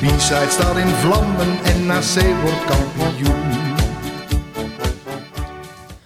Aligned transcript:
De 0.00 0.06
B-side 0.06 0.46
staat 0.48 0.76
in 0.76 0.86
vlammen 0.86 1.64
en 1.64 1.86
NAC 1.86 2.40
wordt 2.42 2.64
kampioen. 2.64 3.36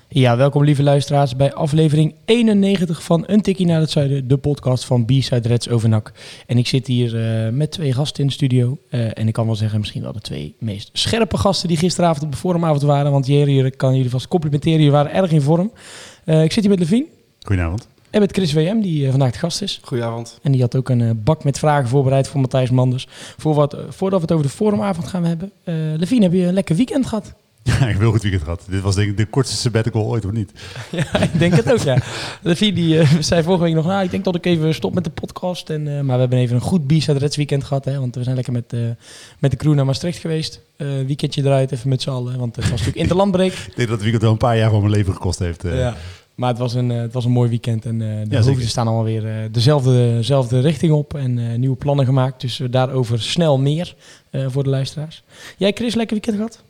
Ja, 0.09 0.37
welkom 0.37 0.65
lieve 0.65 0.83
luisteraars 0.83 1.37
bij 1.37 1.53
aflevering 1.53 2.15
91 2.25 3.03
van 3.03 3.25
Een 3.27 3.41
Tikkie 3.41 3.67
naar 3.67 3.81
het 3.81 3.91
Zuiden, 3.91 4.29
de 4.29 4.37
podcast 4.37 4.84
van 4.84 5.05
B-Side 5.05 5.48
Reds 5.48 5.69
over 5.69 5.89
NAC. 5.89 6.12
En 6.47 6.59
ik 6.59 6.67
zit 6.67 6.87
hier 6.87 7.45
eh, 7.45 7.53
met 7.53 7.70
twee 7.70 7.93
gasten 7.93 8.20
in 8.20 8.27
de 8.27 8.33
studio. 8.33 8.79
Eh, 8.89 9.19
en 9.19 9.27
ik 9.27 9.33
kan 9.33 9.47
wel 9.47 9.57
zeggen, 9.57 9.81
misschien 9.81 10.03
wel 10.03 10.12
de 10.12 10.20
twee 10.20 10.55
meest 10.59 10.91
scherpe 10.93 11.37
gasten 11.37 11.69
die 11.69 11.77
gisteravond 11.77 12.25
op 12.25 12.33
de 12.33 12.39
forumavond 12.39 12.83
waren. 12.83 13.12
Want 13.12 13.27
hier, 13.27 13.47
hier 13.47 13.77
kan 13.77 13.95
jullie 13.95 14.11
vast 14.11 14.29
complimenteren, 14.29 14.79
jullie 14.79 14.93
waren 14.93 15.12
erg 15.12 15.31
in 15.31 15.43
vorm. 15.43 15.73
Eh, 16.25 16.43
ik 16.43 16.53
zit 16.53 16.62
hier 16.62 16.70
met 16.70 16.81
Levine 16.81 17.06
Goedenavond. 17.43 17.92
En 18.12 18.21
met 18.21 18.33
Chris 18.33 18.52
WM, 18.52 18.80
die 18.80 19.05
eh, 19.05 19.11
vandaag 19.11 19.33
de 19.33 19.39
gast 19.39 19.62
is. 19.62 19.80
Goedenavond. 19.83 20.39
En 20.43 20.53
die 20.53 20.61
had 20.61 20.77
ook 20.77 20.89
een 20.89 21.01
eh, 21.01 21.11
bak 21.16 21.45
met 21.45 21.59
vragen 21.59 21.89
voorbereid 21.89 22.29
voor 22.29 22.41
Matthijs 22.41 22.70
Manders. 22.70 23.07
Voor 23.39 23.55
wat, 23.55 23.77
voordat 23.89 24.19
we 24.20 24.25
het 24.27 24.33
over 24.34 24.47
de 24.47 24.53
forumavond 24.53 25.09
gaan 25.09 25.25
hebben. 25.25 25.53
Eh 25.65 25.75
Levine, 25.97 26.23
heb 26.23 26.33
je 26.33 26.47
een 26.47 26.55
lekker 26.55 26.77
weekend 26.77 27.06
gehad? 27.06 27.33
Ja, 27.65 27.73
ik 27.73 27.80
heb 27.80 27.95
een 27.95 28.01
heel 28.01 28.11
goed 28.11 28.23
weekend 28.23 28.43
gehad. 28.43 28.65
Dit 28.69 28.80
was 28.80 28.95
denk 28.95 29.11
ik 29.11 29.17
de 29.17 29.25
kortste 29.27 29.56
sabbatical 29.56 30.05
ooit, 30.05 30.25
of 30.25 30.31
niet? 30.33 30.53
Ja, 30.91 31.20
ik 31.20 31.39
denk 31.39 31.55
het 31.55 31.72
ook, 31.72 31.78
ja. 31.78 31.98
Levine 32.42 32.72
die, 32.72 32.98
eh, 32.98 33.12
zei 33.20 33.42
vorige 33.42 33.62
week 33.62 33.75
nog, 33.75 33.87
nou, 33.87 34.05
ik 34.05 34.11
denk 34.11 34.25
dat 34.25 34.34
ik 34.34 34.47
even 34.47 34.75
stop 34.75 34.94
met 34.94 35.05
de 35.05 35.11
podcast. 35.11 35.70
En, 35.70 35.89
eh, 35.89 36.00
maar 36.00 36.15
we 36.15 36.20
hebben 36.20 36.39
even 36.39 36.55
een 36.56 36.62
goed 36.62 36.87
B-side 36.87 37.19
Reds 37.19 37.37
weekend 37.37 37.65
gehad, 37.65 37.84
hè. 37.84 37.98
Want 37.98 38.15
we 38.15 38.22
zijn 38.22 38.34
lekker 38.34 38.53
met, 38.53 38.72
eh, 38.72 38.81
met 39.39 39.50
de 39.50 39.56
crew 39.56 39.75
naar 39.75 39.84
Maastricht 39.84 40.19
geweest. 40.19 40.61
Eh 40.77 40.87
weekendje 41.06 41.42
eruit, 41.42 41.72
even 41.72 41.89
met 41.89 42.03
z'n 42.03 42.11
allen. 42.11 42.39
Want 42.39 42.56
het 42.56 42.65
was 42.65 42.70
natuurlijk 42.70 42.98
interlandbreek. 42.98 43.53
Ik 43.53 43.65
denk 43.65 43.77
dat 43.77 43.89
het 43.89 44.00
weekend 44.00 44.22
wel 44.22 44.33
een 44.33 44.37
paar 44.37 44.56
jaar 44.56 44.70
van 44.70 44.81
mijn 44.81 44.92
leven 44.92 45.12
gekost 45.12 45.39
heeft. 45.39 45.65
eh. 45.65 45.78
Ja. 45.78 45.97
Maar 46.43 46.51
het 46.51 46.61
was 46.61 46.75
een, 46.75 46.91
eh, 46.91 47.01
het 47.01 47.12
was 47.12 47.25
een 47.25 47.31
mooi 47.31 47.48
weekend. 47.48 47.85
En 47.85 48.03
eh 48.03 48.09
de 48.09 48.25
zeker. 48.29 48.45
hoofden 48.45 48.69
staan 48.69 48.87
allemaal 48.87 49.05
weer 49.05 49.27
eh, 49.29 49.35
dezelfde, 49.51 50.15
dezelfde 50.17 50.61
richting 50.61 50.93
op. 50.93 51.15
En 51.15 51.39
eh, 51.39 51.59
nieuwe 51.59 51.77
plannen 51.77 52.05
gemaakt. 52.07 52.41
Dus 52.41 52.61
daarover 52.71 53.23
snel 53.23 53.59
meer 53.59 53.95
eh, 54.31 54.47
voor 54.49 54.62
de 54.62 54.71
luisteraars. 54.71 55.23
Jij, 55.57 55.73
Chris, 55.73 55.95
lekker 55.95 56.15
weekend 56.17 56.37
gehad? 56.37 56.62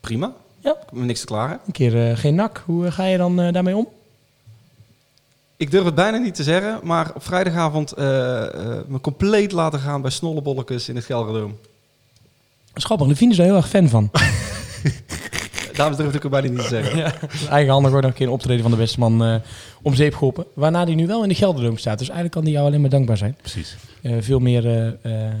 Prima. 0.00 0.32
Ja. 0.60 0.70
Ik 0.70 0.76
heb 0.90 1.04
niks 1.04 1.20
te 1.20 1.26
klagen. 1.26 1.60
Een 1.66 1.72
keer 1.72 2.10
eh, 2.10 2.16
geen 2.16 2.34
nak. 2.34 2.62
Hoe 2.66 2.90
ga 2.90 3.04
je 3.04 3.16
dan 3.16 3.40
eh, 3.40 3.52
daarmee 3.52 3.76
om? 3.76 3.88
Ik 5.56 5.70
durf 5.70 5.84
het 5.84 5.94
bijna 5.94 6.16
niet 6.18 6.34
te 6.34 6.42
zeggen, 6.42 6.80
maar 6.82 7.10
op 7.14 7.22
vrijdagavond 7.24 7.92
eh, 7.92 8.42
eh, 8.42 8.78
me 8.86 9.00
compleet 9.00 9.52
laten 9.52 9.80
gaan 9.80 10.02
bij 10.02 10.10
snollebolletjes 10.10 10.88
in 10.88 10.96
het 10.96 11.04
Gelderdoom. 11.04 11.58
Schappig, 12.74 13.06
Levine 13.06 13.30
is 13.32 13.38
er 13.38 13.44
heel 13.44 13.56
erg 13.56 13.68
fan 13.68 13.88
van. 13.88 14.10
Daarom 15.76 15.96
durf 15.96 16.14
ik 16.14 16.22
het 16.22 16.30
bijna 16.30 16.48
niet 16.48 16.58
te 16.58 16.66
zeggen. 16.68 16.98
Ja, 16.98 17.12
eigenhandig 17.50 17.90
wordt 17.90 18.06
nog 18.06 18.14
een 18.14 18.18
keer 18.18 18.26
een 18.26 18.32
optreden 18.32 18.62
van 18.62 18.70
de 18.70 18.76
beste 18.76 18.98
man 18.98 19.24
eh, 19.24 19.34
om 19.82 19.94
zeep 19.94 20.14
geholpen. 20.14 20.44
Waarna 20.54 20.84
die 20.84 20.94
nu 20.94 21.06
wel 21.06 21.22
in 21.22 21.28
de 21.28 21.34
Gelderdoom 21.34 21.76
staat. 21.78 21.98
Dus 21.98 22.06
eigenlijk 22.08 22.34
kan 22.36 22.44
die 22.44 22.52
jou 22.54 22.66
alleen 22.66 22.80
maar 22.80 22.90
dankbaar 22.90 23.16
zijn. 23.16 23.36
Precies. 23.40 23.76
Eh, 24.02 24.12
veel 24.20 24.38
meer 24.38 24.66
eh, 24.66 24.86
eh, 25.26 25.32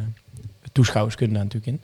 toeschouwers 0.72 1.14
kunnen 1.14 1.34
daar 1.36 1.44
natuurlijk 1.44 1.72
in. 1.72 1.80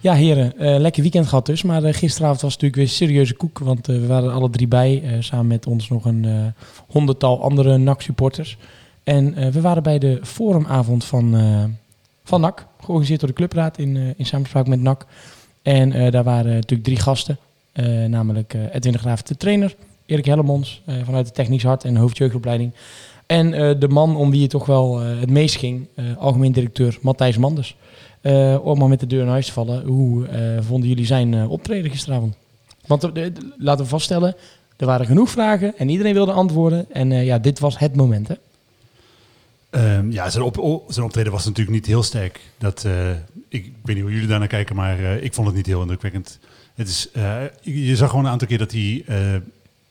Ja, 0.00 0.14
heren, 0.14 0.58
eh, 0.58 0.78
lekker 0.78 1.02
weekend 1.02 1.26
gehad 1.28 1.46
dus. 1.46 1.62
Maar 1.62 1.94
gisteravond 1.94 2.40
was 2.40 2.52
het 2.52 2.62
natuurlijk 2.62 2.74
weer 2.90 2.98
serieuze 3.08 3.34
koek. 3.34 3.58
Want 3.58 3.86
we 3.86 4.06
waren 4.06 4.28
er 4.28 4.34
alle 4.34 4.50
drie 4.50 4.68
bij. 4.68 5.02
eh, 5.04 5.10
samen 5.20 5.46
met 5.46 5.66
ons 5.66 5.88
nog 5.88 6.04
een 6.04 6.24
eh, 6.24 6.62
honderdtal 6.88 7.42
andere 7.42 7.76
NAC-supporters. 7.78 8.56
En 9.04 9.34
eh, 9.34 9.48
we 9.48 9.60
waren 9.60 9.82
bij 9.82 9.98
de 9.98 10.18
forumavond 10.22 11.04
van, 11.04 11.36
eh, 11.36 11.64
van 12.24 12.40
NAC. 12.40 12.66
Georganiseerd 12.80 13.20
door 13.20 13.28
de 13.28 13.34
clubraad 13.34 13.78
in, 13.78 13.96
eh, 13.96 14.02
in 14.16 14.26
samenspraak 14.26 14.66
met 14.66 14.80
NAC. 14.80 15.06
En 15.62 15.92
eh, 15.92 16.10
daar 16.10 16.24
waren 16.24 16.52
natuurlijk 16.54 16.84
drie 16.84 17.00
gasten. 17.00 17.38
Eh, 17.78 18.04
namelijk 18.04 18.54
eh, 18.54 18.74
Edwin 18.74 18.92
de 18.92 18.98
Graaf, 18.98 19.22
de 19.22 19.36
trainer. 19.36 19.74
Erik 20.06 20.24
Hellemons 20.24 20.82
eh, 20.84 20.94
vanuit 21.04 21.26
de 21.26 21.32
Technisch 21.32 21.62
Hart 21.62 21.84
en 21.84 21.96
hoofdjeugdopleiding. 21.96 22.72
En 23.26 23.78
de 23.78 23.88
man 23.88 24.16
om 24.16 24.30
wie 24.30 24.42
het 24.42 24.50
toch 24.50 24.66
wel 24.66 24.98
het 24.98 25.30
meest 25.30 25.56
ging, 25.56 25.86
algemeen 26.18 26.52
directeur 26.52 26.98
Matthijs 27.00 27.36
Manders. 27.36 27.76
Om 28.62 28.78
maar 28.78 28.88
met 28.88 29.00
de 29.00 29.06
deur 29.06 29.22
in 29.22 29.28
huis 29.28 29.46
te 29.46 29.52
vallen, 29.52 29.86
hoe 29.86 30.26
vonden 30.60 30.88
jullie 30.88 31.06
zijn 31.06 31.48
optreden 31.48 31.90
gisteravond? 31.90 32.36
Want 32.86 33.02
laten 33.58 33.84
we 33.84 33.90
vaststellen, 33.90 34.34
er 34.76 34.86
waren 34.86 35.06
genoeg 35.06 35.30
vragen 35.30 35.76
en 35.78 35.88
iedereen 35.88 36.14
wilde 36.14 36.32
antwoorden. 36.32 36.86
En 36.92 37.10
ja, 37.10 37.38
dit 37.38 37.58
was 37.58 37.78
het 37.78 37.96
moment, 37.96 38.28
hè? 38.28 38.34
Ehm, 39.70 40.10
ja, 40.10 40.30
zijn, 40.30 40.44
op, 40.44 40.58
o- 40.58 40.84
zijn 40.88 41.06
optreden 41.06 41.32
was 41.32 41.44
natuurlijk 41.44 41.76
niet 41.76 41.86
heel 41.86 42.02
sterk. 42.02 42.40
Dat, 42.58 42.86
ik, 43.48 43.72
weet 43.82 43.94
niet 43.94 44.04
hoe 44.04 44.12
jullie 44.12 44.28
daar 44.28 44.38
naar 44.38 44.48
kijken, 44.48 44.76
maar 44.76 45.00
ik 45.00 45.34
vond 45.34 45.46
het 45.46 45.56
niet 45.56 45.66
heel 45.66 45.80
indrukwekkend. 45.80 46.38
Het 46.78 46.88
is, 46.88 47.10
eh, 47.10 47.42
je 47.60 47.96
zag 47.96 48.10
gewoon 48.10 48.24
een 48.24 48.30
aantal 48.30 48.48
keer 48.48 48.58
dat 48.58 48.72
hij 48.72 49.02
eh, 49.06 49.34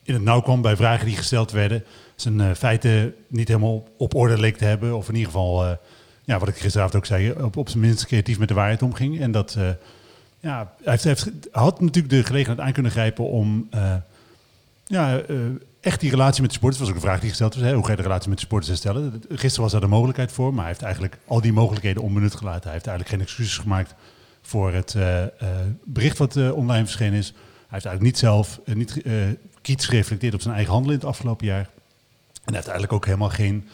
in 0.04 0.14
het 0.14 0.22
nauw 0.22 0.42
kwam 0.42 0.62
bij 0.62 0.76
vragen 0.76 1.06
die 1.06 1.16
gesteld 1.16 1.52
werden. 1.52 1.84
Zijn 2.16 2.42
eh, 2.42 2.52
feiten 2.54 3.14
niet 3.28 3.48
helemaal 3.48 3.88
op 3.98 4.16
orde 4.16 4.40
leek 4.40 4.58
te 4.58 4.66
hebben. 4.66 4.96
Of 4.96 5.08
in 5.08 5.16
ieder 5.16 5.32
geval, 5.32 5.78
ja, 6.24 6.40
wat 6.40 6.48
ik 6.48 6.58
gisteravond 6.58 6.96
ook 6.96 7.06
zei, 7.06 7.32
op, 7.32 7.58
op 7.58 7.70
zijn 7.70 7.80
minst 7.80 8.06
creatief 8.06 8.40
met 8.40 8.48
de 8.48 8.54
waarheid 8.54 8.82
omging. 8.82 9.20
En 9.20 9.32
dat, 9.32 9.58
ja, 10.40 10.74
hij, 10.84 10.98
heeft, 11.02 11.24
hij 11.24 11.34
had 11.52 11.82
natuurlijk 11.82 12.14
de 12.14 12.24
gelegenheid 12.24 12.60
aan 12.60 12.74
kunnen 12.74 12.92
grijpen 12.92 13.26
om 13.30 13.70
ja, 14.86 15.22
echt 15.82 16.00
die 16.00 16.10
relatie 16.10 16.42
met 16.42 16.50
de 16.50 16.58
sporters. 16.58 16.82
was 16.82 16.90
ook 16.90 16.96
een 16.96 17.08
vraag 17.08 17.20
die 17.20 17.30
gesteld 17.30 17.56
was. 17.56 17.64
Hè? 17.64 17.74
Hoe 17.74 17.84
ga 17.84 17.92
je 17.92 17.98
de 17.98 18.04
relatie 18.04 18.30
met 18.30 18.38
de 18.38 18.46
sporters 18.46 18.70
herstellen? 18.70 19.24
Gisteren 19.30 19.62
was 19.62 19.72
daar 19.72 19.82
de 19.82 19.88
mogelijkheid 19.88 20.32
voor, 20.32 20.50
maar 20.50 20.60
hij 20.60 20.68
heeft 20.68 20.82
eigenlijk 20.82 21.18
al 21.26 21.42
die 21.42 21.54
mogelijkheden 21.54 22.04
onbenut 22.04 22.36
gelaten. 22.36 22.64
Hij 22.64 22.74
heeft 22.74 22.88
eigenlijk 22.88 23.18
geen 23.18 23.28
excuses 23.28 23.58
gemaakt 23.58 23.94
voor 24.42 24.74
het 24.74 24.96
eh, 24.96 25.24
eh, 25.24 25.30
bericht 25.84 26.18
wat 26.18 26.36
eh, 26.36 26.56
online 26.56 26.86
verschenen 26.86 27.20
is. 27.20 27.28
Hij 27.28 27.40
heeft 27.70 27.86
eigenlijk 27.86 28.02
niet 28.02 28.18
zelf 28.18 28.60
niet, 28.66 29.02
kritisch 29.62 29.86
gereflecteerd 29.86 30.34
op 30.34 30.42
zijn 30.42 30.54
eigen 30.54 30.74
handelen 30.74 30.96
in 30.96 31.02
het 31.02 31.10
afgelopen 31.10 31.46
jaar. 31.46 31.60
En 31.60 32.54
hij 32.54 32.56
heeft 32.56 32.68
eigenlijk 32.68 32.94
ook 32.94 33.06
helemaal 33.06 33.30
geen 33.30 33.68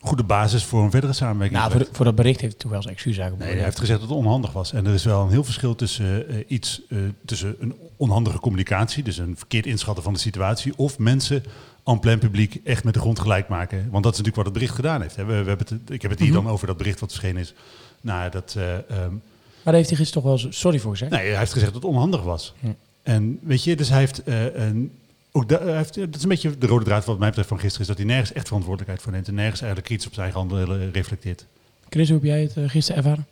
goede 0.00 0.22
basis 0.24 0.64
voor 0.64 0.82
een 0.82 0.90
verdere 0.90 1.12
samenwerking. 1.12 1.60
Nou, 1.60 1.72
voor, 1.72 1.88
voor 1.92 2.04
dat 2.04 2.14
bericht 2.14 2.40
heeft 2.40 2.52
hij 2.52 2.62
toch 2.62 2.70
wel 2.70 2.82
zijn 2.82 2.94
excuus 2.94 3.16
eigenlijk. 3.18 3.46
Nee, 3.48 3.56
hij 3.56 3.64
heeft 3.64 3.78
gezegd 3.78 4.00
dat 4.00 4.08
het 4.08 4.18
onhandig 4.18 4.52
was. 4.52 4.72
En 4.72 4.86
er 4.86 4.94
is 4.94 5.04
wel 5.04 5.22
een 5.22 5.30
heel 5.30 5.44
verschil 5.44 5.74
tussen 5.74 6.44
iets, 6.54 6.82
tussen 7.24 7.56
een 7.58 7.74
onhandige 7.96 8.38
communicatie, 8.38 9.02
dus 9.02 9.18
een 9.18 9.36
verkeerd 9.36 9.66
inschatten 9.66 10.04
van 10.04 10.12
de 10.12 10.18
situatie, 10.18 10.72
of 10.76 10.98
mensen 10.98 11.42
en 11.84 11.98
plein 11.98 12.18
publiek 12.18 12.60
echt 12.64 12.84
met 12.84 12.94
de 12.94 13.00
grond 13.00 13.18
gelijk 13.18 13.48
maken. 13.48 13.78
Want 13.90 14.04
dat 14.04 14.12
is 14.12 14.18
natuurlijk 14.18 14.36
wat 14.36 14.44
het 14.44 14.54
bericht 14.54 14.74
gedaan 14.74 15.00
heeft. 15.02 15.16
Hè. 15.16 15.24
We, 15.24 15.42
we 15.42 15.48
hebben 15.48 15.66
het, 15.68 15.90
ik 15.90 16.02
heb 16.02 16.10
het 16.10 16.20
hier 16.20 16.32
Mhm. 16.32 16.42
dan 16.42 16.52
over 16.52 16.66
dat 16.66 16.76
bericht 16.76 17.00
wat 17.00 17.10
verschenen 17.10 17.40
is. 17.40 17.54
Nou, 18.00 18.30
dat, 18.30 18.54
eh, 18.56 18.74
ehm, 18.74 19.14
Maar 19.62 19.72
daar 19.72 19.74
heeft 19.74 19.88
hij 19.88 19.98
gisteren 19.98 20.22
toch 20.22 20.42
wel 20.42 20.52
sorry 20.52 20.78
voor 20.78 20.90
gezegd. 20.90 21.10
nee, 21.10 21.28
hij 21.28 21.38
heeft 21.38 21.52
gezegd 21.52 21.72
dat 21.72 21.82
het 21.82 21.90
onhandig 21.92 22.22
was. 22.22 22.54
Hm. 22.60 22.66
En 23.02 23.38
weet 23.42 23.64
je, 23.64 23.76
dus 23.76 23.88
hij 23.88 23.98
heeft, 23.98 24.22
eh, 24.22 24.54
een, 24.54 24.92
ook 25.32 25.48
da- 25.48 25.62
hij 25.62 25.76
heeft, 25.76 25.94
dat 25.94 26.14
is 26.16 26.22
een 26.22 26.28
beetje 26.28 26.58
de 26.58 26.66
rode 26.66 26.84
draad 26.84 27.04
wat 27.04 27.18
mij 27.18 27.28
betreft 27.28 27.48
van 27.48 27.58
gisteren, 27.58 27.80
is 27.80 27.86
dat 27.86 27.96
hij 27.96 28.06
nergens 28.06 28.32
echt 28.32 28.46
verantwoordelijkheid 28.46 29.02
voor 29.02 29.12
neemt 29.12 29.28
en 29.28 29.34
nergens 29.34 29.60
eigenlijk 29.60 29.88
kritisch 29.88 30.06
op 30.06 30.14
zijn 30.14 30.24
eigen 30.32 30.46
handelen 30.48 30.92
reflecteert. 30.92 31.46
Chris, 31.88 32.08
hoe 32.08 32.16
heb 32.18 32.26
jij 32.26 32.40
het 32.42 32.56
eh, 32.56 32.68
gisteren 32.68 33.02
ervaren? 33.04 33.26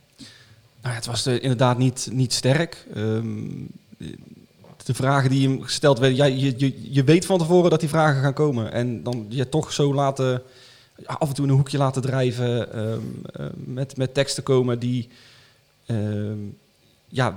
Nou, 0.83 0.95
het 0.95 1.07
was 1.07 1.27
eh, 1.27 1.43
inderdaad 1.43 1.79
niet, 1.79 2.09
niet 2.13 2.33
sterk. 2.33 2.87
Ehm, 2.95 3.27
de 4.85 4.95
vragen 4.95 5.31
die 5.31 5.49
hem 5.49 5.63
gesteld 5.63 5.99
werden, 5.99 6.17
ja, 6.17 6.25
je, 6.25 6.55
je, 6.57 6.93
je 6.93 7.05
weet 7.05 7.27
van 7.27 7.39
tevoren 7.39 7.71
dat 7.71 7.81
die 7.81 7.89
vragen 7.89 8.23
gaan 8.23 8.33
komen. 8.33 8.73
En 8.73 9.03
dan 9.03 9.27
je 9.29 9.49
toch 9.49 9.73
zo 9.73 9.95
laten, 9.95 10.43
af 11.05 11.29
en 11.29 11.35
toe 11.35 11.45
in 11.45 11.51
een 11.51 11.57
hoekje 11.57 11.79
laten 11.79 12.03
drijven, 12.03 12.73
ehm, 12.73 13.01
eh, 13.33 13.47
met, 13.55 13.97
met 13.97 14.15
teksten 14.15 14.43
komen 14.43 14.79
die 14.79 15.09
ja, 17.09 17.37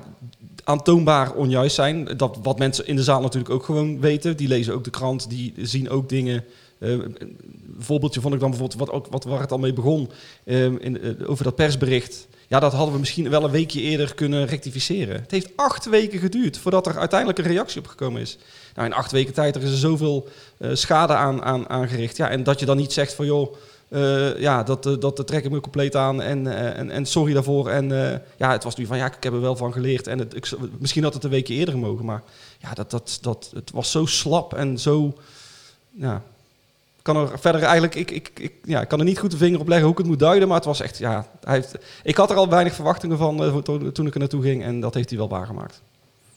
aantoonbaar 0.63 1.33
onjuist 1.33 1.75
zijn. 1.75 2.17
Dat 2.17 2.37
wat 2.43 2.59
mensen 2.59 2.87
in 2.87 2.95
de 2.95 3.03
zaal 3.03 3.21
natuurlijk 3.21 3.53
ook 3.53 3.63
gewoon 3.63 3.99
weten. 3.99 4.37
Die 4.37 4.47
lezen 4.47 4.73
ook 4.73 4.83
de 4.83 4.89
krant, 4.89 5.29
die 5.29 5.53
zien 5.61 5.89
ook 5.89 6.09
dingen. 6.09 6.43
Eh, 6.79 6.91
een 6.91 7.37
voorbeeldje 7.79 8.21
vond 8.21 8.33
ik 8.33 8.39
dan 8.39 8.49
bijvoorbeeld, 8.49 8.79
wat 8.79 8.91
ook, 8.91 9.07
wat, 9.07 9.23
waar 9.23 9.39
het 9.39 9.51
al 9.51 9.57
mee 9.57 9.73
begon, 9.73 10.09
ehm, 10.43 10.75
in, 10.75 11.01
eh, 11.01 11.29
over 11.29 11.43
dat 11.43 11.55
persbericht. 11.55 12.27
Ja, 12.47 12.59
dat 12.59 12.73
hadden 12.73 12.93
we 12.93 12.99
misschien 12.99 13.29
wel 13.29 13.43
een 13.43 13.51
weekje 13.51 13.81
eerder 13.81 14.13
kunnen 14.13 14.45
rectificeren. 14.45 15.21
Het 15.21 15.31
heeft 15.31 15.51
acht 15.55 15.85
weken 15.85 16.19
geduurd 16.19 16.57
voordat 16.57 16.87
er 16.87 16.97
uiteindelijk 16.97 17.39
een 17.39 17.45
reactie 17.45 17.79
op 17.79 17.87
gekomen 17.87 18.21
is. 18.21 18.37
Nou, 18.75 18.87
in 18.87 18.93
acht 18.93 19.11
weken 19.11 19.33
tijd 19.33 19.55
er 19.55 19.63
is 19.63 19.71
er 19.71 19.77
zoveel 19.77 20.27
eh, 20.57 20.69
schade 20.73 21.13
aan, 21.13 21.43
aan, 21.43 21.69
aangericht. 21.69 22.17
Ja, 22.17 22.29
en 22.29 22.43
dat 22.43 22.59
je 22.59 22.65
dan 22.65 22.77
niet 22.77 22.93
zegt 22.93 23.13
van 23.13 23.25
joh, 23.25 23.55
eh, 23.91 24.39
ja, 24.39 24.63
dat, 24.63 24.85
eh, 24.85 24.99
dat 24.99 25.27
trek 25.27 25.43
ik 25.43 25.51
me 25.51 25.59
compleet 25.59 25.95
aan 25.95 26.21
en, 26.21 26.47
eh, 26.47 26.79
en, 26.79 26.91
en 26.91 27.05
sorry 27.05 27.33
daarvoor. 27.33 27.69
En 27.69 27.89
ja, 28.37 28.51
het 28.51 28.63
was 28.63 28.75
nu 28.75 28.85
van 28.85 28.97
ja, 28.97 29.05
ik 29.05 29.23
heb 29.23 29.33
er 29.33 29.41
wel 29.41 29.55
van 29.55 29.73
geleerd. 29.73 30.07
En 30.07 30.19
het, 30.19 30.35
ik, 30.35 30.49
misschien 30.77 31.03
had 31.03 31.13
het 31.13 31.23
een 31.23 31.29
weekje 31.29 31.53
eerder 31.53 31.77
mogen, 31.77 32.05
maar 32.05 32.23
ja, 32.59 32.73
dat, 32.73 32.91
dat, 32.91 33.17
dat, 33.21 33.51
het 33.53 33.71
was 33.71 33.91
zo 33.91 34.05
slap 34.05 34.53
en 34.53 34.79
zo. 34.79 35.13
Ja, 35.89 36.23
kan 37.01 37.17
er 37.17 37.39
verder 37.39 37.61
eigenlijk, 37.61 37.95
ik, 37.95 38.11
ik, 38.11 38.31
ik, 38.33 38.53
ja, 38.63 38.81
ik 38.81 38.87
kan 38.87 38.99
er 38.99 39.05
niet 39.05 39.19
goed 39.19 39.31
de 39.31 39.37
vinger 39.37 39.59
op 39.59 39.67
leggen 39.67 39.85
hoe 39.85 39.93
ik 39.93 40.01
het 40.01 40.07
moet 40.07 40.19
duiden, 40.19 40.47
maar 40.47 40.57
het 40.57 40.65
was 40.65 40.81
echt, 40.81 40.97
ja, 40.97 41.27
hij 41.43 41.65
ik 42.03 42.17
had 42.17 42.29
er 42.29 42.35
al 42.35 42.49
weinig 42.49 42.73
verwachtingen 42.73 43.17
van 43.17 43.63
toen, 43.63 43.91
toen 43.91 44.07
ik 44.07 44.13
er 44.13 44.19
naartoe 44.19 44.41
ging 44.41 44.63
en 44.63 44.79
dat 44.79 44.93
heeft 44.93 45.09
hij 45.09 45.17
wel 45.17 45.29
waargemaakt. 45.29 45.81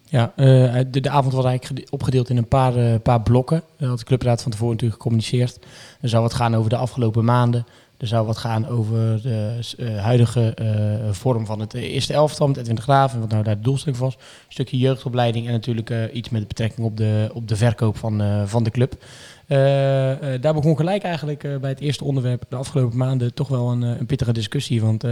Ja, 0.08 0.32
uh, 0.36 0.80
de, 0.90 1.10
avond 1.10 1.34
was 1.34 1.44
eigenlijk 1.44 1.86
opgedeeld 1.90 2.30
in 2.30 2.36
een 2.36 2.48
paar, 2.48 2.76
uh, 2.76 2.94
paar 3.02 3.22
blokken. 3.22 3.62
Dat 3.78 3.88
had 3.88 3.98
de 3.98 4.04
clubraad 4.04 4.42
van 4.42 4.50
tevoren 4.50 4.72
natuurlijk 4.72 5.02
gecommuniceerd. 5.02 5.58
Er 6.00 6.08
zou 6.08 6.22
wat 6.22 6.34
gaan 6.34 6.56
over 6.56 6.70
de 6.70 6.76
afgelopen 6.76 7.24
maanden. 7.24 7.66
Er 7.98 8.06
zou 8.06 8.26
wat 8.26 8.36
gaan 8.36 8.68
over 8.68 9.22
de 9.22 9.58
uh, 9.78 10.02
huidige 10.02 10.54
vorm 11.10 11.46
van 11.46 11.60
het 11.60 11.74
eerste 11.74 12.12
elftal 12.12 12.46
met 12.48 12.56
Edwin 12.56 12.74
de 12.74 12.82
Graaf 12.82 13.12
en 13.12 13.20
wat 13.20 13.30
nou 13.30 13.42
daar 13.42 13.56
de 13.56 13.62
doelstelling 13.62 14.00
was. 14.00 14.14
Een 14.14 14.20
stukje 14.48 14.78
jeugdopleiding 14.78 15.46
en 15.46 15.52
natuurlijk 15.52 15.92
iets 16.12 16.28
met 16.28 16.48
betrekking 16.48 16.86
op 16.86 16.96
de, 16.96 17.30
op 17.32 17.48
de 17.48 17.56
verkoop 17.56 17.96
van, 17.96 18.22
van 18.46 18.64
de 18.64 18.70
club. 18.70 19.04
Uh, 19.48 20.10
uh, 20.10 20.16
daar 20.40 20.54
begon 20.54 20.76
gelijk 20.76 21.02
eigenlijk 21.02 21.44
uh, 21.44 21.56
bij 21.56 21.70
het 21.70 21.80
eerste 21.80 22.04
onderwerp 22.04 22.44
de 22.48 22.56
afgelopen 22.56 22.98
maanden 22.98 23.34
toch 23.34 23.48
wel 23.48 23.70
een, 23.70 23.82
een 23.82 24.06
pittige 24.06 24.32
discussie. 24.32 24.82
Want 24.82 25.04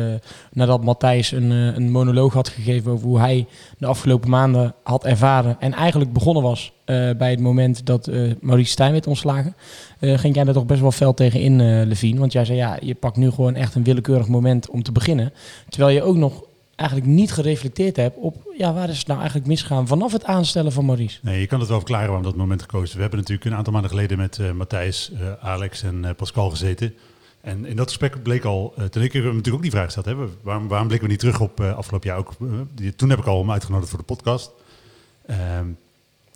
nadat 0.52 0.84
Matthijs 0.84 1.32
een, 1.32 1.50
een 1.50 1.90
monoloog 1.90 2.32
had 2.32 2.48
gegeven 2.48 2.92
over 2.92 3.06
hoe 3.06 3.18
hij 3.18 3.46
de 3.78 3.86
afgelopen 3.86 4.30
maanden 4.30 4.74
had 4.82 5.04
ervaren 5.04 5.56
en 5.60 5.72
eigenlijk 5.72 6.12
begonnen 6.12 6.42
was 6.42 6.72
bij 6.84 7.30
het 7.30 7.40
moment 7.40 7.86
dat 7.86 8.10
Maurice 8.40 8.70
Stijn 8.70 8.92
werd 8.92 9.06
ontslagen, 9.06 9.54
ging 10.00 10.34
jij 10.34 10.44
daar 10.44 10.54
toch 10.54 10.66
best 10.66 10.80
wel 10.80 10.92
fel 10.92 11.14
tegen 11.14 11.40
in, 11.40 11.86
Levine. 11.86 12.18
Want 12.18 12.32
jij 12.32 12.44
zei 12.44 12.58
ja, 12.58 12.78
je 12.80 12.94
pakt 12.94 13.16
nu 13.16 13.30
gewoon 13.30 13.54
echt 13.54 13.74
een 13.74 13.84
willekeurig 13.84 14.28
moment 14.28 14.70
om 14.70 14.82
te 14.82 14.92
beginnen. 14.92 15.32
Terwijl 15.68 15.94
je 15.94 16.02
ook 16.02 16.16
nog 16.16 16.44
eigenlijk 16.82 17.10
niet 17.10 17.32
gereflecteerd 17.32 17.96
heb 17.96 18.16
op 18.16 18.52
ja, 18.56 18.72
waar 18.72 18.88
is 18.88 18.98
het 18.98 19.06
nou 19.06 19.18
eigenlijk 19.18 19.48
misgaan 19.48 19.86
vanaf 19.86 20.12
het 20.12 20.24
aanstellen 20.24 20.72
van 20.72 20.84
Maurice? 20.84 21.18
Nee, 21.22 21.40
je 21.40 21.46
kan 21.46 21.58
het 21.58 21.68
wel 21.68 21.78
verklaren 21.78 22.06
waarom 22.06 22.24
dat 22.24 22.36
moment 22.36 22.62
gekozen. 22.62 22.94
We 22.94 23.00
hebben 23.00 23.18
natuurlijk 23.18 23.50
een 23.50 23.54
aantal 23.54 23.72
maanden 23.72 23.90
geleden 23.90 24.18
met 24.18 24.38
uh, 24.38 24.50
Matthijs, 24.50 25.10
uh, 25.12 25.32
Alex 25.40 25.82
en 25.82 26.02
uh, 26.04 26.10
Pascal 26.16 26.50
gezeten. 26.50 26.94
En 27.40 27.64
in 27.64 27.76
dat 27.76 27.88
gesprek 27.88 28.22
bleek 28.22 28.44
al, 28.44 28.74
toen 28.90 29.02
ik 29.02 29.12
hem 29.12 29.24
natuurlijk 29.24 29.54
ook 29.54 29.62
die 29.62 29.70
vraag 29.70 29.84
gesteld 29.84 30.06
hebben, 30.06 30.30
waarom, 30.42 30.68
waarom 30.68 30.86
blikken 30.86 31.08
we 31.08 31.14
niet 31.14 31.22
terug 31.22 31.40
op 31.40 31.60
afgelopen 31.60 32.08
jaar 32.08 32.18
ook? 32.18 32.32
Toen 32.96 33.10
heb 33.10 33.18
ik 33.18 33.26
al 33.26 33.38
hem 33.38 33.50
uitgenodigd 33.50 33.90
voor 33.90 33.98
de 33.98 34.04
podcast. 34.04 34.50
Ehm, 35.26 35.66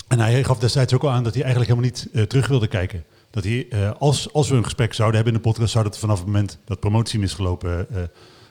en 0.08 0.18
hij 0.18 0.44
gaf 0.44 0.58
destijds 0.58 0.94
ook 0.94 1.02
al 1.02 1.10
aan 1.10 1.24
dat 1.24 1.34
hij 1.34 1.42
eigenlijk 1.42 1.72
helemaal 1.72 1.90
niet 1.90 2.28
terug 2.28 2.46
wilde 2.46 2.66
kijken. 2.66 3.04
Dat 3.30 3.44
hij, 3.44 3.68
als, 3.98 4.32
als 4.32 4.48
we 4.48 4.56
een 4.56 4.64
gesprek 4.64 4.94
zouden 4.94 5.16
hebben 5.16 5.34
in 5.34 5.42
de 5.42 5.48
podcast, 5.48 5.72
zou 5.72 5.84
dat 5.84 5.98
vanaf 5.98 6.18
het 6.18 6.26
moment 6.26 6.58
dat 6.64 6.80
promotie 6.80 7.18
misgelopen, 7.18 7.86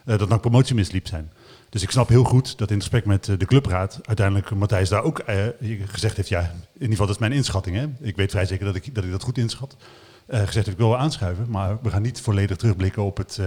dat 0.06 0.30
nou 0.30 0.40
promotie 0.40 0.76
misliep 0.76 1.08
zijn. 1.08 1.32
Dus 1.76 1.84
ik 1.84 1.92
snap 1.92 2.10
heel 2.10 2.24
goed 2.24 2.58
dat 2.58 2.70
in 2.70 2.76
het 2.76 2.84
gesprek 2.84 3.06
met 3.06 3.28
eh, 3.28 3.38
de 3.38 3.46
clubraad 3.46 4.00
uiteindelijk 4.04 4.50
Matthijs 4.56 4.90
daar 4.90 5.04
ook 5.04 5.20
eh, 5.20 5.48
gezegd 5.86 6.16
heeft, 6.16 6.30
ja, 6.30 6.40
in 6.42 6.48
ieder 6.74 6.90
geval 6.90 7.06
dat 7.06 7.16
is 7.16 7.22
mijn 7.22 7.32
inschatting. 7.32 7.76
Hè? 7.76 7.88
Ik 8.00 8.16
weet 8.16 8.32
vrij 8.32 8.46
zeker 8.46 8.66
dat 8.66 8.76
ik 8.76 8.96
dat, 8.96 9.12
dat 9.12 9.24
goed 9.24 9.38
inschat. 9.38 9.76
Uh, 9.80 10.38
gezegd 10.38 10.54
heeft, 10.54 10.68
ik 10.68 10.78
wil 10.78 10.90
wel 10.90 10.98
aanschuiven, 10.98 11.50
maar 11.50 11.78
we 11.82 11.90
gaan 11.90 12.02
niet 12.02 12.22
volledig 12.22 12.58
terugblikken 12.58 13.04
op 13.04 13.18
het 13.18 13.40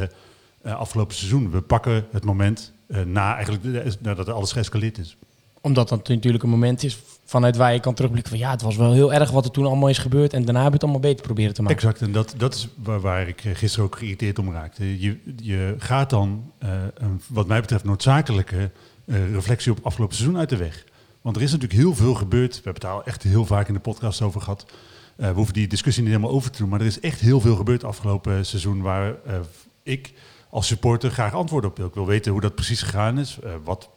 afgelopen 0.63 1.15
seizoen. 1.15 1.51
We 1.51 1.61
pakken 1.61 2.07
het 2.11 2.25
moment 2.25 2.73
na 3.05 3.35
eigenlijk 3.35 4.01
nadat 4.01 4.29
alles 4.29 4.53
geëscaleerd 4.53 4.99
is 4.99 5.17
omdat 5.61 5.89
dat 5.89 6.09
natuurlijk 6.09 6.45
een 6.45 6.51
moment 6.51 6.83
is 6.83 6.99
vanuit 7.29 7.57
waar 7.57 7.73
je 7.73 7.81
kan 7.81 7.95
terugblikken 7.95 8.31
van 8.31 8.41
ja, 8.41 8.51
het 8.51 8.63
was 8.63 8.77
wel 8.77 8.93
heel 8.93 9.13
erg 9.13 9.31
wat 9.31 9.45
er 9.45 9.51
toen 9.51 9.67
allemaal 9.67 9.89
is 9.89 9.99
gebeurd 9.99 10.33
en 10.33 10.45
daarna 10.45 10.59
heb 10.59 10.69
je 10.69 10.75
het 10.75 10.83
allemaal 10.83 11.01
beter 11.01 11.25
proberen 11.25 11.55
te 11.55 11.63
maken. 11.63 11.77
Exact, 11.77 12.01
en 12.01 12.13
dat, 12.13 12.35
dat 12.37 12.55
is 12.55 12.69
waar, 12.75 13.01
waar 13.01 13.29
ik 13.29 13.41
gisteren 13.53 13.85
ook 13.85 13.97
geïrriteerd 13.97 14.39
om 14.39 14.53
raakte. 14.53 15.01
Je, 15.01 15.19
je 15.37 15.75
gaat 15.79 16.11
dan, 16.11 16.53
uh, 16.63 16.71
een, 16.95 17.21
wat 17.27 17.47
mij 17.47 17.61
betreft, 17.61 17.85
noodzakelijke 17.85 18.71
uh, 19.05 19.33
reflectie 19.33 19.73
op 19.73 19.79
afgelopen 19.83 20.17
seizoen 20.17 20.39
uit 20.39 20.49
de 20.49 20.57
weg. 20.57 20.85
Want 21.21 21.37
er 21.37 21.43
is 21.43 21.53
natuurlijk 21.53 21.81
heel 21.81 21.95
veel 21.95 22.15
gebeurd. 22.15 22.57
We 22.57 22.61
hebben 22.63 22.83
het 22.83 22.93
al 22.93 23.05
echt 23.05 23.23
heel 23.23 23.47
vaak 23.47 23.69
in 23.69 23.75
de 23.75 23.81
podcast 23.81 24.23
over 24.23 24.41
gehad. 24.41 24.67
We 25.17 25.27
hoeven 25.27 25.55
die 25.55 25.67
discussie 25.67 26.03
niet 26.03 26.13
helemaal 26.13 26.35
over 26.35 26.51
te 26.51 26.59
doen, 26.59 26.69
maar 26.69 26.81
er 26.81 26.87
is 26.87 27.01
echt 27.01 27.21
heel 27.21 27.41
veel 27.41 27.57
gebeurd 27.57 27.85
afgelopen 27.85 28.47
seizoen 28.47 28.83
waar 28.83 29.15
ik 29.83 30.13
als 30.51 30.67
supporter 30.67 31.11
graag 31.11 31.35
antwoorden 31.35 31.71
op 31.71 31.77
wil. 31.77 31.87
Ik 31.87 31.95
wil 31.95 32.07
weten 32.07 32.33
hoe 32.33 32.41
dat 32.41 32.55
precies 32.55 32.83
gegaan 32.83 33.19
is, 33.19 33.39
uh, 33.45 33.51
wat, 33.65 33.91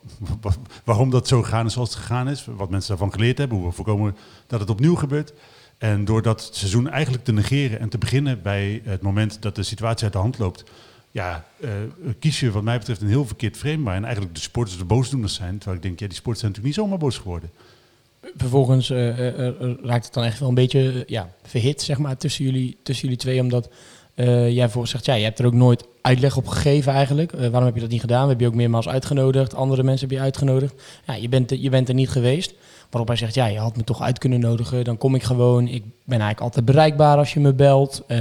waarom 0.83 1.09
dat 1.09 1.27
zo 1.27 1.41
gegaan 1.41 1.65
is 1.65 1.73
zoals 1.73 1.89
het 1.89 1.97
gegaan 1.97 2.29
is, 2.29 2.45
wat 2.45 2.69
mensen 2.69 2.89
daarvan 2.89 3.13
geleerd 3.13 3.37
hebben, 3.37 3.57
hoe 3.57 3.67
we 3.67 3.73
voorkomen 3.73 4.15
dat 4.47 4.59
het 4.59 4.69
opnieuw 4.69 4.95
gebeurt. 4.95 5.33
En 5.77 6.05
door 6.05 6.21
dat 6.21 6.49
seizoen 6.51 6.89
eigenlijk 6.89 7.23
te 7.23 7.31
negeren 7.31 7.79
en 7.79 7.89
te 7.89 7.97
beginnen 7.97 8.41
bij 8.41 8.81
het 8.83 9.01
moment 9.01 9.41
dat 9.41 9.55
de 9.55 9.63
situatie 9.63 10.03
uit 10.03 10.13
de 10.13 10.19
hand 10.19 10.37
loopt, 10.37 10.63
ja, 11.11 11.45
uh, 11.59 11.69
kies 12.19 12.39
je 12.39 12.51
wat 12.51 12.63
mij 12.63 12.77
betreft 12.77 13.01
een 13.01 13.07
heel 13.07 13.25
verkeerd 13.25 13.57
frame 13.57 13.83
waarin 13.83 14.03
eigenlijk 14.03 14.35
de 14.35 14.41
supporters 14.41 14.77
de 14.77 14.85
boosdoeners 14.85 15.33
zijn. 15.33 15.57
Terwijl 15.57 15.75
ik 15.75 15.83
denk, 15.83 15.99
ja, 15.99 16.07
die 16.07 16.15
sporters 16.15 16.39
zijn 16.39 16.51
natuurlijk 16.51 16.77
niet 16.77 16.85
zomaar 16.85 17.05
boos 17.05 17.17
geworden. 17.17 17.49
Vervolgens 18.37 18.89
uh, 18.89 19.37
raakt 19.83 20.05
het 20.05 20.13
dan 20.13 20.23
echt 20.23 20.39
wel 20.39 20.49
een 20.49 20.55
beetje 20.55 21.03
ja, 21.07 21.33
verhit 21.43 21.81
zeg 21.81 21.97
maar, 21.97 22.17
tussen, 22.17 22.45
jullie, 22.45 22.77
tussen 22.83 23.03
jullie 23.03 23.21
twee, 23.21 23.41
omdat 23.41 23.69
jij 24.49 24.69
voor 24.69 24.87
zegt, 24.87 25.05
ja, 25.05 25.13
je 25.13 25.23
hebt 25.23 25.39
er 25.39 25.45
ook 25.45 25.53
nooit 25.53 25.85
uitleg 26.01 26.37
op 26.37 26.47
gegeven 26.47 26.93
eigenlijk. 26.93 27.33
Uh, 27.33 27.39
waarom 27.39 27.65
heb 27.65 27.75
je 27.75 27.81
dat 27.81 27.89
niet 27.89 28.01
gedaan? 28.01 28.21
We 28.21 28.27
hebben 28.27 28.45
je 28.45 28.51
ook 28.51 28.57
meermaals 28.57 28.87
uitgenodigd. 28.87 29.55
Andere 29.55 29.83
mensen 29.83 30.07
heb 30.07 30.17
je 30.17 30.23
uitgenodigd. 30.23 30.73
Ja, 31.05 31.13
je, 31.13 31.29
bent, 31.29 31.49
je 31.49 31.69
bent 31.69 31.87
er 31.87 31.93
niet 31.93 32.09
geweest. 32.09 32.53
Waarop 32.89 33.07
hij 33.07 33.17
zegt, 33.17 33.35
ja, 33.35 33.45
je 33.45 33.59
had 33.59 33.77
me 33.77 33.83
toch 33.83 34.01
uit 34.01 34.17
kunnen 34.17 34.39
nodigen. 34.39 34.83
Dan 34.83 34.97
kom 34.97 35.15
ik 35.15 35.23
gewoon. 35.23 35.67
Ik 35.67 35.83
ben 35.83 36.19
eigenlijk 36.19 36.41
altijd 36.41 36.65
bereikbaar 36.65 37.17
als 37.17 37.33
je 37.33 37.39
me 37.39 37.53
belt. 37.53 38.03
Uh, 38.07 38.17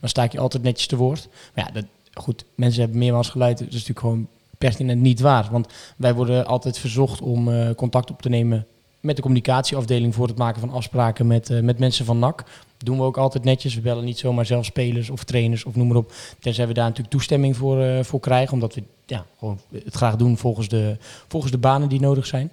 dan 0.00 0.08
sta 0.08 0.22
ik 0.22 0.32
je 0.32 0.40
altijd 0.40 0.62
netjes 0.62 0.86
te 0.86 0.96
woord. 0.96 1.28
Maar 1.54 1.64
ja, 1.66 1.72
dat, 1.72 1.84
goed, 2.14 2.44
mensen 2.54 2.80
hebben 2.80 2.98
meermaals 2.98 3.28
geluid. 3.28 3.58
Dat 3.58 3.66
is 3.66 3.72
natuurlijk 3.72 4.00
gewoon 4.00 4.28
pertinent 4.58 5.00
niet 5.00 5.20
waar. 5.20 5.48
Want 5.50 5.66
wij 5.96 6.14
worden 6.14 6.46
altijd 6.46 6.78
verzocht 6.78 7.20
om 7.20 7.48
uh, 7.48 7.70
contact 7.76 8.10
op 8.10 8.22
te 8.22 8.28
nemen 8.28 8.66
met 9.00 9.16
de 9.16 9.22
communicatieafdeling 9.22 10.14
voor 10.14 10.26
het 10.26 10.38
maken 10.38 10.60
van 10.60 10.70
afspraken 10.70 11.26
met, 11.26 11.50
uh, 11.50 11.60
met 11.60 11.78
mensen 11.78 12.04
van 12.04 12.18
NAC 12.18 12.44
doen 12.78 12.96
we 12.96 13.02
ook 13.02 13.16
altijd 13.16 13.44
netjes. 13.44 13.74
We 13.74 13.80
bellen 13.80 14.04
niet 14.04 14.18
zomaar 14.18 14.46
zelf 14.46 14.64
spelers 14.64 15.10
of 15.10 15.24
trainers 15.24 15.64
of 15.64 15.74
noem 15.74 15.88
maar 15.88 15.96
op. 15.96 16.12
Tenzij 16.40 16.66
we 16.66 16.72
daar 16.72 16.84
natuurlijk 16.84 17.10
toestemming 17.10 17.56
voor, 17.56 17.82
uh, 17.82 18.02
voor 18.02 18.20
krijgen. 18.20 18.52
Omdat 18.52 18.74
we 18.74 18.82
ja, 19.06 19.24
gewoon 19.38 19.60
het 19.84 19.94
graag 19.94 20.16
doen 20.16 20.38
volgens 20.38 20.68
de, 20.68 20.96
volgens 21.28 21.52
de 21.52 21.58
banen 21.58 21.88
die 21.88 22.00
nodig 22.00 22.26
zijn. 22.26 22.50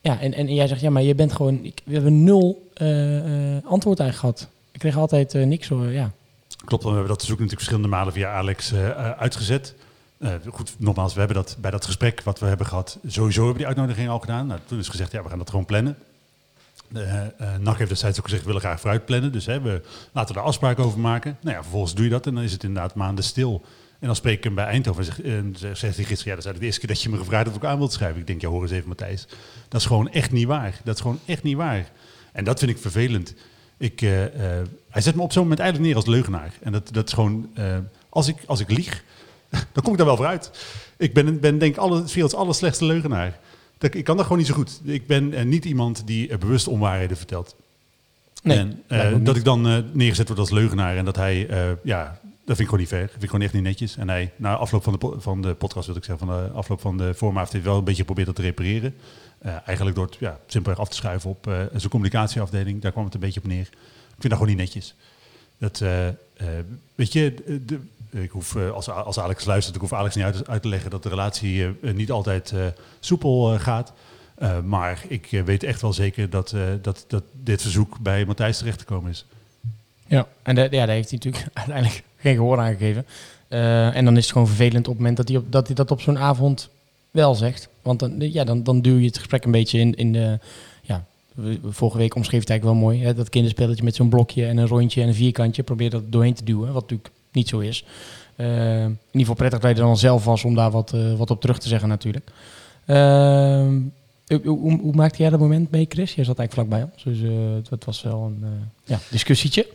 Ja, 0.00 0.20
en, 0.20 0.34
en 0.34 0.54
jij 0.54 0.66
zegt, 0.66 0.80
ja, 0.80 0.90
maar 0.90 1.02
je 1.02 1.14
bent 1.14 1.32
gewoon... 1.32 1.64
Ik, 1.64 1.80
we 1.84 1.94
hebben 1.94 2.24
nul 2.24 2.70
uh, 2.82 3.56
antwoord 3.64 4.00
eigenlijk 4.00 4.36
gehad. 4.36 4.48
Ik 4.72 4.78
kreeg 4.78 4.96
altijd 4.96 5.32
niks 5.32 5.68
hoor, 5.68 5.86
ja. 5.86 6.10
Klopt, 6.64 6.82
we 6.82 6.90
hebben 6.90 7.08
dat 7.08 7.20
zoek 7.20 7.28
natuurlijk 7.28 7.56
verschillende 7.56 7.88
malen 7.88 8.12
via 8.12 8.32
Alex 8.32 8.74
uitgezet. 9.18 9.74
Goed, 10.48 10.74
nogmaals, 10.78 11.12
we 11.12 11.18
hebben 11.18 11.36
dat 11.36 11.56
bij 11.60 11.70
dat 11.70 11.84
gesprek 11.84 12.22
wat 12.22 12.38
we 12.38 12.46
hebben 12.46 12.66
gehad, 12.66 12.98
sowieso 13.06 13.40
hebben 13.40 13.58
die 13.58 13.66
uitnodiging 13.66 14.08
al 14.08 14.18
gedaan. 14.18 14.46
Nou, 14.46 14.60
toen 14.66 14.78
is 14.78 14.88
gezegd, 14.88 15.12
ja, 15.12 15.22
we 15.22 15.28
gaan 15.28 15.38
dat 15.38 15.50
gewoon 15.50 15.64
plannen. 15.64 15.96
Uh, 16.92 17.12
uh, 17.40 17.56
NAC 17.60 17.78
heeft 17.78 17.90
destijds 17.90 18.18
ook 18.18 18.24
gezegd, 18.24 18.42
we 18.42 18.46
willen 18.46 18.62
graag 18.62 18.80
vooruit 18.80 19.04
plannen. 19.04 19.32
Dus 19.32 19.46
hè, 19.46 19.60
we, 19.60 19.82
laten 20.12 20.34
we 20.34 20.40
daar 20.40 20.48
afspraken 20.48 20.84
over 20.84 20.98
maken. 20.98 21.36
Nou 21.40 21.56
ja, 21.56 21.62
vervolgens 21.62 21.94
doe 21.94 22.04
je 22.04 22.10
dat 22.10 22.26
en 22.26 22.34
dan 22.34 22.42
is 22.42 22.52
het 22.52 22.64
inderdaad 22.64 22.94
maanden 22.94 23.24
stil. 23.24 23.64
En 23.98 24.06
dan 24.06 24.16
spreek 24.16 24.36
ik 24.36 24.44
hem 24.44 24.54
bij 24.54 24.64
Eindhoven 24.64 25.04
en, 25.04 25.56
zeg, 25.56 25.70
en 25.70 25.76
zegt 25.76 25.96
hij 25.96 26.04
gisteren... 26.04 26.36
ja, 26.36 26.42
dat 26.42 26.52
is 26.52 26.58
de 26.58 26.64
eerste 26.64 26.80
keer 26.80 26.88
dat 26.88 27.02
je 27.02 27.08
me 27.08 27.16
gevraagd 27.16 27.44
hebt 27.44 27.56
of 27.56 27.62
ik 27.62 27.68
aan 27.68 27.78
wilt 27.78 27.92
schrijven. 27.92 28.20
Ik 28.20 28.26
denk, 28.26 28.40
ja, 28.40 28.48
hoor 28.48 28.62
eens 28.62 28.70
even 28.70 28.88
Matthijs. 28.88 29.26
Dat 29.68 29.80
is 29.80 29.86
gewoon 29.86 30.10
echt 30.10 30.32
niet 30.32 30.46
waar. 30.46 30.80
Dat 30.84 30.94
is 30.94 31.00
gewoon 31.00 31.18
echt 31.24 31.42
niet 31.42 31.56
waar. 31.56 31.90
En 32.32 32.44
dat 32.44 32.58
vind 32.58 32.70
ik 32.70 32.78
vervelend. 32.78 33.34
Ik, 33.76 34.00
hij 34.00 35.00
zet 35.00 35.14
me 35.14 35.22
op 35.22 35.32
zo'n 35.32 35.42
moment 35.42 35.60
eigenlijk 35.60 35.88
neer 35.88 35.96
als 35.96 36.14
leugenaar. 36.14 36.52
En 36.62 36.72
dat, 36.72 36.92
dat 36.92 37.06
is 37.06 37.12
gewoon... 37.12 37.50
als, 38.08 38.28
ik, 38.28 38.36
als 38.46 38.60
ik 38.60 38.70
lieg, 38.70 39.04
dan 39.50 39.82
kom 39.82 39.92
ik 39.92 39.98
daar 39.98 40.06
wel 40.06 40.16
vooruit. 40.16 40.50
Ik 40.96 41.14
ben, 41.14 41.40
ben 41.40 41.58
denk 41.58 41.74
ik 41.74 41.80
alle, 41.80 42.04
werelds 42.04 42.34
allerslechtste 42.34 42.84
leugenaar. 42.84 43.38
Dat, 43.78 43.94
ik 43.94 44.04
kan 44.04 44.16
dat 44.16 44.24
gewoon 44.24 44.38
niet 44.38 44.46
zo 44.46 44.54
goed. 44.54 44.80
Ik 44.84 45.06
ben 45.06 45.32
uh, 45.32 45.42
niet 45.42 45.64
iemand 45.64 46.06
die 46.06 46.28
uh, 46.28 46.38
bewust 46.38 46.68
onwaarheden 46.68 47.16
vertelt. 47.16 47.56
Nee, 48.42 48.58
en 48.58 48.82
uh, 48.88 49.24
dat 49.24 49.36
ik 49.36 49.44
dan 49.44 49.84
neergezet 49.92 50.26
word 50.28 50.40
als 50.40 50.50
leugenaar 50.50 50.96
en 50.96 51.04
dat 51.04 51.16
hij, 51.16 51.48
ja, 51.82 52.18
dat 52.20 52.56
vind 52.56 52.58
ik 52.58 52.64
gewoon 52.64 52.78
niet 52.78 52.88
fair. 52.88 53.00
Dat 53.00 53.10
vind 53.10 53.22
ik 53.22 53.28
gewoon 53.28 53.44
echt 53.44 53.54
niet 53.54 53.62
netjes. 53.62 53.96
En 53.96 54.08
hij, 54.08 54.32
na 54.36 54.56
afloop 54.56 54.82
van 54.82 54.92
de, 54.92 55.14
van 55.18 55.42
de 55.42 55.54
podcast, 55.54 55.86
wil 55.86 55.96
ik 55.96 56.04
zeggen, 56.04 56.26
van 56.26 56.36
de 56.36 56.50
afloop 56.50 56.80
van 56.80 56.96
de 56.96 57.14
forma, 57.14 57.40
heeft 57.40 57.52
hij 57.52 57.62
wel 57.62 57.78
een 57.78 57.84
beetje 57.84 58.00
geprobeerd 58.00 58.26
dat 58.26 58.36
te 58.36 58.42
repareren. 58.42 58.94
eigenlijk 59.64 59.96
door 59.96 60.06
het 60.06 60.16
ja, 60.18 60.38
simpelweg 60.46 60.80
af 60.80 60.88
te 60.88 60.96
schuiven 60.96 61.30
op 61.30 61.44
zijn 61.76 61.88
communicatieafdeling. 61.88 62.82
Daar 62.82 62.92
kwam 62.92 63.04
het 63.04 63.14
een 63.14 63.20
beetje 63.20 63.40
op 63.40 63.46
neer. 63.46 63.68
Ik 63.68 63.68
vind 64.18 64.32
dat 64.32 64.32
gewoon 64.32 64.48
niet 64.48 64.56
netjes. 64.56 64.94
Dat, 65.58 65.82
weet 66.94 67.12
je, 67.12 67.34
de, 67.66 67.80
ik 68.10 68.30
hoef, 68.30 68.56
eh, 68.56 68.70
als, 68.70 68.88
als 68.88 69.18
Alex 69.18 69.44
luistert, 69.44 69.74
ik 69.74 69.80
hoef 69.80 69.92
Alex 69.92 70.14
niet 70.14 70.24
uit, 70.46 70.62
te 70.62 70.68
leggen 70.68 70.90
dat 70.90 71.02
de 71.02 71.08
relatie 71.08 71.58
uh, 71.80 71.94
niet 71.94 72.10
altijd 72.10 72.52
uh, 72.54 72.66
soepel 73.00 73.58
gaat. 73.58 73.92
maar 74.64 75.04
ik 75.08 75.42
weet 75.44 75.62
echt 75.62 75.80
wel 75.80 75.92
zeker 75.92 76.30
dat, 76.30 76.54
dat, 76.82 77.04
dat 77.08 77.22
dit 77.32 77.62
verzoek 77.62 77.98
bij 77.98 78.24
Matthijs 78.24 78.58
terecht 78.58 78.78
te 78.78 78.84
komen 78.84 79.10
is. 79.10 79.26
Ja, 80.06 80.26
en 80.42 80.56
ja, 80.56 80.68
daar 80.68 80.88
heeft 80.88 81.10
hij 81.10 81.18
natuurlijk 81.22 81.48
uiteindelijk 81.52 82.02
geen 82.16 82.34
gehoor 82.34 82.58
aan 82.58 82.72
gegeven. 82.72 83.06
en 83.94 84.04
dan 84.04 84.16
is 84.16 84.22
het 84.22 84.32
gewoon 84.32 84.46
vervelend 84.46 84.88
op 84.88 84.92
het 84.92 84.96
moment 84.96 85.16
dat 85.16 85.28
hij, 85.28 85.36
op, 85.36 85.52
dat, 85.52 85.66
hij 85.66 85.74
dat 85.74 85.90
op 85.90 86.00
zo'n 86.00 86.18
avond 86.18 86.68
wel 87.10 87.34
zegt. 87.34 87.68
Want 87.82 87.98
dan, 87.98 88.14
ja, 88.18 88.44
dan, 88.44 88.62
dan 88.62 88.80
duw 88.80 88.98
je 88.98 89.06
het 89.06 89.18
gesprek 89.18 89.44
een 89.44 89.50
beetje 89.50 89.78
in, 89.78 89.94
in 89.94 90.12
de... 90.12 90.38
Ja, 90.82 91.04
vorige 91.64 91.98
week 91.98 92.14
omschreef 92.14 92.40
het 92.40 92.50
eigenlijk 92.50 92.80
wel 92.80 92.88
mooi. 92.88 93.04
Hè, 93.04 93.14
dat 93.14 93.28
kinderspelletje 93.28 93.84
met 93.84 93.94
zo'n 93.94 94.08
blokje 94.08 94.46
en 94.46 94.56
een 94.56 94.66
rondje 94.66 95.02
en 95.02 95.08
een 95.08 95.14
vierkantje. 95.14 95.62
Probeer 95.62 95.90
dat 95.90 96.12
doorheen 96.12 96.34
te 96.34 96.44
duwen. 96.44 96.72
Wat 96.72 96.82
natuurlijk 96.82 97.10
niet 97.36 97.48
zo 97.48 97.58
is. 97.58 97.84
Uh, 98.36 98.82
in 98.82 98.88
ieder 98.88 98.98
geval 99.12 99.34
prettig 99.34 99.60
dat 99.60 99.76
je 99.76 99.82
dan 99.82 99.96
zelf 99.96 100.24
was 100.24 100.44
om 100.44 100.54
daar 100.54 100.70
wat, 100.70 100.92
uh, 100.94 101.14
wat 101.14 101.30
op 101.30 101.40
terug 101.40 101.58
te 101.58 101.68
zeggen 101.68 101.88
natuurlijk. 101.88 102.30
Uh, 102.86 102.96
hoe, 104.26 104.80
hoe, 104.80 104.94
maakte 104.94 105.22
jij 105.22 105.30
dat 105.30 105.40
moment 105.40 105.70
mee, 105.70 105.86
Chris? 105.88 106.14
Jij 106.14 106.24
zat 106.24 106.38
eigenlijk 106.38 106.68
vlakbij 106.68 106.90
ons, 106.92 107.04
dus 107.04 107.30
het, 107.70 107.84
was 107.84 108.02
wel 108.02 108.22
een 108.22 108.44
ja, 108.84 108.98
discussietje. 109.10 109.66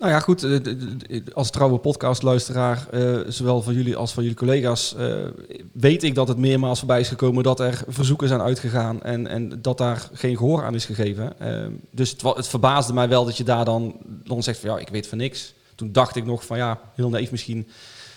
Nou 0.00 0.12
ja, 0.12 0.20
goed. 0.20 0.42
eh, 0.42 1.20
Als 1.32 1.50
trouwe 1.50 1.78
podcastluisteraar, 1.78 2.86
eh 2.90 3.18
zowel 3.28 3.62
van 3.62 3.74
jullie 3.74 3.96
als 3.96 4.12
van 4.12 4.22
jullie 4.22 4.38
collega's, 4.38 4.94
eh, 4.94 5.14
weet 5.72 6.02
ik 6.02 6.14
dat 6.14 6.28
het 6.28 6.36
meermaals 6.36 6.78
voorbij 6.78 7.00
is 7.00 7.08
gekomen 7.08 7.42
dat 7.42 7.60
er 7.60 7.82
verzoeken 7.88 8.28
zijn 8.28 8.40
uitgegaan 8.40 9.02
en, 9.02 9.26
en 9.26 9.62
dat 9.62 9.78
daar 9.78 10.08
geen 10.12 10.36
gehoor 10.36 10.64
aan 10.64 10.74
is 10.74 10.84
gegeven. 10.84 11.40
Eh, 11.40 11.66
dus 11.90 12.10
het, 12.10 12.22
het 12.22 12.48
verbaasde 12.48 12.92
mij 12.92 13.08
wel 13.08 13.24
dat 13.24 13.36
je 13.36 13.44
daar 13.44 13.64
dan, 13.64 13.96
dan 14.24 14.42
zegt 14.42 14.58
van 14.58 14.70
ja, 14.70 14.78
ik 14.78 14.88
weet 14.88 15.06
van 15.06 15.18
niks. 15.18 15.54
Toen 15.80 15.92
dacht 15.92 16.16
ik 16.16 16.24
nog 16.24 16.44
van 16.46 16.56
ja, 16.56 16.80
heel 16.94 17.08
naïef 17.08 17.30
misschien. 17.30 17.68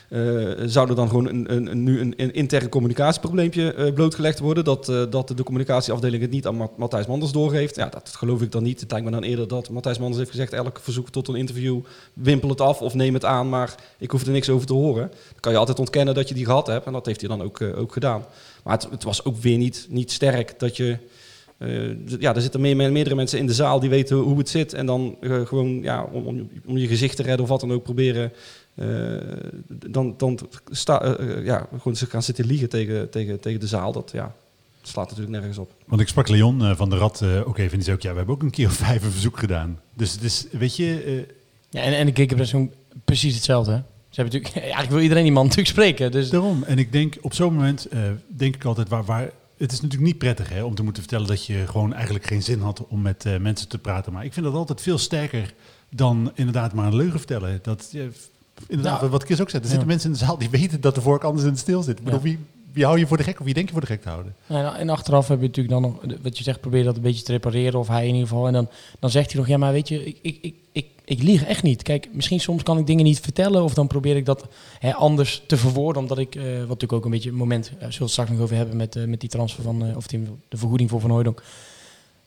eh, 0.10 0.20
zou 0.66 0.90
er 0.90 0.96
dan 0.96 1.08
gewoon 1.10 1.28
een, 1.28 1.54
een, 1.54 1.84
nu 1.84 2.00
een, 2.00 2.14
een 2.18 2.34
intern 2.34 2.70
communicatieprobleempje 2.70 3.74
eh, 3.74 3.94
blootgelegd 3.94 4.40
worden? 4.40 4.64
Dat, 4.64 4.90
eh, 4.90 5.04
dat 5.10 5.28
de 5.28 5.44
communicatieafdeling 5.44 6.22
het 6.22 6.32
niet 6.32 6.48
aan 6.48 6.56
Ma- 6.58 6.70
Matthijs 6.78 7.06
Manders 7.06 7.32
doorgeeft? 7.32 7.76
Ja, 7.76 7.90
dat 7.90 8.12
geloof 8.16 8.42
ik 8.42 8.52
dan 8.52 8.64
niet. 8.64 8.80
Het 8.80 8.92
lijkt 8.92 9.06
me 9.06 9.12
dan 9.12 9.24
eerder 9.24 9.48
dat 9.48 9.70
Matthijs 9.70 9.98
Manders 9.98 10.18
heeft 10.18 10.32
gezegd... 10.32 10.54
elk 10.54 10.80
verzoek 10.82 11.10
tot 11.10 11.28
een 11.28 11.36
interview, 11.36 11.80
wimpel 12.14 12.50
het 12.50 12.62
af 12.62 12.82
of 12.82 12.94
neem 12.94 13.14
het 13.14 13.26
aan... 13.26 13.50
maar 13.50 13.76
ik 13.98 14.12
hoef 14.12 14.26
er 14.26 14.32
niks 14.32 14.50
over 14.50 14.68
te 14.68 14.74
horen. 14.74 15.08
Dan 15.08 15.40
kan 15.40 15.52
je 15.52 15.58
altijd 15.58 15.80
ontkennen 15.80 16.14
dat 16.14 16.28
je 16.30 16.36
die 16.36 16.46
gehad 16.46 16.68
hebt. 16.68 16.86
En 16.86 16.94
dat 16.94 17.06
heeft 17.06 17.20
hij 17.20 17.30
dan 17.30 17.42
ook, 17.42 17.62
ook 17.62 17.94
gedaan. 17.94 18.26
Maar 18.64 18.74
het, 18.74 18.88
het 18.92 19.04
was 19.04 19.26
ook 19.26 19.38
weer 19.38 19.58
niet, 19.58 19.86
niet 19.90 20.12
sterk 20.12 20.60
dat 20.60 20.78
je... 20.78 20.98
eh, 21.64 22.20
ja, 22.20 22.36
er 22.36 22.42
zitten 22.42 22.62
meer, 22.62 22.76
meerdere 22.92 23.16
mensen 23.16 23.40
in 23.40 23.48
de 23.48 23.54
zaal 23.54 23.80
die 23.80 23.90
weten 23.90 24.18
hoe 24.18 24.38
het 24.38 24.50
zit. 24.50 24.74
En 24.74 24.86
dan 24.86 25.16
eh, 25.22 25.46
gewoon 25.46 25.82
ja, 25.82 26.04
om, 26.12 26.26
om, 26.26 26.50
om 26.66 26.78
je 26.78 26.88
gezicht 26.88 27.16
te 27.16 27.24
redden 27.24 27.42
of 27.44 27.50
wat 27.50 27.60
dan 27.60 27.72
ook 27.72 27.84
proberen. 27.84 28.32
eh, 28.76 28.88
dan 29.68 30.14
dan 30.18 30.40
sta, 30.72 31.18
ja, 31.44 31.68
gewoon 31.78 31.96
ze 31.96 32.06
gaan 32.06 32.24
zitten 32.24 32.46
liegen 32.46 32.70
tegen, 32.70 33.10
tegen, 33.10 33.40
tegen 33.40 33.60
de 33.60 33.68
zaal. 33.68 33.92
Dat 33.92 34.12
ja, 34.14 34.36
het 34.80 34.88
slaat 34.92 35.10
natuurlijk 35.10 35.36
nergens 35.38 35.58
op. 35.58 35.72
Want 35.86 36.02
ik 36.02 36.08
sprak 36.08 36.28
Leon 36.28 36.64
eh, 36.66 36.76
van 36.76 36.90
de 36.90 36.98
Rad 36.98 37.22
eh, 37.22 37.48
ook 37.48 37.58
even 37.58 37.72
en 37.72 37.76
die 37.78 37.84
zei 37.84 37.96
ook, 37.96 38.02
ja, 38.02 38.12
we 38.12 38.18
hebben 38.18 38.36
ook 38.36 38.42
een 38.44 38.50
keer 38.52 38.68
of 38.68 38.74
vijf 38.74 39.04
een 39.04 39.12
verzoek 39.12 39.40
gedaan. 39.40 39.80
Dus 39.94 40.12
het 40.12 40.24
is, 40.24 40.46
weet 40.52 40.76
je, 40.76 41.04
eh, 41.06 41.36
Ja, 41.70 41.82
en, 41.82 41.94
en 41.98 42.06
de 42.06 42.12
Kikkerbres 42.12 42.52
doen 42.52 42.72
precies 43.06 43.36
hetzelfde. 43.36 43.72
hè. 43.72 43.78
Ze 44.10 44.22
hebben 44.22 44.34
natuurlijk, 44.34 44.64
eigenlijk 44.64 44.92
wil 44.94 45.02
iedereen 45.02 45.24
die 45.24 45.32
man 45.32 45.44
natuurlijk 45.44 45.70
spreken. 45.70 46.12
Dus 46.12 46.30
Daarom. 46.30 46.64
En 46.64 46.78
ik 46.78 46.92
denk 46.92 47.16
op 47.22 47.34
zo'n 47.34 47.54
moment, 47.54 47.86
eh, 47.88 48.00
denk 48.28 48.56
ik 48.56 48.66
altijd, 48.66 48.90
waar, 48.90 49.04
waar, 49.04 49.30
het 49.64 49.72
is 49.72 49.82
natuurlijk 49.82 50.12
niet 50.12 50.18
prettig 50.18 50.50
hè, 50.50 50.64
om 50.64 50.76
te 50.76 50.84
moeten 50.84 51.02
vertellen 51.04 51.28
dat 51.28 51.46
je 51.46 51.68
gewoon 51.68 51.94
eigenlijk 51.94 52.26
geen 52.26 52.44
zin 52.44 52.62
had 52.62 52.88
om 52.88 53.02
met 53.02 53.26
eh, 53.26 53.38
mensen 53.38 53.68
te 53.68 53.78
praten. 53.78 54.14
Maar 54.14 54.26
ik 54.26 54.34
vind 54.34 54.46
dat 54.46 54.56
altijd 54.56 54.82
veel 54.82 54.98
sterker 54.98 55.54
dan 55.90 56.32
inderdaad 56.36 56.74
maar 56.74 56.88
een 56.88 56.96
leugen 56.96 57.18
vertellen. 57.20 57.60
Dat, 57.62 57.88
je 57.92 58.12
inderdaad, 58.68 59.00
Nou, 59.00 59.12
wat 59.12 59.24
Chris 59.24 59.42
ook 59.42 59.50
zei, 59.50 59.62
er 59.64 59.68
ja. 59.68 59.74
zitten 59.74 59.88
mensen 59.88 60.12
in 60.12 60.18
de 60.18 60.26
zaal 60.26 60.38
die 60.38 60.50
weten 60.50 60.82
dat 60.82 60.96
de 60.96 61.02
vork 61.02 61.24
anders 61.24 61.44
in 61.44 61.50
het 61.52 61.60
stil 61.60 61.84
zit. 61.84 61.98
Ik 61.98 62.04
bedoel, 62.04 62.20
Ja. 62.20 62.26
wie, 62.26 62.40
wie 62.74 62.86
hou 62.86 63.00
je 63.00 63.08
voor 63.08 63.18
de 63.18 63.24
gek 63.24 63.40
of 63.40 63.46
wie 63.46 63.54
denk 63.54 63.66
je 63.66 63.72
voor 63.72 63.82
de 63.82 63.88
gek 63.88 64.02
te 64.02 64.10
houden? 64.10 64.36
Nou, 64.48 64.76
en 64.76 64.90
achteraf 64.90 65.28
heb 65.28 65.40
je 65.40 65.48
natuurlijk 65.48 65.74
dan 65.74 65.82
nog, 65.82 66.20
wat 66.22 66.38
je 66.38 66.44
zegt, 66.44 66.62
probeer 66.62 66.84
dat 66.84 66.96
een 66.96 67.02
beetje 67.02 67.24
te 67.24 67.32
repareren, 67.32 67.80
of 67.80 67.88
hij 67.88 68.08
in 68.08 68.14
ieder 68.14 68.28
geval. 68.28 68.48
En 68.48 68.54
dan, 68.54 68.70
dan 69.00 69.10
zegt 69.10 69.32
hij 69.32 69.40
nog, 69.40 69.50
ja, 69.50 69.58
maar 69.58 69.72
weet 69.72 69.88
je, 69.88 70.06
ik, 70.06 70.18
ik, 70.22 70.38
ik, 70.42 70.56
ik, 70.72 70.88
ik 71.06 71.24
lieg 71.24 71.44
echt 71.44 71.64
niet. 71.64 71.84
Kijk, 71.84 72.10
misschien 72.12 72.40
soms 72.40 72.64
kan 72.64 72.78
ik 72.78 72.88
dingen 72.88 73.04
niet 73.04 73.20
vertellen, 73.20 73.64
of 73.64 73.74
dan 73.74 73.88
probeer 73.88 74.16
ik 74.16 74.26
dat 74.26 74.48
hè, 74.80 74.94
anders 74.94 75.44
te 75.48 75.58
verwoorden, 75.58 76.02
omdat 76.02 76.18
ik, 76.18 76.36
eh, 76.36 76.44
wat 76.44 76.60
natuurlijk 76.60 76.94
ook 76.94 77.06
een 77.06 77.12
beetje 77.12 77.30
een 77.30 77.36
moment, 77.36 77.66
uh, 77.66 77.78
zullen 77.78 77.98
we 77.98 78.04
het 78.04 78.12
straks 78.12 78.30
nog 78.30 78.40
over 78.40 78.56
hebben 78.56 78.78
met, 78.78 78.96
eh, 78.96 79.06
met 79.06 79.20
die 79.20 79.30
transfer 79.30 79.64
van, 79.64 79.86
eh, 79.86 79.96
of 79.96 80.08
die, 80.08 80.24
de 80.50 80.58
vergoeding 80.58 80.90
voor 80.90 81.00
Van 81.00 81.10
Hooydonk. 81.10 81.44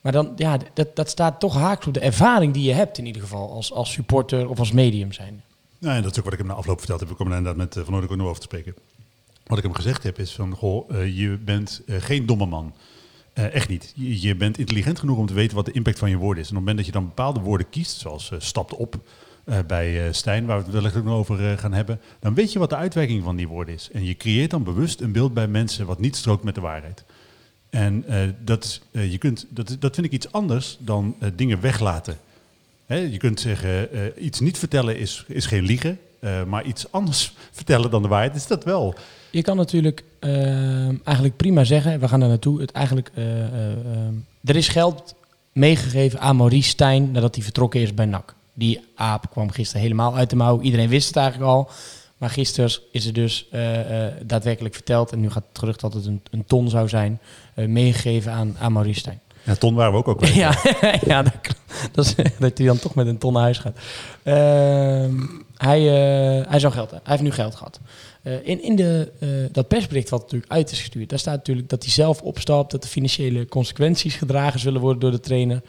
Maar 0.01 0.13
dan, 0.13 0.33
ja, 0.37 0.59
dat, 0.75 0.97
dat 0.97 1.09
staat 1.09 1.41
toch 1.41 1.55
haaks 1.55 1.87
op 1.87 1.95
de 1.95 2.01
ervaring 2.01 2.53
die 2.53 2.63
je 2.63 2.73
hebt 2.73 2.99
in 2.99 3.07
ieder 3.07 3.23
geval, 3.23 3.51
als, 3.51 3.73
als 3.73 3.93
supporter 3.93 4.49
of 4.49 4.59
als 4.59 4.73
medium 4.73 5.13
zijn. 5.13 5.43
Nou, 5.79 5.97
en 5.97 6.03
dat 6.03 6.11
is 6.11 6.19
ook 6.19 6.25
wat 6.25 6.33
ik 6.33 6.39
hem 6.39 6.49
na 6.49 6.55
afloop 6.55 6.79
verteld 6.79 7.01
heb. 7.01 7.09
We 7.09 7.15
komen 7.15 7.33
er 7.33 7.39
inderdaad 7.39 7.65
met 7.65 7.75
Van 7.75 7.83
Noordelijk 7.85 8.13
ook 8.13 8.19
nog 8.19 8.29
over 8.29 8.41
te 8.41 8.47
spreken. 8.47 8.75
Wat 9.47 9.59
ik 9.59 9.65
hem 9.65 9.75
gezegd 9.75 10.03
heb 10.03 10.19
is 10.19 10.33
van, 10.33 10.55
goh, 10.55 10.91
eh, 10.91 11.19
je 11.19 11.39
bent 11.45 11.83
eh, 11.87 11.97
geen 11.99 12.27
domme 12.27 12.47
man. 12.47 12.75
Eh, 13.33 13.55
echt 13.55 13.69
niet. 13.69 13.93
Je, 13.97 14.35
bent 14.35 14.59
intelligent 14.59 14.99
genoeg 14.99 15.19
om 15.19 15.27
te 15.27 15.35
weten 15.35 15.57
wat 15.57 15.65
de 15.65 15.73
impact 15.73 15.99
van 15.99 16.11
je 16.11 16.17
woorden 16.17 16.43
is. 16.43 16.51
En 16.51 16.57
op 16.57 16.67
het 16.67 16.67
moment 16.67 16.77
dat 16.77 16.87
je 16.87 17.01
dan 17.01 17.15
bepaalde 17.15 17.41
woorden 17.41 17.69
kiest, 17.71 17.99
zoals 17.99 18.33
stapt 18.39 18.75
op 18.75 18.97
bij 19.67 20.13
Stijn, 20.13 20.47
waar 20.47 20.59
we 20.59 20.65
het 20.65 20.73
wellicht 20.73 20.97
ook 20.97 21.05
nog 21.05 21.19
over 21.19 21.59
gaan 21.59 21.73
hebben, 21.73 22.01
dan 22.21 22.35
weet 22.35 22.53
je 22.53 22.59
wat 22.59 22.71
de 22.71 22.77
uitwerking 22.77 23.23
van 23.23 23.37
die 23.37 23.49
woorden 23.49 23.75
is. 23.75 23.91
En 23.93 24.05
je 24.05 24.17
creëert 24.17 24.51
dan 24.51 24.65
bewust 24.65 25.01
een 25.01 25.13
beeld 25.13 25.35
bij 25.35 25.49
mensen 25.49 25.87
wat 25.87 25.99
niet 25.99 26.17
strookt 26.17 26.45
met 26.45 26.55
de 26.55 26.61
waarheid. 26.61 27.05
En 27.71 28.05
dat, 28.45 28.81
je 28.93 29.19
kunt, 29.19 29.47
dat, 29.49 29.77
dat 29.79 29.95
vind 29.95 30.07
ik 30.07 30.13
iets 30.13 30.33
anders 30.33 30.77
dan 30.81 31.17
dingen 31.35 31.61
weglaten. 31.61 32.19
Je 32.87 33.17
kunt 33.17 33.41
zeggen, 33.41 33.89
iets 34.25 34.41
niet 34.41 34.59
vertellen 34.59 34.99
is, 34.99 35.25
is 35.29 35.47
geen 35.47 35.65
liegen, 35.65 35.99
eh, 36.27 36.45
maar 36.45 36.65
iets 36.65 36.93
anders 36.93 37.35
vertellen 37.51 37.91
dan 37.91 38.03
de 38.03 38.09
waarheid 38.09 38.35
is 38.35 38.47
dat 38.47 38.65
wel. 38.65 38.95
Je 39.31 39.43
kan 39.43 39.57
natuurlijk 39.57 40.05
eh, 40.19 40.87
eigenlijk 40.87 41.37
prima 41.37 41.65
zeggen, 41.65 42.01
we 42.01 42.09
gaan 42.09 42.21
daar 42.21 42.29
naartoe. 42.29 42.61
Het 42.61 42.73
eigenlijk, 42.73 43.11
eh, 43.15 43.45
eh, 43.45 43.73
er 44.45 44.57
is 44.57 44.69
geld 44.69 45.15
meegegeven 45.53 46.21
aan 46.21 46.37
Maurice 46.37 46.69
Stijn 46.69 47.11
nadat 47.11 47.35
hij 47.35 47.45
vertrokken 47.45 47.81
is 47.81 47.95
bij 47.95 48.07
NAC. 48.07 48.35
Die 48.55 48.81
aap 48.95 49.31
kwam 49.31 49.51
gisteren 49.51 49.83
helemaal 49.83 50.17
uit 50.17 50.31
de 50.31 50.37
mouw. 50.37 50.61
Iedereen 50.61 50.89
wist 50.89 51.07
het 51.07 51.17
eigenlijk 51.17 51.51
al. 51.51 51.71
Maar 52.17 52.31
gisteren 52.31 52.71
is 52.93 53.07
er 53.07 53.13
dus 53.13 53.49
daadwerkelijk 54.23 54.75
verteld, 54.75 55.13
en 55.13 55.21
nu 55.21 55.31
gaat 55.31 55.45
het 55.49 55.59
gerucht 55.59 55.81
dat 55.81 55.95
het 55.95 56.07
een, 56.07 56.23
een 56.31 56.45
ton 56.45 56.69
zou 56.69 56.89
zijn, 56.89 57.21
meegegeven 57.55 58.33
aan, 58.33 58.57
aan 58.59 58.73
Maurice 58.73 58.99
Stijn. 58.99 59.21
Ja, 59.43 59.55
ton 59.55 59.75
waren 59.75 59.93
we 59.93 59.99
ook 59.99 60.09
ook. 60.09 60.25
Ja, 60.45 60.59
ja 61.07 61.23
dat, 61.23 61.35
dat, 61.93 62.05
is, 62.05 62.15
dat 62.39 62.59
hij 62.59 62.67
dan 62.67 62.79
toch 62.79 62.95
met 62.95 63.07
een 63.07 63.19
ton 63.19 63.33
naar 63.33 63.43
huis 63.43 63.59
gaat. 63.59 63.79
Ehm, 64.23 65.15
hij, 65.57 65.81
eh, 65.81 66.51
hij 66.51 66.59
zou 66.59 66.73
geld 66.73 66.91
hebben. 66.91 67.09
Hij 67.09 67.17
heeft 67.17 67.23
nu 67.23 67.31
geld 67.31 67.55
gehad. 67.55 67.81
Eh, 68.23 68.47
in 68.47 68.63
in 68.63 68.77
de, 68.77 69.13
eh, 69.19 69.29
dat 69.53 69.69
persbericht 69.69 70.09
wat 70.09 70.21
natuurlijk 70.21 70.53
uit 70.53 70.71
is 70.71 70.79
gestuurd, 70.79 71.09
daar 71.09 71.19
staat 71.19 71.37
natuurlijk 71.37 71.69
dat 71.69 71.83
hij 71.83 71.93
zelf 71.93 72.23
opstapt, 72.23 72.71
dat 72.71 72.83
de 72.83 72.89
financiële 72.89 73.47
consequenties 73.47 74.15
gedragen 74.15 74.61
zullen 74.61 74.81
worden 74.81 75.01
door 75.01 75.11
de 75.11 75.21
trainer. 75.21 75.63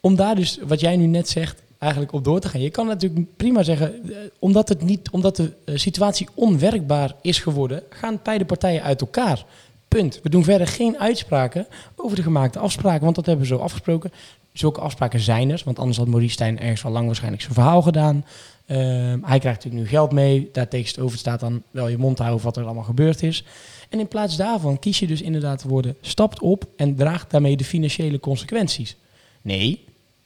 Om 0.00 0.16
daar 0.16 0.34
dus, 0.34 0.58
wat 0.66 0.80
jij 0.80 0.96
nu 0.96 1.06
net 1.06 1.28
zegt, 1.28 1.62
eigenlijk 1.78 2.12
op 2.12 2.24
door 2.24 2.40
te 2.40 2.48
gaan. 2.48 2.60
Je 2.60 2.70
kan 2.70 2.86
natuurlijk 2.86 3.36
prima 3.36 3.62
zeggen, 3.62 3.94
omdat, 4.38 4.68
het 4.68 4.82
niet, 4.82 5.10
omdat 5.10 5.36
de 5.36 5.52
situatie 5.74 6.28
onwerkbaar 6.34 7.14
is 7.22 7.38
geworden, 7.38 7.82
gaan 7.88 8.20
beide 8.22 8.44
partijen 8.44 8.82
uit 8.82 9.00
elkaar. 9.00 9.44
Punt. 9.88 10.20
We 10.22 10.28
doen 10.28 10.44
verder 10.44 10.66
geen 10.66 10.98
uitspraken 10.98 11.66
over 11.96 12.16
de 12.16 12.22
gemaakte 12.22 12.58
afspraken, 12.58 13.04
want 13.04 13.14
dat 13.14 13.26
hebben 13.26 13.44
we 13.44 13.54
zo 13.54 13.60
afgesproken. 13.60 14.12
Zulke 14.52 14.80
afspraken 14.80 15.20
zijn 15.20 15.50
er, 15.50 15.62
want 15.64 15.78
anders 15.78 15.98
had 15.98 16.08
Maurice 16.08 16.32
Stijn 16.32 16.60
ergens 16.60 16.84
al 16.84 16.90
lang 16.90 17.06
waarschijnlijk 17.06 17.42
zijn 17.42 17.54
verhaal 17.54 17.82
gedaan. 17.82 18.24
Ehm, 18.66 19.18
hij 19.22 19.38
krijgt 19.38 19.64
natuurlijk 19.64 19.82
nu 19.82 19.86
geld 19.86 20.12
mee. 20.12 20.48
Daar 20.52 20.68
tegenover 20.68 21.18
staat 21.18 21.40
dan 21.40 21.62
wel 21.70 21.88
je 21.88 21.98
mond 21.98 22.18
houden 22.18 22.44
wat 22.44 22.56
er 22.56 22.64
allemaal 22.64 22.84
gebeurd 22.84 23.22
is. 23.22 23.44
En 23.88 23.98
in 23.98 24.08
plaats 24.08 24.36
daarvan 24.36 24.78
kies 24.78 24.98
je 24.98 25.06
dus 25.06 25.22
inderdaad 25.22 25.62
de 25.62 25.68
woorden 25.68 25.96
stapt 26.00 26.40
op 26.40 26.64
en 26.76 26.94
draagt 26.94 27.30
daarmee 27.30 27.56
de 27.56 27.64
financiële 27.64 28.20
consequenties. 28.20 28.96
Nee, 29.42 29.84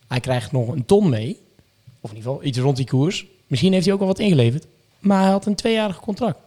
hij 0.09 0.21
krijgt 0.21 0.52
nog 0.52 0.69
een 0.69 0.85
ton 0.85 1.09
mee. 1.09 1.38
Of 2.00 2.11
in 2.11 2.16
ieder 2.16 2.31
geval 2.31 2.47
iets 2.47 2.59
rond 2.59 2.76
die 2.76 2.87
koers. 2.87 3.26
Misschien 3.47 3.73
heeft 3.73 3.85
hij 3.85 3.95
ook 3.95 4.00
al 4.00 4.07
wat 4.07 4.19
ingeleverd. 4.19 4.66
Maar 4.99 5.23
hij 5.23 5.31
had 5.31 5.47
een 5.47 5.54
tweejarig 5.54 6.00
contract. 6.00 6.38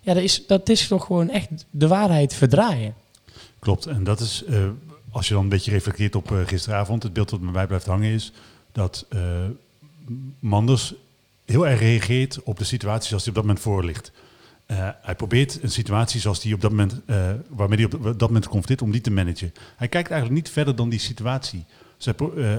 Ja, 0.00 0.14
dat 0.14 0.22
is, 0.22 0.46
dat 0.46 0.68
is 0.68 0.88
toch 0.88 1.04
gewoon 1.04 1.30
echt 1.30 1.48
de 1.70 1.88
waarheid 1.88 2.34
verdraaien. 2.34 2.94
Klopt. 3.58 3.86
En 3.86 4.04
dat 4.04 4.20
is, 4.20 4.44
eh, 4.44 4.68
als 5.10 5.28
je 5.28 5.34
dan 5.34 5.42
een 5.42 5.48
beetje 5.48 5.70
reflecteert 5.70 6.14
op 6.14 6.32
eh, 6.32 6.38
gisteravond, 6.46 7.02
het 7.02 7.12
beeld 7.12 7.28
dat 7.30 7.40
bij 7.40 7.52
mij 7.52 7.66
blijft 7.66 7.86
hangen 7.86 8.12
is 8.12 8.32
dat 8.72 9.06
eh, 9.08 9.20
Manders 10.38 10.94
heel 11.44 11.66
erg 11.66 11.80
reageert 11.80 12.42
op 12.42 12.58
de 12.58 12.64
situatie 12.64 13.08
zoals 13.08 13.22
die 13.22 13.32
op 13.32 13.38
dat 13.38 13.46
moment 13.46 13.64
voor 13.64 13.84
ligt. 13.84 14.12
Eh, 14.66 14.88
hij 15.02 15.14
probeert 15.14 15.62
een 15.62 15.70
situatie 15.70 16.20
zoals 16.20 16.40
die 16.40 16.54
op 16.54 16.60
dat 16.60 16.70
moment, 16.70 17.00
waarmee 17.48 17.78
hij 17.78 17.86
op 17.86 18.02
dat 18.02 18.28
moment 18.28 18.44
confronteert, 18.44 18.82
om 18.82 18.90
die 18.90 19.00
te 19.00 19.10
managen. 19.10 19.52
Hij 19.76 19.88
kijkt 19.88 20.10
eigenlijk 20.10 20.42
niet 20.42 20.52
verder 20.52 20.76
dan 20.76 20.88
die 20.88 20.98
situatie. 20.98 21.64
Zij 21.96 22.14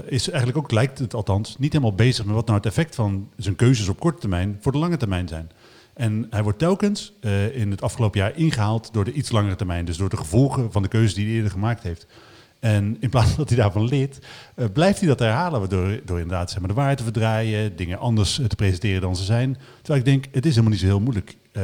is 0.06 0.28
eigenlijk 0.28 0.58
ook, 0.58 0.70
lijkt 0.70 0.98
het 0.98 1.14
althans, 1.14 1.56
niet 1.58 1.72
helemaal 1.72 1.94
bezig 1.94 2.24
met 2.24 2.34
wat 2.34 2.46
nou 2.46 2.58
het 2.58 2.66
effect 2.66 2.94
van 2.94 3.28
zijn 3.36 3.56
keuzes 3.56 3.88
op 3.88 4.00
korte 4.00 4.20
termijn 4.20 4.58
voor 4.60 4.72
de 4.72 4.78
lange 4.78 4.96
termijn 4.96 5.28
zijn. 5.28 5.50
En 5.94 6.26
hij 6.30 6.42
wordt 6.42 6.58
telkens 6.58 7.12
in 7.52 7.70
het 7.70 7.82
afgelopen 7.82 8.20
jaar 8.20 8.36
ingehaald 8.36 8.92
door 8.92 9.04
de 9.04 9.12
iets 9.12 9.30
langere 9.30 9.56
termijn. 9.56 9.84
Dus 9.84 9.96
door 9.96 10.08
de 10.08 10.16
gevolgen 10.16 10.72
van 10.72 10.82
de 10.82 10.88
keuzes 10.88 11.14
die 11.14 11.26
hij 11.26 11.34
eerder 11.34 11.50
gemaakt 11.50 11.82
heeft. 11.82 12.06
En 12.62 12.96
in 13.00 13.10
plaats 13.10 13.36
dat 13.36 13.48
hij 13.48 13.58
daarvan 13.58 13.88
leert, 13.88 14.18
eh, 14.54 14.66
blijft 14.72 14.98
hij 14.98 15.08
dat 15.08 15.18
herhalen. 15.18 15.60
Waardoor, 15.60 16.00
door 16.04 16.20
inderdaad 16.20 16.50
zeg 16.50 16.58
maar, 16.58 16.68
de 16.68 16.74
waarheid 16.74 16.98
te 16.98 17.04
verdraaien, 17.04 17.76
dingen 17.76 17.98
anders 17.98 18.38
eh, 18.38 18.46
te 18.46 18.56
presenteren 18.56 19.00
dan 19.00 19.16
ze 19.16 19.24
zijn. 19.24 19.56
Terwijl 19.76 19.98
ik 19.98 20.04
denk, 20.04 20.24
het 20.34 20.44
is 20.44 20.50
helemaal 20.50 20.70
niet 20.70 20.80
zo 20.80 20.86
heel 20.86 21.00
moeilijk. 21.00 21.36
Eh, 21.52 21.62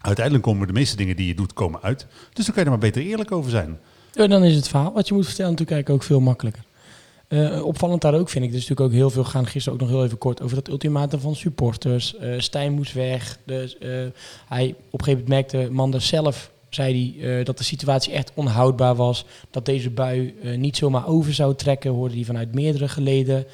uiteindelijk 0.00 0.44
komen 0.44 0.66
de 0.66 0.72
meeste 0.72 0.96
dingen 0.96 1.16
die 1.16 1.26
je 1.26 1.34
doet, 1.34 1.52
komen 1.52 1.82
uit. 1.82 2.06
Dus 2.32 2.44
dan 2.44 2.54
kan 2.54 2.64
je 2.64 2.70
er 2.70 2.78
maar 2.78 2.90
beter 2.90 3.02
eerlijk 3.02 3.32
over 3.32 3.50
zijn. 3.50 3.78
Dan 4.12 4.44
is 4.44 4.54
het 4.54 4.68
verhaal 4.68 4.92
wat 4.92 5.08
je 5.08 5.14
moet 5.14 5.26
vertellen 5.26 5.50
natuurlijk 5.50 5.76
eigenlijk 5.76 6.02
ook 6.02 6.08
veel 6.08 6.20
makkelijker. 6.20 6.62
Opvallend 7.62 8.00
daar 8.00 8.14
ook 8.14 8.28
vind 8.28 8.44
ik, 8.44 8.52
dus 8.52 8.60
natuurlijk 8.60 8.88
ook 8.88 8.96
heel 8.96 9.10
veel 9.10 9.24
gaan 9.24 9.46
gisteren 9.46 9.78
ook 9.78 9.86
nog 9.86 9.94
heel 9.94 10.04
even 10.04 10.18
kort 10.18 10.42
over 10.42 10.56
dat 10.56 10.68
ultimatum 10.68 11.20
van 11.20 11.34
supporters. 11.36 12.14
Stijn 12.36 12.72
moest 12.72 12.92
weg. 12.92 13.38
Dus, 13.44 13.76
hij 14.48 14.74
op 14.90 14.98
een 14.98 15.04
gegeven 15.04 15.22
moment 15.22 15.28
merkte 15.28 15.70
Manders 15.70 16.08
zelf, 16.08 16.50
zei 16.74 17.14
hij, 17.20 17.38
eh, 17.38 17.44
dat 17.44 17.58
de 17.58 17.64
situatie 17.64 18.12
echt 18.12 18.30
onhoudbaar 18.34 18.94
was. 18.94 19.24
Dat 19.50 19.66
deze 19.66 19.90
bui 19.90 20.34
eh, 20.42 20.56
niet 20.58 20.76
zomaar 20.76 21.06
over 21.06 21.34
zou 21.34 21.54
trekken, 21.54 21.90
hoorde 21.90 22.14
hij 22.14 22.24
vanuit 22.24 22.54
meerdere 22.54 22.88
geleden. 22.88 23.46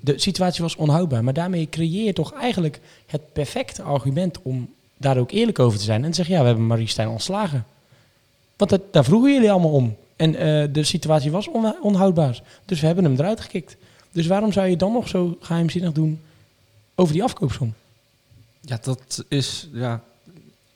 De 0.00 0.18
situatie 0.18 0.62
was 0.62 0.76
onhoudbaar, 0.76 1.24
maar 1.24 1.32
daarmee 1.32 1.68
creëer 1.70 2.04
je 2.04 2.12
toch 2.12 2.32
eigenlijk 2.32 2.80
het 3.06 3.32
perfecte 3.32 3.82
argument 3.82 4.42
om 4.42 4.68
daar 4.96 5.16
ook 5.18 5.30
eerlijk 5.30 5.58
over 5.58 5.78
te 5.78 5.84
zijn. 5.84 6.04
En 6.04 6.10
te 6.10 6.16
zeggen, 6.16 6.34
ja, 6.34 6.40
we 6.40 6.46
hebben 6.46 6.66
Marie 6.66 6.86
Stijn 6.86 7.08
ontslagen. 7.08 7.66
Want 8.56 8.70
dat, 8.70 8.80
daar 8.90 9.04
vroegen 9.04 9.32
jullie 9.32 9.50
allemaal 9.50 9.70
om. 9.72 9.96
En 10.16 10.34
eh, 10.34 10.68
de 10.72 10.84
situatie 10.84 11.30
was 11.30 11.48
on- 11.48 11.82
onhoudbaar. 11.82 12.42
Dus 12.64 12.80
we 12.80 12.86
hebben 12.86 13.04
hem 13.04 13.14
eruit 13.14 13.40
gekikt. 13.40 13.76
Dus 14.12 14.26
waarom 14.26 14.52
zou 14.52 14.66
je 14.66 14.76
dan 14.76 14.92
nog 14.92 15.08
zo 15.08 15.36
geheimzinnig 15.40 15.92
doen 15.92 16.20
over 16.94 17.12
die 17.12 17.22
afkoopsom? 17.22 17.74
Ja, 18.60 18.78
dat 18.82 19.24
is 19.28 19.68
ja, 19.72 20.02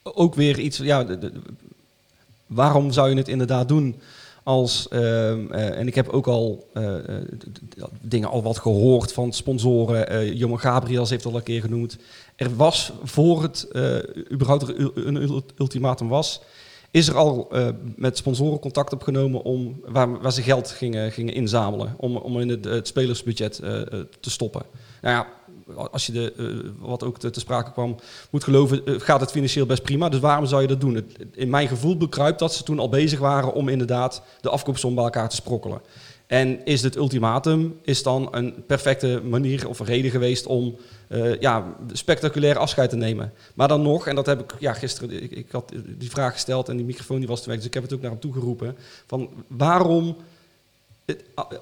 ook 0.02 0.34
weer 0.34 0.58
iets. 0.58 0.78
Ja, 0.78 1.06
waarom 2.46 2.92
zou 2.92 3.10
je 3.10 3.16
het 3.16 3.28
inderdaad 3.28 3.68
doen? 3.68 4.00
Als, 4.42 4.88
ehm, 4.88 5.52
eh, 5.52 5.78
en 5.78 5.86
ik 5.86 5.94
heb 5.94 6.08
ook 6.08 6.26
al 6.26 6.68
eh, 6.72 6.96
eh, 6.98 7.24
dingen 8.00 8.28
al 8.28 8.42
wat 8.42 8.58
gehoord 8.58 9.12
van 9.12 9.32
sponsoren. 9.32 10.08
eh 10.08 10.32
Johan 10.32 10.60
Gabriels 10.60 11.10
heeft 11.10 11.24
al 11.24 11.36
een 11.36 11.42
keer 11.42 11.60
genoemd. 11.60 11.96
Er 12.36 12.56
was 12.56 12.92
voor 13.02 13.42
het 13.42 13.68
überhaupt 14.32 14.68
er 14.68 14.90
een 15.06 15.16
ul- 15.16 15.42
ultimatum 15.58 16.08
was, 16.08 16.40
is 16.90 17.08
er 17.08 17.16
al 17.16 17.48
met 17.96 18.16
sponsoren 18.16 18.58
contact 18.58 18.92
opgenomen 18.92 19.42
om 19.42 19.80
waar, 19.84 20.20
waar 20.20 20.32
ze 20.32 20.42
geld 20.42 20.70
gingen, 20.70 21.12
gingen 21.12 21.34
inzamelen 21.34 21.94
om, 21.96 22.16
om 22.16 22.40
in 22.40 22.48
het, 22.48 22.64
het 22.64 22.86
spelersbudget 22.86 23.56
te 24.20 24.30
stoppen. 24.30 24.62
Nou 25.02 25.14
ja, 25.14 25.26
als 25.90 26.06
je 26.06 26.12
de, 26.12 26.32
eh, 26.36 26.70
wat 26.78 27.04
ook 27.04 27.18
te, 27.18 27.40
sprake 27.40 27.72
kwam, 27.72 27.96
moet 28.30 28.44
geloven, 28.44 28.86
eh, 28.86 28.94
gaat 28.98 29.20
het 29.20 29.30
financieel 29.30 29.66
best 29.66 29.82
prima. 29.82 30.08
Dus 30.08 30.20
waarom 30.20 30.46
zou 30.46 30.62
je 30.62 30.68
dat 30.68 30.80
doen? 30.80 31.12
In 31.34 31.50
mijn 31.50 31.68
gevoel 31.68 31.96
bekruipt 31.96 32.38
dat 32.38 32.54
ze 32.54 32.62
toen 32.62 32.78
al 32.78 32.88
bezig 32.88 33.18
waren 33.18 33.52
om 33.52 33.68
inderdaad 33.68 34.22
de 34.40 34.50
afkoopsom 34.50 34.94
bij 34.94 35.04
elkaar 35.04 35.28
te 35.28 35.36
sprokkelen. 35.36 35.80
En 36.30 36.64
is 36.64 36.82
het 36.82 36.96
ultimatum 36.96 37.78
is 37.82 38.02
dan 38.02 38.28
een 38.30 38.64
perfecte 38.66 39.20
manier 39.24 39.68
of 39.68 39.80
reden 39.80 40.10
geweest 40.10 40.46
om 40.46 40.76
eh, 41.08 41.40
ja, 41.40 41.76
spectaculair 41.92 42.58
afscheid 42.58 42.90
te 42.90 42.96
nemen. 42.96 43.32
Maar 43.54 43.68
dan 43.68 43.82
nog, 43.82 44.06
en 44.06 44.14
dat 44.14 44.26
heb 44.26 44.40
ik 44.40 44.54
ja, 44.58 44.72
gisteren, 44.72 45.22
ik, 45.22 45.30
ik 45.30 45.50
had 45.50 45.72
die 45.98 46.10
vraag 46.10 46.32
gesteld 46.32 46.68
en 46.68 46.76
die 46.76 46.86
microfoon 46.86 47.18
die 47.18 47.28
was 47.28 47.42
te 47.42 47.48
weg, 47.48 47.56
dus 47.56 47.66
ik 47.66 47.74
heb 47.74 47.82
het 47.82 47.92
ook 47.92 48.00
naar 48.00 48.10
hem 48.10 48.20
toe 48.20 48.32
geroepen. 48.32 48.76
Van 49.06 49.30
waarom 49.46 50.16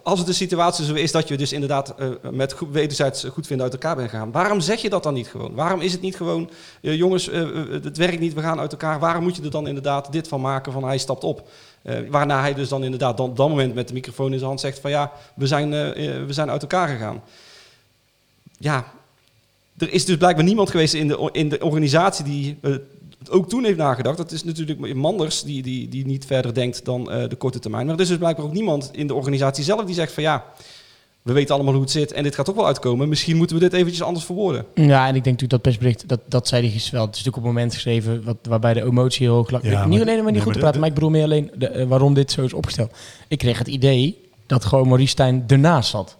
als 0.02 0.26
een 0.26 0.34
situatie 0.34 0.84
zo 0.84 0.94
is 0.94 1.12
dat 1.12 1.28
je 1.28 1.36
dus 1.36 1.52
inderdaad 1.52 1.94
eh, 1.94 2.08
met 2.30 2.52
goed, 2.52 2.68
wederzijds 2.70 3.24
goed 3.24 3.46
vinden 3.46 3.64
uit 3.64 3.74
elkaar 3.74 3.96
bent 3.96 4.10
gegaan, 4.10 4.32
waarom 4.32 4.60
zeg 4.60 4.80
je 4.80 4.90
dat 4.90 5.02
dan 5.02 5.14
niet 5.14 5.28
gewoon? 5.28 5.54
Waarom 5.54 5.80
is 5.80 5.92
het 5.92 6.00
niet 6.00 6.16
gewoon, 6.16 6.50
eh, 6.82 6.96
jongens, 6.96 7.28
eh, 7.28 7.46
het 7.70 7.96
werkt 7.96 8.20
niet, 8.20 8.34
we 8.34 8.40
gaan 8.40 8.60
uit 8.60 8.72
elkaar. 8.72 8.98
Waarom 8.98 9.22
moet 9.22 9.36
je 9.36 9.42
er 9.42 9.50
dan 9.50 9.66
inderdaad 9.66 10.12
dit 10.12 10.28
van 10.28 10.40
maken 10.40 10.72
van 10.72 10.84
hij 10.84 10.98
stapt 10.98 11.24
op? 11.24 11.48
Waarna 12.10 12.40
hij 12.40 12.54
dus 12.54 12.68
dan 12.68 12.84
inderdaad 12.84 13.16
dan, 13.16 13.34
dat 13.34 13.48
moment 13.48 13.74
met 13.74 13.88
de 13.88 13.94
microfoon 13.94 14.26
in 14.26 14.36
zijn 14.36 14.48
hand 14.48 14.60
zegt 14.60 14.78
van 14.78 14.90
ja, 14.90 15.12
we 15.34 15.46
zijn, 15.46 15.70
we 16.26 16.32
zijn 16.32 16.50
uit 16.50 16.62
elkaar 16.62 16.88
gegaan. 16.88 17.22
Ja, 18.58 18.92
er 19.78 19.92
is 19.92 20.04
dus 20.04 20.16
blijkbaar 20.16 20.44
niemand 20.44 20.70
geweest 20.70 20.94
in 20.94 21.08
de, 21.08 21.28
in 21.32 21.48
de 21.48 21.64
organisatie 21.64 22.24
die 22.24 22.58
ook 23.30 23.48
toen 23.48 23.64
heeft 23.64 23.76
nagedacht. 23.78 24.16
Dat 24.16 24.32
is 24.32 24.44
natuurlijk 24.44 24.94
Manders 24.94 25.42
die, 25.42 25.62
die, 25.62 25.88
die 25.88 26.06
niet 26.06 26.24
verder 26.26 26.54
denkt 26.54 26.84
dan 26.84 27.10
eh, 27.10 27.28
de 27.28 27.36
korte 27.36 27.58
termijn. 27.58 27.86
Maar 27.86 27.94
er 27.94 28.00
is 28.00 28.08
dus 28.08 28.18
blijkbaar 28.18 28.44
ook 28.46 28.52
niemand 28.52 28.90
in 28.92 29.06
de 29.06 29.14
organisatie 29.14 29.64
zelf 29.64 29.84
die 29.84 29.94
zegt 29.94 30.12
van 30.12 30.22
ja, 30.22 30.44
we 31.22 31.32
weten 31.32 31.54
allemaal 31.54 31.72
hoe 31.72 31.82
het 31.82 31.90
zit 31.90 32.12
en 32.12 32.22
dit 32.22 32.34
gaat 32.34 32.50
ook 32.50 32.56
wel 32.56 32.66
uitkomen. 32.66 33.08
Misschien 33.08 33.36
moeten 33.36 33.56
we 33.56 33.62
dit 33.62 33.72
eventjes 33.72 34.02
anders 34.02 34.24
verwoorden. 34.24 34.64
Ja, 34.74 35.02
en 35.02 35.14
ik 35.14 35.24
denk 35.24 35.40
natuurlijk 35.40 35.50
dat 35.50 35.62
persbericht, 35.62 36.08
dat, 36.08 36.20
dat 36.26 36.48
zei 36.48 36.62
hij 36.62 36.70
gisteren 36.70 36.98
wel. 36.98 37.06
Het 37.06 37.16
is 37.16 37.24
natuurlijk 37.24 37.36
op 37.46 37.52
het 37.52 37.52
moment 37.62 37.74
geschreven 37.74 38.24
wat, 38.24 38.36
waarbij 38.42 38.74
de 38.74 38.82
emotie 38.84 39.26
heel 39.26 39.34
hoog 39.34 39.50
lag. 39.50 39.62
Ja, 39.62 39.68
niet 39.86 39.98
maar- 39.98 40.00
alleen 40.08 40.14
maar 40.14 40.24
niet 40.24 40.32
nee, 40.32 40.40
goed 40.42 40.52
te 40.52 40.58
de- 40.58 40.58
praten, 40.58 40.80
maar 40.80 40.88
ik 40.88 40.94
bedoel 40.94 41.10
meer 41.10 41.22
alleen 41.24 41.50
de, 41.54 41.68
eh, 41.68 41.86
waarom 41.86 42.14
dit 42.14 42.30
zo 42.32 42.42
is 42.42 42.52
opgesteld. 42.52 42.90
Ik 43.28 43.38
kreeg 43.38 43.58
het 43.58 43.68
idee 43.68 44.18
dat 44.46 44.64
gewoon 44.64 44.86
Maurice 44.88 45.10
Stijn 45.10 45.44
ernaast 45.46 45.90
zat. 45.90 46.16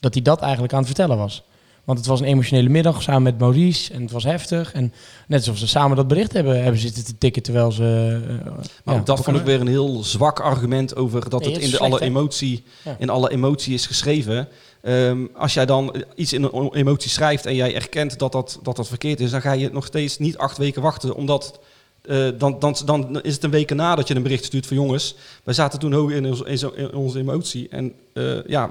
Dat 0.00 0.14
hij 0.14 0.22
dat 0.22 0.40
eigenlijk 0.40 0.72
aan 0.72 0.78
het 0.78 0.88
vertellen 0.88 1.16
was. 1.16 1.42
Want 1.84 1.98
het 1.98 2.06
was 2.08 2.20
een 2.20 2.26
emotionele 2.26 2.68
middag 2.68 3.02
samen 3.02 3.22
met 3.22 3.38
Maurice 3.38 3.92
en 3.92 4.02
het 4.02 4.10
was 4.10 4.24
heftig. 4.24 4.72
En 4.72 4.92
net 5.28 5.38
alsof 5.38 5.58
ze 5.58 5.66
samen 5.68 5.96
dat 5.96 6.08
bericht 6.08 6.32
hebben, 6.32 6.62
hebben 6.62 6.80
zitten 6.80 7.04
te 7.04 7.18
tikken 7.18 7.42
terwijl 7.42 7.72
ze... 7.72 8.20
eh, 8.44 8.52
Maar 8.84 8.94
ja, 8.94 9.00
dat 9.00 9.24
vond 9.24 9.36
ik 9.36 9.44
weer 9.44 9.60
een 9.60 9.66
heel 9.66 10.02
zwak 10.04 10.40
argument 10.40 10.96
over 10.96 11.28
dat 11.30 11.40
Nee, 11.44 11.52
het 11.52 11.62
in 11.62 11.70
de 11.70 11.78
alle 11.78 12.00
emotie, 12.00 12.64
Ja. 12.84 12.96
in 12.98 13.10
alle 13.10 13.30
emotie 13.30 13.74
is 13.74 13.86
geschreven. 13.86 14.48
Ehm, 14.82 15.26
als 15.36 15.54
jij 15.54 15.66
dan 15.66 15.94
iets 16.14 16.32
in 16.32 16.42
een 16.42 16.74
emotie 16.74 17.10
schrijft 17.10 17.46
en 17.46 17.54
jij 17.54 17.74
erkent 17.74 18.18
dat 18.18 18.32
dat, 18.32 18.58
dat 18.62 18.76
dat 18.76 18.88
verkeerd 18.88 19.20
is, 19.20 19.30
dan 19.30 19.40
ga 19.40 19.52
je 19.52 19.70
nog 19.72 19.86
steeds 19.86 20.18
niet 20.18 20.38
acht 20.38 20.58
weken 20.58 20.82
wachten, 20.82 21.14
omdat 21.14 21.58
eh, 22.04 22.28
dan, 22.38 22.58
dan, 22.58 22.76
dan 22.84 23.20
is 23.22 23.34
het 23.34 23.44
een 23.44 23.50
week 23.50 23.74
na 23.74 23.94
dat 23.94 24.08
je 24.08 24.14
een 24.14 24.22
bericht 24.22 24.44
stuurt 24.44 24.66
van 24.66 24.76
jongens, 24.76 25.14
wij 25.44 25.54
zaten 25.54 25.78
toen 25.78 25.92
hoog 25.92 26.10
in, 26.10 26.24
in, 26.46 26.94
onze 26.94 27.18
emotie 27.18 27.68
en 27.68 27.92
eh, 28.12 28.46
ja, 28.46 28.70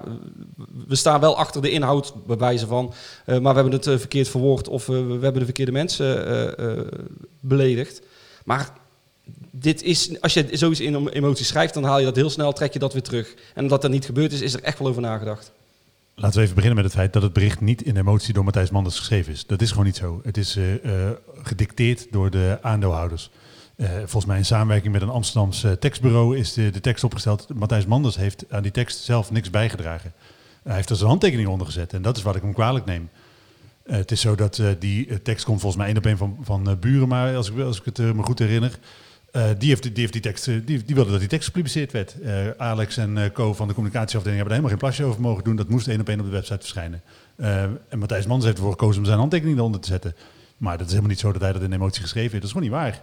we 0.88 0.96
staan 0.96 1.20
wel 1.20 1.38
achter 1.38 1.62
de 1.62 1.72
inhoud 1.72 2.14
bij 2.26 2.38
wijze 2.38 2.68
van, 2.68 2.94
eh, 3.26 3.40
maar 3.40 3.54
we 3.54 3.60
hebben 3.62 3.80
het 3.80 4.00
verkeerd 4.00 4.30
verwoord 4.30 4.68
of 4.68 4.86
we 4.86 4.94
hebben 5.22 5.40
de 5.40 5.46
verkeerde 5.46 5.72
mensen 5.72 6.56
beledigd. 7.40 8.02
Maar 8.46 8.74
dit 9.52 9.84
is, 9.84 10.22
als 10.22 10.34
je 10.34 10.48
zoiets 10.52 10.80
in 10.80 11.08
emotie 11.08 11.46
schrijft, 11.46 11.74
dan 11.74 11.84
haal 11.84 12.00
je 12.00 12.06
dat 12.06 12.16
heel 12.16 12.30
snel, 12.30 12.54
trek 12.54 12.74
je 12.74 12.80
dat 12.80 12.94
weer 12.94 13.02
terug. 13.02 13.34
En 13.54 13.64
omdat 13.64 13.82
dat 13.82 13.92
niet 13.92 14.06
gebeurd 14.06 14.32
is, 14.32 14.42
is 14.42 14.54
er 14.54 14.64
echt 14.64 14.80
wel 14.80 14.88
over 14.88 15.02
nagedacht. 15.02 15.52
Laten 16.16 16.38
we 16.38 16.44
even 16.44 16.56
beginnen 16.56 16.82
met 16.82 16.92
het 16.92 17.00
feit 17.00 17.14
dat 17.14 17.22
het 17.22 17.34
bericht 17.34 17.62
niet 17.62 17.82
in 17.82 17.98
emotie 17.98 18.34
door 18.34 18.44
Matthijs 18.44 18.70
Manders 18.70 18.98
geschreven 18.98 19.34
is. 19.34 19.46
Dat 19.46 19.62
is 19.62 19.70
gewoon 19.70 19.86
niet 19.86 19.96
zo. 19.96 20.22
Het 20.24 20.38
is 20.38 20.56
eh, 20.56 20.72
gedicteerd 21.44 22.12
door 22.12 22.30
de 22.30 22.58
aandeelhouders. 22.62 23.30
Eh, 23.76 23.90
volgens 23.98 24.26
mij 24.26 24.38
in 24.38 24.46
samenwerking 24.46 24.94
met 24.94 25.02
een 25.02 25.10
Amsterdams 25.10 25.64
eh, 25.64 25.72
tekstbureau 25.72 26.38
is 26.38 26.54
de, 26.54 26.70
de 26.70 26.80
tekst 26.80 27.04
opgesteld. 27.04 27.48
Matthijs 27.54 27.86
Manders 27.86 28.16
heeft 28.16 28.46
aan 28.50 28.62
die 28.64 28.72
tekst 28.72 29.04
zelf 29.04 29.32
niks 29.32 29.50
bijgedragen. 29.50 30.14
Hij 30.64 30.76
heeft 30.76 30.90
er 30.90 30.96
zijn 30.96 31.10
handtekening 31.10 31.48
onder 31.48 31.68
gezet 31.68 31.94
en 31.94 32.02
dat 32.02 32.18
is 32.18 32.24
wat 32.24 32.36
ik 32.36 32.42
hem 32.42 32.54
kwalijk 32.54 32.86
neem. 32.86 33.10
Het 33.84 34.12
is 34.12 34.22
zo 34.22 34.36
dat 34.36 34.62
die 34.80 35.22
tekst 35.22 35.46
komt 35.46 35.60
volgens 35.62 35.82
mij 35.82 35.88
één 35.88 35.98
op 35.98 36.06
één 36.06 36.18
van, 36.18 36.38
van 36.42 36.78
Buren, 36.80 37.08
maar 37.08 37.36
als 37.36 37.50
ik, 37.50 37.60
als 37.60 37.80
ik 37.80 37.86
het 37.86 37.98
me 37.98 38.24
goed 38.24 38.40
herinner. 38.40 38.80
Eh, 39.34 39.50
die, 39.58 39.70
heeft, 39.70 39.84
die, 39.84 39.92
heeft 39.96 40.14
die, 40.14 40.22
tekst, 40.22 40.48
eh, 40.48 40.56
die, 40.66 40.84
die 40.84 40.96
wilde 40.96 41.12
dat 41.12 41.20
die 41.20 41.30
tekst 41.30 41.48
gepubliceerd 41.48 41.92
werd. 41.92 42.22
Eh, 42.22 42.50
Alex 42.58 42.98
en 42.98 43.32
Co 43.32 43.54
van 43.54 43.68
de 43.68 43.74
communicatieafdeling 43.74 44.42
hebben 44.42 44.56
er 44.56 44.62
helemaal 44.62 44.70
geen 44.70 44.78
plasje 44.78 45.04
over 45.04 45.22
mogen 45.22 45.44
doen. 45.44 45.56
Dat 45.56 45.70
moest 45.70 45.88
één 45.88 46.00
op 46.00 46.10
één 46.10 46.20
op 46.20 46.26
de 46.26 46.32
website 46.32 46.60
verschijnen. 46.60 47.02
En 47.90 48.00
Matthijs 48.00 48.26
Manders 48.26 48.46
heeft 48.46 48.58
ervoor 48.58 48.72
gekozen 48.72 49.00
om 49.00 49.06
zijn 49.06 49.18
handtekening 49.18 49.58
eronder 49.58 49.82
te 49.82 49.88
zetten. 49.88 50.16
Maar 50.58 50.74
dat 50.74 50.86
is 50.86 50.92
helemaal 50.92 51.12
niet 51.12 51.20
zo 51.20 51.32
dat 51.32 51.42
hij 51.42 51.54
dat 51.54 51.62
in 51.62 51.74
emotie 51.74 52.02
geschreven 52.02 52.32
heeft. 52.32 52.44
Dat 52.44 52.52
is 52.52 52.52
gewoon 52.52 52.82
niet 52.82 52.92
waar. 52.92 53.02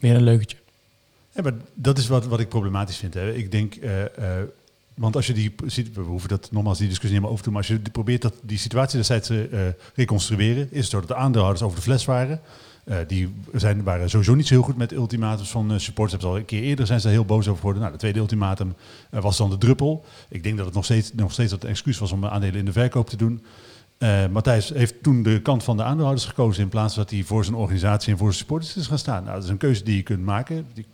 Weer 0.00 0.14
een 0.14 0.22
leugentje. 0.22 0.56
Ja, 1.30 1.42
maar 1.42 1.52
dat 1.74 1.98
is 1.98 2.06
wat, 2.06 2.26
wat 2.26 2.40
ik 2.40 2.48
problematisch 2.48 2.96
vind. 2.96 3.14
Hè. 3.14 3.32
Ik 3.32 3.50
denk, 3.50 3.74
want 4.94 5.16
als 5.16 5.26
je 5.26 5.32
die 5.32 5.54
ziet, 5.66 5.94
we 5.94 6.00
hoeven 6.00 6.28
dat 6.28 6.48
nogmaals 6.52 6.78
die 6.78 6.88
discussie 6.88 7.20
niet 7.20 7.28
meer 7.28 7.32
over 7.32 7.44
te 7.44 7.50
doen, 7.50 7.60
maar 7.60 7.68
als 7.68 7.82
je 7.82 7.90
probeert 7.90 8.22
dat, 8.22 8.34
die 8.42 8.58
situatie 8.58 8.98
destijds 8.98 9.26
te 9.26 9.74
reconstrueren, 9.94 10.68
is 10.70 10.80
het 10.80 10.90
zo 10.90 10.98
dat 10.98 11.08
de 11.08 11.14
aandeelhouders 11.14 11.64
over 11.64 11.76
de 11.76 11.82
fles 11.82 12.04
waren. 12.04 12.40
Eh, 12.84 12.96
die 13.06 13.34
zijn, 13.52 13.82
waren 13.82 14.10
sowieso 14.10 14.34
niet 14.34 14.46
zo 14.46 14.54
heel 14.54 14.62
goed 14.62 14.76
met 14.76 14.92
ultimatums 14.92 15.50
van 15.50 15.72
eh, 15.72 15.78
supporters. 15.78 16.24
Al 16.24 16.36
een 16.36 16.44
keer 16.44 16.62
eerder 16.62 16.86
zijn 16.86 17.00
ze 17.00 17.08
heel 17.08 17.24
boos 17.24 17.46
over 17.46 17.56
geworden. 17.56 17.80
Nou, 17.80 17.92
de 17.92 17.98
tweede 17.98 18.18
ultimatum 18.18 18.74
eh, 19.10 19.22
was 19.22 19.36
dan 19.36 19.50
de 19.50 19.58
druppel. 19.58 20.04
Ik 20.28 20.42
denk 20.42 20.56
dat 20.56 20.66
het 20.66 20.74
nog 20.74 20.84
steeds, 20.84 21.12
nog 21.14 21.32
steeds 21.32 21.50
dat 21.50 21.64
excuus 21.64 21.98
was 21.98 22.12
om 22.12 22.26
aandelen 22.26 22.58
in 22.58 22.64
de 22.64 22.72
verkoop 22.72 23.08
te 23.08 23.16
doen. 23.16 23.44
Matthijs 24.30 24.68
heeft 24.68 25.02
toen 25.02 25.22
de 25.22 25.40
kant 25.42 25.64
van 25.64 25.76
de 25.76 25.82
aandeelhouders 25.82 26.26
gekozen 26.26 26.62
in 26.62 26.68
plaats 26.68 26.94
dat 26.94 27.10
hij 27.10 27.22
voor 27.22 27.44
zijn 27.44 27.56
organisatie 27.56 28.12
en 28.12 28.18
voor 28.18 28.26
zijn 28.26 28.38
supporters 28.38 28.76
is 28.76 28.86
gaan 28.86 28.98
staan. 28.98 29.22
Nou, 29.22 29.34
dat 29.34 29.44
is 29.44 29.50
een 29.50 29.56
keuze 29.56 29.84
die 29.84 29.96
je 29.96 30.02
kunt 30.02 30.24
maken. 30.24 30.66
Die 30.74 30.86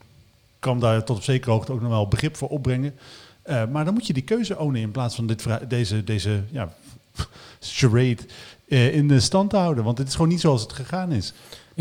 kan 0.58 0.80
daar 0.80 1.04
tot 1.04 1.16
op 1.16 1.22
zekere 1.22 1.50
hoogte 1.50 1.72
ook 1.72 1.80
nog 1.80 1.90
wel 1.90 2.08
begrip 2.08 2.36
voor 2.36 2.48
opbrengen. 2.48 2.94
Maar 3.46 3.84
dan 3.84 3.94
moet 3.94 4.06
je 4.06 4.12
die 4.12 4.22
keuze 4.22 4.58
ownen 4.58 4.80
in 4.80 4.90
plaats 4.90 5.14
van 5.14 5.26
dit, 5.26 5.46
deze, 5.68 6.04
deze 6.04 6.42
ja, 6.50 6.72
charade 7.60 8.22
in 8.68 9.08
de 9.08 9.20
stand 9.20 9.50
te 9.50 9.56
houden. 9.56 9.84
Want 9.84 9.98
het 9.98 10.08
is 10.08 10.14
gewoon 10.14 10.28
niet 10.28 10.40
zoals 10.40 10.62
het 10.62 10.72
gegaan 10.72 11.12
is. 11.12 11.32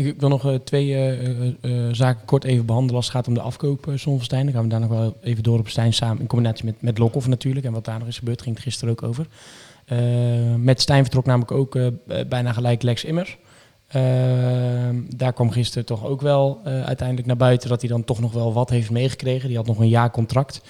Ik, 0.06 0.20
wil 0.20 0.28
nog 0.28 0.46
eh, 0.46 0.54
twee 0.54 0.94
eh, 0.94 1.48
eh, 1.48 1.88
zaken 1.92 2.24
kort 2.24 2.44
even 2.44 2.66
behandelen 2.66 2.96
als 2.96 3.06
het 3.06 3.14
gaat 3.14 3.28
om 3.28 3.34
de 3.34 3.40
afkoop 3.40 3.86
uh, 3.86 3.94
van. 3.96 4.18
Dan 4.28 4.50
gaan 4.50 4.62
we 4.62 4.68
daar 4.68 4.80
nog 4.80 4.88
wel 4.88 5.16
even 5.20 5.42
door 5.42 5.58
op 5.58 5.68
Stijn 5.68 5.92
samen 5.92 6.20
in 6.20 6.26
combinatie 6.26 6.64
met, 6.64 6.82
met 6.82 6.98
Lokhoff 6.98 7.26
natuurlijk. 7.26 7.66
En 7.66 7.72
wat 7.72 7.84
daar 7.84 7.98
nog 7.98 8.08
is 8.08 8.18
gebeurd, 8.18 8.42
ging 8.42 8.54
het 8.54 8.64
gisteren 8.64 8.90
ook 8.90 9.02
over. 9.02 9.26
Met 10.56 10.80
Stijn 10.80 11.02
vertrok 11.02 11.24
namelijk 11.24 11.52
ook 11.52 11.78
bijna 12.28 12.52
gelijk 12.52 12.82
Lex 12.82 13.04
Immers. 13.04 13.38
Uh, 13.96 14.02
daar 15.16 15.32
kwam 15.32 15.50
gisteren 15.50 15.86
toch 15.86 16.04
ook 16.04 16.20
wel 16.20 16.60
uiteindelijk 16.64 17.26
naar 17.26 17.36
buiten 17.36 17.68
dat 17.68 17.80
hij 17.80 17.90
dan 17.90 18.04
toch 18.04 18.20
nog 18.20 18.32
wel 18.32 18.52
wat 18.52 18.70
heeft 18.70 18.90
meegekregen. 18.90 19.48
Die 19.48 19.56
had 19.56 19.66
nog 19.66 19.78
een 19.78 19.88
jaar 19.88 20.10
contract. 20.10 20.60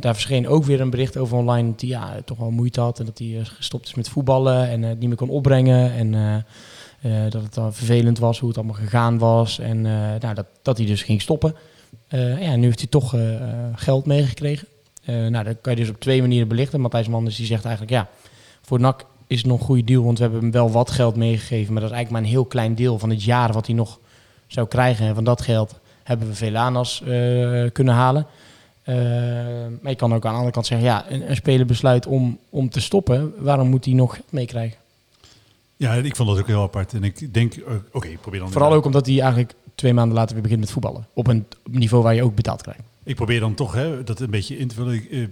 Daar 0.00 0.14
verscheen 0.14 0.48
ook 0.48 0.64
weer 0.64 0.80
een 0.80 0.90
bericht 0.90 1.16
over 1.16 1.36
online 1.36 1.70
dat 1.70 1.80
hij 1.80 1.90
ja, 1.90 2.20
toch 2.24 2.38
wel 2.38 2.50
moeite 2.50 2.80
had 2.80 2.98
en 2.98 3.04
dat 3.04 3.18
hij 3.18 3.40
gestopt 3.42 3.86
is 3.86 3.94
met 3.94 4.08
voetballen 4.08 4.68
en 4.68 4.82
het 4.82 4.98
niet 4.98 5.08
meer 5.08 5.18
kon 5.18 5.28
opbrengen. 5.28 5.92
En 5.92 6.44
dat 7.28 7.42
het 7.42 7.54
dan 7.54 7.74
vervelend 7.74 8.18
was 8.18 8.38
hoe 8.38 8.48
het 8.48 8.58
allemaal 8.58 8.76
gegaan 8.76 9.18
was. 9.18 9.58
En 9.58 9.80
nou, 9.80 10.34
dat, 10.34 10.46
dat 10.62 10.76
hij 10.76 10.86
dus 10.86 11.02
ging 11.02 11.22
stoppen. 11.22 11.54
ja, 12.08 12.56
nu 12.56 12.64
heeft 12.64 12.78
hij 12.78 12.88
toch 12.88 13.14
geld 13.74 14.06
meegekregen. 14.06 14.68
Nou, 15.04 15.44
dat 15.44 15.56
kan 15.60 15.72
je 15.72 15.80
dus 15.80 15.88
op 15.88 16.00
twee 16.00 16.20
manieren 16.20 16.48
belichten. 16.48 16.80
Matthijs 16.80 17.08
Manders 17.08 17.36
die 17.36 17.46
zegt 17.46 17.64
eigenlijk, 17.64 17.94
ja, 17.94 18.08
voor 18.62 18.80
NAC 18.80 19.06
is 19.26 19.38
het 19.38 19.46
nog 19.46 19.60
een 19.60 19.66
goede 19.66 19.84
deal, 19.84 20.04
want 20.04 20.16
we 20.16 20.22
hebben 20.22 20.40
hem 20.40 20.50
wel 20.50 20.70
wat 20.70 20.90
geld 20.90 21.16
meegegeven, 21.16 21.72
maar 21.72 21.82
dat 21.82 21.90
is 21.90 21.96
eigenlijk 21.96 22.10
maar 22.10 22.20
een 22.20 22.36
heel 22.36 22.44
klein 22.44 22.74
deel 22.74 22.98
van 22.98 23.10
het 23.10 23.24
jaar 23.24 23.52
wat 23.52 23.66
hij 23.66 23.74
nog 23.74 23.98
zou 24.46 24.66
krijgen. 24.68 25.06
En 25.06 25.14
van 25.14 25.24
dat 25.24 25.40
geld 25.40 25.78
hebben 26.02 26.28
we 26.28 26.34
Velanas 26.34 27.02
uh, 27.04 27.70
kunnen 27.72 27.94
halen. 27.94 28.26
Maar 29.80 29.90
je 29.90 29.96
kan 29.96 30.14
ook 30.14 30.24
aan 30.24 30.30
de 30.30 30.36
andere 30.36 30.52
kant 30.52 30.66
zeggen, 30.66 30.86
ja, 30.86 31.04
een, 31.08 31.30
een 31.30 31.36
speler 31.36 31.66
besluit 31.66 32.06
om, 32.06 32.38
om 32.50 32.70
te 32.70 32.80
stoppen, 32.80 33.34
waarom 33.38 33.68
moet 33.68 33.84
hij 33.84 33.94
nog 33.94 34.18
meekrijgen? 34.30 34.78
Ja, 35.76 35.92
ik 35.92 36.16
vond 36.16 36.28
dat 36.28 36.38
ook 36.38 36.46
heel 36.46 36.62
apart. 36.62 36.94
En 36.94 37.04
ik 37.04 37.34
denk, 37.34 37.54
oké, 37.66 37.82
okay, 37.92 38.18
probeer 38.20 38.40
dan... 38.40 38.50
Vooral 38.50 38.72
ook 38.72 38.84
omdat 38.84 39.06
hij 39.06 39.20
eigenlijk 39.20 39.54
twee 39.74 39.94
maanden 39.94 40.16
later 40.16 40.34
weer 40.34 40.42
begint 40.42 40.60
met 40.60 40.70
voetballen. 40.70 41.06
Op 41.12 41.26
een 41.26 41.46
niveau 41.64 42.02
waar 42.02 42.14
je 42.14 42.22
ook 42.22 42.34
betaald 42.34 42.62
krijgt. 42.62 42.82
Ik 43.02 43.14
probeer 43.14 43.40
dan 43.40 43.54
toch 43.54 43.72
hè, 43.72 44.04
dat 44.04 44.20
een 44.20 44.30
beetje 44.30 44.58
in 44.58 44.68
te 44.68 44.74
vullen. 44.74 44.94
Ik, 44.94 45.10
uh, 45.10 45.26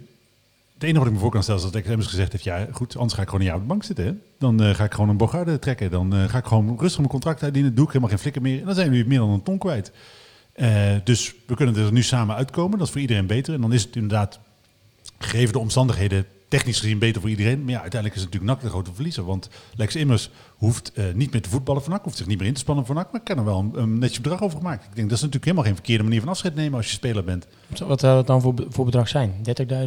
het 0.74 0.82
enige 0.82 0.98
wat 0.98 1.06
ik 1.06 1.12
me 1.12 1.18
voor 1.18 1.30
kan 1.30 1.42
stellen 1.42 1.60
is 1.60 1.70
dat 1.70 1.80
ik 1.80 1.86
Emmers 1.86 2.08
gezegd 2.08 2.32
heeft, 2.32 2.44
ja 2.44 2.66
goed, 2.70 2.96
anders 2.96 3.14
ga 3.14 3.22
ik 3.22 3.28
gewoon 3.28 3.52
op 3.52 3.60
de 3.60 3.66
bank 3.66 3.84
zitten. 3.84 4.04
Hè? 4.04 4.12
Dan 4.38 4.62
eh, 4.62 4.74
ga 4.74 4.84
ik 4.84 4.94
gewoon 4.94 5.08
een 5.08 5.16
Bogarde 5.16 5.58
trekken. 5.58 5.90
Dan 5.90 6.14
eh, 6.14 6.24
ga 6.24 6.38
ik 6.38 6.44
gewoon 6.44 6.76
rustig 6.78 6.98
mijn 6.98 7.10
contract 7.10 7.42
uitdienen. 7.42 7.74
Doe 7.74 7.84
ik 7.84 7.88
helemaal 7.88 8.08
geen 8.08 8.18
flikker 8.18 8.42
meer. 8.42 8.60
En 8.60 8.66
dan 8.66 8.74
zijn 8.74 8.90
we 8.90 9.04
meer 9.06 9.18
dan 9.18 9.30
een 9.30 9.42
ton 9.42 9.58
kwijt. 9.58 9.92
Eh, 10.52 10.94
dus 11.04 11.34
we 11.46 11.54
kunnen 11.54 11.76
er 11.76 11.92
nu 11.92 12.02
samen 12.02 12.36
uitkomen. 12.36 12.78
Dat 12.78 12.86
is 12.86 12.92
voor 12.92 13.00
iedereen 13.00 13.26
beter. 13.26 13.54
En 13.54 13.60
dan 13.60 13.72
is 13.72 13.82
het 13.82 13.94
inderdaad, 13.96 14.40
gegeven 15.18 15.52
de 15.52 15.58
omstandigheden, 15.58 16.26
technisch 16.56 16.80
gezien 16.80 16.98
beter 16.98 17.20
voor 17.20 17.30
iedereen. 17.30 17.60
Maar 17.62 17.70
ja, 17.72 17.80
uiteindelijk 17.80 18.14
is 18.20 18.24
het 18.26 18.32
natuurlijk 18.32 18.60
NAC 18.60 18.68
de 18.70 18.74
grote 18.76 18.94
verliezer. 18.94 19.24
Want 19.24 19.48
Lex 19.76 19.96
Immers 19.96 20.30
hoeft 20.56 20.92
eh, 20.92 21.04
niet 21.14 21.32
meer 21.32 21.42
te 21.42 21.48
voetballen 21.48 21.82
NAC. 21.88 22.04
Hoeft 22.04 22.16
zich 22.16 22.26
niet 22.26 22.38
meer 22.38 22.46
in 22.46 22.54
te 22.54 22.60
spannen 22.60 22.86
voor 22.86 22.94
NAC. 22.94 23.12
Maar 23.12 23.20
kan 23.20 23.38
er 23.38 23.44
wel 23.44 23.58
een, 23.58 23.70
een 23.74 23.98
netje 23.98 24.20
bedrag 24.20 24.42
over 24.42 24.56
gemaakt. 24.58 24.84
Ik 24.84 24.94
denk 24.94 25.08
dat 25.08 25.16
is 25.18 25.24
natuurlijk 25.24 25.44
helemaal 25.44 25.64
geen 25.64 25.74
verkeerde 25.74 26.02
manier 26.04 26.20
van 26.20 26.28
afscheid 26.28 26.54
nemen 26.54 26.76
als 26.76 26.86
je 26.86 26.92
speler 26.92 27.24
bent. 27.24 27.46
Wat 27.86 28.00
zou 28.00 28.14
dat 28.14 28.26
dan 28.26 28.40
voor, 28.40 28.54
voor 28.68 28.84
bedrag 28.84 29.08
zijn? 29.08 29.32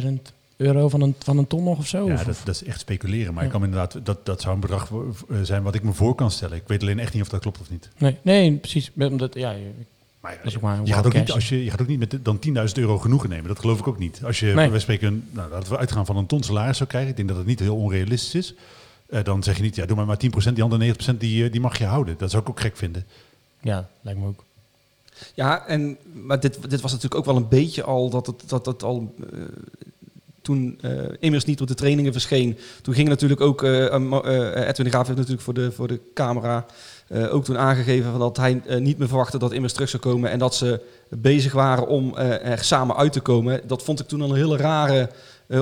30.000 0.02 0.08
euro 0.56 0.88
van 0.88 1.00
een, 1.00 1.14
van 1.18 1.38
een 1.38 1.46
ton 1.46 1.64
nog 1.64 1.78
of 1.78 1.86
zo? 1.86 2.06
Ja, 2.06 2.14
Of- 2.14 2.24
dat, 2.24 2.40
dat 2.44 2.54
is 2.54 2.64
echt 2.64 2.80
speculeren. 2.80 3.32
Maar 3.34 3.42
Ja. 3.42 3.48
ik 3.48 3.54
kan 3.54 3.64
inderdaad, 3.64 4.00
dat, 4.06 4.26
dat 4.26 4.40
zou 4.40 4.54
een 4.54 4.60
bedrag 4.60 4.90
eh, 4.90 5.36
zijn 5.42 5.62
wat 5.62 5.74
ik 5.74 5.82
me 5.82 5.92
voor 5.92 6.14
kan 6.14 6.30
stellen. 6.30 6.56
Ik 6.56 6.62
weet 6.68 6.82
alleen 6.82 6.98
echt 6.98 7.12
niet 7.12 7.22
of 7.22 7.28
dat 7.28 7.40
klopt 7.40 7.60
of 7.60 7.70
niet. 7.70 7.88
Nee, 7.98 8.16
nee, 8.22 8.52
precies. 8.56 8.90
Omdat, 8.98 9.34
ja, 9.34 9.54
Maar 10.20 10.32
ja, 10.32 10.38
Dat 10.38 10.46
is 10.46 10.56
ook 10.56 10.62
maar 10.62 10.78
een 10.78 10.86
je, 10.86 10.92
gaat 10.92 11.06
ook 11.06 11.12
niet, 11.12 11.24
cash. 11.24 11.34
als 11.34 11.48
je, 11.48 11.64
je 11.64 11.70
gaat 11.70 11.80
ook 11.80 11.86
niet 11.86 11.98
met 11.98 12.10
de- 12.10 12.22
dan 12.22 12.38
10.000 12.38 12.78
euro 12.78 12.98
genoegen 12.98 13.28
nemen. 13.28 13.48
Dat 13.48 13.58
geloof 13.58 13.78
ik 13.78 13.86
ook 13.88 13.98
niet. 13.98 14.20
Als 14.24 14.40
je, 14.40 14.46
Nee. 14.46 14.70
wij 14.70 14.78
spreken, 14.80 15.28
nou, 15.30 15.50
laten 15.50 15.72
we 15.72 15.78
uitgaan 15.78 16.06
van 16.06 16.16
een 16.16 16.26
ton 16.26 16.42
salaris 16.42 16.76
zou 16.76 16.88
krijgen. 16.88 17.10
Ik 17.10 17.16
denk 17.16 17.28
dat 17.28 17.36
het 17.36 17.46
niet 17.46 17.58
heel 17.60 17.76
onrealistisch 17.76 18.34
is. 18.34 18.54
Eh, 19.08 19.24
dan 19.24 19.42
zeg 19.42 19.56
je 19.56 19.62
niet, 19.62 19.76
ja, 19.76 19.86
doe 19.86 19.96
maar 19.96 20.06
maar 20.06 20.16
10%. 20.18 20.54
Die 20.54 20.62
andere 20.64 20.80
90% 20.80 21.20
die, 21.20 21.44
eh, 21.44 21.52
die 21.52 21.60
mag 21.60 21.78
je 21.78 21.84
houden. 21.84 22.14
Dat 22.18 22.30
zou 22.30 22.42
ik 22.42 22.48
ook 22.48 22.60
gek 22.60 22.76
vinden. 22.76 23.06
ja, 23.60 23.88
lijkt 24.00 24.20
me 24.20 24.26
ook. 24.26 24.44
Ja, 25.34 25.66
en, 25.66 25.96
maar 26.12 26.40
dit, 26.40 26.70
dit 26.70 26.80
was 26.80 26.92
natuurlijk 26.92 27.20
ook 27.20 27.26
wel 27.26 27.36
een 27.36 27.48
beetje 27.48 27.82
al 27.82 28.10
dat 28.10 28.26
het, 28.26 28.42
dat 28.46 28.66
het 28.66 28.82
al. 28.82 29.14
eh, 29.32 29.38
toen 30.48 30.78
eh 30.80 30.90
Immers 31.20 31.44
niet 31.44 31.60
op 31.60 31.66
de 31.66 31.74
trainingen 31.74 32.12
verscheen, 32.12 32.58
toen 32.82 32.94
ging 32.94 33.08
natuurlijk 33.08 33.40
ook. 33.40 33.62
eh, 33.62 33.86
eh, 33.86 34.68
Edwin 34.68 34.84
de 34.84 34.90
Graaf 34.90 35.06
heeft 35.06 35.18
natuurlijk 35.18 35.40
voor 35.44 35.54
de, 35.54 35.72
voor 35.72 35.88
de 35.88 36.00
camera 36.14 36.66
ook 37.30 37.44
toen 37.44 37.58
aangegeven 37.58 38.10
van 38.10 38.20
dat 38.20 38.36
hij 38.36 38.62
niet 38.78 38.98
meer 38.98 39.08
verwachtte 39.08 39.38
dat 39.38 39.52
Immers 39.52 39.72
terug 39.72 39.88
zou 39.88 40.02
komen 40.02 40.30
en 40.30 40.38
dat 40.38 40.54
ze 40.54 40.80
bezig 41.08 41.52
waren 41.52 41.86
om 41.86 42.16
er 42.16 42.64
samen 42.64 42.96
uit 42.96 43.12
te 43.12 43.20
komen. 43.20 43.60
Dat 43.66 43.82
vond 43.82 44.00
ik 44.00 44.06
toen 44.06 44.20
een 44.20 44.34
hele 44.34 44.56
rare 44.56 45.10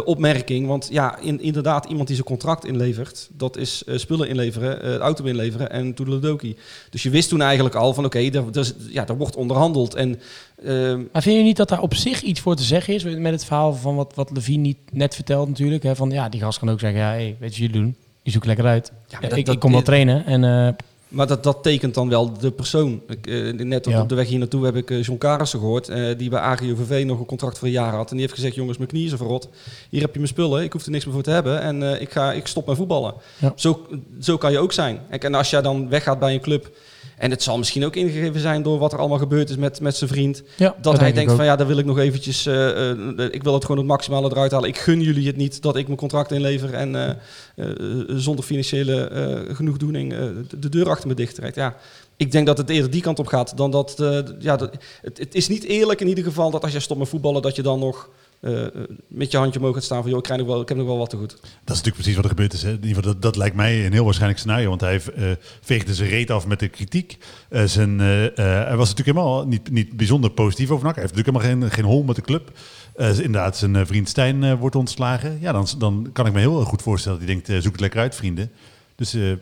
opmerking. 0.05 0.67
Want 0.67 0.89
ja, 0.91 1.19
in, 1.19 1.41
inderdaad, 1.41 1.85
iemand 1.85 2.07
die 2.07 2.17
zijn 2.17 2.29
contract 2.29 2.65
inlevert, 2.65 3.29
dat 3.33 3.57
is 3.57 3.83
spullen 3.95 4.29
inleveren, 4.29 4.99
auto 4.99 5.25
inleveren 5.25 5.71
en 5.71 5.95
toedeledoki. 5.95 6.57
Dus 6.91 7.03
je 7.03 7.11
wist 7.11 7.29
toen 7.29 7.43
eigenlijk 7.43 7.75
al 7.75 7.95
van 7.95 8.05
oké, 8.05 8.31
is- 8.57 8.75
ja, 8.89 9.07
er 9.07 9.17
wordt 9.17 9.37
onderhandeld. 9.37 9.95
En 9.95 10.21
ehm, 10.65 11.03
Maar 11.13 11.23
vind 11.23 11.37
je 11.37 11.43
niet 11.43 11.57
dat 11.57 11.69
daar 11.69 11.81
op 11.83 11.95
zich 11.95 12.23
iets 12.23 12.41
voor 12.41 12.57
te 12.57 12.63
zeggen 12.63 12.95
is 12.95 13.05
met 13.05 13.33
het 13.33 13.45
verhaal 13.45 13.75
van 13.75 13.97
wat, 13.97 14.13
wat 14.15 14.31
Levine 14.31 14.63
niet 14.63 14.79
net 14.93 15.15
vertelt 15.15 15.49
natuurlijk? 15.49 15.83
Hè? 15.83 15.97
Van 15.97 16.11
ja, 16.11 16.29
die 16.29 16.41
gast 16.41 16.59
kan 16.59 16.71
ook 16.71 16.81
zeggen, 16.81 17.01
ja, 17.01 17.09
hey, 17.09 17.19
weet 17.25 17.37
je 17.39 17.45
wat 17.45 17.57
jullie 17.57 17.73
doen? 17.73 17.97
Die 18.23 18.33
zoek 18.33 18.45
lekker 18.45 18.65
uit. 18.67 18.93
Ja, 19.09 19.19
Ja, 19.21 19.29
dat- 19.29 19.39
ik, 19.39 19.45
dat- 19.47 19.55
ik 19.55 19.61
kom 19.61 19.73
wel 19.73 19.83
trainen 19.83 20.27
en 20.27 20.45
eh, 20.45 20.73
Maar 21.09 21.27
dat, 21.27 21.43
dat 21.43 21.63
tekent 21.63 21.95
dan 21.95 22.09
wel 22.09 22.33
de 22.39 22.51
persoon. 22.51 23.01
Ik, 23.09 23.27
eh, 23.27 23.53
net 23.53 23.87
op, 23.87 23.93
Ja. 23.93 24.01
op 24.01 24.09
de 24.09 24.15
weg 24.15 24.29
hier 24.29 24.39
naartoe 24.39 24.65
heb 24.65 24.77
ik 24.77 24.91
eh, 24.91 25.03
John 25.03 25.19
Karissen 25.19 25.59
gehoord, 25.59 25.89
eh, 25.89 26.19
die 26.19 26.31
bij 26.31 26.39
AGOVV 26.41 27.03
nog 27.07 27.19
een 27.19 27.27
contract 27.27 27.59
voor 27.59 27.67
een 27.67 27.73
jaar 27.75 27.93
had. 27.95 28.07
En 28.11 28.13
die 28.17 28.21
heeft 28.21 28.35
gezegd, 28.35 28.55
jongens, 28.55 28.77
mijn 28.79 28.91
knieën 28.91 29.07
zijn 29.09 29.21
verrot. 29.21 29.49
Hier 29.91 30.01
heb 30.01 30.13
je 30.13 30.19
mijn 30.19 30.31
spullen, 30.31 30.63
ik 30.63 30.73
hoef 30.73 30.85
er 30.85 30.91
niks 30.91 31.05
meer 31.05 31.15
voor 31.15 31.23
te 31.23 31.31
hebben. 31.31 31.61
En 31.61 31.83
eh, 31.95 32.01
ik, 32.01 32.11
ga, 32.11 32.33
ik 32.33 32.47
stop 32.47 32.67
met 32.67 32.77
voetballen. 32.77 33.15
Ja. 33.39 33.53
Zo, 33.57 33.87
zo 34.21 34.37
kan 34.37 34.53
je 34.53 34.59
ook 34.59 34.73
zijn. 34.73 35.01
Kijk, 35.11 35.25
En 35.25 35.35
als 35.35 35.51
jij 35.51 35.63
dan 35.63 35.89
weggaat 35.89 36.19
bij 36.19 36.35
een 36.35 36.41
club, 36.41 36.77
en 37.17 37.31
het 37.31 37.43
zal 37.43 37.59
misschien 37.59 37.85
ook 37.85 37.97
ingegeven 37.97 38.41
zijn 38.41 38.63
door 38.63 38.79
wat 38.79 38.93
er 38.93 38.99
allemaal 38.99 39.19
gebeurd 39.19 39.51
is 39.51 39.57
met, 39.57 39.81
met 39.81 39.97
zijn 39.97 40.11
vriend. 40.11 40.43
ja, 40.57 40.75
Dat, 40.81 40.99
hij 40.99 41.13
denkt 41.13 41.33
van 41.33 41.45
ja, 41.45 41.57
daar 41.57 41.67
wil 41.67 41.79
ik 41.79 41.85
nog 41.85 41.99
eventjes, 41.99 42.47
eh, 42.47 42.91
eh, 42.91 42.99
ik 43.31 43.43
wil 43.43 43.55
het 43.55 43.63
gewoon 43.63 43.79
het 43.79 43.87
maximale 43.87 44.31
eruit 44.31 44.53
halen. 44.53 44.69
Ik 44.69 44.79
gun 44.79 45.01
jullie 45.01 45.27
het 45.27 45.37
niet 45.37 45.63
dat 45.63 45.77
ik 45.77 45.87
mijn 45.87 45.99
contract 45.99 46.33
inlever 46.33 46.75
en 46.75 47.19
eh, 47.55 47.67
zonder 48.07 48.45
financiële 48.45 49.45
genoegdoening 49.53 50.11
de, 50.49 50.59
de 50.59 50.69
deur 50.69 50.89
achter 50.89 51.09
me 51.09 51.15
dicht 51.15 51.35
trekt. 51.35 51.55
Ja, 51.55 51.77
ik 52.17 52.33
denk 52.33 52.47
dat 52.47 52.59
het 52.59 52.71
eerder 52.71 52.91
die 52.91 53.03
kant 53.03 53.19
op 53.19 53.27
gaat 53.27 53.57
dan 53.57 53.71
dat, 53.71 53.95
ja, 54.39 54.57
dat 54.57 54.71
het, 55.03 55.19
het 55.19 55.35
is 55.35 55.49
niet 55.49 55.65
eerlijk 55.65 56.01
in 56.01 56.09
ieder 56.09 56.25
geval 56.25 56.51
dat 56.51 56.63
als 56.63 56.73
jij 56.73 56.81
stopt 56.81 57.01
met 57.01 57.09
voetballen 57.09 57.43
dat 57.43 57.57
je 57.57 57.63
dan 57.63 57.79
nog 57.79 58.09
eh, 58.41 58.67
eh, 58.67 58.73
met 59.07 59.31
je 59.31 59.39
handje 59.39 59.59
omhoog 59.59 59.75
gaat 59.75 59.85
staan 59.85 60.01
van 60.01 60.11
joh, 60.11 60.19
ik, 60.19 60.25
krijg 60.25 60.41
nog 60.41 60.49
wel, 60.49 60.61
ik 60.61 60.69
heb 60.69 60.77
nog 60.77 60.87
wel 60.87 60.99
wat 60.99 61.11
te 61.11 61.17
goed. 61.17 61.31
Dat 61.31 61.41
is 61.41 61.51
natuurlijk 61.67 61.95
precies 61.95 62.15
wat 62.15 62.25
er 62.25 62.31
gebeurd 62.31 62.53
is. 62.53 62.63
Hè. 62.63 62.69
In 62.69 62.75
ieder 62.75 62.89
geval, 62.89 63.13
dat, 63.13 63.23
dat 63.23 63.37
lijkt 63.37 63.57
mij 63.57 63.87
een 63.87 63.93
heel 63.93 64.05
waarschijnlijk 64.05 64.41
scenario. 64.41 64.69
Want 64.69 64.81
hij 64.81 64.91
heeft, 64.91 65.09
eh, 65.09 65.31
veegde 65.61 65.95
zijn 65.95 66.09
reet 66.09 66.31
af 66.31 66.47
met 66.47 66.61
de 66.61 66.69
kritiek. 66.69 67.19
Eh, 67.49 67.65
zijn, 67.65 67.99
hij 67.99 68.77
was 68.77 68.89
natuurlijk 68.89 69.19
helemaal 69.19 69.47
niet, 69.47 69.71
niet 69.71 69.97
bijzonder 69.97 70.31
positief 70.31 70.71
over 70.71 70.85
NAC. 70.85 70.95
Hij 70.95 71.03
heeft 71.03 71.17
natuurlijk 71.17 71.45
helemaal 71.45 71.69
geen, 71.69 71.77
geen 71.77 71.93
hol 71.93 72.03
met 72.03 72.17
de 72.17 72.23
club. 72.23 72.53
Eh, 72.97 73.19
inderdaad, 73.19 73.57
zijn 73.57 73.87
vriend 73.87 74.09
Stijn 74.09 74.45
eh, 74.45 74.59
wordt 74.59 74.77
ontslagen. 74.77 75.39
Ja, 75.41 75.53
dan, 75.53 75.67
dan 75.79 76.11
kan 76.13 76.27
ik 76.27 76.33
me 76.33 76.39
heel 76.39 76.65
goed 76.65 76.83
voorstellen 76.83 77.19
dat 77.19 77.27
hij 77.27 77.37
denkt, 77.37 77.51
eh, 77.51 77.63
zoek 77.63 77.73
het 77.73 77.81
lekker 77.81 78.01
uit, 78.01 78.15
vrienden. 78.15 78.51
Dus 78.95 79.15
eh, 79.15 79.33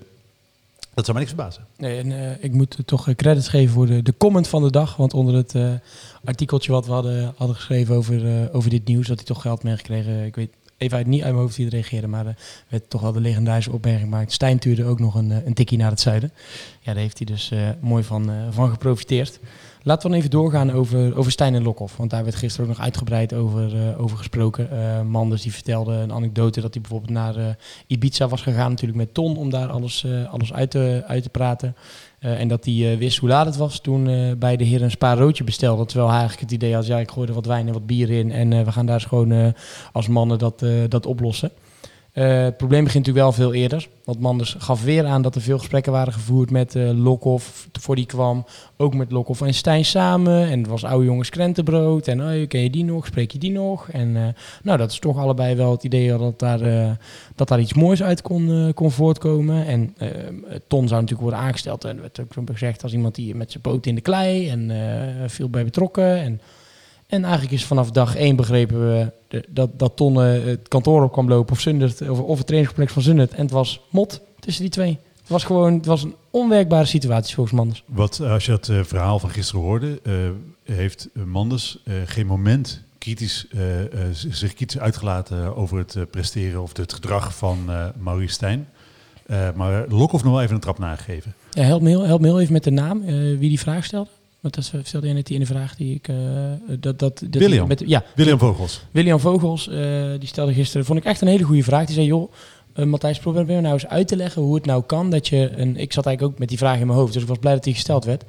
dat 0.94 1.04
zou 1.04 1.16
mij 1.16 1.26
niks 1.26 1.34
verbazen. 1.34 1.66
Nee, 1.76 1.98
en 1.98 2.12
eh, 2.12 2.44
ik 2.44 2.52
moet 2.52 2.76
toch 2.84 3.14
credits 3.16 3.48
geven 3.48 3.74
voor 3.74 3.86
de, 3.86 4.02
de 4.02 4.14
comment 4.16 4.48
van 4.48 4.62
de 4.62 4.70
dag. 4.70 4.96
Want 4.96 5.14
onder 5.14 5.34
het 5.34 5.54
eh, 5.54 5.72
artikeltje 6.24 6.72
wat 6.72 6.86
we 6.86 6.92
hadden, 6.92 7.34
hadden 7.36 7.56
geschreven 7.56 7.94
over, 7.94 8.26
eh, 8.26 8.54
over 8.54 8.70
dit 8.70 8.86
nieuws, 8.86 9.06
dat 9.06 9.16
hij 9.16 9.26
toch 9.26 9.42
geld 9.42 9.62
meegekregen. 9.62 10.24
Ik 10.24 10.34
weet 10.34 10.50
even 10.76 10.96
uit, 10.96 11.06
niet 11.06 11.22
uit 11.22 11.32
mijn 11.32 11.42
hoofd 11.44 11.56
wie 11.56 11.66
er 11.66 11.72
reageerde, 11.72 12.06
maar 12.06 12.26
er 12.26 12.36
werd 12.68 12.90
toch 12.90 13.00
wel 13.00 13.12
de 13.12 13.20
legendarische 13.20 13.72
opmerking 13.72 14.04
gemaakt. 14.04 14.32
Stijn 14.32 14.58
tuurde 14.58 14.84
ook 14.84 14.98
nog 14.98 15.14
een, 15.14 15.32
eh, 15.32 15.46
een 15.46 15.54
tikkie 15.54 15.78
naar 15.78 15.90
het 15.90 16.00
zuiden. 16.00 16.32
Ja, 16.80 16.92
daar 16.92 17.02
heeft 17.02 17.18
hij 17.18 17.26
dus 17.26 17.50
eh, 17.50 17.68
mooi 17.80 18.04
van, 18.04 18.30
eh, 18.30 18.36
van 18.50 18.70
geprofiteerd. 18.70 19.40
Laten 19.86 20.02
we 20.02 20.08
dan 20.08 20.18
even 20.18 20.30
doorgaan 20.30 20.72
over, 20.72 21.16
over 21.16 21.32
Stijn 21.32 21.54
en 21.54 21.62
Lokhoff. 21.62 21.96
Want 21.96 22.10
daar 22.10 22.24
werd 22.24 22.36
gisteren 22.36 22.66
ook 22.66 22.76
nog 22.76 22.84
uitgebreid 22.84 23.34
over, 23.34 23.76
eh, 23.76 24.00
over 24.00 24.16
gesproken. 24.16 24.70
Eh, 24.70 25.02
Manders 25.02 25.42
die 25.42 25.52
vertelde 25.52 25.92
een 25.92 26.12
anekdote 26.12 26.60
dat 26.60 26.72
hij 26.72 26.82
bijvoorbeeld 26.82 27.12
naar 27.12 27.36
eh, 27.36 27.46
Ibiza 27.86 28.28
was 28.28 28.42
gegaan. 28.42 28.70
Natuurlijk 28.70 28.98
met 28.98 29.14
Ton 29.14 29.36
om 29.36 29.50
daar 29.50 29.68
alles, 29.68 30.04
eh, 30.04 30.32
alles 30.32 30.52
uit, 30.52 30.76
uit 31.06 31.22
te 31.22 31.28
praten. 31.28 31.76
Eh, 32.24 32.40
en 32.40 32.48
dat 32.48 32.64
hij 32.64 32.92
eh, 32.92 32.98
wist 32.98 33.18
hoe 33.18 33.28
laat 33.28 33.46
het 33.46 33.56
was 33.56 33.80
toen 33.80 34.08
eh, 34.08 34.32
bij 34.38 34.56
de 34.56 34.64
heer 34.64 34.82
een 34.82 34.90
spaarroodje 34.90 35.44
bestelde. 35.44 35.84
Terwijl 35.84 36.08
hij 36.08 36.18
eigenlijk 36.18 36.50
het 36.50 36.62
idee 36.62 36.74
had, 36.74 36.86
ja 36.86 36.98
ik 36.98 37.10
gooi 37.10 37.28
er 37.28 37.34
wat 37.34 37.46
wijn 37.46 37.66
en 37.66 37.72
wat 37.72 37.86
bier 37.86 38.10
in. 38.10 38.32
En 38.32 38.64
we 38.64 38.72
gaan 38.72 38.86
daar 38.86 38.94
eens 38.94 39.04
gewoon 39.04 39.54
als 39.92 40.08
mannen 40.08 40.38
dat, 40.38 40.64
dat 40.88 41.06
oplossen. 41.06 41.50
Eh, 42.14 42.42
het 42.42 42.56
probleem 42.56 42.84
begint 42.84 43.06
natuurlijk 43.06 43.36
wel 43.36 43.46
veel 43.46 43.54
eerder. 43.54 43.88
Want 44.04 44.20
Manders 44.20 44.56
gaf 44.58 44.82
weer 44.84 45.06
aan 45.06 45.22
dat 45.22 45.34
er 45.34 45.40
veel 45.40 45.58
gesprekken 45.58 45.92
waren 45.92 46.12
gevoerd 46.12 46.50
met 46.50 46.74
eh 46.76 46.90
Lokhoff 46.92 47.68
voor 47.72 47.96
die 47.96 48.06
kwam. 48.06 48.44
Ook 48.76 48.94
met 48.94 49.12
Lokhoff 49.12 49.40
en 49.40 49.54
Stijn 49.54 49.84
samen. 49.84 50.48
En 50.48 50.58
het 50.58 50.68
was 50.68 50.84
oude 50.84 51.04
jongens 51.04 51.28
krentenbrood. 51.28 52.08
En 52.08 52.20
oh, 52.20 52.48
ken 52.48 52.60
je 52.60 52.70
die 52.70 52.84
nog? 52.84 53.06
Spreek 53.06 53.30
je 53.30 53.38
die 53.38 53.50
nog? 53.50 53.88
En 53.88 54.16
eh, 54.16 54.22
nou, 54.62 54.78
dat 54.78 54.90
is 54.90 54.98
toch 54.98 55.18
allebei 55.18 55.54
wel 55.54 55.70
het 55.70 55.84
idee 55.84 56.18
dat 56.18 56.38
daar, 56.38 56.98
dat 57.34 57.48
daar 57.48 57.60
iets 57.60 57.74
moois 57.74 58.02
uit 58.02 58.22
kon, 58.22 58.72
kon 58.74 58.90
voortkomen. 58.90 59.66
En 59.66 59.94
Ton 60.66 60.88
zou 60.88 61.00
natuurlijk 61.00 61.30
worden 61.30 61.38
aangesteld. 61.38 61.84
En 61.84 61.96
er 61.96 62.00
werd 62.00 62.20
ook 62.20 62.50
gezegd 62.50 62.82
als 62.82 62.92
iemand 62.92 63.14
die 63.14 63.34
met 63.34 63.50
zijn 63.50 63.62
poot 63.62 63.86
in 63.86 63.94
de 63.94 64.00
klei 64.00 64.48
en 64.48 64.70
veel 65.26 65.48
bij 65.48 65.64
betrokken. 65.64 66.20
En, 66.20 66.40
en 67.14 67.24
eigenlijk 67.24 67.52
is 67.52 67.64
vanaf 67.64 67.90
dag 67.90 68.16
één 68.16 68.36
begrepen 68.36 68.88
we 68.88 69.12
dat, 69.48 69.78
dat 69.78 69.96
Ton 69.96 70.16
het 70.16 70.68
kantoor 70.68 71.02
op 71.02 71.12
kwam 71.12 71.28
lopen 71.28 71.52
of, 71.52 71.60
Zundert, 71.60 72.00
of, 72.08 72.20
of 72.20 72.36
het 72.36 72.46
trainingscomplex 72.46 72.92
van 72.92 73.02
Zundert. 73.02 73.32
En 73.32 73.42
het 73.42 73.50
was 73.50 73.80
mot 73.90 74.20
tussen 74.40 74.62
die 74.62 74.72
twee. 74.72 74.98
Het 75.24 75.32
was 75.32 75.44
gewoon 75.44 75.72
het 75.72 75.86
was 75.86 76.02
een 76.02 76.14
onwerkbare 76.30 76.84
situatie 76.84 77.34
volgens 77.34 77.56
Manders. 77.56 77.82
Wat, 77.86 78.18
eh, 78.18 78.30
als 78.30 78.44
je 78.44 78.50
dat 78.50 78.68
eh, 78.68 78.80
verhaal 78.82 79.18
van 79.18 79.30
gisteren 79.30 79.60
hoorde, 79.60 80.00
eh, 80.02 80.12
heeft 80.74 81.08
Manders 81.24 81.78
geen 82.06 82.26
moment 82.26 82.82
kritisch, 82.98 83.46
zich 84.12 84.54
kritisch 84.54 84.78
uitgelaten 84.78 85.56
over 85.56 85.78
het 85.78 86.10
presteren 86.10 86.62
of 86.62 86.76
het 86.76 86.92
gedrag 86.92 87.36
van 87.36 87.70
Maurice 87.98 88.34
Stijn. 88.34 88.68
Maar 89.54 89.88
Lokhoff 89.88 90.24
nog 90.24 90.32
wel 90.32 90.42
even 90.42 90.54
een 90.54 90.60
trap 90.60 90.78
nagegeven. 90.78 91.34
Ja, 91.50 91.62
help, 91.62 91.82
me 91.82 91.88
heel, 91.88 92.02
help 92.02 92.20
me 92.20 92.26
heel 92.26 92.40
even 92.40 92.52
met 92.52 92.64
de 92.64 92.70
naam, 92.70 93.04
wie 93.38 93.48
die 93.48 93.58
vraag 93.58 93.84
stelde. 93.84 94.10
Want 94.44 94.54
dat 94.54 94.86
stelde 94.86 95.06
je 95.06 95.12
net 95.12 95.26
die 95.26 95.34
in 95.34 95.40
de 95.40 95.46
vraag 95.46 95.76
die 95.76 95.94
ik... 95.94 96.08
eh, 96.08 96.16
dat, 96.66 96.98
dat, 96.98 96.98
dat, 96.98 97.18
William. 97.30 97.68
Met, 97.68 97.82
ja, 97.86 98.04
William 98.14 98.38
Vogels. 98.38 98.80
William 98.90 99.18
Vogels, 99.18 99.68
eh, 99.68 99.76
die 100.18 100.28
stelde 100.28 100.52
gisteren, 100.52 100.86
vond 100.86 100.98
ik 100.98 101.04
echt 101.04 101.20
een 101.20 101.28
hele 101.28 101.44
goede 101.44 101.62
vraag. 101.62 101.86
Die 101.86 101.94
zei, 101.94 102.06
joh, 102.06 102.32
eh, 102.72 102.84
Matthijs, 102.84 103.18
probeer 103.18 103.44
me 103.44 103.60
nou 103.60 103.74
eens 103.74 103.86
uit 103.86 104.08
te 104.08 104.16
leggen 104.16 104.42
hoe 104.42 104.54
het 104.54 104.66
nou 104.66 104.82
kan 104.82 105.10
dat 105.10 105.28
je... 105.28 105.50
Een, 105.56 105.76
ik 105.76 105.92
zat 105.92 106.06
eigenlijk 106.06 106.34
ook 106.34 106.38
met 106.40 106.48
die 106.48 106.58
vraag 106.58 106.78
in 106.78 106.86
mijn 106.86 106.98
hoofd, 106.98 107.12
dus 107.12 107.22
ik 107.22 107.28
was 107.28 107.38
blij 107.38 107.52
dat 107.54 107.64
die 107.64 107.74
gesteld 107.74 108.04
werd. 108.04 108.24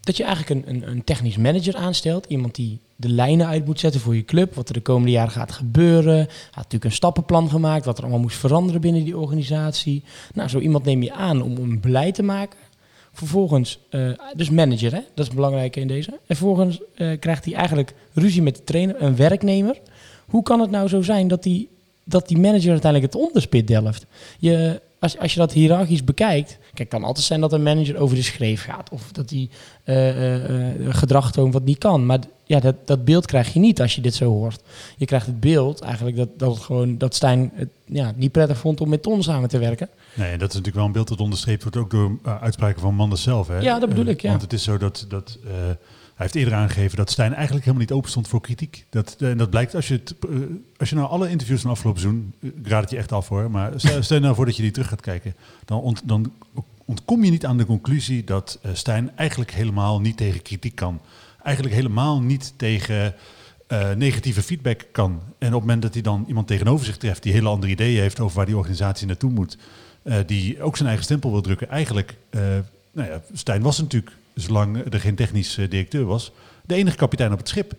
Dat 0.00 0.16
je 0.16 0.24
eigenlijk 0.24 0.66
een, 0.66 0.74
een, 0.74 0.88
een 0.90 1.04
technisch 1.04 1.36
manager 1.36 1.76
aanstelt. 1.76 2.26
Iemand 2.26 2.54
die 2.54 2.78
de 2.96 3.08
lijnen 3.08 3.46
uit 3.46 3.66
moet 3.66 3.80
zetten 3.80 4.00
voor 4.00 4.14
je 4.14 4.24
club. 4.24 4.54
Wat 4.54 4.68
er 4.68 4.74
de 4.74 4.80
komende 4.80 5.10
jaren 5.10 5.32
gaat 5.32 5.52
gebeuren. 5.52 6.16
Hij 6.16 6.26
had 6.44 6.54
natuurlijk 6.54 6.84
een 6.84 6.92
stappenplan 6.92 7.50
gemaakt. 7.50 7.84
Wat 7.84 7.96
er 7.96 8.02
allemaal 8.02 8.22
moest 8.22 8.36
veranderen 8.38 8.80
binnen 8.80 9.04
die 9.04 9.18
organisatie. 9.18 10.02
Nou, 10.34 10.48
zo 10.48 10.58
iemand 10.58 10.84
neem 10.84 11.02
je 11.02 11.12
aan 11.12 11.42
om 11.42 11.56
een 11.56 11.80
beleid 11.80 12.14
te 12.14 12.22
maken. 12.22 12.58
Vervolgens, 13.12 13.78
eh, 13.90 14.10
dus 14.36 14.50
manager, 14.50 14.92
hè? 14.92 15.00
dat 15.14 15.26
is 15.26 15.34
belangrijk 15.34 15.76
in 15.76 15.86
deze. 15.86 16.10
En 16.10 16.36
vervolgens 16.36 16.80
eh, 16.94 17.18
krijgt 17.18 17.44
hij 17.44 17.54
eigenlijk 17.54 17.94
ruzie 18.12 18.42
met 18.42 18.56
de 18.56 18.64
trainer, 18.64 19.02
een 19.02 19.16
werknemer. 19.16 19.78
Hoe 20.26 20.42
kan 20.42 20.60
het 20.60 20.70
nou 20.70 20.88
zo 20.88 21.02
zijn 21.02 21.28
dat 21.28 21.42
die, 21.42 21.68
dat 22.04 22.28
die 22.28 22.38
manager 22.38 22.70
uiteindelijk 22.70 23.12
het 23.12 23.22
onderspit 23.22 23.66
delft? 23.66 24.06
Je, 24.38 24.80
als, 24.98 25.18
als 25.18 25.32
je 25.32 25.38
dat 25.38 25.52
hiërarchisch 25.52 26.04
bekijkt, 26.04 26.48
kijk, 26.48 26.78
het 26.78 26.88
kan 26.88 27.04
altijd 27.04 27.26
zijn 27.26 27.40
dat 27.40 27.52
een 27.52 27.62
manager 27.62 27.96
over 27.96 28.16
de 28.16 28.22
schreef 28.22 28.62
gaat. 28.62 28.90
Of 28.90 29.12
dat 29.12 29.30
hij 29.30 29.48
eh, 29.84 30.94
gedrag 30.94 31.32
toont 31.32 31.52
wat 31.52 31.64
niet 31.64 31.78
kan. 31.78 32.06
Maar 32.06 32.18
ja, 32.52 32.60
dat, 32.60 32.86
dat 32.86 33.04
beeld 33.04 33.26
krijg 33.26 33.52
je 33.52 33.60
niet 33.60 33.80
als 33.80 33.94
je 33.94 34.00
dit 34.00 34.14
zo 34.14 34.30
hoort. 34.30 34.62
Je 34.96 35.04
krijgt 35.04 35.26
het 35.26 35.40
beeld 35.40 35.80
eigenlijk 35.80 36.16
dat, 36.16 36.28
dat, 36.36 36.54
het 36.54 36.62
gewoon, 36.62 36.98
dat 36.98 37.14
Stijn 37.14 37.50
het 37.54 37.68
ja, 37.84 38.12
niet 38.16 38.32
prettig 38.32 38.58
vond 38.58 38.80
om 38.80 38.88
met 38.88 39.02
Ton 39.02 39.22
samen 39.22 39.48
te 39.48 39.58
werken. 39.58 39.88
Nee, 40.14 40.30
dat 40.30 40.48
is 40.48 40.54
natuurlijk 40.54 40.76
wel 40.76 40.84
een 40.84 40.92
beeld 40.92 41.08
dat 41.08 41.20
onderstreept 41.20 41.62
wordt 41.62 41.76
ook 41.76 41.90
door 41.90 42.18
uh, 42.26 42.42
uitspraken 42.42 42.80
van 42.80 42.94
Manders 42.94 43.22
zelf. 43.22 43.48
Hè? 43.48 43.58
Ja, 43.58 43.78
dat 43.78 43.88
bedoel 43.88 44.06
ik, 44.06 44.20
ja. 44.20 44.30
Want 44.30 44.42
het 44.42 44.52
is 44.52 44.62
zo 44.62 44.78
dat, 44.78 45.06
dat 45.08 45.38
uh, 45.44 45.50
hij 45.50 45.76
heeft 46.14 46.34
eerder 46.34 46.54
aangegeven 46.54 46.96
dat 46.96 47.10
Stijn 47.10 47.34
eigenlijk 47.34 47.64
helemaal 47.64 47.86
niet 47.86 47.96
open 47.96 48.10
stond 48.10 48.28
voor 48.28 48.40
kritiek. 48.40 48.86
Dat, 48.90 49.16
en 49.18 49.38
dat 49.38 49.50
blijkt 49.50 49.74
als 49.74 49.88
je, 49.88 49.94
het, 49.94 50.14
uh, 50.30 50.38
als 50.76 50.88
je 50.88 50.94
nou 50.94 51.08
alle 51.08 51.30
interviews 51.30 51.60
van 51.60 51.70
afgelopen 51.70 52.00
seizoen, 52.00 52.34
ik 52.40 52.68
raad 52.68 52.80
het 52.80 52.90
je 52.90 52.96
echt 52.96 53.12
af 53.12 53.28
hoor, 53.28 53.50
maar 53.50 53.72
stel, 53.80 54.02
stel 54.02 54.20
nou 54.20 54.34
voor 54.34 54.46
dat 54.46 54.56
je 54.56 54.62
die 54.62 54.70
terug 54.70 54.88
gaat 54.88 55.00
kijken, 55.00 55.34
dan, 55.64 55.80
ont, 55.80 56.02
dan 56.04 56.32
ontkom 56.84 57.24
je 57.24 57.30
niet 57.30 57.46
aan 57.46 57.58
de 57.58 57.66
conclusie 57.66 58.24
dat 58.24 58.58
Stijn 58.72 59.16
eigenlijk 59.16 59.52
helemaal 59.52 60.00
niet 60.00 60.16
tegen 60.16 60.42
kritiek 60.42 60.74
kan. 60.74 61.00
Eigenlijk 61.42 61.74
helemaal 61.74 62.20
niet 62.20 62.52
tegen 62.56 63.14
uh, 63.68 63.90
negatieve 63.92 64.42
feedback 64.42 64.84
kan. 64.92 65.10
En 65.10 65.46
op 65.46 65.52
het 65.52 65.60
moment 65.60 65.82
dat 65.82 65.92
hij 65.92 66.02
dan 66.02 66.24
iemand 66.28 66.46
tegenover 66.46 66.86
zich 66.86 66.96
treft 66.96 67.22
die 67.22 67.32
hele 67.32 67.48
andere 67.48 67.72
ideeën 67.72 68.00
heeft 68.00 68.20
over 68.20 68.36
waar 68.36 68.46
die 68.46 68.56
organisatie 68.56 69.06
naartoe 69.06 69.30
moet, 69.30 69.58
uh, 70.02 70.16
die 70.26 70.62
ook 70.62 70.76
zijn 70.76 70.88
eigen 70.88 71.04
stempel 71.04 71.30
wil 71.30 71.40
drukken. 71.40 71.68
Eigenlijk, 71.68 72.16
uh, 72.30 72.40
nou 72.92 73.08
ja, 73.08 73.20
Stijn 73.32 73.62
was 73.62 73.78
natuurlijk, 73.78 74.12
zolang 74.34 74.92
er 74.92 75.00
geen 75.00 75.14
technisch 75.14 75.54
directeur 75.54 76.04
was, 76.04 76.32
de 76.64 76.74
enige 76.74 76.96
kapitein 76.96 77.32
op 77.32 77.38
het 77.38 77.48
schip. 77.48 77.74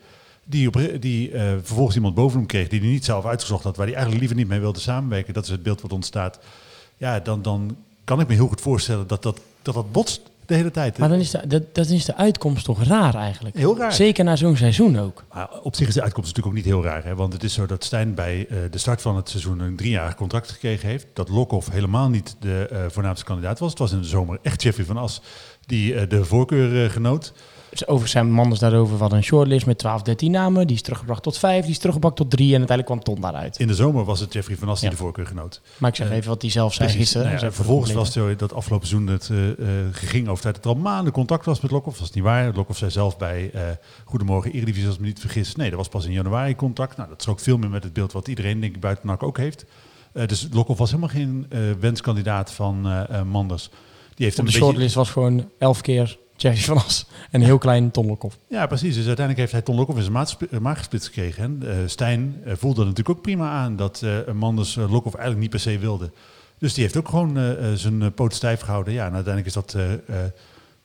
Die, 0.46 0.68
op, 0.68 0.82
die 1.00 1.32
vervolgens 1.64 1.96
iemand 1.96 2.16
boven 2.16 2.38
hem 2.38 2.48
kreeg 2.48 2.68
die 2.68 2.80
hij 2.80 2.90
niet 2.90 3.06
zelf 3.06 3.26
uitgezocht 3.26 3.64
had, 3.64 3.76
waar 3.76 3.86
hij 3.86 3.96
eigenlijk 3.96 4.26
liever 4.26 4.42
niet 4.44 4.52
mee 4.54 4.60
wilde 4.60 4.80
samenwerken. 4.80 5.34
Dat 5.34 5.44
is 5.44 5.50
het 5.50 5.64
beeld 5.64 5.82
wat 5.82 5.94
ontstaat. 5.94 6.40
Ja, 6.98 7.20
dan, 7.20 7.42
dan 7.42 7.78
kan 8.04 8.20
ik 8.20 8.28
me 8.28 8.34
heel 8.34 8.48
goed 8.48 8.62
voorstellen 8.62 9.08
dat 9.08 9.24
dat, 9.24 9.42
dat, 9.62 9.74
dat 9.74 9.92
botst 9.92 10.22
de 10.46 10.56
hele 10.56 10.72
tijd. 10.72 10.98
Maar 10.98 11.10
dan 11.10 11.20
is 11.20 11.32
de, 11.32 11.48
dat, 11.48 11.76
dat 11.76 11.90
is 11.90 12.06
de 12.06 12.16
uitkomst 12.16 12.66
toch 12.66 12.84
raar 12.84 13.16
eigenlijk? 13.16 13.58
Heel 13.58 13.78
raar. 13.78 13.94
Zeker 13.94 14.24
na 14.24 14.36
zo'n 14.36 14.58
seizoen 14.58 15.00
ook. 15.00 15.24
Maar 15.34 15.50
op 15.62 15.76
zich 15.76 15.88
is 15.88 15.94
de 15.94 16.02
uitkomst 16.02 16.30
natuurlijk 16.36 16.58
ook 16.58 16.64
niet 16.66 16.74
heel 16.74 16.84
raar. 16.84 17.04
Hè? 17.04 17.16
Want 17.16 17.34
het 17.34 17.44
is 17.44 17.54
zo 17.54 17.66
dat 17.66 17.84
Stijn 17.84 18.14
bij 18.14 18.48
uh, 18.50 18.58
de 18.72 18.78
start 18.78 19.02
van 19.02 19.16
het 19.16 19.30
seizoen 19.30 19.60
een 19.60 19.76
driejarig 19.76 20.16
contract 20.16 20.52
gekregen 20.52 20.90
heeft. 20.90 21.08
Dat 21.14 21.30
Lokhoff 21.30 21.70
helemaal 21.70 22.10
niet 22.10 22.36
de 22.40 22.70
uh, 22.72 22.80
voornaamste 22.88 23.26
kandidaat 23.26 23.60
was. 23.60 23.70
Het 23.70 23.80
was 23.80 23.92
in 23.92 24.02
de 24.02 24.08
zomer 24.08 24.40
echt 24.42 24.62
Jeffrey 24.62 24.86
van 24.86 24.98
As 24.98 25.22
die 25.66 25.94
uh, 25.94 26.02
de 26.10 26.26
voorkeur 26.26 26.90
genoot. 26.90 27.34
Over 27.86 28.08
zijn 28.08 28.32
Manders 28.32 28.60
daarover 28.60 28.98
wat 28.98 29.12
een 29.12 29.24
shortlist 29.24 29.66
met 29.66 29.78
12, 29.78 30.02
13 30.02 30.32
namen. 30.32 30.68
Die 30.68 30.76
is 30.76 30.82
teruggebracht 30.82 31.24
tot 31.24 31.38
5, 31.38 31.62
die 31.62 31.72
is 31.72 31.78
teruggebracht 31.78 32.16
tot 32.16 32.30
3 32.30 32.54
en 32.54 32.58
uiteindelijk 32.58 32.88
kwam 32.88 33.16
Ton 33.16 33.32
daaruit. 33.32 33.60
In 33.60 33.68
de 33.68 33.76
zomer 33.76 34.04
was 34.04 34.20
het 34.20 34.34
Jeffrey 34.34 34.58
van 34.58 34.70
As 34.70 34.80
die 34.80 34.90
ja. 34.90 34.96
de 34.96 35.02
voorkeur 35.02 35.26
genoot. 35.26 35.62
Maar 35.78 35.90
ik 35.90 35.96
zeg 35.96 36.12
even 36.12 36.30
wat 36.30 36.42
hij 36.42 36.52
zelf 36.52 36.74
zei 36.74 36.88
Precies. 36.90 37.06
gisteren. 37.06 37.34
Nou 37.34 37.46
ja, 37.46 37.52
vervolgens 37.52 37.92
was 37.92 38.04
het 38.04 38.14
zo 38.14 38.36
dat 38.36 38.54
afgelopen 38.54 38.88
seizoen 38.88 39.10
het 39.10 39.30
uh, 39.32 39.48
uh, 39.48 39.56
ging 39.92 40.28
over 40.28 40.44
dat 40.44 40.56
het 40.56 40.66
al 40.66 40.76
maanden 40.76 41.14
contact 41.14 41.46
was 41.46 41.62
met 41.62 41.72
Lokhoff. 41.72 41.98
Dat 41.98 42.08
is 42.08 42.14
niet 42.14 42.24
waar. 42.24 42.54
Lokhoff 42.54 42.80
zei 42.80 42.92
zelf 42.92 43.18
bij 43.18 43.52
uh, 43.56 43.62
Goedemorgen 44.04 44.52
Eredivisie, 44.52 44.86
als 44.86 44.96
ik 44.96 45.02
me 45.02 45.08
niet 45.08 45.20
vergis. 45.20 45.56
Nee, 45.56 45.70
dat 45.70 45.78
was 45.78 45.90
pas 45.90 46.06
in 46.06 46.12
januari 46.12 46.56
contact. 46.56 46.98
Nou, 46.98 47.10
dat 47.10 47.22
is 47.22 47.28
ook 47.28 47.40
veel 47.40 47.58
meer 47.58 47.70
met 47.70 47.84
het 47.84 47.94
beeld 47.94 48.12
wat 48.12 48.28
iedereen 48.28 48.60
denk 48.60 48.76
ik 48.76 48.82
buiten 48.82 49.08
NAC 49.08 49.24
ook 49.24 49.38
heeft. 49.38 49.66
Uh, 50.14 50.28
dus 50.28 50.48
Lokhoff 50.52 50.80
was 50.80 50.90
helemaal 50.90 51.10
geen 51.10 51.48
wenskandidaat 51.80 52.52
van 52.52 53.06
Manders. 53.26 53.70
Die 54.16 54.26
heeft 54.26 54.40
Op 54.40 54.46
een 54.46 54.52
de 54.52 54.58
beetje... 54.58 54.72
shortlist 54.72 54.96
was 54.96 55.10
gewoon 55.10 55.50
11 55.58 55.82
keer 55.82 56.18
Jeffrey 56.44 56.64
van 56.76 56.78
As 56.78 57.06
en 57.32 57.40
een 57.40 57.46
heel 57.46 57.58
klein 57.58 57.92
Ton 57.92 58.06
Lokhoff. 58.06 58.38
Ja, 58.48 58.68
precies. 58.68 58.96
Dus 58.96 59.08
uiteindelijk 59.08 59.38
heeft 59.38 59.52
hij 59.52 59.62
Ton 59.62 59.76
Lokhoff 59.76 59.98
in 59.98 60.04
zijn 60.50 60.62
maag 60.62 60.78
gesplitst 60.78 61.08
gekregen. 61.08 61.44
En 61.44 61.60
uh, 61.64 61.72
Stijn 61.86 62.42
uh, 62.46 62.54
voelde 62.56 62.82
natuurlijk 62.82 63.10
ook 63.10 63.22
prima 63.22 63.50
aan 63.50 63.76
dat 63.76 64.02
uh, 64.04 64.34
Manders 64.34 64.76
uh, 64.76 64.92
Lokhoff 64.92 65.16
eigenlijk 65.16 65.40
niet 65.40 65.50
per 65.50 65.60
se 65.60 65.80
wilde. 65.80 66.12
Dus 66.58 66.74
die 66.74 66.84
heeft 66.84 66.98
ook 66.98 67.10
gewoon 67.10 67.58
zijn 67.76 68.14
poot 68.14 68.34
stijf 68.34 68.60
gehouden. 68.60 68.94
Ja, 68.94 69.06
en 69.06 69.14
uiteindelijk 69.14 69.46
is 69.46 69.54
dat 69.54 69.78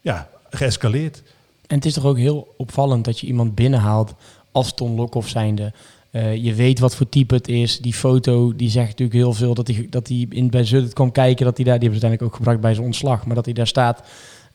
ja, 0.01 0.29
geëscaleerd. 0.51 1.23
En 1.67 1.77
het 1.77 1.85
is 1.85 1.93
toch 1.93 2.05
ook 2.05 2.17
heel 2.17 2.55
opvallend 2.57 3.05
dat 3.05 3.21
je 3.21 3.27
iemand 3.27 3.55
binnenhaalt 3.55 4.15
als 4.53 4.75
Ton 4.75 4.95
Lokhoff 4.95 5.29
zijnde. 5.29 5.73
Uh, 6.13 6.37
je 6.37 6.55
weet 6.55 6.79
wat 6.79 6.95
voor 6.95 7.09
type 7.09 7.35
het 7.35 7.49
is. 7.49 7.79
Die 7.79 7.93
foto 7.93 8.57
die 8.57 8.71
zegt 8.71 8.89
natuurlijk 8.89 9.19
heel 9.19 9.33
veel 9.33 9.55
dat 9.55 9.67
hij, 9.67 9.87
dat 9.91 10.09
hij 10.09 10.27
in, 10.31 10.51
bij 10.51 10.65
Zuttet 10.65 10.93
kwam 10.93 11.13
kijken. 11.13 11.45
Dat 11.45 11.57
hij 11.57 11.65
daar, 11.65 11.79
die 11.79 11.89
hebben 11.89 12.01
ze 12.01 12.07
uiteindelijk 12.07 12.23
ook 12.23 12.37
gebruikt 12.37 12.61
bij 12.61 12.75
zijn 12.75 12.87
ontslag. 12.87 13.27
Maar 13.27 13.35
dat 13.35 13.45
hij 13.45 13.55
daar 13.55 13.67
staat 13.67 14.03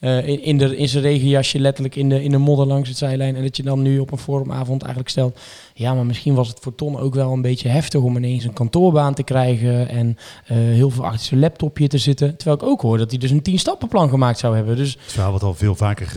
uh, 0.03 0.27
in, 0.27 0.43
in, 0.43 0.57
de, 0.57 0.77
in 0.77 0.89
zijn 0.89 1.03
regenjasje 1.03 1.59
letterlijk 1.59 1.95
in 1.95 2.09
de, 2.09 2.23
in 2.23 2.31
de 2.31 2.37
modder 2.37 2.65
langs 2.65 2.89
het 2.89 2.97
zijlijn. 2.97 3.35
En 3.35 3.41
dat 3.41 3.57
je 3.57 3.63
dan 3.63 3.81
nu 3.81 3.99
op 3.99 4.11
een 4.11 4.17
forumavond 4.17 4.81
eigenlijk 4.81 5.11
stelt... 5.11 5.39
ja, 5.73 5.93
maar 5.93 6.05
misschien 6.05 6.33
was 6.33 6.47
het 6.47 6.59
voor 6.61 6.75
Ton 6.75 6.99
ook 6.99 7.13
wel 7.13 7.31
een 7.31 7.41
beetje 7.41 7.69
heftig... 7.69 8.01
om 8.01 8.17
ineens 8.17 8.43
een 8.43 8.53
kantoorbaan 8.53 9.13
te 9.13 9.23
krijgen... 9.23 9.89
en 9.89 10.07
uh, 10.07 10.57
heel 10.57 10.89
veel 10.89 11.05
achter 11.05 11.25
zijn 11.25 11.39
laptopje 11.39 11.87
te 11.87 11.97
zitten. 11.97 12.35
Terwijl 12.35 12.57
ik 12.57 12.63
ook 12.63 12.81
hoor 12.81 12.97
dat 12.97 13.09
hij 13.09 13.19
dus 13.19 13.31
een 13.31 13.41
tien-stappenplan 13.41 14.09
gemaakt 14.09 14.39
zou 14.39 14.55
hebben. 14.55 14.75
Dus... 14.75 14.91
Het 14.91 15.11
verhaal 15.11 15.31
wat 15.31 15.43
al 15.43 15.53
veel 15.53 15.75
vaker 15.75 16.07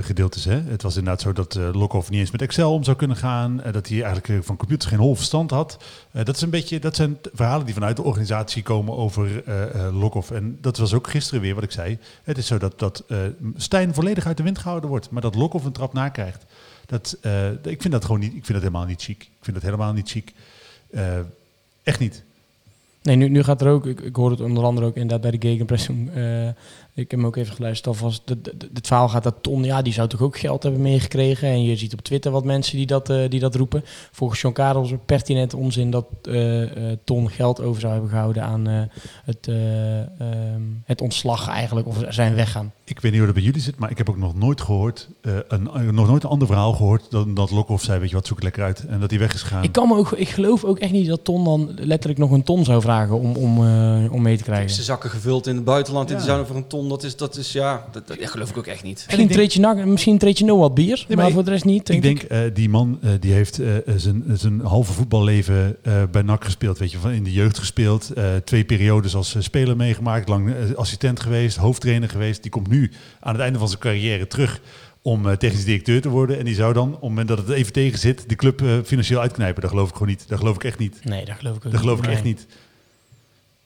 gedeeld 0.00 0.34
is. 0.34 0.44
Hè? 0.44 0.60
Het 0.62 0.82
was 0.82 0.96
inderdaad 0.96 1.20
zo 1.20 1.32
dat 1.32 1.56
uh, 1.56 1.92
niet 1.92 2.20
eens 2.20 2.30
met 2.30 2.42
Excel 2.42 2.72
om 2.72 2.84
zou 2.84 2.96
kunnen 2.96 3.16
gaan. 3.16 3.62
dat 3.72 3.88
hij 3.88 4.02
eigenlijk 4.02 4.44
van 4.44 4.56
computers 4.56 4.90
geen 4.90 5.00
hol 5.00 5.14
verstand 5.14 5.50
had. 5.50 5.76
dat, 6.12 6.36
is 6.36 6.42
een 6.42 6.50
beetje, 6.50 6.78
dat 6.78 6.96
zijn 6.96 7.18
verhalen 7.32 7.64
die 7.64 7.74
vanuit 7.74 7.96
de 7.96 8.02
organisatie 8.02 8.62
komen 8.62 8.96
over 8.96 9.42
Lokhoff. 9.92 10.30
En 10.30 10.58
dat 10.60 10.78
was 10.78 10.94
ook 10.94 11.08
gisteren 11.08 11.40
weer 11.40 11.54
wat 11.54 11.64
ik 11.64 11.72
zei. 11.72 11.98
Het 12.22 12.38
is 12.38 12.46
zo 12.46 12.58
dat... 12.58 12.78
dat 12.78 13.04
Stijn 13.56 13.94
volledig 13.94 14.26
uit 14.26 14.36
de 14.36 14.42
wind 14.42 14.58
gehouden 14.58 14.90
wordt, 14.90 15.10
maar 15.10 15.22
dat 15.22 15.34
Lokhoff 15.34 15.64
een 15.64 15.72
trap 15.72 15.92
nakrijgt. 15.92 16.44
Dat, 16.86 17.16
uh, 17.22 17.50
ik 17.50 17.82
vind 17.82 17.90
dat 17.90 18.04
gewoon 18.04 18.20
niet, 18.20 18.34
ik 18.34 18.44
vind 18.44 18.52
dat 18.52 18.62
helemaal 18.62 18.86
niet 18.86 19.02
chic. 19.02 19.22
Ik 19.22 19.28
vind 19.40 19.56
dat 19.56 19.64
helemaal 19.64 19.92
niet 19.92 20.08
chic. 20.08 20.32
Uh, 20.90 21.18
echt 21.82 21.98
niet. 21.98 22.22
Nee, 23.02 23.16
nu, 23.16 23.28
nu 23.28 23.42
gaat 23.42 23.60
er 23.60 23.68
ook, 23.68 23.86
ik, 23.86 24.00
ik 24.00 24.16
hoor 24.16 24.30
het 24.30 24.40
onder 24.40 24.64
andere 24.64 24.86
ook 24.86 24.94
inderdaad 24.94 25.20
bij 25.20 25.38
de 25.38 25.48
gegenpressing. 25.48 26.16
Uh, 26.16 26.48
ik 26.96 27.10
heb 27.10 27.20
hem 27.20 27.26
ook 27.26 27.36
even 27.36 27.54
geluisterd 27.54 27.86
alvast. 27.86 28.22
Het 28.74 28.86
verhaal 28.86 29.08
gaat 29.08 29.22
dat 29.22 29.34
Ton, 29.40 29.64
ja, 29.64 29.82
die 29.82 29.92
zou 29.92 30.08
toch 30.08 30.22
ook 30.22 30.38
geld 30.38 30.62
hebben 30.62 30.80
meegekregen. 30.80 31.48
En 31.48 31.62
je 31.62 31.76
ziet 31.76 31.92
op 31.92 32.00
Twitter 32.00 32.30
wat 32.30 32.44
mensen 32.44 32.76
die 32.76 32.86
dat, 32.86 33.10
uh, 33.10 33.28
die 33.28 33.40
dat 33.40 33.54
roepen. 33.54 33.84
Volgens 34.12 34.40
John 34.40 34.54
Karels 34.54 34.92
ook 34.92 35.06
pertinent 35.06 35.54
onzin 35.54 35.90
dat 35.90 36.06
uh, 36.28 36.60
uh, 36.60 36.68
Ton 37.04 37.30
geld 37.30 37.60
over 37.60 37.80
zou 37.80 37.92
hebben 37.92 38.10
gehouden 38.10 38.42
aan 38.42 38.90
het, 39.24 39.46
um, 39.46 40.82
het 40.84 41.00
ontslag 41.00 41.48
eigenlijk, 41.48 41.86
of 41.86 42.04
zijn 42.08 42.34
weggaan. 42.34 42.72
Ik 42.84 43.00
weet 43.00 43.10
niet 43.10 43.20
hoe 43.20 43.26
dat 43.26 43.34
bij 43.36 43.44
jullie 43.44 43.60
zit, 43.60 43.78
maar 43.78 43.90
ik 43.90 43.98
heb 43.98 44.10
ook 44.10 44.16
nog 44.16 44.34
nooit 44.34 44.60
gehoord, 44.60 45.08
een, 45.20 45.68
nog 45.94 46.08
nooit 46.08 46.22
een 46.22 46.30
ander 46.30 46.46
verhaal 46.46 46.72
gehoord 46.72 47.10
dan 47.10 47.34
dat 47.34 47.50
Lokhoff 47.50 47.84
zei, 47.84 48.00
weet 48.00 48.08
je 48.08 48.14
wat, 48.14 48.26
zoek 48.26 48.36
het 48.36 48.44
lekker 48.44 48.62
uit. 48.62 48.86
En 48.86 49.00
dat 49.00 49.10
hij 49.10 49.18
weg 49.18 49.34
is 49.34 49.42
gegaan. 49.42 49.62
Ik, 49.62 49.72
kan 49.72 49.88
me 49.88 49.96
ook, 49.96 50.12
ik 50.12 50.28
geloof 50.28 50.64
ook 50.64 50.78
echt 50.78 50.92
niet 50.92 51.08
dat 51.08 51.24
Ton 51.24 51.44
dan 51.44 51.70
letterlijk 51.74 52.20
nog 52.20 52.30
een 52.30 52.42
ton 52.42 52.64
zou 52.64 52.80
vragen 52.80 53.18
om, 53.18 53.36
om, 53.36 53.58
om 54.08 54.22
mee 54.22 54.36
te 54.36 54.44
krijgen. 54.44 54.70
Zijn 54.70 54.84
zakken 54.84 55.10
gevuld 55.10 55.46
in 55.46 55.54
het 55.54 55.64
buitenland 55.64 56.08
ja. 56.08 56.14
en 56.14 56.20
die 56.20 56.28
zouden 56.28 56.48
voor 56.48 56.56
een 56.56 56.66
ton, 56.66 56.85
dat 56.88 57.02
is, 57.02 57.16
dat 57.16 57.36
is 57.36 57.52
ja, 57.52 57.86
dat, 57.92 58.06
dat, 58.06 58.18
dat 58.18 58.30
geloof 58.30 58.50
ik 58.50 58.56
ook 58.56 58.66
echt 58.66 58.82
niet. 58.82 59.04
Misschien 59.06 59.28
treed 59.28 59.52
je, 59.52 59.60
na, 59.60 59.74
misschien 59.74 60.18
treed 60.18 60.38
je 60.38 60.44
nog 60.44 60.58
wat 60.58 60.74
bier, 60.74 60.96
nee, 60.96 61.04
maar, 61.08 61.16
maar 61.16 61.26
ik, 61.26 61.32
voor 61.32 61.44
de 61.44 61.50
rest 61.50 61.64
niet. 61.64 61.86
Denk 61.86 62.04
ik 62.04 62.28
denk, 62.28 62.32
uh, 62.32 62.54
die 62.54 62.68
man 62.68 62.98
uh, 63.04 63.10
die 63.20 63.32
heeft 63.32 63.60
uh, 63.60 63.74
zijn, 63.96 64.24
zijn 64.32 64.60
halve 64.60 64.92
voetballeven 64.92 65.76
bij 66.10 66.22
NAC 66.22 66.44
gespeeld, 66.44 66.78
weet 66.78 66.90
je, 66.90 66.98
van 66.98 67.10
in 67.10 67.24
de 67.24 67.32
jeugd 67.32 67.58
gespeeld, 67.58 68.12
twee 68.44 68.64
periodes 68.64 69.14
als 69.14 69.36
speler 69.38 69.76
meegemaakt, 69.76 70.28
lang 70.28 70.54
assistent 70.76 71.20
geweest, 71.20 71.56
hoofdtrainer 71.56 72.08
geweest. 72.08 72.42
Die 72.42 72.50
komt 72.50 72.68
nu 72.68 72.90
aan 73.20 73.32
het 73.32 73.42
einde 73.42 73.58
van 73.58 73.68
zijn 73.68 73.80
carrière 73.80 74.26
terug 74.26 74.60
om 75.06 75.26
uh, 75.26 75.32
technisch 75.32 75.64
directeur 75.64 76.00
te 76.00 76.08
worden. 76.08 76.38
En 76.38 76.44
die 76.44 76.54
zou 76.54 76.72
dan, 76.72 76.86
op 76.86 76.92
het 76.92 77.02
moment 77.02 77.28
dat 77.28 77.38
het 77.38 77.48
even 77.48 77.72
tegen 77.72 77.98
zit, 77.98 78.28
de 78.28 78.36
club 78.36 78.62
uh, 78.62 78.78
financieel 78.84 79.20
uitknijpen. 79.20 79.62
Dat 79.62 79.70
geloof 79.70 79.88
ik 79.88 79.92
gewoon 79.92 80.08
niet. 80.08 80.28
Dat 80.28 80.38
geloof 80.38 80.54
ik 80.54 80.64
echt 80.64 80.78
niet. 80.78 81.04
Nee, 81.04 81.24
dat 81.24 81.36
geloof 81.36 81.56
ik 81.56 81.64
ook 81.64 81.72
dat 81.72 81.80
geloof 81.80 81.96
niet. 81.96 82.06
ik 82.06 82.12
echt 82.12 82.24
niet. 82.24 82.46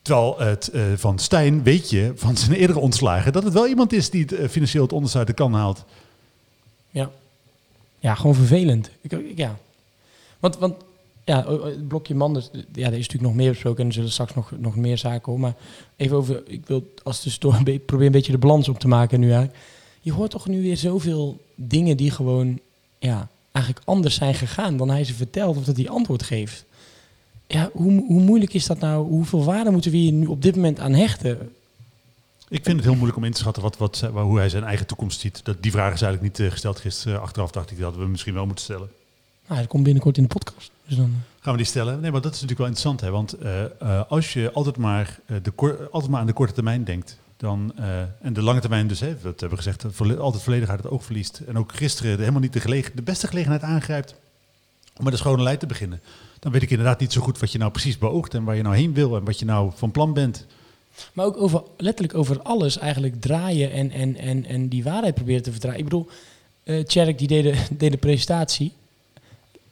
Terwijl 0.02 0.38
het 0.38 0.70
uh, 0.72 0.82
van 0.96 1.18
Stijn 1.18 1.62
weet 1.62 1.90
je 1.90 2.12
van 2.14 2.36
zijn 2.36 2.52
eerdere 2.52 2.78
ontslagen 2.78 3.32
dat 3.32 3.42
het 3.42 3.52
wel 3.52 3.66
iemand 3.66 3.92
is 3.92 4.10
die 4.10 4.22
het 4.22 4.32
uh, 4.32 4.48
financieel 4.48 4.82
het 4.82 4.92
onderste 4.92 5.18
uit 5.18 5.26
de 5.26 5.32
kan 5.32 5.54
haalt. 5.54 5.84
Ja, 6.90 7.10
ja 7.98 8.14
gewoon 8.14 8.34
vervelend. 8.34 8.90
Ik, 9.00 9.22
ja. 9.36 9.58
Want, 10.38 10.58
want 10.58 10.74
ja, 11.24 11.44
het 11.64 11.88
blokje 11.88 12.14
Manders, 12.14 12.50
ja, 12.52 12.86
er 12.86 12.92
is 12.92 13.06
natuurlijk 13.06 13.22
nog 13.22 13.34
meer 13.34 13.50
besproken 13.50 13.80
en 13.80 13.86
er 13.86 13.92
zullen 13.92 14.10
straks 14.10 14.34
nog, 14.34 14.52
nog 14.58 14.76
meer 14.76 14.98
zaken 14.98 15.20
komen. 15.20 15.40
Maar 15.40 15.54
even 15.96 16.16
over, 16.16 16.42
ik 16.46 16.66
wil 16.66 16.92
als 17.02 17.20
tussendoor 17.20 17.54
een 17.54 17.64
beetje, 17.64 17.80
probeer 17.80 18.06
een 18.06 18.12
beetje 18.12 18.32
de 18.32 18.38
balans 18.38 18.68
op 18.68 18.78
te 18.78 18.88
maken 18.88 19.20
nu 19.20 19.30
eigenlijk. 19.30 19.58
Je 20.00 20.12
hoort 20.12 20.30
toch 20.30 20.46
nu 20.46 20.62
weer 20.62 20.76
zoveel 20.76 21.40
dingen 21.54 21.96
die 21.96 22.10
gewoon 22.10 22.60
ja, 22.98 23.28
eigenlijk 23.52 23.86
anders 23.86 24.14
zijn 24.14 24.34
gegaan 24.34 24.76
dan 24.76 24.90
hij 24.90 25.04
ze 25.04 25.14
vertelt 25.14 25.56
of 25.56 25.64
dat 25.64 25.76
hij 25.76 25.88
antwoord 25.88 26.22
geeft. 26.22 26.64
Ja, 27.52 27.70
hoe, 27.72 28.04
hoe 28.06 28.20
moeilijk 28.20 28.54
is 28.54 28.66
dat 28.66 28.78
nou? 28.78 29.08
Hoeveel 29.08 29.44
waarde 29.44 29.70
moeten 29.70 29.90
we 29.90 29.96
hier 29.96 30.12
nu 30.12 30.26
op 30.26 30.42
dit 30.42 30.54
moment 30.54 30.80
aan 30.80 30.92
hechten? 30.92 31.52
Ik 32.48 32.64
vind 32.64 32.76
het 32.76 32.84
heel 32.84 32.94
moeilijk 32.94 33.16
om 33.16 33.24
in 33.24 33.32
te 33.32 33.38
schatten 33.38 33.62
wat, 33.62 33.76
wat, 33.76 34.10
hoe 34.12 34.38
hij 34.38 34.48
zijn 34.48 34.64
eigen 34.64 34.86
toekomst 34.86 35.20
ziet. 35.20 35.44
Dat, 35.44 35.62
die 35.62 35.70
vraag 35.70 35.92
is 35.92 36.02
eigenlijk 36.02 36.38
niet 36.38 36.46
uh, 36.46 36.52
gesteld 36.52 36.80
gisteren. 36.80 37.20
Achteraf 37.20 37.50
dacht 37.50 37.70
ik 37.70 37.78
dat 37.78 37.96
we 37.96 38.06
misschien 38.06 38.34
wel 38.34 38.46
moeten 38.46 38.64
stellen. 38.64 38.88
Nou, 39.46 39.60
dat 39.60 39.68
komt 39.68 39.82
binnenkort 39.82 40.16
in 40.16 40.22
de 40.22 40.28
podcast. 40.28 40.70
Dus 40.86 40.96
dan... 40.96 41.12
Gaan 41.40 41.52
we 41.52 41.58
die 41.58 41.68
stellen? 41.68 42.00
Nee, 42.00 42.10
maar 42.10 42.20
dat 42.20 42.34
is 42.34 42.40
natuurlijk 42.40 42.58
wel 42.58 42.68
interessant. 42.68 43.00
Hè? 43.00 43.10
Want 43.10 43.42
uh, 43.42 43.62
uh, 43.82 44.02
als 44.08 44.32
je 44.32 44.52
altijd 44.52 44.76
maar, 44.76 45.20
de 45.26 45.52
altijd 45.90 46.10
maar 46.10 46.20
aan 46.20 46.26
de 46.26 46.32
korte 46.32 46.52
termijn 46.52 46.84
denkt... 46.84 47.18
Dan, 47.36 47.72
en 48.22 48.32
de 48.32 48.42
lange 48.42 48.60
termijn 48.60 48.86
dus, 48.86 49.00
hè, 49.00 49.08
dat 49.08 49.40
hebben 49.40 49.58
we 49.58 49.64
gezegd, 49.64 49.84
altijd 50.18 50.42
volledig 50.42 50.68
uit 50.68 50.82
het 50.82 50.92
oog 50.92 51.04
verliest. 51.04 51.38
En 51.46 51.58
ook 51.58 51.72
gisteren 51.74 52.18
helemaal 52.18 52.40
niet 52.40 52.52
de, 52.52 52.60
gelegen, 52.60 52.96
de 52.96 53.02
beste 53.02 53.26
gelegenheid 53.26 53.62
aangrijpt 53.62 54.14
om 55.00 55.06
met 55.06 55.12
een 55.12 55.18
schone 55.18 55.42
lijn 55.42 55.58
te 55.58 55.66
beginnen 55.66 56.00
dan 56.40 56.52
weet 56.52 56.62
ik 56.62 56.70
inderdaad 56.70 57.00
niet 57.00 57.12
zo 57.12 57.20
goed 57.20 57.38
wat 57.38 57.52
je 57.52 57.58
nou 57.58 57.70
precies 57.70 57.98
beoogt 57.98 58.34
en 58.34 58.44
waar 58.44 58.56
je 58.56 58.62
nou 58.62 58.76
heen 58.76 58.94
wil 58.94 59.16
en 59.16 59.24
wat 59.24 59.38
je 59.38 59.44
nou 59.44 59.70
van 59.74 59.90
plan 59.90 60.12
bent. 60.12 60.46
Maar 61.12 61.26
ook 61.26 61.36
over, 61.36 61.62
letterlijk 61.76 62.18
over 62.18 62.42
alles 62.42 62.78
eigenlijk 62.78 63.20
draaien 63.20 63.72
en, 63.72 63.90
en, 63.90 64.16
en, 64.16 64.46
en 64.46 64.68
die 64.68 64.84
waarheid 64.84 65.14
proberen 65.14 65.42
te 65.42 65.50
verdraaien. 65.50 65.78
Ik 65.78 65.84
bedoel, 65.84 66.08
uh, 66.64 66.84
Tjerk 66.84 67.18
die 67.18 67.28
deed 67.28 67.42
de, 67.48 67.76
deed 67.76 67.90
de 67.90 67.98
presentatie 67.98 68.72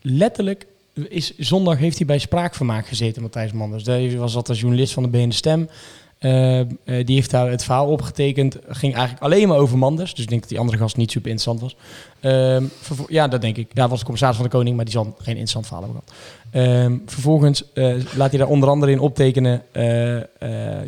letterlijk 0.01 0.67
is 1.09 1.39
zondag 1.39 1.79
heeft 1.79 1.97
hij 1.97 2.07
bij 2.07 2.19
Spraakvermaak 2.19 2.87
gezeten, 2.87 3.23
Matthijs 3.23 3.53
Manders. 3.53 3.85
Daar 3.85 4.17
was 4.17 4.33
dat 4.33 4.49
als 4.49 4.61
journalist 4.61 4.93
van 4.93 5.03
de 5.03 5.09
BN 5.09 5.29
De 5.29 5.35
Stem. 5.35 5.69
Eh, 6.19 6.61
eh, 6.61 6.67
die 6.85 7.15
heeft 7.15 7.31
daar 7.31 7.51
het 7.51 7.65
verhaal 7.65 7.87
opgetekend. 7.87 8.57
Ging 8.69 8.95
eigenlijk 8.95 9.25
alleen 9.25 9.49
maar 9.49 9.59
over 9.59 9.79
Manders. 9.79 10.15
Dus 10.15 10.23
ik 10.23 10.29
denk 10.29 10.41
dat 10.41 10.51
die 10.51 10.59
andere 10.59 10.79
gast 10.79 10.97
niet 10.97 11.11
super 11.11 11.31
interessant 11.31 11.61
was. 11.61 11.77
Ehm, 12.21 12.65
ja, 13.09 13.29
dat 13.29 13.41
denk 13.41 13.57
ik. 13.57 13.75
Daar 13.75 13.89
was 13.89 13.99
de 13.99 14.05
commissaris 14.05 14.37
van 14.37 14.45
de 14.45 14.51
Koning, 14.51 14.77
maar 14.77 14.85
die 14.85 14.95
zal 14.95 15.05
geen 15.05 15.37
interessant 15.37 15.67
verhaal 15.67 15.85
hebben 15.85 16.03
gehad. 16.07 16.19
Ehm, 16.51 16.97
vervolgens 17.07 17.73
eh, 17.73 17.95
laat 18.17 18.31
hij 18.31 18.39
daar 18.39 18.49
onder 18.49 18.69
andere 18.69 18.93
in 18.93 19.01
optekenen... 19.01 19.63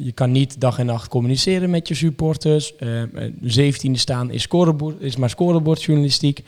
je 0.02 0.12
kan 0.14 0.32
niet 0.32 0.60
dag 0.60 0.78
en 0.78 0.86
nacht 0.86 1.08
communiceren 1.08 1.70
met 1.70 1.88
je 1.88 1.94
supporters. 1.94 2.74
17e 3.42 3.90
staan 3.92 4.30
is, 4.30 4.48
is 4.98 5.16
maar 5.16 5.30
scorebordjournalistiek. 5.30 6.42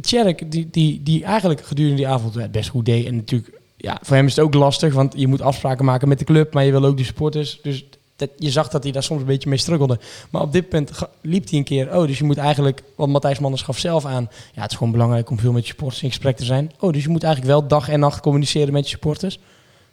Tjerk, 0.00 0.50
die, 0.50 0.68
die, 0.70 1.02
die 1.02 1.24
eigenlijk 1.24 1.64
gedurende 1.64 1.96
die 1.96 2.08
avond 2.08 2.50
best 2.50 2.68
goed 2.68 2.84
deed. 2.84 3.06
En 3.06 3.16
natuurlijk, 3.16 3.60
ja, 3.84 3.98
voor 4.02 4.16
hem 4.16 4.26
is 4.26 4.36
het 4.36 4.44
ook 4.44 4.54
lastig, 4.54 4.94
want 4.94 5.12
je 5.16 5.26
moet 5.26 5.40
afspraken 5.42 5.84
maken 5.84 6.08
met 6.08 6.18
de 6.18 6.24
club, 6.24 6.54
maar 6.54 6.64
je 6.64 6.70
wil 6.70 6.84
ook 6.84 6.96
de 6.96 7.04
supporters. 7.04 7.58
Dus 7.62 7.84
dat, 8.16 8.30
je 8.38 8.50
zag 8.50 8.68
dat 8.68 8.82
hij 8.82 8.92
daar 8.92 9.02
soms 9.02 9.20
een 9.20 9.26
beetje 9.26 9.48
mee 9.48 9.58
struggelde. 9.58 9.98
Maar 10.30 10.42
op 10.42 10.52
dit 10.52 10.68
punt 10.68 10.90
liep 11.20 11.48
hij 11.48 11.58
een 11.58 11.64
keer, 11.64 11.96
oh, 11.96 12.06
dus 12.06 12.18
je 12.18 12.24
moet 12.24 12.36
eigenlijk, 12.36 12.82
want 12.96 13.12
Matthijs 13.12 13.38
Manders 13.38 13.62
gaf 13.62 13.78
zelf 13.78 14.04
aan, 14.04 14.28
ja, 14.54 14.62
het 14.62 14.70
is 14.70 14.76
gewoon 14.76 14.92
belangrijk 14.92 15.30
om 15.30 15.38
veel 15.38 15.52
met 15.52 15.62
je 15.62 15.68
supporters 15.68 16.02
in 16.02 16.08
gesprek 16.08 16.36
te 16.36 16.44
zijn. 16.44 16.72
Oh, 16.80 16.92
dus 16.92 17.02
je 17.02 17.08
moet 17.08 17.22
eigenlijk 17.22 17.52
wel 17.54 17.66
dag 17.68 17.88
en 17.88 18.00
nacht 18.00 18.20
communiceren 18.20 18.72
met 18.72 18.84
je 18.84 18.90
supporters. 18.90 19.38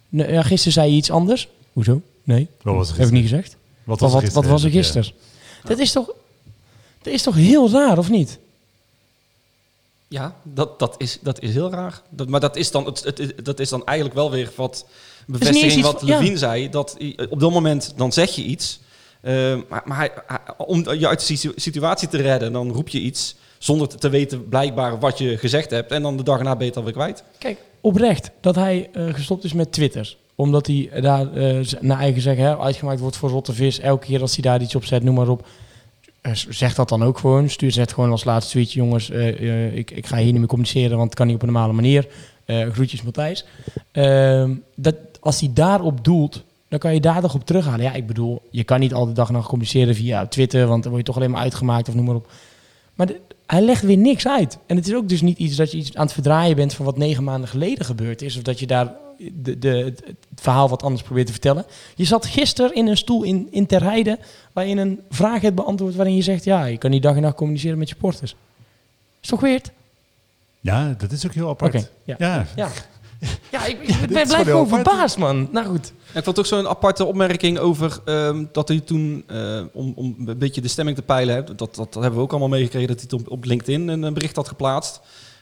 Nee, 0.10 0.32
ja, 0.32 0.42
gisteren 0.42 0.74
zei 0.74 0.90
je 0.92 0.98
iets 0.98 1.12
anders. 1.12 1.48
Hoezo? 1.74 2.02
Nee, 2.24 2.48
Wat 2.62 2.76
was 2.76 2.90
heb 2.98 3.06
ik 3.06 3.12
niet 3.12 3.22
gezegd. 3.22 3.56
Wat 3.84 4.00
Wat, 4.00 4.12
was 4.12 4.24
wat, 4.24 4.34
wat 4.34 4.46
was 4.46 4.64
er 4.64 4.70
Ja. 4.72 4.76
gisteren? 4.76 5.12
Dat 5.64 5.80
is 5.80 5.92
toch, 5.92 6.12
dat 7.02 7.14
is 7.14 7.22
toch 7.22 7.36
heel 7.36 7.70
raar, 7.72 7.98
of 7.98 8.10
niet? 8.10 8.40
Ja, 10.12 10.36
dat, 10.44 10.80
dat, 10.80 10.96
is, 10.98 11.18
dat 11.22 11.42
is 11.42 11.54
heel 11.54 11.70
raar. 11.72 12.02
Dat, 12.10 12.30
maar 12.30 12.40
dat 12.40 12.56
is, 12.56 12.72
dan, 12.72 12.86
het, 12.86 13.04
het, 13.04 13.34
dat 13.46 13.60
is 13.60 13.70
dan 13.70 13.86
eigenlijk 13.86 14.18
wel 14.18 14.32
weer 14.32 14.52
wat 14.56 14.86
bevestiging 15.28 15.72
iets 15.74 15.82
wat 15.92 16.02
ja. 16.06 16.18
Levine 16.20 16.38
zei. 16.38 16.70
Dat 16.70 16.98
op 17.30 17.40
dat 17.40 17.52
moment, 17.52 17.94
dan 17.96 18.12
zeg 18.12 18.30
je 18.36 18.44
iets. 18.44 18.80
eh, 19.22 19.34
maar 19.70 19.82
maar 19.86 19.98
hij, 19.98 20.12
hij- 20.28 20.40
om 20.58 20.92
je 20.94 21.08
uit 21.08 21.20
de 21.20 21.26
situ- 21.26 21.54
situatie 21.56 22.08
te 22.08 22.18
redden, 22.18 22.54
dan 22.54 22.72
roep 22.72 22.88
je 22.90 23.00
iets 23.00 23.36
zonder 23.58 23.88
te- 23.88 23.98
te 23.98 24.10
weten 24.10 24.48
blijkbaar 24.50 25.00
wat 25.00 25.18
je 25.18 25.38
gezegd 25.38 25.70
hebt. 25.70 25.92
En 25.92 26.02
dan 26.02 26.18
de 26.18 26.24
dag 26.24 26.38
erna 26.38 26.52
ben 26.56 26.62
je 26.62 26.68
het 26.68 26.78
alweer 26.78 26.94
kwijt. 26.94 27.24
Kijk, 27.38 27.58
oprecht 27.82 28.32
dat 28.42 28.56
hij 28.56 28.90
eh, 28.94 29.14
gestopt 29.14 29.44
is 29.44 29.54
met 29.54 29.72
Twitter. 29.72 30.18
Omdat 30.36 30.68
hij 30.68 30.90
daar 31.02 31.34
eh, 31.34 31.60
naar 31.80 32.00
eigen 32.00 32.22
zeggen 32.22 32.44
hè, 32.44 32.58
uitgemaakt 32.60 33.00
wordt 33.00 33.18
voor 33.18 33.30
rotte 33.30 33.54
vis. 33.54 33.80
Elke 33.80 34.06
keer 34.06 34.22
als 34.22 34.34
hij 34.34 34.42
daar 34.44 34.62
iets 34.62 34.76
op 34.76 34.86
zet, 34.86 35.04
noem 35.04 35.16
maar 35.16 35.28
op. 35.30 35.48
Zeg 36.50 36.76
dat 36.76 36.90
dan 36.90 37.04
ook 37.04 37.18
gewoon. 37.18 37.50
Stuur 37.50 37.72
zet 37.72 37.94
gewoon 37.94 38.12
als 38.12 38.24
laatste 38.24 38.52
tweetje, 38.52 38.80
jongens. 38.80 39.10
eh, 39.10 39.28
eh, 39.28 39.76
ik, 39.76 39.92
ik 39.92 40.06
ga 40.06 40.18
hier 40.18 40.26
niet 40.26 40.38
meer 40.38 40.48
communiceren, 40.48 40.98
want 40.98 41.10
het 41.10 41.16
kan 41.18 41.26
niet 41.28 41.36
op 41.36 41.42
een 41.42 41.52
normale 41.52 41.74
manier. 41.74 42.08
Eh, 42.46 42.70
groetjes 42.70 43.02
Matthijs. 43.02 43.46
Ehm, 43.92 44.56
dat, 44.76 44.96
als 45.20 45.40
hij 45.40 45.50
daarop 45.54 46.04
doelt, 46.04 46.44
dan 46.68 46.80
kan 46.80 46.94
je 46.94 47.00
daar 47.02 47.22
toch 47.22 47.34
op 47.34 47.46
terughalen. 47.46 47.82
Ja, 47.82 47.94
ik 47.94 48.08
bedoel, 48.08 48.42
je 48.52 48.64
kan 48.64 48.80
niet 48.80 48.94
al 48.94 49.06
de 49.06 49.12
dag 49.12 49.30
nacht 49.30 49.48
communiceren 49.48 49.96
via 49.96 50.28
Twitter, 50.28 50.68
want 50.68 50.84
dan 50.84 50.92
word 50.92 51.06
je 51.06 51.12
toch 51.12 51.22
alleen 51.22 51.32
maar 51.32 51.42
uitgemaakt 51.42 51.88
of 51.88 51.96
noem 51.96 52.06
maar 52.06 52.16
op. 52.16 52.32
Maar 52.96 53.08
hij 53.46 53.62
legt 53.62 53.82
weer 53.82 53.98
niks 53.98 54.28
uit. 54.28 54.58
En 54.66 54.76
het 54.76 54.88
is 54.88 54.96
ook 54.96 55.10
dus 55.10 55.22
niet 55.22 55.38
iets 55.38 55.56
dat 55.56 55.72
je 55.72 55.78
iets 55.78 55.96
aan 55.96 56.04
het 56.04 56.14
verdraaien 56.14 56.56
bent 56.56 56.74
van 56.74 56.86
wat 56.86 56.98
negen 56.98 57.24
maanden 57.24 57.50
geleden 57.50 57.86
gebeurd 57.86 58.22
is. 58.22 58.38
Of 58.38 58.44
dat 58.44 58.60
je 58.60 58.68
daar 58.68 58.96
de, 59.34 59.60
de, 59.60 59.68
het, 59.68 60.04
verhaal 60.36 60.70
wat 60.70 60.84
anders 60.84 61.04
probeert 61.04 61.26
te 61.26 61.32
vertellen. 61.32 61.66
Je 61.96 62.06
zat 62.06 62.26
gisteren 62.26 62.76
in 62.76 62.88
een 62.88 62.98
stoel 62.98 63.24
in, 63.24 63.48
in 63.52 63.66
Ter 63.66 63.84
Heide 63.84 64.20
waar 64.54 64.68
je 64.68 64.76
een 64.76 65.00
vraag 65.10 65.42
hebt 65.42 65.56
beantwoord 65.56 65.96
waarin 65.96 66.16
je 66.16 66.22
zegt... 66.22 66.44
ja, 66.44 66.66
je 66.66 66.78
kan 66.78 66.90
niet 66.92 67.04
dag 67.04 67.16
en 67.16 67.22
nacht 67.22 67.36
communiceren 67.36 67.78
met 67.78 67.90
je 67.90 67.96
porters. 67.96 68.36
Is 69.22 69.28
toch 69.28 69.40
weird? 69.40 69.72
Ja, 70.60 70.96
dat 70.98 71.12
is 71.12 71.26
ook 71.26 71.34
heel 71.34 71.50
apart. 71.50 71.76
Oké, 71.76 71.88
ja. 72.04 72.16
Ja. 72.20 72.46
Ja, 72.56 72.70
ja 73.52 73.66
ik, 73.66 73.80
ik 73.88 73.88
dit 73.88 74.18
is 74.18 74.28
blijf 74.28 74.44
gewoon 74.44 74.68
verbaasd, 74.68 75.18
man. 75.18 75.50
Nou 75.52 75.66
goed. 75.66 75.94
Ja, 76.12 76.18
Ik 76.18 76.24
vond 76.24 76.40
ook 76.40 76.46
zo'n 76.46 76.68
aparte 76.68 77.06
opmerking 77.06 77.58
over 77.60 78.00
ehm, 78.06 78.46
dat 78.52 78.68
hij 78.68 78.80
toen, 78.80 79.24
eh, 79.28 79.62
om, 79.72 79.94
om 79.96 80.16
een 80.26 80.38
beetje 80.38 80.62
de 80.62 80.68
stemming 80.68 80.98
te 80.98 81.04
peilen, 81.04 81.46
dat, 81.46 81.58
dat, 81.58 81.76
dat 81.76 81.94
hebben 81.94 82.14
we 82.14 82.20
ook 82.20 82.32
allemaal 82.32 82.50
meegekregen, 82.50 82.88
dat 82.88 83.00
hij 83.00 83.08
toen 83.08 83.26
op, 83.28 83.46
LinkedIn 83.46 83.88
een 83.88 84.14
bericht 84.14 84.36
had 84.36 84.48
geplaatst. 84.48 85.02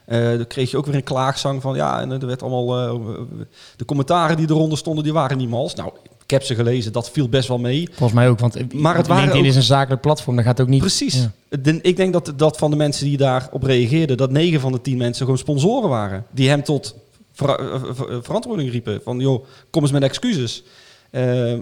Eh 0.09 0.27
dan 0.37 0.47
kreeg 0.47 0.71
je 0.71 0.77
ook 0.77 0.85
weer 0.85 0.95
een 0.95 1.03
klaagzang 1.03 1.61
van 1.61 1.75
ja, 1.75 2.01
en 2.01 2.11
er 2.11 2.25
werd 2.27 2.41
allemaal. 2.43 2.77
eh, 2.77 3.23
de 3.75 3.85
commentaren 3.85 4.37
die 4.37 4.49
eronder 4.49 4.77
stonden, 4.77 5.03
die 5.03 5.13
waren 5.13 5.37
niet 5.37 5.49
mals. 5.49 5.75
Nou, 5.75 5.91
ik 6.23 6.29
heb 6.31 6.43
ze 6.43 6.55
gelezen, 6.55 6.91
dat 6.91 7.09
viel 7.11 7.29
best 7.29 7.47
wel 7.47 7.57
mee. 7.57 7.87
Volgens 7.91 8.13
mij 8.19 8.29
ook, 8.29 8.39
want 8.39 8.73
Maar 8.73 8.95
het 8.97 9.07
waren 9.07 9.21
LinkedIn 9.23 9.45
ook- 9.45 9.49
is 9.51 9.55
een 9.55 9.61
zakelijk 9.75 10.01
platform. 10.01 10.35
Daar 10.35 10.45
gaat 10.45 10.61
ook 10.61 10.67
niet... 10.67 10.79
Precies. 10.79 11.15
Ja. 11.15 11.57
De- 11.61 11.79
ik 11.81 11.95
denk 11.97 12.13
dat, 12.13 12.33
dat 12.35 12.57
van 12.57 12.69
de 12.71 12.77
mensen 12.77 13.05
die 13.05 13.17
daarop 13.17 13.63
reageerden, 13.63 14.17
dat 14.17 14.31
9 14.31 14.59
van 14.59 14.71
de 14.71 14.81
10 14.81 14.97
mensen 14.97 15.23
gewoon 15.23 15.37
sponsoren 15.39 15.89
waren. 15.89 16.25
Die 16.31 16.49
hem 16.49 16.63
tot 16.63 16.95
eh, 17.35 17.53
ver- 17.93 18.23
verantwoording 18.23 18.71
riepen. 18.71 19.01
Van 19.03 19.19
joh, 19.19 19.45
kom 19.69 19.81
eens 19.81 19.91
met 19.91 20.03
excuses. 20.03 20.63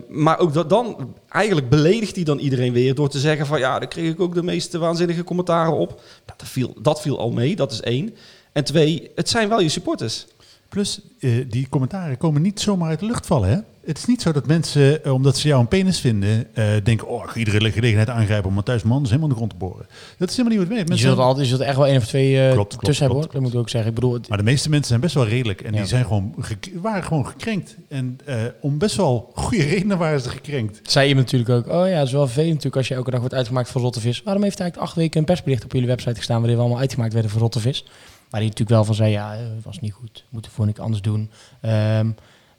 Maar 0.09 0.39
ook 0.39 0.53
dat 0.53 0.69
dan, 0.69 1.13
eigenlijk 1.29 1.69
beledigt 1.69 2.15
hij 2.15 2.23
dan 2.23 2.39
iedereen 2.39 2.73
weer 2.73 2.95
door 2.95 3.09
te 3.09 3.19
zeggen 3.19 3.45
van 3.45 3.59
ja, 3.59 3.79
daar 3.79 3.87
kreeg 3.87 4.11
ik 4.11 4.19
ook 4.19 4.33
de 4.33 4.43
meest 4.43 4.73
waanzinnige 4.73 5.23
commentaren 5.23 5.73
op. 5.77 5.89
Nou, 5.89 6.37
dat, 6.37 6.47
viel, 6.47 6.73
dat 6.81 7.01
viel 7.01 7.19
al 7.19 7.31
mee, 7.31 7.55
dat 7.55 7.71
is 7.71 7.81
één. 7.81 8.15
En 8.57 8.63
twee, 8.63 9.11
het 9.15 9.29
zijn 9.29 9.49
wel 9.49 9.61
je 9.61 9.69
supporters. 9.69 10.25
Plus, 10.69 10.99
eh, 11.19 11.31
die 11.49 11.67
commentaren 11.69 12.17
komen 12.17 12.41
niet 12.41 12.59
zomaar 12.59 12.89
uit 12.89 12.99
de 12.99 13.05
lucht 13.05 13.25
vallen. 13.25 13.49
Hè? 13.49 13.57
Het 13.85 13.97
is 13.97 14.05
niet 14.05 14.21
zo 14.21 14.31
dat 14.31 14.47
mensen, 14.47 15.03
eh, 15.03 15.13
omdat 15.13 15.37
ze 15.37 15.47
jou 15.47 15.61
een 15.61 15.67
penis 15.67 15.99
vinden, 15.99 16.47
eh, 16.55 16.65
denken: 16.83 17.07
Oh, 17.07 17.23
ik 17.23 17.29
ga 17.29 17.37
iedere 17.39 17.71
gelegenheid 17.71 18.09
aangrijpen 18.09 18.49
om 18.49 18.53
Matthijs 18.55 18.83
Manders 18.83 19.09
helemaal 19.09 19.29
in 19.29 19.33
de 19.33 19.39
grond 19.45 19.51
te 19.59 19.65
boren. 19.65 19.85
Dat 20.17 20.29
is 20.29 20.37
helemaal 20.37 20.57
niet 20.57 20.67
wat 20.67 20.67
het 20.67 20.75
werkt. 20.77 20.83
Je 20.83 20.89
Mensen- 20.93 21.09
zult, 21.09 21.19
altijd, 21.27 21.45
je 21.47 21.55
zult 21.55 21.67
echt 21.67 21.77
wel 21.77 21.87
één 21.87 21.97
of 21.97 22.05
twee 22.05 22.37
eh, 22.47 22.51
Klopt, 22.53 22.69
klopt, 22.69 22.85
tussen 22.85 23.05
hebben, 23.05 23.21
klopt, 23.23 23.23
hoor. 23.23 23.33
Dat 23.33 23.41
moet 23.41 23.51
ik 23.53 23.59
ook 23.59 23.69
zeggen. 23.69 23.89
Ik 23.89 23.95
bedoel, 23.95 24.13
het- 24.13 24.27
Maar 24.29 24.37
de 24.37 24.43
meeste 24.43 24.69
mensen 24.69 24.87
zijn 24.87 24.99
best 25.01 25.15
wel 25.15 25.27
redelijk 25.27 25.61
en 25.61 25.71
Ja. 25.73 25.77
die 25.77 25.87
zijn 25.87 26.05
gewoon 26.05 26.35
waren 26.81 27.03
gewoon 27.03 27.27
gekrenkt. 27.27 27.75
En 27.87 28.19
eh, 28.25 28.35
om 28.61 28.77
best 28.77 28.95
wel 28.95 29.31
goede 29.35 29.63
redenen 29.63 29.97
waren 29.97 30.21
ze 30.21 30.29
gekrenkt. 30.29 30.79
zei 30.91 31.07
iemand 31.07 31.31
natuurlijk 31.31 31.67
ook, 31.67 31.73
oh 31.75 31.87
ja, 31.87 31.95
het 31.97 32.07
is 32.07 32.13
wel 32.13 32.25
vervelend 32.25 32.49
natuurlijk 32.49 32.75
als 32.75 32.87
je 32.87 32.93
elke 32.95 33.11
dag 33.11 33.19
wordt 33.19 33.35
uitgemaakt 33.35 33.69
voor 33.69 33.81
rotte 33.81 33.99
vis. 33.99 34.21
Waarom 34.23 34.43
heeft 34.43 34.59
eigenlijk 34.59 34.89
acht 34.89 34.97
weken 34.97 35.19
een 35.19 35.25
persbericht 35.25 35.63
op 35.63 35.71
jullie 35.71 35.87
website 35.87 36.15
gestaan 36.15 36.37
waarin 36.37 36.55
we 36.55 36.61
allemaal 36.61 36.81
uitgemaakt 36.81 37.13
werden 37.13 37.31
voor 37.31 37.41
rotte 37.41 37.59
vis? 37.59 37.85
Waar 38.29 38.39
hij 38.39 38.49
natuurlijk 38.49 38.69
wel 38.69 38.83
van 38.85 38.95
zei, 38.95 39.11
ja, 39.11 39.35
eh, 39.35 39.41
was 39.63 39.79
niet 39.79 39.93
goed, 39.93 40.23
moeten 40.29 40.51
we 40.51 40.57
voor 40.57 40.65
niks 40.65 40.79
anders 40.79 41.01
doen. 41.01 41.29
Ehm, 41.61 42.09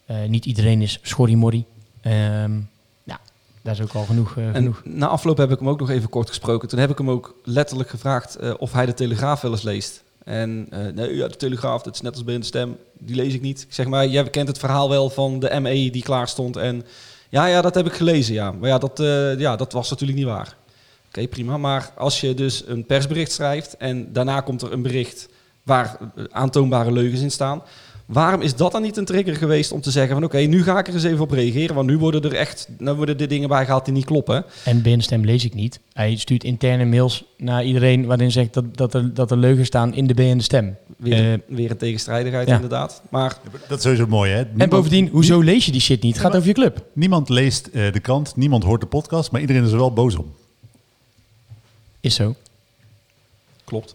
eh, 0.06 0.16
niet 0.28 0.44
iedereen 0.44 0.82
is 0.82 0.98
schorrimorrie. 1.02 1.64
Ehm 2.00 2.56
ja, 3.04 3.20
daar 3.62 3.74
is 3.74 3.80
ook 3.80 3.92
al 3.92 4.04
genoeg. 4.04 4.36
eh, 4.36 4.46
En 4.46 4.54
genoeg. 4.54 4.82
na 4.84 5.06
afloop 5.06 5.36
heb 5.36 5.50
ik 5.50 5.58
hem 5.58 5.68
ook 5.68 5.80
nog 5.80 5.90
even 5.90 6.08
kort 6.08 6.28
gesproken. 6.28 6.68
Toen 6.68 6.78
heb 6.78 6.90
ik 6.90 6.98
hem 6.98 7.10
ook 7.10 7.34
letterlijk 7.44 7.88
gevraagd 7.90 8.56
of 8.58 8.72
hij 8.72 8.86
de 8.86 8.94
Telegraaf 8.94 9.40
wel 9.40 9.50
eens 9.50 9.62
leest. 9.62 10.02
En 10.24 10.66
nee, 10.94 11.16
ja, 11.16 11.28
de 11.28 11.36
Telegraaf, 11.36 11.82
dat 11.82 11.94
is 11.94 12.00
net 12.00 12.12
als 12.14 12.24
bij 12.24 12.38
de 12.38 12.44
stem, 12.44 12.76
die 12.98 13.16
lees 13.16 13.34
ik 13.34 13.40
niet. 13.40 13.62
Ik 13.62 13.74
zeg 13.74 13.86
maar, 13.86 14.06
jij 14.06 14.30
kent 14.30 14.48
het 14.48 14.58
verhaal 14.58 14.88
wel 14.88 15.10
van 15.10 15.38
de 15.38 15.60
ME 15.60 15.90
die 15.90 16.02
klaar 16.02 16.28
stond. 16.28 16.56
En 16.56 16.84
ja, 17.28 17.46
ja, 17.46 17.60
dat 17.62 17.74
heb 17.74 17.86
ik 17.86 17.92
gelezen, 17.92 18.34
ja. 18.34 18.52
Maar 18.52 18.68
ja, 18.68 18.78
dat, 18.78 18.98
ja, 19.38 19.56
dat 19.56 19.72
was 19.72 19.90
natuurlijk 19.90 20.18
niet 20.18 20.26
waar. 20.28 20.56
Oké, 21.08 21.28
prima. 21.28 21.56
Maar 21.56 21.90
als 21.96 22.20
je 22.20 22.34
dus 22.34 22.62
een 22.66 22.86
persbericht 22.86 23.32
schrijft 23.32 23.76
en 23.76 24.12
daarna 24.12 24.40
komt 24.40 24.62
er 24.62 24.72
een 24.72 24.82
bericht 24.82 25.28
waar 25.68 25.98
eh, 26.16 26.24
aantoonbare 26.30 26.92
leugens 26.92 27.20
in 27.20 27.30
staan. 27.30 27.62
Waarom 28.06 28.40
is 28.40 28.54
dat 28.56 28.72
dan 28.72 28.82
niet 28.82 28.96
een 28.96 29.04
trigger 29.04 29.36
geweest 29.36 29.72
om 29.72 29.80
te 29.80 29.90
zeggen 29.90 30.14
van 30.14 30.24
oké, 30.24 30.38
nu 30.38 30.62
ga 30.62 30.78
ik 30.78 30.88
er 30.88 30.94
eens 30.94 31.04
even 31.04 31.20
op 31.20 31.30
reageren. 31.30 31.74
Want 31.74 31.86
nu 31.88 31.98
worden 31.98 32.22
er 32.22 32.34
echt, 32.34 32.68
nu 32.78 32.92
worden 32.92 33.18
er 33.18 33.28
dingen 33.28 33.48
bijgehaald 33.48 33.84
die 33.84 33.94
niet 33.94 34.04
kloppen. 34.04 34.44
En 34.64 34.82
BNStem 34.82 35.24
lees 35.24 35.44
ik 35.44 35.54
niet. 35.54 35.80
Hij 35.92 36.16
stuurt 36.16 36.44
interne 36.44 36.84
mails 36.84 37.24
naar 37.36 37.64
iedereen 37.64 38.06
waarin 38.06 38.32
zegt 38.32 38.54
dat, 38.54 38.76
dat, 38.76 38.94
er, 38.94 39.14
dat 39.14 39.30
er 39.30 39.36
leugens 39.36 39.66
staan 39.66 39.94
in 39.94 40.06
de 40.06 40.14
BN-stem. 40.14 40.76
Weer, 40.96 41.32
Eh, 41.32 41.38
weer 41.56 41.70
een 41.70 41.76
tegenstrijdigheid 41.76 42.48
ja. 42.48 42.54
inderdaad. 42.54 43.02
Maar 43.10 43.36
Dat 43.68 43.76
is 43.78 43.82
sowieso 43.84 44.06
mooi, 44.06 44.30
hè? 44.32 44.42
En 44.56 44.68
bovendien, 44.68 45.08
hoezo 45.08 45.40
lees 45.40 45.64
je 45.64 45.72
die 45.72 45.80
shit 45.80 46.02
niet? 46.02 46.12
Het 46.12 46.20
gaat 46.22 46.30
maar- 46.32 46.40
over 46.40 46.48
je 46.52 46.60
club. 46.60 46.84
Niemand 46.92 47.28
leest 47.28 47.66
eh, 47.66 47.92
de 47.92 48.00
krant, 48.00 48.36
niemand 48.36 48.64
hoort 48.64 48.80
de 48.80 48.86
podcast, 48.86 49.30
maar 49.30 49.40
iedereen 49.40 49.64
is 49.64 49.70
er 49.72 49.78
wel 49.78 49.92
boos 49.92 50.16
om. 50.16 50.32
Is 52.00 52.14
zo. 52.14 52.34
klopt. 53.64 53.94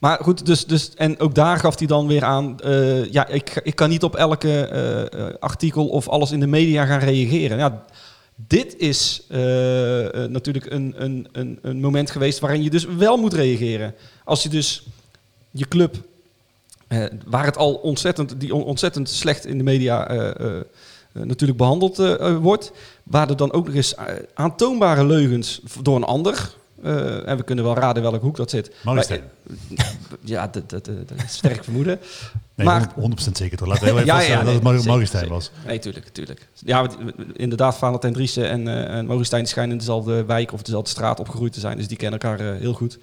Maar 0.00 0.18
goed, 0.22 0.46
dus, 0.46 0.66
dus, 0.66 0.90
en 0.94 1.18
ook 1.18 1.34
daar 1.34 1.58
gaf 1.58 1.78
hij 1.78 1.86
dan 1.86 2.06
weer 2.06 2.24
aan... 2.24 2.60
eh, 2.60 3.04
ja, 3.12 3.26
ik, 3.26 3.60
ik 3.62 3.74
kan 3.74 3.88
niet 3.88 4.02
op 4.02 4.16
elke 4.16 4.66
eh, 4.66 5.00
eh, 5.26 5.34
artikel 5.38 5.88
of 5.88 6.08
alles 6.08 6.30
in 6.30 6.40
de 6.40 6.46
media 6.46 6.84
gaan 6.84 6.98
reageren. 7.00 7.58
Ja, 7.58 7.84
dit 8.34 8.76
is 8.76 9.24
natuurlijk 10.28 10.70
een, 10.70 10.94
een, 10.96 11.28
een, 11.32 11.58
een 11.62 11.80
moment 11.80 12.10
geweest 12.10 12.38
waarin 12.38 12.62
je 12.62 12.70
dus 12.70 12.84
wel 12.84 13.16
moet 13.16 13.34
reageren. 13.34 13.94
Als 14.24 14.42
je 14.42 14.48
dus 14.48 14.86
je 15.50 15.68
club, 15.68 15.96
waar 17.26 17.44
het 17.44 17.56
al 17.56 17.74
ontzettend, 17.74 18.40
die 18.40 18.54
on- 18.54 18.64
ontzettend 18.64 19.08
slecht 19.08 19.46
in 19.46 19.58
de 19.58 19.64
media 19.64 20.06
natuurlijk 21.12 21.58
behandeld 21.58 21.98
eh, 21.98 22.12
eh, 22.28 22.36
wordt, 22.36 22.72
waar 23.02 23.28
er 23.30 23.36
dan 23.36 23.52
ook 23.52 23.66
nog 23.66 23.74
eens 23.74 23.94
aantoonbare 24.34 25.06
leugens 25.06 25.60
door 25.82 25.96
een 25.96 26.04
ander, 26.04 26.54
eh, 26.82 27.28
en 27.28 27.36
we 27.36 27.42
kunnen 27.42 27.64
wel 27.64 27.74
raden 27.74 28.02
welke 28.02 28.18
hoek 28.18 28.36
dat 28.36 28.50
zit. 28.50 28.74
Maar, 28.84 28.96
eh, 28.96 29.18
ja, 30.24 30.46
dat, 30.46 30.70
dat, 30.70 30.88
is 31.26 31.32
sterk 31.32 31.64
vermoeden. 31.64 32.00
Nee, 32.54 32.66
Maar- 32.66 32.92
100% 33.00 33.32
zeker 33.32 33.58
toch? 33.58 33.68
Laten 33.68 33.82
we 33.84 33.90
heel 33.90 33.98
even 33.98 34.30
Ja, 34.30 34.44
dat 34.44 34.54
het 34.54 34.62
Maurice 34.86 35.28
was. 35.28 35.50
Nee, 35.66 35.78
tuurlijk, 35.78 36.08
tuurlijk. 36.08 36.48
Ja, 36.64 36.80
want, 36.80 36.96
eh, 36.98 37.24
inderdaad, 37.32 37.76
Valentijn 37.76 38.12
Driessen 38.12 38.48
en, 38.48 38.68
eh 38.68 38.98
en 38.98 39.06
die 39.16 39.46
schijnen 39.46 39.72
in 39.72 39.78
dezelfde 39.78 40.24
wijk 40.24 40.52
of 40.52 40.62
dezelfde 40.62 40.90
straat 40.90 41.20
opgegroeid 41.20 41.52
te 41.52 41.60
zijn. 41.60 41.76
Dus 41.76 41.88
die 41.88 41.96
kennen 41.96 42.20
elkaar 42.20 42.40
eh, 42.40 42.60
heel 42.60 42.72
goed. 42.72 42.98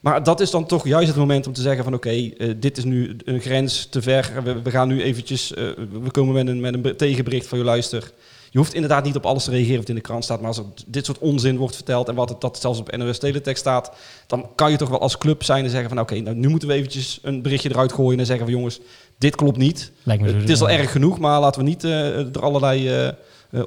Maar 0.00 0.22
dat 0.22 0.40
is 0.40 0.50
dan 0.50 0.66
toch 0.66 0.86
juist 0.86 1.08
het 1.08 1.16
moment 1.16 1.46
om 1.46 1.52
te 1.52 1.62
zeggen 1.62 1.84
van 1.84 1.94
oké, 1.94 2.10
eh, 2.10 2.54
dit 2.56 2.78
is 2.78 2.84
nu 2.84 3.16
een 3.24 3.40
grens 3.40 3.86
te 3.86 4.02
ver. 4.02 4.42
We, 4.44 4.62
we 4.62 4.70
gaan 4.70 4.88
nu 4.88 5.02
eventjes, 5.02 5.54
eh, 5.54 5.64
we 6.02 6.10
komen 6.10 6.34
met 6.34 6.46
een, 6.46 6.60
met 6.60 6.74
een 6.74 6.96
tegenbericht 6.96 7.46
van 7.46 7.58
je 7.58 7.64
luister. 7.64 8.12
Je 8.50 8.58
hoeft 8.58 8.74
inderdaad 8.74 9.04
niet 9.04 9.16
op 9.16 9.26
alles 9.26 9.44
te 9.44 9.50
reageren 9.50 9.78
wat 9.78 9.88
in 9.88 9.94
de 9.94 10.00
krant 10.00 10.24
staat. 10.24 10.38
Maar 10.38 10.48
als 10.48 10.58
er 10.58 10.64
dit 10.86 11.04
soort 11.04 11.18
onzin 11.18 11.56
wordt 11.56 11.74
verteld 11.74 12.08
en 12.08 12.14
wat 12.14 12.28
het, 12.28 12.40
dat 12.40 12.60
zelfs 12.60 12.78
op 12.78 12.96
NOS 12.96 13.18
Teletext 13.18 13.60
staat, 13.60 13.92
dan 14.26 14.46
kan 14.54 14.70
je 14.70 14.76
toch 14.76 14.88
wel 14.88 15.00
als 15.00 15.18
club 15.18 15.42
zijn 15.42 15.64
en 15.64 15.70
zeggen 15.70 15.88
van 15.88 16.00
oké, 16.00 16.20
nou, 16.20 16.36
nu 16.36 16.48
moeten 16.48 16.68
we 16.68 16.74
eventjes 16.74 17.18
een 17.22 17.42
berichtje 17.42 17.70
eruit 17.70 17.92
gooien 17.92 18.18
en 18.18 18.26
zeggen 18.26 18.44
van 18.44 18.54
jongens, 18.54 18.80
dit 19.18 19.36
klopt 19.36 19.56
niet. 19.56 19.92
Lijkt 20.02 20.22
me 20.22 20.32
Het 20.32 20.48
is 20.48 20.60
al 20.60 20.70
erg 20.70 20.92
genoeg, 20.92 21.18
maar 21.18 21.40
laten 21.40 21.62
we 21.62 21.68
niet 21.68 21.84
eh, 21.84 22.18
er 22.18 22.42
allerlei 22.42 22.88
eh, 22.88 23.08
eh, 23.08 23.14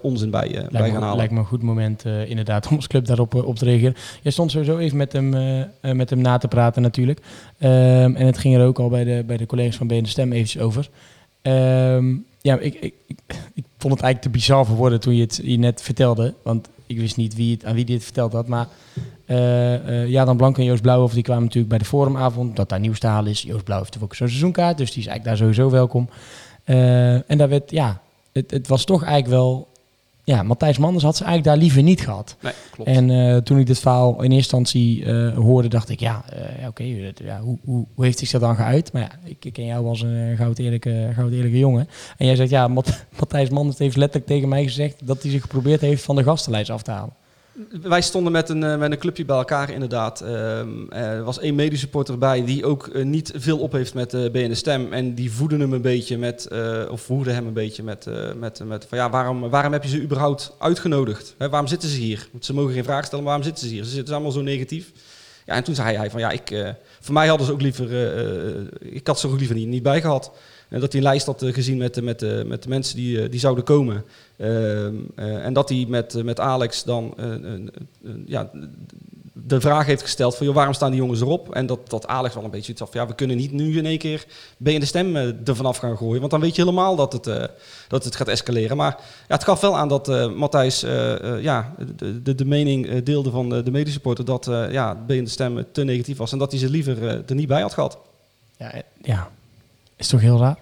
onzin 0.02 0.30
bij, 0.30 0.68
bij 0.72 0.82
gaan 0.82 0.92
me, 0.92 1.00
halen. 1.00 1.18
lijkt 1.18 1.34
me 1.34 1.40
een 1.40 1.46
goed 1.46 1.64
moment 1.64 2.06
inderdaad 2.06 2.68
om 2.70 2.76
als 2.76 2.88
club 2.88 3.06
daarop 3.06 3.34
op 3.36 3.56
te 3.56 3.66
reageren. 3.66 3.96
Jij 4.22 4.32
stond 4.32 4.52
sowieso 4.52 4.78
even 4.78 4.98
met 4.98 5.14
hem, 5.14 5.30
met 5.82 6.10
hem 6.10 6.22
na 6.22 6.38
te 6.38 6.48
praten 6.48 6.82
natuurlijk. 6.82 7.20
Ehm, 7.58 8.16
en 8.16 8.26
het 8.26 8.38
ging 8.38 8.56
er 8.56 8.66
ook 8.66 8.80
al 8.80 8.90
bij 8.90 9.04
de, 9.04 9.24
bij 9.26 9.38
de 9.38 9.46
collega's 9.46 9.76
van 9.76 9.88
BN 9.88 10.06
Stem 10.06 10.32
eventjes 10.32 10.62
over. 10.62 10.90
Ehm, 11.42 12.16
ja, 12.44 12.58
ik, 12.60 12.74
ik, 12.74 12.94
ik, 13.54 13.66
vond 13.78 13.94
het 13.94 14.04
eigenlijk 14.04 14.22
te 14.22 14.30
bizar 14.30 14.66
voor 14.66 14.76
woorden 14.76 15.00
toen 15.00 15.16
je 15.16 15.22
het 15.22 15.40
je 15.44 15.58
net 15.58 15.82
vertelde. 15.82 16.34
Want 16.44 16.70
ik 16.86 17.00
wist 17.00 17.18
niet 17.18 17.36
wie 17.36 17.54
het, 17.54 17.66
aan 17.66 17.76
wie 17.76 17.86
dit 17.86 18.04
verteld 18.04 18.34
had. 18.34 18.48
Maar 18.48 18.68
eh 19.26 20.02
eh 20.02 20.10
ja, 20.10 20.26
dan 20.26 20.38
Blank 20.38 20.58
en 20.58 20.64
Joost 20.64 20.82
Blauwhoff 20.82 21.14
die 21.14 21.24
kwamen 21.24 21.44
natuurlijk 21.44 21.70
bij 21.70 21.78
de 21.78 21.86
forumavond. 21.86 22.56
Dat 22.56 22.70
daar 22.70 22.80
nieuws 22.80 23.00
te 23.00 23.08
halen 23.08 23.32
is. 23.32 23.42
Joost 23.42 23.64
Blauw 23.64 23.80
heeft 23.80 23.98
ook 24.02 24.16
zo'n 24.16 24.28
seizoenkaart. 24.28 24.78
Dus 24.78 24.92
die 24.92 25.02
is 25.02 25.08
eigenlijk 25.08 25.38
daar 25.38 25.48
sowieso 25.48 25.70
welkom. 25.70 26.10
Eh, 26.64 27.30
en 27.30 27.38
daar 27.38 27.50
werd, 27.50 27.72
ja, 27.72 28.02
het, 28.32 28.52
het 28.52 28.68
was 28.68 28.86
toch 28.86 29.04
eigenlijk 29.04 29.34
wel... 29.34 29.68
Ja, 30.26 30.44
Matthijs 30.44 30.78
Manders 30.78 31.04
had 31.04 31.18
ze 31.18 31.24
eigenlijk 31.24 31.56
daar 31.56 31.64
liever 31.64 31.84
niet 31.84 32.02
gehad. 32.02 32.36
Nee, 32.42 32.54
klopt. 32.72 32.90
En 32.90 33.10
eh, 33.10 33.38
toen 33.38 33.60
ik 33.60 33.66
dit 33.68 33.80
verhaal 33.80 34.10
in 34.10 34.18
eerste 34.18 34.36
instantie 34.36 35.06
eh, 35.06 35.36
hoorde, 35.38 35.68
dacht 35.68 35.90
ik, 35.90 36.00
ja, 36.00 36.24
eh, 36.30 36.68
oké, 36.68 36.84
ja, 37.24 37.40
hoe, 37.42 37.58
hoe, 37.64 37.86
hoe 37.96 38.06
heeft 38.06 38.20
hij 38.20 38.28
zich 38.28 38.40
dan 38.40 38.56
geuit? 38.56 38.94
Maar 38.94 39.02
ja, 39.02 39.12
ik, 39.24 39.46
ik 39.46 39.54
ken 39.54 39.66
jou 39.66 39.88
als 39.88 40.02
een 40.02 40.36
goud 40.38 40.60
eerlijke, 40.60 41.12
goud 41.16 41.32
eerlijke 41.32 41.58
jongen. 41.60 41.88
En 42.18 42.26
jij 42.26 42.36
zegt, 42.36 42.50
ja, 42.50 42.68
Mat- 42.68 43.06
Matthijs 43.20 43.50
Manders 43.50 43.78
heeft 43.78 43.96
letterlijk 43.96 44.28
tegen 44.32 44.50
mij 44.50 44.64
gezegd 44.64 45.08
dat 45.08 45.22
hij 45.22 45.32
zich 45.32 45.42
geprobeerd 45.42 45.82
heeft 45.82 46.04
van 46.04 46.16
de 46.16 46.24
gastenlijst 46.24 46.70
af 46.70 46.82
te 46.82 46.92
halen. 46.92 47.14
Wij 47.82 48.02
stonden 48.02 48.32
met 48.32 48.50
een, 48.50 48.64
eh, 48.64 48.78
met 48.78 48.92
een 48.92 48.98
clubje 48.98 49.26
bij 49.26 49.38
elkaar 49.38 49.70
inderdaad. 49.70 50.22
Ehm, 50.22 50.90
er 50.90 51.24
was 51.24 51.40
één 51.40 51.56
medesupporter 51.56 52.18
bij 52.18 52.46
die 52.46 52.66
ook 52.66 52.88
eh, 52.88 53.04
niet 53.04 53.32
veel 53.36 53.60
op 53.60 53.72
heeft 53.72 53.94
met 53.94 54.12
de 54.12 54.50
Stem. 54.52 54.94
En 54.94 55.16
die 55.16 55.32
voeden 55.32 55.60
hem 55.60 55.74
een 55.74 55.82
beetje 55.82 56.18
met, 56.18 56.46
eh, 56.46 56.82
of 56.90 57.02
voeden 57.02 57.34
hem 57.34 57.48
een 57.48 57.54
beetje 57.54 57.84
met, 57.84 58.08
eh, 58.08 58.34
met, 58.34 58.62
met 58.66 58.86
van 58.90 58.98
ja, 58.98 59.10
waarom, 59.10 59.50
waarom 59.50 59.74
heb 59.74 59.84
je 59.84 59.90
ze 59.90 60.02
überhaupt 60.02 60.56
uitgenodigd? 60.60 61.36
Waarom 61.38 61.68
zitten 61.68 61.90
ze 61.90 62.00
hier? 62.00 62.28
Want 62.32 62.46
ze 62.46 62.54
mogen 62.54 62.74
geen 62.74 62.84
vraag 62.84 63.06
stellen, 63.06 63.26
waarom 63.26 63.44
zitten 63.44 63.68
ze 63.68 63.74
hier? 63.74 63.84
Ze 63.84 63.90
zitten 63.90 64.14
allemaal 64.14 64.32
zo 64.32 64.42
negatief. 64.42 64.92
Ja, 65.46 65.56
en 65.56 65.64
toen 65.64 65.76
zei 65.76 65.98
hij 65.98 66.10
van 66.10 66.20
ja, 66.20 66.32
ik, 66.32 66.52
eh, 66.52 66.70
voor 67.00 67.14
mij 67.14 67.28
hadden 67.28 67.48
ze 67.48 67.54
ook 67.54 67.62
liever, 67.62 67.92
eh, 67.92 68.48
eh, 68.50 68.66
ik 68.80 69.08
had 69.08 69.20
ze 69.20 69.28
ook 69.28 69.40
liever 69.40 69.56
niet, 69.56 69.68
niet 69.68 69.84
bij 69.84 70.02
gehad. 70.02 70.32
En 70.74 70.80
dat 70.80 70.92
hij 70.92 71.02
een 71.02 71.08
lijst 71.08 71.26
had 71.26 71.42
eh, 71.42 71.54
gezien 71.54 71.78
met, 71.78 72.02
met, 72.02 72.46
met 72.48 72.64
de 72.64 72.70
mensen 72.70 72.96
die, 72.96 73.22
eh, 73.22 73.32
die 73.32 73.40
zouden 73.40 73.64
komen. 73.64 74.04
Ehm, 74.38 74.96
eh, 75.16 75.46
en 75.46 75.54
dat 75.54 75.70
hij 75.70 75.86
met, 75.90 76.16
eh, 76.16 76.24
met 76.24 76.40
Alex 76.40 76.84
dan 76.84 77.14
eh, 77.18 77.26
een- 77.26 77.44
een- 77.52 77.72
een- 78.04 78.24
ja, 78.28 78.50
de 79.34 79.62
vraag 79.62 79.86
heeft 79.86 80.02
gesteld 80.02 80.36
van 80.36 80.46
joh, 80.46 80.56
waarom 80.56 80.74
staan 80.74 80.92
die 80.92 81.00
jongens 81.00 81.22
erop? 81.22 81.56
En 81.56 81.66
dat, 81.66 81.90
dat 81.90 82.08
Alex 82.08 82.36
wel 82.36 82.44
een 82.44 82.50
beetje 82.50 82.72
iets 82.72 82.82
af. 82.82 82.94
Ja, 82.94 83.08
we 83.08 83.16
kunnen 83.16 83.38
niet 83.38 83.52
nu 83.52 83.78
in 83.78 83.86
één 83.86 83.98
keer 83.98 84.26
ben 84.58 84.74
je 84.74 84.80
de 84.80 84.86
stem 84.86 85.16
er 85.16 85.36
vanaf 85.56 85.78
gaan 85.78 85.98
gooien. 85.98 86.20
Want 86.20 86.32
dan 86.32 86.40
weet 86.42 86.56
je 86.56 86.62
helemaal 86.62 86.96
dat 86.96 87.14
het, 87.14 87.28
eh, 87.28 87.44
dat 87.88 88.04
het 88.04 88.16
gaat 88.16 88.28
escaleren. 88.28 88.78
Maar 88.78 88.96
ja, 89.00 89.34
het 89.36 89.44
gaf 89.44 89.60
wel 89.62 89.78
aan 89.78 89.88
dat 89.88 90.10
eh 90.10 90.34
Matthijs 90.34 90.84
eh, 90.84 91.36
eh, 91.36 91.44
ja, 91.44 91.76
de, 91.96 92.22
de, 92.22 92.36
de 92.36 92.46
mening 92.46 93.04
deelde 93.04 93.32
van 93.32 93.50
de, 93.50 93.64
de 93.64 93.72
medesupporter 93.72 94.26
dat 94.26 94.48
eh 94.48 94.72
ja, 94.72 94.96
ben 95.08 95.16
je 95.16 95.24
de 95.24 95.30
stem 95.30 95.66
te 95.72 95.84
negatief 95.84 96.18
was. 96.18 96.32
En 96.32 96.38
dat 96.38 96.52
hij 96.52 96.60
ze 96.60 96.70
liever 96.70 97.08
er 97.30 97.36
niet 97.36 97.48
bij 97.48 97.62
had 97.62 97.74
gehad. 97.74 97.98
Ja, 98.58 98.82
ja, 99.02 99.30
is 99.96 100.08
toch 100.08 100.22
heel 100.22 100.40
raar? 100.40 100.58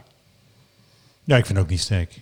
Ja, 1.23 1.37
ik 1.37 1.45
vind 1.45 1.57
het 1.57 1.65
ook 1.65 1.71
niet 1.71 1.81
sterk. 1.81 2.21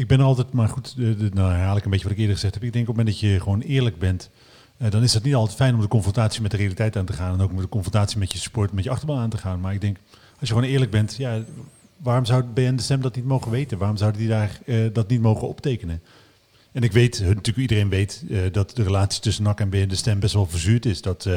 Ik 0.00 0.06
ben 0.06 0.20
altijd, 0.20 0.52
maar 0.52 0.68
goed, 0.68 0.96
de, 0.96 1.16
de, 1.16 1.30
nou 1.32 1.52
herhaal 1.52 1.76
ik 1.76 1.84
een 1.84 1.90
beetje 1.90 2.04
wat 2.04 2.14
ik 2.14 2.18
eerder 2.18 2.34
gezegd 2.34 2.54
heb. 2.54 2.62
Ik 2.62 2.72
denk 2.72 2.88
op 2.88 2.96
het 2.96 3.04
moment 3.04 3.20
dat 3.20 3.30
je 3.30 3.40
gewoon 3.40 3.60
eerlijk 3.60 3.98
bent, 3.98 4.30
eh, 4.76 4.90
dan 4.90 5.02
is 5.02 5.14
het 5.14 5.22
niet 5.22 5.34
altijd 5.34 5.56
fijn 5.56 5.74
om 5.74 5.80
de 5.80 5.88
confrontatie 5.88 6.42
met 6.42 6.50
de 6.50 6.56
realiteit 6.56 6.96
aan 6.96 7.04
te 7.04 7.12
gaan. 7.12 7.34
En 7.34 7.40
ook 7.40 7.52
met 7.52 7.62
de 7.62 7.68
confrontatie 7.68 8.18
met 8.18 8.32
je 8.32 8.38
sport, 8.38 8.72
met 8.72 8.84
je 8.84 8.90
achterban 8.90 9.18
aan 9.18 9.30
te 9.30 9.38
gaan. 9.38 9.60
Maar 9.60 9.74
ik 9.74 9.80
denk, 9.80 9.96
als 10.38 10.48
je 10.48 10.54
gewoon 10.54 10.70
eerlijk 10.70 10.90
bent, 10.90 11.16
ja, 11.16 11.42
waarom 11.96 12.24
zou 12.24 12.42
BN 12.42 12.74
de 12.74 12.82
Stem 12.82 13.00
dat 13.00 13.16
niet 13.16 13.24
mogen 13.24 13.50
weten? 13.50 13.78
Waarom 13.78 13.96
zouden 13.96 14.20
die 14.20 14.28
daar 14.28 14.60
eh, 14.66 14.76
dat 14.92 15.08
niet 15.08 15.20
mogen 15.20 15.48
optekenen? 15.48 16.02
En 16.72 16.82
ik 16.82 16.92
weet, 16.92 17.20
natuurlijk 17.20 17.56
iedereen 17.56 17.88
weet, 17.88 18.24
eh, 18.30 18.38
dat 18.52 18.76
de 18.76 18.82
relatie 18.82 19.20
tussen 19.20 19.44
NAC 19.44 19.60
en 19.60 19.70
BN 19.70 19.88
de 19.88 19.96
Stem 19.96 20.20
best 20.20 20.34
wel 20.34 20.46
verzuurd 20.46 20.86
is. 20.86 21.02
Dat 21.02 21.28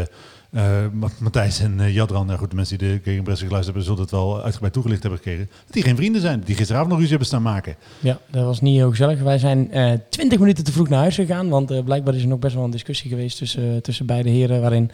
eh, 0.54 0.64
Ma- 0.92 1.08
Matthijs 1.20 1.60
en 1.60 1.80
eh, 1.80 1.94
Jadran, 1.94 2.26
nou 2.26 2.40
goed, 2.40 2.50
de 2.50 2.56
mensen 2.56 2.78
die 2.78 2.88
de 2.90 3.00
Gegenpress 3.04 3.42
geluisterd 3.42 3.66
hebben, 3.66 3.84
zullen 3.84 4.02
het 4.02 4.12
wel 4.12 4.44
uitgebreid 4.44 4.74
toegelicht 4.74 5.02
hebben 5.02 5.20
gekregen. 5.20 5.50
Dat 5.66 5.74
die 5.74 5.84
geen 5.84 5.96
vrienden 5.96 6.22
zijn, 6.22 6.42
die 6.46 6.56
gisteravond 6.56 6.90
nog 6.90 6.98
ruzie 7.00 7.10
hebben 7.16 7.28
staan 7.32 7.42
maken. 7.42 7.76
Ja, 8.00 8.20
dat 8.32 8.46
was 8.46 8.62
niet 8.62 8.76
heel 8.76 8.90
gezellig. 8.90 9.20
Wij 9.22 9.38
zijn 9.38 9.72
eh 9.72 9.92
20 10.10 10.40
minuten 10.40 10.64
te 10.64 10.72
vroeg 10.72 10.90
naar 10.90 11.00
huis 11.00 11.16
gegaan, 11.16 11.50
want 11.50 11.84
blijkbaar 11.86 12.16
is 12.16 12.22
er 12.22 12.28
nog 12.28 12.40
best 12.40 12.56
wel 12.56 12.64
een 12.64 12.70
discussie 12.72 13.10
geweest 13.10 13.38
tussen, 13.38 13.82
tussen 13.82 14.06
beide 14.06 14.30
heren, 14.30 14.62
waarin 14.62 14.92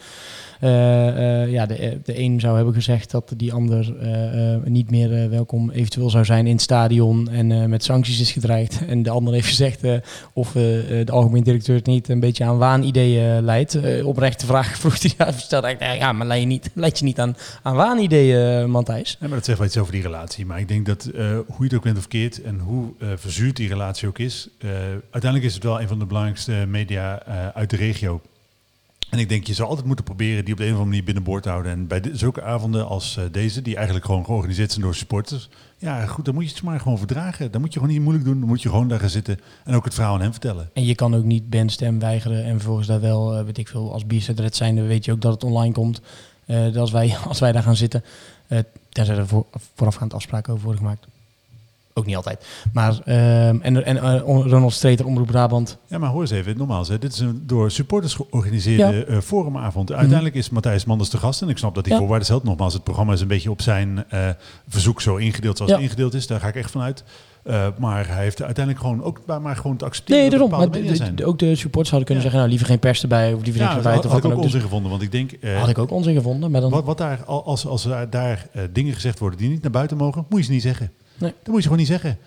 ja, 1.52 1.66
de, 1.66 2.00
de 2.04 2.20
een 2.20 2.40
zou 2.40 2.56
hebben 2.56 2.74
gezegd 2.74 3.12
dat 3.12 3.34
die 3.38 3.54
ander 3.54 3.98
eh, 4.00 4.54
eh, 4.54 4.64
niet 4.64 4.92
meer 4.92 5.24
eh, 5.24 5.30
welkom 5.30 5.70
eventueel 5.70 6.10
zou 6.10 6.26
zijn 6.26 6.46
in 6.48 6.54
het 6.54 6.62
stadion 6.62 7.30
en 7.30 7.52
eh, 7.52 7.66
met 7.66 7.84
sancties 7.84 8.20
is 8.20 8.32
gedreigd. 8.32 8.80
En 8.88 9.04
de 9.04 9.10
ander 9.10 9.34
heeft 9.34 9.48
gezegd 9.48 9.84
eh, 9.84 9.94
of 10.34 10.56
eh, 10.56 11.00
eh, 11.00 11.06
de 11.06 11.12
algemeen 11.12 11.44
directeur 11.44 11.76
het 11.76 11.86
niet 11.86 12.10
een 12.10 12.20
beetje 12.20 12.44
aan 12.44 12.58
waanideeën 12.58 13.36
eh, 13.38 13.42
leidt. 13.42 13.76
Eh, 13.76 14.08
oprechte 14.08 14.46
vraag 14.46 14.78
vroeg 14.80 15.02
hij, 15.02 15.14
ja, 15.18 15.32
stelde 15.32 15.76
ja, 15.80 16.12
maar 16.12 16.28
leid 16.28 16.42
je 16.42 16.48
niet, 16.48 16.70
leid 16.86 17.00
je 17.00 17.06
niet 17.06 17.20
aan, 17.20 17.36
aan 17.64 17.76
waanideeën, 17.76 18.70
Matthijs? 18.70 19.18
Maar 19.20 19.30
dat 19.30 19.46
zegt 19.46 19.58
wel 19.58 19.68
iets 19.68 19.78
over 19.78 19.94
die 19.94 20.02
relatie. 20.02 20.46
Maar 20.46 20.60
ik 20.60 20.68
denk 20.68 20.86
dat 20.86 21.06
eh, 21.06 21.26
hoe 21.26 21.58
je 21.58 21.64
het 21.64 21.74
ook 21.74 21.84
bent 21.84 21.98
of 21.98 22.08
keert 22.08 22.42
en 22.42 22.60
hoe 22.60 22.94
eh, 23.00 23.08
verzuurd 23.16 23.56
die 23.56 23.68
relatie 23.68 24.08
ook 24.08 24.20
is, 24.20 24.50
eh, 24.60 24.70
uiteindelijk 25.12 25.44
is 25.44 25.54
het 25.54 25.64
wel 25.64 25.82
een 25.82 25.88
van 25.88 26.00
de 26.00 26.06
belangrijkste 26.06 26.52
media 26.68 27.26
eh, 27.26 27.48
uit 27.48 27.70
de 27.70 27.76
regio. 27.76 28.22
En 29.10 29.20
ik 29.20 29.30
denk, 29.30 29.48
je 29.48 29.54
zou 29.54 29.68
altijd 29.70 29.88
moeten 29.88 30.06
proberen 30.06 30.46
die 30.46 30.54
op 30.54 30.60
de 30.60 30.66
een 30.66 30.72
of 30.72 30.78
andere 30.78 30.90
manier 30.90 31.06
binnenboord 31.06 31.44
te 31.44 31.50
houden. 31.50 31.72
En 31.72 31.88
bij 31.88 32.02
zulke 32.14 32.44
avonden 32.44 32.88
als 32.88 33.18
eh, 33.18 33.24
deze, 33.32 33.62
die 33.62 33.76
eigenlijk 33.76 34.06
gewoon 34.06 34.26
georganiseerd 34.26 34.72
zijn 34.72 34.84
door 34.84 34.96
supporters. 34.96 35.50
Ja, 35.78 36.06
goed, 36.06 36.26
dan 36.26 36.34
moet 36.34 36.44
je 36.44 36.50
het 36.50 36.64
maar 36.64 36.80
gewoon 36.80 36.98
verdragen. 36.98 37.52
Dan 37.52 37.62
moet 37.62 37.74
je 37.74 37.80
gewoon 37.80 37.94
niet 37.94 38.04
moeilijk 38.04 38.26
doen. 38.26 38.40
Dan 38.40 38.48
moet 38.48 38.62
je 38.62 38.70
gewoon 38.70 38.88
daar 38.88 39.00
gaan 39.00 39.10
zitten 39.10 39.40
en 39.64 39.76
ook 39.76 39.86
het 39.86 39.94
verhaal 39.94 40.14
aan 40.14 40.22
hem 40.22 40.32
vertellen. 40.32 40.70
En 40.74 40.86
je 40.86 40.96
kan 40.96 41.16
ook 41.16 41.24
niet 41.24 41.50
Ben 41.50 41.70
stem 41.70 42.00
weigeren 42.00 42.44
en 42.44 42.56
vervolgens 42.56 42.88
daar 42.88 43.02
wel, 43.02 43.38
eh, 43.38 43.46
weet 43.46 43.58
ik 43.58 43.68
veel, 43.68 43.94
als 43.94 44.06
bierzetred 44.06 44.56
zijnde 44.56 44.82
weet 44.82 45.06
je 45.06 45.12
ook 45.12 45.22
dat 45.22 45.34
het 45.34 45.44
online 45.44 45.74
komt. 45.74 46.02
Dat 46.46 46.78
als, 46.78 46.92
wij, 46.92 47.16
als 47.28 47.40
wij 47.40 47.52
daar 47.52 47.64
gaan 47.64 47.76
zitten, 47.76 48.04
eh 48.48 48.60
tenzij 48.90 49.16
er 49.18 49.28
voor, 49.28 49.46
voorafgaand 49.76 50.14
afspraken 50.14 50.54
over 50.54 50.78
gemaakt. 50.78 51.08
Ook 51.94 52.06
niet 52.06 52.16
altijd. 52.16 52.46
Maar, 52.74 53.00
ehm, 53.06 53.58
en 53.62 53.86
en 53.86 53.98
eh, 53.98 54.20
Ronald 54.26 54.74
Streeter, 54.74 55.06
Omroep 55.06 55.28
Brabant. 55.28 55.78
Ja, 55.88 55.98
maar 55.98 56.10
hoor 56.10 56.22
eens 56.22 56.32
even, 56.32 56.58
nogmaals, 56.58 56.88
hè, 56.88 56.98
dit 56.98 57.14
is 57.14 57.20
een 57.20 57.44
door 57.46 57.72
supporters 57.72 58.14
georganiseerde 58.14 58.98
Ja. 58.98 59.04
eh, 59.04 59.18
forumavond. 59.22 59.92
Uiteindelijk 59.92 60.36
is 60.36 60.50
Matthijs 60.50 60.86
Manders 60.86 61.10
te 61.10 61.18
gast 61.18 61.42
en 61.42 61.50
ik 61.50 61.58
snap 61.58 61.76
dat 61.76 61.84
hij 61.84 61.94
Ja. 61.94 62.00
voorwaarden 62.00 62.28
stelt. 62.28 62.44
Nogmaals, 62.44 62.74
het 62.74 62.84
programma 62.84 63.14
is 63.14 63.22
een 63.22 63.28
beetje 63.28 63.52
op 63.52 63.62
zijn 63.62 64.06
eh, 64.10 64.30
verzoek 64.68 65.02
zo 65.02 65.16
ingedeeld 65.16 65.58
zoals 65.58 65.72
Ja. 65.72 65.78
het 65.78 65.86
ingedeeld 65.88 66.14
is. 66.14 66.28
Daar 66.28 66.40
ga 66.40 66.48
ik 66.48 66.56
echt 66.56 66.72
van 66.72 66.82
uit. 66.82 67.04
Eh, 67.44 67.68
maar 67.80 68.08
hij 68.08 68.24
heeft 68.24 68.42
uiteindelijk 68.44 68.86
gewoon 68.86 69.04
ook 69.04 69.20
maar, 69.26 69.42
maar 69.42 69.56
gewoon 69.56 69.78
te 69.78 69.86
accepteren 69.86 70.22
Nee, 70.22 70.30
dat 70.30 70.40
daarom. 70.40 70.60
Maar 70.72 70.82
de- 70.82 71.14
de- 71.14 71.26
ook 71.26 71.40
de 71.40 71.56
supporters 71.56 71.90
hadden 71.90 72.08
kunnen 72.08 72.24
Ja. 72.24 72.30
zeggen, 72.30 72.38
nou 72.40 72.50
liever 72.50 72.68
geen 72.68 72.80
pers 72.80 73.02
erbij 73.02 73.34
of 73.34 73.44
liever 73.44 73.62
ja, 73.62 73.68
niks 73.68 73.84
dat 73.84 73.94
erbij. 73.94 73.94
had, 74.10 74.18
ik 74.20 74.26
ook 74.26 74.32
ook. 74.32 74.36
Dus 74.38 74.46
onzin 74.46 74.62
gevonden, 74.62 74.92
want 74.92 75.02
ik 75.04 75.12
denk... 75.12 75.32
had 75.60 75.70
ik 75.70 75.78
ook 75.78 75.92
onzin 75.92 76.16
gevonden. 76.16 76.52
Maar 76.52 76.62
dan, 76.62 76.70
wat, 76.70 76.84
wat 76.86 76.98
daar, 76.98 77.24
al- 77.26 77.46
als, 77.46 77.66
als 77.68 77.86
er 77.86 78.10
daar 78.10 78.48
dingen 78.72 78.94
gezegd 78.94 79.20
worden 79.20 79.40
die 79.40 79.50
niet 79.50 79.62
naar 79.62 79.72
buiten 79.72 79.98
mogen, 79.98 80.26
moet 80.30 80.40
je 80.40 80.46
ze 80.46 80.52
niet 80.52 80.62
zeggen. 80.62 80.92
Nee. 81.20 81.34
Dat 81.40 81.48
moet 81.48 81.58
je 81.58 81.62
gewoon 81.64 81.78
niet 81.78 81.88
zeggen. 81.88 82.18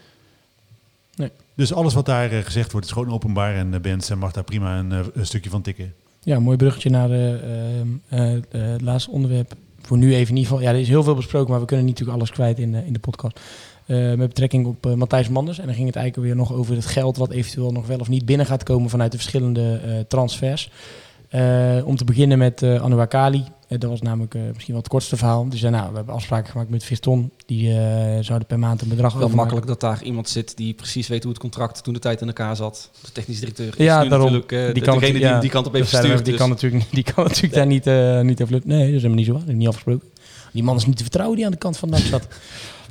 Nee. 1.17 1.31
Dus 1.55 1.73
alles 1.73 1.95
wat 1.95 2.07
daar 2.07 2.31
eh, 2.31 2.45
gezegd 2.45 2.73
wordt 2.73 2.87
is 2.87 2.93
gewoon 2.93 3.13
openbaar 3.13 3.55
en 3.55 3.73
uh, 3.73 3.81
BNSM 3.81 4.17
mag 4.17 4.33
daar 4.33 4.45
prima 4.45 4.79
een, 4.79 4.93
eh, 4.93 4.99
een 5.15 5.27
stukje 5.27 5.51
van 5.51 5.63
tikken. 5.63 5.95
Ja, 6.25 6.41
mooi 6.41 6.57
bruggetje 6.57 6.91
naar 6.91 7.11
ehm, 7.11 7.87
eh, 8.09 8.35
eh, 8.35 8.43
het 8.51 8.81
laatste 8.81 9.11
onderwerp. 9.11 9.55
Voor 9.81 9.97
nu 9.97 10.15
even 10.15 10.29
in 10.29 10.37
ieder 10.37 10.53
geval. 10.53 10.61
Ja, 10.61 10.71
er 10.71 10.81
is 10.81 10.89
heel 10.89 11.03
veel 11.03 11.15
besproken, 11.15 11.51
maar 11.51 11.61
we 11.61 11.67
kunnen 11.67 11.85
niet 11.85 11.95
natuurlijk 11.95 12.21
alles 12.21 12.35
kwijt 12.35 12.59
in, 12.59 12.75
eh, 12.75 12.87
in 12.87 12.93
de 12.93 12.99
podcast. 12.99 13.41
Eh, 13.87 13.97
met 13.97 14.29
betrekking 14.29 14.67
op 14.67 14.87
eh, 14.87 14.95
Matthijs 14.95 15.29
Manders. 15.29 15.59
En 15.59 15.67
dan 15.67 15.75
ging 15.75 15.87
het 15.87 15.97
eigenlijk 15.97 16.27
weer 16.27 16.37
nog 16.37 16.53
over 16.53 16.75
het 16.75 16.87
geld 16.87 17.17
wat 17.17 17.31
eventueel 17.31 17.73
nog 17.73 17.87
wel 17.87 17.99
of 17.99 18.09
niet 18.09 18.25
binnen 18.27 18.47
gaat 18.47 18.63
komen 18.63 18.91
vanuit 18.91 19.13
de 19.13 19.19
verschillende 19.19 19.81
eh, 19.85 19.99
transfers. 20.09 20.71
Eh, 21.33 21.87
om 21.87 21.97
te 21.97 22.05
beginnen 22.05 22.39
met 22.39 22.63
uh, 22.63 22.83
Anouar 22.83 23.07
Kali. 23.07 23.45
Uh, 23.69 23.79
dat 23.79 23.91
was 23.91 24.03
namelijk 24.03 24.35
misschien 24.35 24.73
wel 24.73 24.83
het 24.83 24.89
kortste 24.89 25.17
verhaal. 25.17 25.49
Dus 25.49 25.63
uh, 25.63 25.71
nou, 25.71 25.91
we 25.91 25.97
hebben 25.97 26.15
afspraken 26.15 26.51
gemaakt 26.51 26.71
met 26.71 26.85
Viston. 26.85 27.31
Die 27.47 27.73
zouden 28.21 28.47
per 28.47 28.59
maand 28.59 28.83
een 28.83 28.89
bedrag 28.89 29.15
Wel 29.15 29.29
makkelijk 29.29 29.67
dat 29.67 29.81
daar 29.81 30.03
iemand 30.03 30.29
zit 30.29 30.57
die 30.57 30.75
precies 30.75 31.09
weet 31.09 31.23
hoe 31.23 31.33
het 31.33 31.41
contract 31.41 31.85
toen 31.85 31.95
de 31.95 32.01
tijd 32.01 32.21
in 32.21 32.27
elkaar 32.27 32.57
zat. 32.57 32.91
De 33.03 33.13
technisch 33.13 33.39
directeur 33.39 33.67
is 33.67 33.85
ja, 33.85 34.03
nu 34.03 34.09
daarom, 34.09 34.33
natuurlijk 34.33 34.75
die 34.75 34.83
kan 34.83 34.99
degene 34.99 35.19
die 35.19 35.29
ja, 35.29 35.41
die 35.41 35.51
kant 35.51 35.67
op 35.67 35.73
heeft 35.73 35.89
gestuurd. 35.89 36.25
Die, 36.25 36.25
dus. 36.25 36.37
kan 36.37 36.49
natuurlijk, 36.49 36.85
die 36.91 37.05
kan 37.05 37.25
natuurlijk 37.25 37.55
daar 37.55 37.67
niet, 37.67 37.85
niet 38.25 38.43
over... 38.43 38.61
Nee, 38.65 38.79
dat 38.79 38.87
is 38.87 38.95
helemaal 38.95 39.17
niet 39.17 39.27
zo 39.27 39.33
waar. 39.33 39.41
Dat 39.41 39.51
is 39.51 39.57
niet 39.57 39.69
afgesproken. 39.69 40.09
Die 40.53 40.63
man 40.63 40.77
is 40.77 40.87
niet 40.87 40.97
te 40.97 41.03
vertrouwen 41.03 41.37
die 41.37 41.47
aan 41.47 41.53
de 41.53 41.59
kant 41.59 41.77
van 41.77 41.91
de 41.91 41.99
zat. 41.99 42.27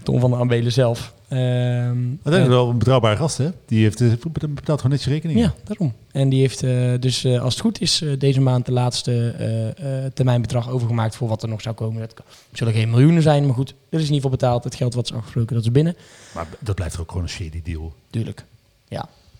Ton 0.03 0.19
van 0.19 0.29
de 0.31 0.35
Ambelen 0.35 0.71
zelf. 0.71 1.13
Ehm, 1.27 1.97
Dat 2.23 2.33
is 2.33 2.47
wel 2.47 2.69
een 2.69 2.77
betrouwbare 2.77 3.15
gast, 3.15 3.37
hè? 3.37 3.49
Die 3.65 3.83
heeft, 3.83 4.01
eh, 4.01 4.07
betaalt 4.49 4.81
gewoon 4.81 4.91
netjes 4.97 5.13
rekening. 5.13 5.39
ja, 5.39 5.53
daarom. 5.63 5.93
En 6.11 6.29
die 6.29 6.39
heeft 6.39 6.63
eh, 6.63 6.93
dus, 6.99 7.23
eh, 7.23 7.41
als 7.41 7.53
het 7.53 7.61
goed 7.63 7.81
is, 7.81 8.03
deze 8.17 8.41
maand 8.41 8.65
de 8.65 8.71
laatste 8.71 10.09
termijnbedrag 10.13 10.69
overgemaakt 10.69 11.15
voor 11.15 11.27
wat 11.27 11.43
er 11.43 11.49
nog 11.49 11.61
zou 11.61 11.75
komen. 11.75 12.01
Dat 12.01 12.13
zullen 12.53 12.73
geen 12.73 12.89
miljoenen 12.89 13.21
zijn, 13.21 13.45
maar 13.45 13.55
goed, 13.55 13.69
er 13.69 13.75
is 13.99 14.07
in 14.07 14.13
ieder 14.13 14.15
geval 14.15 14.29
betaald. 14.29 14.63
Het 14.63 14.75
geld 14.75 14.93
wat 14.93 15.05
is 15.05 15.13
afgesproken, 15.13 15.55
dat 15.55 15.63
is 15.63 15.71
binnen. 15.71 15.95
Maar 16.33 16.47
dat 16.59 16.75
blijft 16.75 16.99
ook 16.99 17.07
gewoon 17.09 17.23
een 17.23 17.29
shady 17.29 17.61
deal. 17.63 17.93
Tuurlijk. 18.09 18.45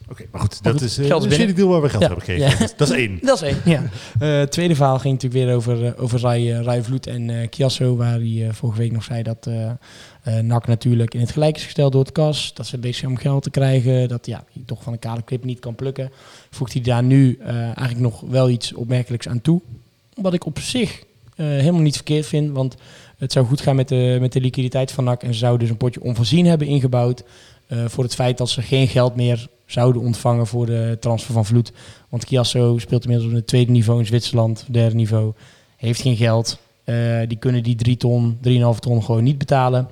Oké, 0.10 0.26
maar 0.32 0.42
goed, 0.42 0.64
dat 0.64 0.72
goed, 0.74 0.82
is 0.82 0.98
is 1.00 1.10
een 1.10 1.32
shady 1.32 1.54
deal 1.54 1.68
waar 1.68 1.82
we 1.82 1.90
geld 1.90 2.02
Ja, 2.02 2.08
hebben 2.08 2.26
gekregen. 2.26 2.50
ja. 2.52 2.58
Dat, 2.58 2.70
is- 2.70 2.76
dat 2.78 2.90
is 2.90 2.96
één. 2.96 3.20
Dat 3.22 3.42
is 3.42 3.42
één. 3.42 3.58
Ja. 3.66 3.84
Het 4.20 4.52
tweede 4.58 4.76
verhaal 4.76 5.00
ging 5.00 5.14
natuurlijk 5.14 5.44
weer 5.46 5.56
over, 5.56 5.98
over 5.98 6.20
Rai, 6.20 6.54
Rai 6.54 6.84
Vloed 6.84 7.08
en 7.08 7.48
Chiasso, 7.50 7.96
waar 7.96 8.20
hij 8.20 8.50
vorige 8.52 8.78
week 8.80 8.92
nog 8.92 9.04
zei 9.04 9.24
dat 9.24 9.48
eh 10.22 10.40
NAC 10.40 10.68
natuurlijk 10.68 11.14
in 11.14 11.20
het 11.20 11.32
gelijk 11.32 11.56
is 11.56 11.64
gesteld 11.64 11.92
door 11.92 12.02
het 12.02 12.12
kas. 12.12 12.54
Dat 12.54 12.68
ze 12.68 12.78
bezig 12.78 12.98
zijn 12.98 13.12
om 13.12 13.18
geld 13.18 13.44
te 13.44 13.50
krijgen. 13.50 14.08
Dat 14.08 14.26
ja, 14.26 14.44
je 14.52 14.66
toch 14.66 14.84
van 14.84 14.94
een 14.94 15.00
kale 15.00 15.24
clip 15.24 15.44
niet 15.44 15.60
kan 15.60 15.76
plukken. 15.76 16.12
Voegt 16.50 16.74
hij 16.74 16.82
daar 16.82 17.04
nu 17.04 17.38
eh, 17.40 17.56
eigenlijk 17.56 18.00
nog 18.00 18.20
wel 18.20 18.50
iets 18.50 18.74
opmerkelijks 18.74 19.28
aan 19.28 19.42
toe. 19.42 19.62
Wat 20.14 20.34
ik 20.34 20.46
op 20.46 20.60
zich 20.60 21.04
eh, 21.36 21.46
helemaal 21.46 21.82
niet 21.82 21.96
verkeerd 21.96 22.26
vind. 22.26 22.52
Want 22.52 22.76
het 23.18 23.32
zou 23.32 23.46
goed 23.46 23.62
gaan 23.62 23.76
met 23.76 23.88
de, 23.88 24.18
met 24.20 24.34
de 24.34 24.42
liquiditeit 24.42 24.92
van 24.92 25.04
NAC. 25.04 25.24
En 25.24 25.34
ze 25.34 25.40
zouden 25.40 25.60
dus 25.60 25.70
een 25.70 25.78
potje 25.78 26.02
onvoorzien 26.02 26.46
hebben 26.46 26.68
ingebouwd. 26.68 27.24
voor 27.86 28.04
het 28.04 28.16
feit 28.16 28.38
dat 28.38 28.50
ze 28.50 28.62
geen 28.62 28.88
geld 28.88 29.16
meer 29.16 29.48
zouden 29.66 30.02
ontvangen 30.02 30.48
voor 30.48 30.66
de 30.66 30.98
transfer 31.00 31.34
van 31.34 31.46
Vloed. 31.46 31.72
Want 32.10 32.26
Chiasso 32.26 32.78
speelt 32.78 33.04
inmiddels 33.04 33.30
op 33.32 33.38
het 33.38 33.48
tweede 33.48 33.72
niveau 33.72 34.00
in 34.00 34.06
Zwitserland, 34.06 34.66
derde 34.70 34.96
niveau. 34.96 35.34
Heeft 35.78 36.02
geen 36.02 36.16
geld. 36.16 36.60
Die 37.28 37.38
kunnen 37.38 37.64
die 37.64 37.76
3 37.76 37.98
ton, 37.98 38.38
3,5 38.48 38.80
ton 38.80 39.04
gewoon 39.04 39.24
niet 39.24 39.38
betalen. 39.38 39.90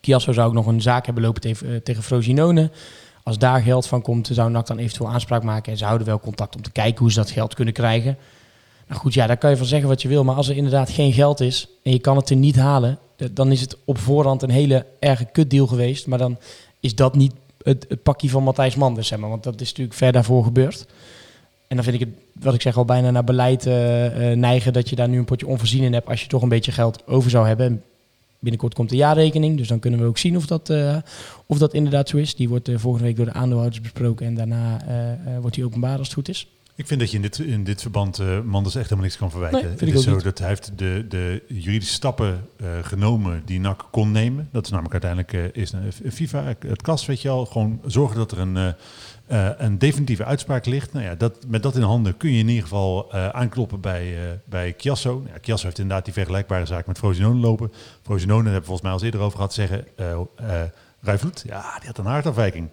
Chiasso 0.00 0.32
zou 0.32 0.48
ook 0.48 0.54
nog 0.54 0.66
een 0.66 0.82
zaak 0.82 1.04
hebben 1.04 1.24
lopen 1.24 1.40
tegen, 1.40 1.74
eh, 1.74 1.76
tegen 1.76 2.02
Frosinone. 2.02 2.70
Als 3.22 3.38
daar 3.38 3.62
geld 3.62 3.86
van 3.86 4.02
komt, 4.02 4.28
zou 4.32 4.50
NAC 4.50 4.66
dan 4.66 4.78
eventueel 4.78 5.10
aanspraak 5.10 5.42
maken. 5.42 5.72
En 5.72 5.78
ze 5.78 5.84
houden 5.84 6.06
wel 6.06 6.20
contact 6.20 6.56
om 6.56 6.62
te 6.62 6.72
kijken 6.72 6.98
hoe 6.98 7.12
ze 7.12 7.18
dat 7.18 7.30
geld 7.30 7.54
kunnen 7.54 7.74
krijgen. 7.74 8.16
Nou 8.88 9.00
goed, 9.00 9.14
ja, 9.14 9.26
daar 9.26 9.36
kan 9.36 9.50
je 9.50 9.56
van 9.56 9.66
zeggen 9.66 9.88
wat 9.88 10.02
je 10.02 10.08
wil. 10.08 10.24
Maar 10.24 10.34
als 10.34 10.48
er 10.48 10.56
inderdaad 10.56 10.90
geen 10.90 11.12
geld 11.12 11.40
is 11.40 11.68
en 11.82 11.92
je 11.92 11.98
kan 11.98 12.16
het 12.16 12.30
er 12.30 12.36
niet 12.36 12.56
halen... 12.56 12.98
dan 13.32 13.52
is 13.52 13.60
het 13.60 13.76
op 13.84 13.98
voorhand 13.98 14.42
een 14.42 14.50
hele 14.50 14.86
erge 14.98 15.24
kutdeal 15.32 15.66
geweest. 15.66 16.06
Maar 16.06 16.18
dan 16.18 16.38
is 16.80 16.94
dat 16.94 17.16
niet 17.16 17.32
het, 17.62 18.02
pakje 18.02 18.28
van 18.28 18.42
Matthijs 18.42 18.74
Manders, 18.74 19.08
zeg 19.08 19.18
maar. 19.18 19.30
Want 19.30 19.42
dat 19.42 19.60
is 19.60 19.68
natuurlijk 19.68 19.96
ver 19.96 20.12
daarvoor 20.12 20.44
gebeurd. 20.44 20.86
En 21.66 21.76
dan 21.76 21.84
vind 21.84 22.00
ik 22.00 22.08
het, 22.08 22.44
wat 22.44 22.54
ik 22.54 22.62
zeg, 22.62 22.76
al 22.76 22.84
bijna 22.84 23.10
naar 23.10 23.24
beleid 23.24 23.66
eh, 23.66 24.30
eh, 24.30 24.38
neigen... 24.38 24.72
dat 24.72 24.88
je 24.88 24.96
daar 24.96 25.08
nu 25.08 25.18
een 25.18 25.24
potje 25.24 25.46
onvoorzien 25.46 25.82
in 25.82 25.92
hebt... 25.92 26.08
als 26.08 26.22
je 26.22 26.28
toch 26.28 26.42
een 26.42 26.48
beetje 26.48 26.72
geld 26.72 27.06
over 27.06 27.30
zou 27.30 27.46
hebben. 27.46 27.66
En 27.66 27.82
binnenkort 28.38 28.74
komt 28.74 28.90
de 28.90 28.96
jaarrekening, 28.96 29.56
dus 29.56 29.68
dan 29.68 29.78
kunnen 29.78 30.00
we 30.00 30.06
ook 30.06 30.18
zien 30.18 30.36
of 30.36 30.46
dat, 30.46 30.70
eh, 30.70 30.96
of 31.46 31.58
dat 31.58 31.74
inderdaad 31.74 32.08
zo 32.08 32.16
is. 32.16 32.34
Die 32.34 32.48
wordt 32.48 32.68
eh, 32.68 32.78
volgende 32.78 33.06
week 33.06 33.16
door 33.16 33.26
de 33.26 33.32
aandeelhouders 33.32 33.80
besproken... 33.80 34.26
en 34.26 34.34
daarna 34.34 34.86
eh, 34.86 35.38
wordt 35.38 35.54
die 35.54 35.64
openbaar 35.64 35.98
als 35.98 36.06
het 36.06 36.16
goed 36.16 36.28
is. 36.28 36.48
Ik 36.74 36.86
vind 36.86 37.00
dat 37.00 37.10
je 37.10 37.16
in 37.16 37.22
dit, 37.22 37.38
in 37.38 37.64
dit 37.64 37.80
verband 37.80 38.18
Manders 38.44 38.74
echt 38.74 38.84
helemaal 38.84 39.04
niks 39.04 39.16
kan 39.16 39.30
verwijten. 39.30 39.60
Nee, 39.62 39.70
het 39.70 39.82
is 39.82 40.02
zo 40.02 40.14
niet. 40.14 40.24
dat 40.24 40.38
hij 40.38 40.48
heeft 40.48 40.72
de, 40.76 41.04
de 41.08 41.42
juridische 41.48 41.94
stappen 41.94 42.44
genomen 42.82 43.42
die 43.44 43.60
NAC 43.60 43.88
kon 43.90 44.12
nemen. 44.12 44.48
Dat 44.52 44.64
is 44.64 44.70
namelijk 44.70 45.04
uiteindelijk 45.04 45.54
eh, 45.54 45.62
is 45.62 45.72
FIFA, 46.12 46.54
het 46.58 46.82
KAS, 46.82 47.06
weet 47.06 47.22
je 47.22 47.28
al. 47.28 47.46
Gewoon 47.46 47.80
zorgen 47.86 48.16
dat 48.16 48.32
er 48.32 48.38
een, 48.38 48.74
eh, 49.28 49.48
een 49.56 49.78
definitieve 49.78 50.24
uitspraak 50.24 50.66
ligt. 50.66 50.92
Nou 50.92 51.04
ja, 51.04 51.14
dat, 51.14 51.36
met 51.46 51.62
dat 51.62 51.76
in 51.76 51.82
handen 51.82 52.16
kun 52.16 52.32
je 52.32 52.38
in 52.38 52.48
ieder 52.48 52.62
geval 52.62 53.12
eh, 53.12 53.28
aankloppen 53.28 53.80
bij, 53.80 54.16
eh 54.16 54.32
bij 54.44 54.74
Chiasso. 54.76 55.22
Ja, 55.26 55.38
Chiasso 55.40 55.64
heeft 55.64 55.78
inderdaad 55.78 56.04
die 56.04 56.14
vergelijkbare 56.14 56.66
zaak 56.66 56.86
met 56.86 56.98
Frosinone 56.98 57.40
lopen. 57.40 57.72
Frosinone, 58.02 58.42
daar 58.42 58.52
hebben 58.52 58.60
we 58.60 58.66
volgens 58.66 58.82
mij 58.88 58.92
al 58.92 59.04
eerder 59.04 59.20
over 59.20 59.36
gehad, 59.36 59.54
zeggen... 59.54 59.84
eh 59.96 60.12
eh, 60.36 60.62
Rai 61.00 61.18
Vloed, 61.18 61.44
ja, 61.46 61.76
die 61.78 61.86
had 61.86 61.98
een 61.98 62.04
hartafwijking. 62.04 62.68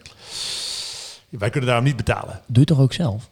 Wij 1.30 1.50
kunnen 1.50 1.70
daarom 1.70 1.86
niet 1.86 1.96
betalen. 1.96 2.42
Doe 2.48 2.60
je 2.60 2.66
toch 2.66 2.80
ook 2.80 2.94
zelf? 2.94 3.30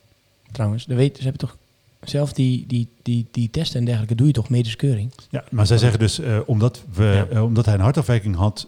Trouwens, 0.51 0.85
weet, 0.85 1.17
ze 1.17 1.23
hebben 1.23 1.39
toch 1.41 1.57
zelf 2.01 2.33
die, 2.33 2.65
die, 2.67 2.87
die, 3.01 3.27
die 3.31 3.49
testen 3.49 3.79
en 3.79 3.85
dergelijke... 3.85 4.15
doe 4.15 4.27
je 4.27 4.33
toch 4.33 4.49
medische 4.49 4.77
keuring? 4.77 5.11
Ja, 5.29 5.43
maar 5.51 5.67
zij 5.67 5.77
zeggen 5.77 5.99
dus, 5.99 6.19
omdat, 6.45 6.83
we, 6.93 7.27
Ja. 7.31 7.43
omdat 7.43 7.65
hij 7.65 7.73
een 7.73 7.79
hartafwijking 7.79 8.35
had, 8.35 8.67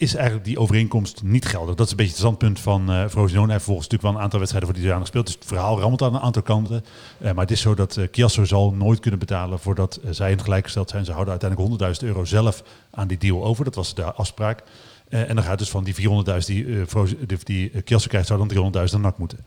is 0.00 0.14
eigenlijk 0.14 0.44
die 0.44 0.58
overeenkomst 0.58 1.22
niet 1.22 1.46
geldig. 1.46 1.74
Dat 1.74 1.86
is 1.86 1.90
een 1.90 1.96
beetje 1.96 2.12
het 2.12 2.20
standpunt 2.20 2.60
van 2.60 2.90
eh 2.90 3.08
Frosinone. 3.08 3.52
Heeft 3.52 3.64
volgens 3.64 3.86
natuurlijk 3.86 4.02
wel 4.02 4.12
een 4.12 4.24
aantal 4.24 4.38
wedstrijden 4.38 4.70
voor 4.70 4.80
die 4.80 4.88
jaar 4.88 5.00
gespeeld. 5.00 5.26
Dus 5.26 5.34
het 5.34 5.44
verhaal 5.44 5.80
rammelt 5.80 6.02
aan 6.02 6.14
een 6.14 6.20
aantal 6.20 6.42
kanten. 6.42 6.84
Eh, 7.18 7.32
maar 7.32 7.42
het 7.44 7.50
is 7.50 7.60
zo 7.60 7.74
dat 7.74 7.98
Chiasso 8.10 8.44
zal 8.44 8.72
nooit 8.72 9.00
kunnen 9.00 9.20
betalen 9.20 9.58
voordat 9.58 9.96
eh, 9.96 10.10
zij 10.10 10.30
in 10.30 10.34
het 10.36 10.44
gelijk 10.44 10.64
gesteld 10.64 10.90
zijn. 10.90 11.04
Ze 11.04 11.12
houden 11.12 11.40
uiteindelijk 11.40 12.00
100.000 12.00 12.06
euro 12.08 12.24
zelf 12.24 12.62
aan 12.90 13.08
die 13.08 13.18
deal 13.18 13.44
over. 13.44 13.64
Dat 13.64 13.74
was 13.74 13.94
de 13.94 14.04
afspraak. 14.04 14.62
En 15.08 15.34
dan 15.34 15.44
gaat 15.44 15.58
dus 15.58 15.70
van 15.70 15.84
die 15.84 15.94
400.000 15.94 16.46
die, 16.46 16.86
Frozi- 16.86 17.16
die, 17.44 17.82
krijgt, 17.82 18.26
zou 18.26 18.48
dan 18.48 18.72
300.000 18.86 18.92
naar 18.92 19.00
NAC 19.00 19.18
moeten. 19.18 19.38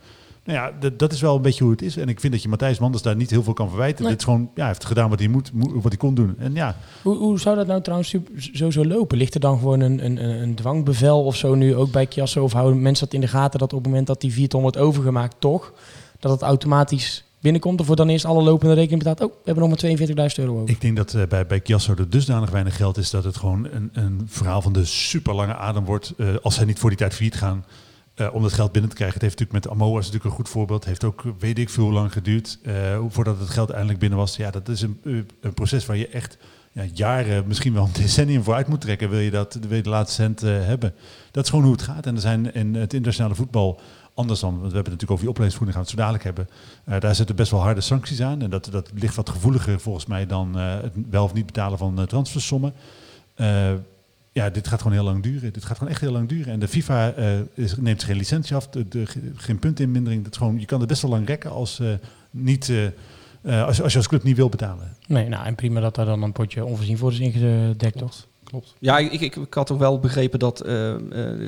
Nou 0.46 0.58
ja, 0.60 0.72
dat- 0.80 1.00
dat 1.00 1.14
is 1.14 1.22
wel 1.22 1.36
een 1.36 1.42
beetje 1.42 1.64
hoe 1.64 1.72
het 1.72 1.82
is. 1.82 1.98
En 1.98 2.10
ik 2.10 2.20
vind 2.20 2.34
dat 2.34 2.42
je 2.42 2.50
Matthijs 2.50 2.80
Manders 2.80 3.04
daar 3.04 3.16
niet 3.16 3.30
heel 3.30 3.44
veel 3.44 3.54
kan 3.54 3.70
verwijten. 3.70 4.02
Nee. 4.02 4.12
Dit 4.12 4.20
is 4.20 4.26
gewoon, 4.26 4.42
ja, 4.42 4.52
hij 4.56 4.68
heeft 4.68 4.86
gedaan 4.86 5.10
wat 5.10 5.20
hij, 5.20 5.28
moet, 5.28 5.52
wat 5.54 5.84
hij 5.84 5.98
kon 5.98 6.14
doen. 6.16 6.36
En 6.38 6.54
ja, 6.54 6.76
Hoe, 7.02 7.16
hoe 7.18 7.40
zou 7.40 7.56
dat 7.56 7.68
nou 7.68 7.82
trouwens 7.82 8.16
zo 8.70 8.86
lopen? 8.86 9.18
Ligt 9.18 9.34
er 9.34 9.40
dan 9.40 9.58
gewoon 9.58 9.80
een, 9.80 10.06
een, 10.06 10.24
een 10.42 10.56
dwangbevel 10.56 11.24
of 11.24 11.36
zo 11.36 11.56
nu 11.56 11.76
ook 11.76 11.92
bij 11.92 12.06
Chiasso? 12.10 12.44
Of 12.44 12.54
houden 12.54 12.82
mensen 12.82 13.06
dat 13.06 13.14
in 13.14 13.22
de 13.22 13.28
gaten 13.28 13.60
dat 13.60 13.74
op 13.74 13.80
het 13.80 13.88
moment 13.88 14.08
dat 14.08 14.22
die 14.22 14.32
4 14.34 14.48
ton 14.48 14.62
wordt 14.62 14.78
overgemaakt 14.78 15.36
toch... 15.40 15.74
dat 16.20 16.32
het 16.32 16.42
automatisch 16.42 17.24
binnenkomt? 17.40 17.80
Of 17.80 17.86
wordt 17.86 18.02
dan 18.02 18.10
eerst 18.10 18.26
alle 18.26 18.44
lopende 18.44 18.74
rekening 18.74 19.04
betaald? 19.04 19.22
Oh, 19.32 19.36
we 19.38 19.42
hebben 19.52 19.70
nog 19.70 19.82
maar 19.82 20.30
42.000 20.30 20.36
euro 20.44 20.54
over. 20.60 20.70
Ik 20.70 20.82
denk 20.82 20.96
dat 20.96 21.14
eh, 21.14 21.22
bij, 21.28 21.46
bij 21.48 21.60
Chiasso 21.64 21.94
er 21.98 22.10
dusdanig 22.10 22.50
weinig 22.50 22.76
geld 22.76 22.98
is 22.98 23.10
dat 23.10 23.24
het 23.24 23.38
gewoon 23.38 23.68
een, 23.72 23.90
een 23.94 24.22
verhaal 24.26 24.62
van 24.62 24.74
de 24.74 24.86
super 24.86 25.34
lange 25.36 25.56
adem 25.56 25.86
wordt. 25.86 26.14
eh, 26.18 26.28
als 26.42 26.56
zij 26.56 26.66
niet 26.66 26.80
voor 26.80 26.90
die 26.90 26.98
tijd 27.00 27.14
failliet 27.14 27.36
gaan. 27.36 27.66
Eh, 28.14 28.34
om 28.34 28.42
dat 28.42 28.54
geld 28.54 28.72
binnen 28.72 28.90
te 28.90 28.96
krijgen. 28.96 29.20
Het 29.20 29.28
heeft 29.28 29.40
natuurlijk 29.40 29.66
met 29.66 29.76
Amoa 29.76 29.96
natuurlijk 29.96 30.24
een 30.24 30.32
goed 30.32 30.50
voorbeeld. 30.50 30.80
Het 30.80 30.90
heeft 30.90 31.04
ook 31.04 31.24
weet 31.40 31.60
ik 31.60 31.70
veel 31.70 31.92
lang 31.92 32.12
geduurd 32.12 32.60
eh, 32.64 33.00
voordat 33.08 33.40
het 33.40 33.50
geld 33.50 33.70
eindelijk 33.70 34.00
binnen 34.00 34.20
was. 34.20 34.36
Ja, 34.36 34.52
dat 34.52 34.70
is 34.70 34.82
een, 34.82 35.00
eh, 35.04 35.14
een 35.42 35.54
proces 35.54 35.86
waar 35.86 35.98
je 35.98 36.08
echt 36.08 36.38
ja, 36.72 36.84
jaren, 36.94 37.48
misschien 37.48 37.74
wel 37.74 37.84
een 37.84 38.02
decennium 38.04 38.44
voor 38.44 38.54
uit 38.54 38.68
moet 38.68 38.82
trekken. 38.82 39.10
Wil 39.10 39.20
je, 39.20 39.32
dat, 39.32 39.60
de 39.70 39.82
laatste 39.84 40.22
cent 40.22 40.42
hebben. 40.42 40.94
Dat 41.32 41.44
is 41.44 41.50
gewoon 41.50 41.66
hoe 41.66 41.74
het 41.74 41.82
gaat. 41.82 42.06
En 42.06 42.16
er 42.16 42.22
zijn 42.22 42.54
in 42.54 42.76
het 42.76 42.94
internationale 42.94 43.36
voetbal 43.36 43.80
anders 44.14 44.40
dan, 44.40 44.60
want 44.60 44.72
we 44.72 44.76
hebben 44.76 44.94
het 44.94 45.02
natuurlijk 45.02 45.12
over 45.12 45.24
die 45.24 45.30
opleidingsvoeding, 45.30 45.78
gaan 45.78 45.86
we 45.86 45.92
het 45.92 46.00
zo 46.00 46.04
dadelijk 46.04 46.24
hebben. 46.24 47.02
Daar 47.02 47.16
zitten 47.16 47.36
best 47.36 47.52
wel 47.52 47.62
harde 47.62 47.82
sancties 47.82 48.22
aan. 48.22 48.42
En 48.42 48.50
dat, 48.50 48.68
dat 48.72 48.90
ligt 48.94 49.16
wat 49.16 49.30
gevoeliger 49.30 49.80
volgens 49.80 50.06
mij 50.06 50.26
dan 50.26 50.56
het 50.56 50.94
wel 51.10 51.24
of 51.24 51.34
niet 51.34 51.46
betalen 51.46 51.78
van 51.78 52.06
transfersommen. 52.06 52.74
Ja, 54.34 54.50
dit 54.50 54.68
gaat 54.68 54.82
gewoon 54.82 54.94
heel 54.98 55.04
lang 55.06 55.24
duren. 55.24 55.54
Dit 55.54 55.66
gaat 55.66 55.78
gewoon 55.78 55.92
echt 55.92 56.02
heel 56.02 56.12
lang 56.12 56.30
duren. 56.30 56.54
En 56.54 56.60
de 56.60 56.68
FIFA 56.68 57.12
eh, 57.14 57.40
is, 57.54 57.76
neemt 57.78 58.04
geen 58.04 58.16
licentie 58.18 58.56
af, 58.56 58.68
de, 58.68 58.88
de- 58.88 59.06
geen 59.36 59.60
puntinmindering. 59.60 60.24
Dat 60.24 60.32
is 60.32 60.38
gewoon, 60.38 60.60
je 60.60 60.66
kan 60.66 60.80
het 60.80 60.88
best 60.90 61.02
wel 61.02 61.12
lang 61.12 61.28
rekken 61.28 61.52
als, 61.52 61.80
eh, 61.80 61.88
niet, 62.32 62.70
eh, 63.42 63.66
als, 63.66 63.82
als 63.82 63.92
je 63.92 63.98
als 63.98 64.08
club 64.08 64.24
niet 64.24 64.36
wil 64.36 64.50
betalen. 64.50 64.96
Nee, 65.08 65.28
nou 65.30 65.46
en 65.46 65.56
prima 65.56 65.80
dat 65.80 65.96
daar 65.96 66.06
dan 66.06 66.22
een 66.24 66.32
potje 66.32 66.66
onvoorzien 66.66 66.98
voor 66.98 67.12
is 67.12 67.20
ingedekt, 67.20 67.98
toch? 67.98 68.28
Klopt. 68.44 68.76
Ja, 68.80 68.98
ik, 68.98 69.12
ik, 69.22 69.36
ik 69.36 69.54
had 69.54 69.72
ook 69.72 69.80
wel 69.80 70.00
begrepen 70.00 70.40
dat 70.40 70.60
eh, 70.62 70.94
eh, 70.94 71.00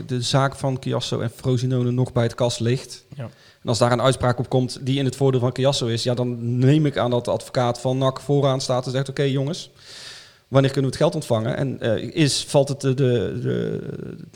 de 0.08 0.22
zaak 0.22 0.56
van 0.56 0.78
Chiasso 0.80 1.20
en 1.20 1.30
Frosinone 1.36 1.92
nog 1.92 2.12
bij 2.14 2.24
het 2.24 2.36
kas 2.36 2.60
ligt. 2.60 3.06
Ja. 3.16 3.24
En 3.62 3.70
als 3.70 3.78
daar 3.78 3.92
een 3.92 4.02
uitspraak 4.02 4.40
op 4.40 4.50
komt 4.50 4.80
die 4.86 5.00
in 5.00 5.06
het 5.06 5.16
voordeel 5.16 5.40
van 5.40 5.50
Chiasso 5.56 5.86
is, 5.88 6.04
ja, 6.04 6.14
dan 6.14 6.58
neem 6.60 6.86
ik 6.86 6.98
aan 6.98 7.10
dat 7.10 7.26
de 7.26 7.32
advocaat 7.32 7.80
van 7.82 7.98
NAC 7.98 8.20
vooraan 8.20 8.62
staat 8.62 8.86
en 8.86 8.92
zegt: 8.92 9.10
Oké, 9.10 9.24
jongens, 9.24 9.70
wanneer 10.48 10.72
kunnen 10.72 10.92
we 10.92 10.98
het 10.98 11.06
geld 11.06 11.16
ontvangen? 11.16 11.58
En 11.58 11.80
eh, 11.82 12.16
is, 12.16 12.44
valt 12.48 12.68
het 12.70 12.82
de, 12.82 12.94
de, 12.94 13.40
de, 13.42 13.80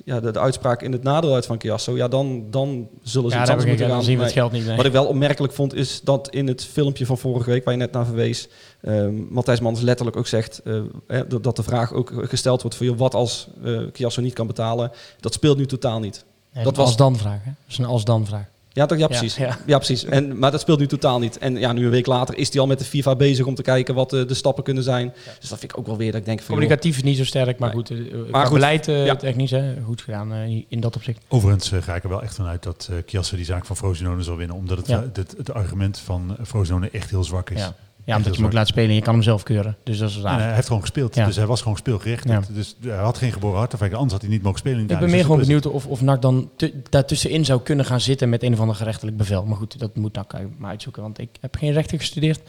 ja, 0.05 0.19
de, 0.19 0.31
de 0.31 0.39
uitspraak 0.39 0.81
in 0.81 0.91
het 0.91 1.03
nadeel 1.03 1.33
uit 1.33 1.45
van 1.45 1.59
Chiasso, 1.59 1.95
ja, 1.95 2.07
dan, 2.07 2.45
dan 2.49 2.87
zullen 3.03 3.29
ze 3.29 3.35
Ja, 3.35 3.41
iets 3.41 3.49
anders 3.51 3.69
moeten 3.69 3.87
dan 3.87 3.95
gaan. 3.95 4.05
zien 4.05 4.17
we 4.17 4.23
het 4.23 4.33
geld 4.33 4.51
niet. 4.51 4.65
nee. 4.65 4.75
Wat 4.75 4.85
ik 4.85 4.91
wel 4.91 5.05
opmerkelijk 5.05 5.53
vond, 5.53 5.73
is 5.73 6.01
dat 6.03 6.29
in 6.29 6.47
het 6.47 6.65
filmpje 6.65 7.05
van 7.05 7.17
vorige 7.17 7.49
week, 7.49 7.63
waar 7.63 7.73
je 7.73 7.79
net 7.79 7.91
naar 7.91 8.05
verwees, 8.05 8.47
ehm 8.81 9.13
Matthijs 9.29 9.59
Mans 9.59 9.81
letterlijk 9.81 10.17
ook 10.17 10.27
zegt 10.27 10.61
eh, 10.63 10.81
hè, 11.07 11.27
dat- 11.27 11.55
de 11.55 11.63
vraag 11.63 11.93
ook 11.93 12.11
gesteld 12.21 12.61
wordt 12.61 12.77
voor 12.77 12.85
joh, 12.85 12.97
wat 12.97 13.13
als 13.15 13.47
eh 13.63 13.79
Chiasso 13.93 14.21
niet 14.21 14.33
kan 14.33 14.47
betalen. 14.47 14.91
Dat 15.19 15.33
speelt 15.33 15.57
nu 15.57 15.65
totaal 15.65 15.99
niet. 15.99 16.25
Nee, 16.53 16.63
dat 16.63 16.75
was- 16.75 16.97
dan 16.97 17.17
vraag, 17.17 17.39
hè? 17.43 17.49
Dat 17.49 17.69
is 17.69 17.77
een 17.77 17.85
als 17.85 18.03
dan 18.05 18.25
vraag. 18.25 18.45
Ja, 18.79 18.85
toch, 18.85 18.97
ja 18.97 19.07
precies. 19.07 19.35
Ja, 19.35 19.57
ja. 19.65 19.77
precies. 19.77 20.05
En, 20.05 20.37
maar 20.39 20.51
dat 20.51 20.59
speelt 20.61 20.79
nu 20.79 20.87
totaal 20.87 21.19
niet. 21.19 21.37
En 21.37 21.55
ja, 21.57 21.73
nu 21.73 21.85
een 21.85 21.91
week 21.91 22.05
later 22.05 22.37
is 22.37 22.49
hij 22.51 22.61
al 22.61 22.67
met 22.67 22.79
de 22.79 22.85
FIFA 22.85 23.15
bezig 23.15 23.45
om 23.45 23.55
te 23.55 23.61
kijken 23.61 23.95
wat 23.95 24.13
eh, 24.13 24.27
de 24.27 24.33
stappen 24.33 24.63
kunnen 24.63 24.83
zijn. 24.83 25.13
Dus 25.39 25.49
dat 25.49 25.59
vind 25.59 25.71
ik 25.71 25.77
ook 25.77 25.85
wel 25.85 25.97
weer 25.97 26.11
dat 26.11 26.19
ik 26.19 26.25
denk 26.25 26.39
van... 26.39 26.47
Communicatief 26.47 26.95
is 26.97 27.03
niet 27.03 27.17
zo 27.17 27.23
sterk, 27.25 27.59
maar 27.59 27.75
Nee. 27.75 27.77
goed. 27.77 27.89
eh, 27.91 28.31
Maar 28.31 28.45
goed, 28.45 28.53
beleid 28.53 28.87
eh, 28.87 29.05
ja. 29.05 29.15
technisch, 29.15 29.51
hè, 29.51 29.73
goed 29.85 30.01
gedaan 30.01 30.33
eh, 30.33 30.63
in 30.67 30.79
dat 30.79 30.95
opzicht. 30.95 31.21
Overigens 31.27 31.71
ga 31.79 31.95
ik 31.95 32.03
er 32.03 32.09
wel 32.09 32.21
echt 32.23 32.35
vanuit 32.35 32.63
dat 32.63 32.87
eh 32.91 32.97
Chiasso 33.05 33.35
die 33.35 33.45
zaak 33.45 33.65
van 33.65 33.75
Frosinone 33.75 34.23
zal 34.23 34.35
winnen. 34.37 34.55
Omdat 34.55 34.77
het, 34.87 35.15
het, 35.15 35.33
het 35.37 35.53
argument 35.53 35.99
van 35.99 36.37
Frosinone 36.45 36.89
echt 36.91 37.09
heel 37.09 37.23
zwak 37.23 37.49
is. 37.49 37.69
Ja. 38.09 38.15
Omdat 38.15 38.31
je 38.31 38.41
hem 38.41 38.49
ook 38.49 38.55
laat 38.55 38.67
spelen 38.67 38.89
en 38.89 38.95
je 38.95 39.01
kan 39.01 39.13
hem 39.13 39.23
zelf 39.23 39.43
keuren. 39.43 39.77
Dus 39.83 39.97
dat 39.97 40.09
is 40.09 40.17
raar. 40.17 40.39
hij 40.39 40.53
heeft 40.53 40.67
gewoon 40.67 40.81
gespeeld. 40.81 41.15
Ja. 41.15 41.25
Dus 41.25 41.35
hij 41.35 41.45
was 41.45 41.61
gewoon 41.61 41.77
speelgericht. 41.77 42.27
Ja. 42.27 42.41
Dus 42.49 42.75
hij 42.81 42.97
had 42.97 43.17
geen 43.17 43.31
geboren 43.31 43.57
hartafwijking. 43.57 44.01
Anders 44.01 44.19
had 44.19 44.27
hij 44.27 44.35
niet 44.35 44.43
mogen 44.43 44.59
spelen. 44.59 44.77
in 44.77 44.83
Ik 44.83 44.87
ben 44.87 44.99
meer 44.99 45.11
Dus 45.11 45.21
gewoon 45.21 45.39
benieuwd 45.39 45.65
of, 45.65 45.85
of 45.85 46.01
NAC 46.01 46.21
dan 46.21 46.49
daartussenin 46.89 47.45
zou 47.45 47.61
kunnen 47.61 47.85
gaan 47.85 48.01
zitten 48.01 48.29
met 48.29 48.43
een 48.43 48.53
of 48.53 48.59
ander 48.59 48.75
gerechtelijk 48.75 49.17
bevel. 49.17 49.45
Maar 49.45 49.57
goed, 49.57 49.79
dat 49.79 49.95
moet 49.95 50.15
NAC 50.15 50.33
maar 50.57 50.69
uitzoeken, 50.69 51.01
want 51.01 51.19
ik 51.19 51.29
heb 51.41 51.55
geen 51.55 51.71
rechten 51.71 51.97
gestudeerd. 51.99 52.41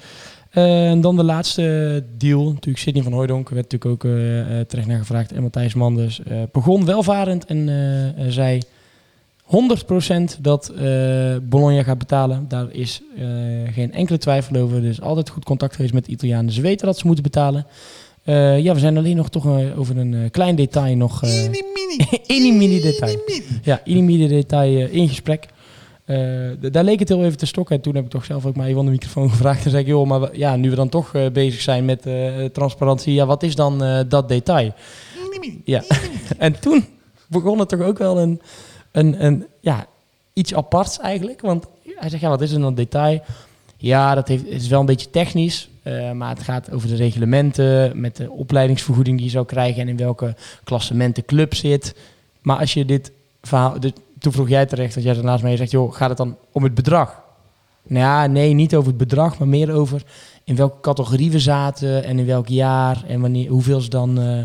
Eh, 0.51 0.91
en 0.91 1.01
dan 1.01 1.17
de 1.17 1.25
laatste 1.25 2.05
deal. 2.17 2.45
Natuurlijk 2.45 2.79
Sidney 2.79 3.03
van 3.03 3.13
Hooijdonk. 3.13 3.49
werd 3.49 3.71
natuurlijk 3.73 4.05
ook 4.05 4.11
eh, 4.13 4.61
eh, 4.61 4.67
terecht 4.67 4.89
naar 4.89 4.99
gevraagd. 4.99 5.33
En 5.33 5.43
Matthijs 5.43 5.75
Manders 5.75 6.23
eh, 6.23 6.43
begon 6.53 6.85
welvarend 6.85 7.45
en 7.45 7.69
eh, 7.69 8.09
eh, 8.09 8.33
zei 8.33 8.61
100% 9.51 10.41
dat 10.41 10.69
eh, 10.69 11.37
Bologna 11.43 11.83
gaat 11.83 11.99
betalen. 11.99 12.45
Daar 12.49 12.67
is 12.71 13.03
eh, 13.17 13.25
geen 13.73 13.93
enkele 13.93 14.19
twijfel 14.19 14.57
over. 14.57 14.77
Er 14.77 14.85
is 14.85 15.01
altijd 15.01 15.29
goed 15.29 15.45
contact 15.45 15.75
geweest 15.75 15.95
met 15.95 16.05
de 16.05 16.13
Italianen. 16.13 16.53
Ze 16.53 16.61
weten 16.61 16.87
dat 16.87 16.99
ze 16.99 17.07
moeten 17.07 17.25
betalen. 17.25 17.67
Eh, 18.25 18.59
ja, 18.59 18.75
we 18.75 18.81
zijn 18.81 18.97
alleen 18.97 19.17
nog 19.17 19.29
toch 19.29 19.47
over 19.77 19.99
een 19.99 20.29
klein 20.31 20.57
detail 20.57 20.97
nog... 20.97 21.23
eh 21.23 21.31
Eenie 22.27 22.53
mini 22.53 22.81
detail. 22.81 23.19
Ja, 23.63 23.81
eenie 23.85 24.03
mini 24.03 24.29
detail 24.29 24.89
in 24.89 25.09
gesprek. 25.09 25.49
Daar 26.61 26.85
leek 26.85 26.99
het 26.99 27.09
heel 27.09 27.25
even 27.25 27.39
te 27.39 27.47
stokken. 27.47 27.77
En 27.77 27.83
toen 27.83 27.95
heb 27.95 28.05
ik 28.05 28.11
toch 28.11 28.25
zelf 28.25 28.47
ook 28.47 28.57
maar 28.57 28.67
even 28.67 28.79
aan 28.79 28.85
de 28.85 28.91
microfoon 28.91 29.31
gevraagd. 29.37 29.65
En 29.65 29.71
zei 29.71 29.83
ik, 29.83 29.89
joh, 29.89 30.07
maar 30.07 30.37
ja, 30.37 30.57
nu 30.57 30.71
we 30.71 30.77
dan 30.77 30.89
toch 30.89 31.13
bezig 31.33 31.61
zijn 31.61 31.85
met 31.85 32.03
transparantie, 32.53 33.15
ja, 33.15 33.27
wat 33.27 33.43
is 33.43 33.55
dan 33.55 34.05
dat 34.09 34.29
detail? 34.29 34.73
Ja, 35.65 35.83
en 36.39 36.61
toen 36.61 36.85
begon 37.27 37.59
het 37.59 37.69
toch 37.69 37.81
ook 37.81 37.99
wel 37.99 38.19
een, 38.19 38.41
een, 38.91 39.47
ja, 39.61 39.87
iets 40.33 40.55
aparts 40.55 40.99
eigenlijk. 40.99 41.41
Want 41.41 41.67
hij 41.97 42.09
zegt, 42.09 42.23
ja, 42.23 42.29
wat 42.29 42.41
is 42.41 42.53
er 42.53 42.61
dan 42.61 42.75
detail? 42.75 43.21
Ja, 43.77 44.15
dat 44.15 44.29
heeft, 44.29 44.47
is 44.47 44.69
wel 44.69 44.81
een 44.81 44.87
beetje 44.87 45.11
technisch, 45.11 45.69
eh, 45.83 46.13
maar 46.13 46.29
het 46.29 46.43
gaat 46.43 46.73
over 46.73 46.89
de 46.89 46.97
reglementen, 46.97 48.01
met 48.01 48.17
de 48.17 48.31
opleidingsvergoeding 48.31 49.17
die 49.17 49.27
je 49.27 49.33
zou 49.33 49.47
krijgen 49.47 49.83
en 49.83 49.89
in 49.89 49.97
welke 49.97 50.35
klassement 50.65 51.17
de 51.17 51.25
club 51.25 51.55
zit. 51.55 51.95
Maar 52.43 52.59
als 52.59 52.75
je 52.75 52.85
dit 52.85 53.13
verhaal, 53.43 53.81
dus 53.81 53.93
toen 54.19 54.33
vroeg 54.33 54.49
jij 54.49 54.67
terecht, 54.67 54.95
dat 54.95 55.03
jij 55.03 55.17
er 55.17 55.25
naast 55.25 55.43
mij 55.43 55.57
zegt, 55.57 55.71
joh, 55.71 55.95
gaat 55.95 56.09
het 56.09 56.19
dan 56.19 56.37
om 56.53 56.63
het 56.63 56.75
bedrag? 56.75 57.21
Nou 57.83 58.05
ja, 58.05 58.27
nee, 58.27 58.53
niet 58.53 58.75
over 58.75 58.89
het 58.89 58.99
bedrag, 58.99 59.39
maar 59.39 59.49
meer 59.49 59.73
over 59.73 60.03
in 60.45 60.57
welke 60.57 60.81
categorie 60.81 61.31
we 61.31 61.39
zaten 61.39 62.05
en 62.05 62.19
in 62.19 62.27
welk 62.27 62.49
jaar 62.49 63.05
en 63.07 63.21
wanneer, 63.21 63.51
hoeveel 63.51 63.81
ze 63.81 63.89
dan 63.89 64.21
eh, 64.21 64.39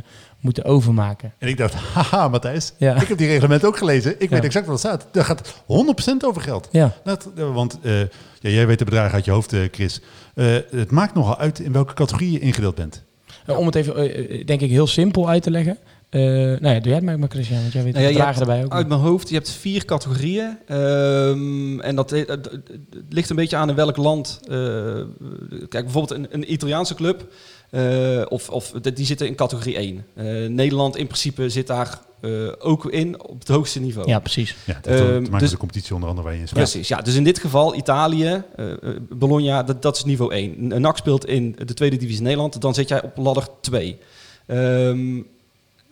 moeten 0.45 0.63
overmaken. 0.65 1.33
En 1.37 1.47
ik 1.47 1.57
dacht, 1.57 1.73
haha 1.93 2.27
Matthijs, 2.27 2.73
Ja. 2.77 3.01
ik 3.01 3.07
heb 3.07 3.17
die 3.17 3.27
reglement 3.27 3.65
ook 3.65 3.77
gelezen. 3.77 4.11
Ik 4.17 4.29
Ja. 4.29 4.35
weet 4.35 4.43
exact 4.45 4.65
wat 4.65 4.73
er 4.75 4.79
staat. 4.79 5.07
Daar 5.11 5.25
gaat 5.25 5.53
100% 5.65 6.25
over 6.25 6.41
geld. 6.41 6.67
Ja, 6.71 6.93
Dat, 7.03 7.29
want 7.35 7.77
eh, 7.81 7.99
ja, 8.39 8.49
jij 8.49 8.67
weet 8.67 8.79
de 8.79 8.85
bedragen 8.85 9.13
uit 9.13 9.25
je 9.25 9.31
hoofd, 9.31 9.53
eh, 9.53 9.59
Chris. 9.71 10.01
Eh, 10.35 10.45
het 10.71 10.91
maakt 10.91 11.13
nogal 11.13 11.37
uit 11.37 11.59
in 11.59 11.71
welke 11.71 11.93
categorie 11.93 12.31
je 12.31 12.39
ingedeeld 12.39 12.75
bent. 12.75 13.03
Eh, 13.45 13.57
om 13.57 13.65
het 13.65 13.75
even, 13.75 14.45
denk 14.45 14.61
ik, 14.61 14.69
heel 14.69 14.87
simpel 14.87 15.29
uit 15.29 15.43
te 15.43 15.51
leggen. 15.51 15.77
Eh 16.09 16.21
nou 16.21 16.67
ja, 16.67 16.73
doe 16.73 16.83
jij 16.83 16.93
het 16.95 17.03
maar, 17.03 17.19
maar 17.19 17.29
Christian, 17.29 17.61
want 17.61 17.73
jij 17.73 17.83
weet 17.83 17.93
Nou 17.93 18.13
ja, 18.13 18.35
erbij 18.39 18.63
ook. 18.63 18.71
Uit 18.73 18.87
mijn 18.87 18.99
hoofd, 18.99 19.29
je 19.29 19.35
hebt 19.35 19.49
vier 19.51 19.85
categorieën. 19.85 20.57
Ehm, 20.67 21.79
en 21.79 21.95
dat, 21.95 22.11
ligt 23.09 23.29
een 23.29 23.35
beetje 23.35 23.55
aan 23.55 23.69
in 23.69 23.75
welk 23.75 23.97
land. 23.97 24.39
eh, 24.49 24.55
kijk, 25.69 25.83
bijvoorbeeld 25.83 26.11
een, 26.19 26.27
een 26.29 26.51
Italiaanse 26.53 26.95
club. 26.95 27.27
Eh, 27.69 28.21
of, 28.29 28.49
of 28.49 28.71
de- 28.81 28.93
die 28.93 29.05
zitten 29.05 29.27
in 29.27 29.35
categorie 29.35 29.75
1. 29.75 30.05
Eh, 30.15 30.25
Nederland 30.49 30.95
in 30.97 31.05
principe 31.07 31.49
zit 31.49 31.67
daar 31.67 31.99
eh, 32.21 32.31
ook 32.59 32.85
in 32.85 33.23
op 33.23 33.39
het 33.39 33.47
hoogste 33.47 33.79
niveau. 33.79 34.07
Ja, 34.09 34.19
precies. 34.19 34.55
Ja, 34.65 34.79
dat 34.81 34.99
Ehm, 34.99 35.19
dus- 35.19 35.29
met 35.29 35.49
de 35.49 35.57
competitie 35.57 35.93
onder 35.93 36.09
andere 36.09 36.27
waar 36.27 36.35
je 36.35 36.41
in 36.41 36.47
speelt. 36.47 36.63
Precies, 36.69 36.87
ja. 36.87 37.01
Dus 37.01 37.15
in 37.15 37.23
dit 37.23 37.39
geval 37.39 37.75
Italië, 37.75 38.43
eh, 38.55 38.71
eh, 38.71 38.77
Bologna, 39.09 39.63
dat, 39.63 39.81
dat 39.81 39.95
is 39.95 40.03
niveau 40.03 40.33
1. 40.33 40.71
Een 40.71 40.81
NAC 40.81 40.97
speelt 40.97 41.25
in 41.25 41.55
de 41.65 41.73
tweede 41.73 41.97
divisie 41.97 42.21
Nederland, 42.21 42.61
dan 42.61 42.73
zit 42.73 42.89
jij 42.89 43.03
op 43.03 43.17
ladder 43.17 43.47
2. 43.61 43.97
Ehm, 44.47 45.15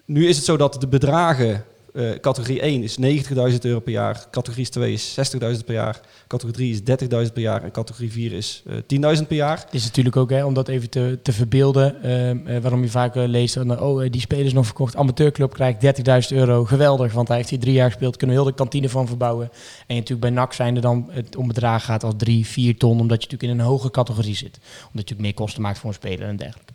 nu 0.05 0.27
is 0.27 0.35
het 0.35 0.45
zo 0.45 0.57
dat 0.57 0.77
de 0.79 0.87
bedragen, 0.87 1.63
eh, 1.93 2.11
categorie 2.21 2.61
1 2.61 2.83
is 2.83 2.97
90.000 2.97 3.59
euro 3.61 3.79
per 3.79 3.91
jaar, 3.91 4.27
categorie 4.31 4.69
2 4.69 4.93
is 4.93 5.15
60.000 5.33 5.39
per 5.65 5.73
jaar, 5.73 6.01
categorie 6.27 6.55
3 6.83 6.97
is 6.97 7.27
30.000 7.27 7.33
per 7.33 7.41
jaar 7.41 7.63
en 7.63 7.71
categorie 7.71 8.11
4 8.11 8.31
is 8.31 8.63
eh 8.65 9.17
10.000 9.17 9.27
per 9.27 9.35
jaar. 9.35 9.67
Is 9.71 9.83
natuurlijk 9.83 10.15
ook, 10.15 10.29
hè, 10.29 10.45
om 10.45 10.53
dat 10.53 10.67
even 10.67 10.89
te, 10.89 11.19
te 11.23 11.33
verbeelden, 11.33 12.03
ehm, 12.03 12.47
eh, 12.47 12.61
waarom 12.61 12.81
je 12.81 12.89
vaak 12.89 13.15
leest, 13.15 13.57
oh, 13.57 14.03
die 14.09 14.21
speler 14.21 14.45
is 14.45 14.53
nog 14.53 14.65
verkocht, 14.65 14.95
amateurclub 14.95 15.53
krijgt 15.53 15.81
30.000 15.81 16.37
euro, 16.37 16.65
geweldig, 16.65 17.13
want 17.13 17.27
hij 17.27 17.37
heeft 17.37 17.49
hier 17.49 17.59
drie 17.59 17.73
jaar 17.73 17.89
gespeeld, 17.89 18.17
kunnen 18.17 18.35
we 18.35 18.41
heel 18.41 18.51
de 18.51 18.57
kantine 18.57 18.89
van 18.89 19.07
verbouwen. 19.07 19.49
En 19.87 19.95
natuurlijk 19.95 20.21
bij 20.21 20.29
NAC 20.29 20.53
zijn 20.53 20.75
er 20.75 20.81
dan 20.81 21.09
het 21.11 21.35
om 21.35 21.47
bedragen 21.47 21.85
gaat 21.85 22.03
als 22.03 22.13
3, 22.17 22.45
4 22.45 22.77
ton, 22.77 22.99
omdat 22.99 23.23
je 23.23 23.29
natuurlijk 23.29 23.53
in 23.53 23.59
een 23.59 23.71
hoge 23.71 23.91
categorie 23.91 24.35
zit. 24.35 24.59
Omdat 24.91 25.09
je 25.09 25.15
ook 25.15 25.21
meer 25.21 25.33
kosten 25.33 25.61
maakt 25.61 25.79
voor 25.79 25.89
een 25.89 25.95
speler 25.95 26.27
en 26.27 26.35
dergelijke. 26.35 26.72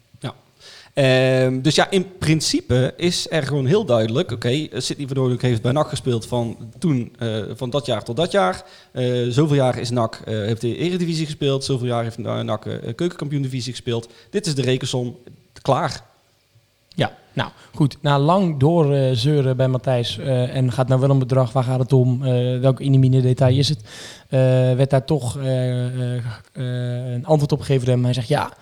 Ehm, 0.99 1.61
dus 1.61 1.74
ja, 1.74 1.90
in 1.90 2.07
principe 2.18 2.94
is 2.96 3.30
er 3.30 3.42
gewoon 3.42 3.66
heel 3.66 3.84
duidelijk... 3.84 4.32
Oké, 4.32 4.49
eh, 4.49 4.80
Sidney 4.80 5.07
van 5.07 5.38
heeft 5.40 5.62
bij 5.62 5.72
NAC 5.72 5.88
gespeeld 5.88 6.26
van 6.26 6.57
toen, 6.78 7.12
eh, 7.18 7.28
van 7.55 7.70
dat 7.70 7.86
jaar 7.86 8.05
tot 8.05 8.16
dat 8.16 8.32
jaar. 8.32 8.64
Eh, 8.92 9.05
zoveel 9.28 9.57
jaar 9.57 9.78
is 9.78 9.90
NAC, 9.90 10.20
heeft 10.24 10.61
de 10.61 10.76
Eredivisie 10.76 11.24
gespeeld. 11.24 11.64
Zoveel 11.64 11.86
jaar 11.86 12.03
heeft 12.03 12.18
NAC 12.18 12.66
eh, 12.66 12.94
Keukenkampioen-divisie 12.94 13.72
gespeeld. 13.72 14.09
Dit 14.30 14.46
is 14.46 14.55
de 14.55 14.62
rekensom. 14.62 15.16
Klaar. 15.62 16.05
Ja, 16.88 17.12
nou 17.32 17.51
goed. 17.74 17.96
Na 18.01 18.18
lang 18.18 18.59
doorzeuren 18.59 19.57
bij 19.57 19.68
Matthijs 19.68 20.18
en 20.18 20.72
gaat 20.72 20.88
nou 20.88 21.01
wel 21.01 21.11
een 21.11 21.18
bedrag, 21.18 21.53
waar 21.53 21.64
gaat 21.64 21.78
het 21.78 21.92
om, 21.92 22.24
eh 22.24 22.61
welk 22.61 22.80
inimine 22.80 23.20
detail 23.20 23.57
is 23.57 23.68
het, 23.68 23.80
werd 24.76 24.90
daar 24.90 25.05
toch 25.05 25.38
een 26.53 27.26
antwoord 27.26 27.53
op 27.53 27.61
gegeven 27.61 27.88
hem. 27.88 28.05
Hij 28.05 28.12
zegt 28.12 28.28
ja, 28.28 28.53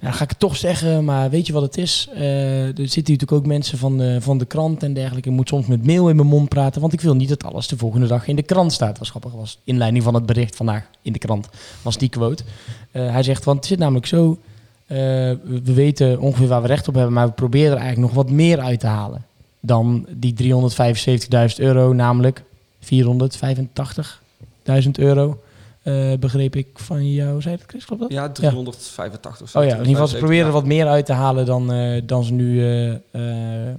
nou, 0.00 0.14
ga 0.14 0.22
ik 0.22 0.30
het 0.30 0.38
toch 0.38 0.56
zeggen, 0.56 1.04
maar 1.04 1.30
weet 1.30 1.46
je 1.46 1.52
wat 1.52 1.62
het 1.62 1.76
is? 1.76 2.08
Eh, 2.14 2.66
er 2.66 2.74
zitten 2.74 3.12
natuurlijk 3.12 3.32
ook 3.32 3.46
mensen 3.46 3.78
van 3.78 3.98
de, 3.98 4.20
van 4.20 4.38
de 4.38 4.44
krant 4.44 4.82
en 4.82 4.92
dergelijke. 4.92 5.28
Ik 5.28 5.34
moet 5.34 5.48
soms 5.48 5.66
met 5.66 5.86
mail 5.86 6.08
in 6.08 6.16
mijn 6.16 6.28
mond 6.28 6.48
praten, 6.48 6.80
want 6.80 6.92
ik 6.92 7.00
wil 7.00 7.16
niet 7.16 7.28
dat 7.28 7.44
alles 7.44 7.68
de 7.68 7.76
volgende 7.76 8.06
dag 8.06 8.26
in 8.26 8.36
de 8.36 8.42
krant 8.42 8.72
staat. 8.72 8.98
Was 8.98 9.10
grappig, 9.10 9.32
was 9.32 9.58
inleiding 9.64 10.04
van 10.04 10.14
het 10.14 10.26
bericht 10.26 10.56
vandaag 10.56 10.90
in 11.02 11.12
de 11.12 11.18
krant, 11.18 11.48
was 11.82 11.98
die 11.98 12.08
quote. 12.08 12.42
Eh, 12.90 13.10
hij 13.10 13.22
zegt, 13.22 13.44
want 13.44 13.56
het 13.56 13.66
zit 13.66 13.78
namelijk 13.78 14.06
zo, 14.06 14.38
eh, 14.86 14.96
we 15.44 15.72
weten 15.74 16.20
ongeveer 16.20 16.48
waar 16.48 16.62
we 16.62 16.68
recht 16.68 16.88
op 16.88 16.94
hebben, 16.94 17.12
maar 17.12 17.26
we 17.26 17.32
proberen 17.32 17.70
er 17.70 17.78
eigenlijk 17.78 18.06
nog 18.06 18.24
wat 18.24 18.30
meer 18.30 18.60
uit 18.60 18.80
te 18.80 18.86
halen 18.86 19.24
dan 19.60 20.06
die 20.10 20.32
375.000 20.32 21.56
euro, 21.56 21.92
namelijk 21.92 22.42
485.000 22.78 24.98
euro. 24.98 25.40
Eh, 25.82 26.12
begreep 26.18 26.56
ik 26.56 26.68
van 26.74 27.12
jou. 27.12 27.40
Zei 27.40 27.56
dat 27.56 27.64
Chris, 27.66 27.84
klopt 27.84 28.02
dat? 28.02 28.12
Ja, 28.12 28.28
385 28.28 29.42
of 29.42 29.50
zo. 29.50 29.58
Oh 29.58 29.64
ja, 29.64 29.70
in 29.70 29.76
ieder 29.78 29.92
geval 29.92 30.08
ze 30.08 30.16
proberen 30.16 30.46
er 30.46 30.52
wat 30.52 30.64
meer 30.64 30.86
uit 30.86 31.06
te 31.06 31.12
halen 31.12 31.46
dan, 31.46 31.72
eh, 31.72 32.02
dan 32.04 32.24
ze 32.24 32.32
nu, 32.32 32.62
eh, 32.64 32.92
eh, 32.92 33.74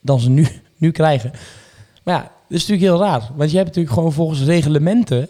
dan 0.00 0.20
ze 0.20 0.30
nu, 0.30 0.46
nu 0.76 0.90
krijgen. 0.90 1.32
Maar 2.02 2.14
ja, 2.14 2.20
dat 2.20 2.58
is 2.58 2.66
natuurlijk 2.66 2.92
heel 2.92 3.00
raar. 3.00 3.30
Want 3.34 3.50
je 3.50 3.56
hebt 3.56 3.68
natuurlijk 3.68 3.94
gewoon 3.94 4.12
volgens 4.12 4.42
reglementen 4.42 5.28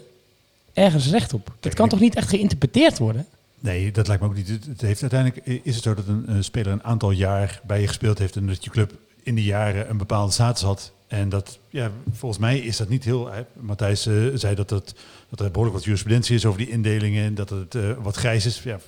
ergens 0.73 1.09
recht 1.09 1.33
op. 1.33 1.51
Dat 1.59 1.73
kan 1.73 1.89
toch 1.89 1.99
niet 1.99 2.15
echt 2.15 2.29
geïnterpreteerd 2.29 2.97
worden? 2.97 3.25
Nee, 3.59 3.91
dat 3.91 4.07
lijkt 4.07 4.21
me 4.21 4.27
ook 4.27 4.35
niet. 4.35 4.47
Het 4.47 4.65
het 4.65 4.81
heeft 4.81 5.01
uiteindelijk 5.01 5.61
is 5.63 5.75
het 5.75 5.83
zo 5.83 5.93
dat 5.93 6.07
een, 6.07 6.23
een 6.27 6.43
speler 6.43 6.71
een 6.71 6.83
aantal 6.83 7.11
jaar 7.11 7.61
bij 7.67 7.81
je 7.81 7.87
gespeeld 7.87 8.19
heeft 8.19 8.35
en 8.35 8.47
dat 8.47 8.63
je 8.63 8.69
club 8.69 8.93
in 9.23 9.35
die 9.35 9.45
jaren 9.45 9.89
een 9.89 9.97
bepaalde 9.97 10.31
status 10.31 10.61
had. 10.61 10.91
En 11.07 11.29
dat, 11.29 11.59
ja, 11.69 11.91
volgens 12.11 12.41
mij 12.41 12.59
is 12.59 12.77
dat 12.77 12.89
niet 12.89 13.03
heel. 13.03 13.31
Hè, 13.31 13.41
Matthijs 13.59 14.05
eh, 14.05 14.13
zei 14.33 14.55
dat, 14.55 14.69
het, 14.69 14.95
dat 15.29 15.39
er 15.39 15.51
behoorlijk 15.51 15.75
wat 15.75 15.85
jurisprudentie 15.85 16.35
is 16.35 16.45
over 16.45 16.59
die 16.59 16.69
indelingen 16.69 17.25
en 17.25 17.35
dat 17.35 17.49
het 17.49 17.75
eh, 17.75 17.91
wat 18.01 18.15
grijs 18.15 18.45
is. 18.45 18.61
Ja, 18.63 18.79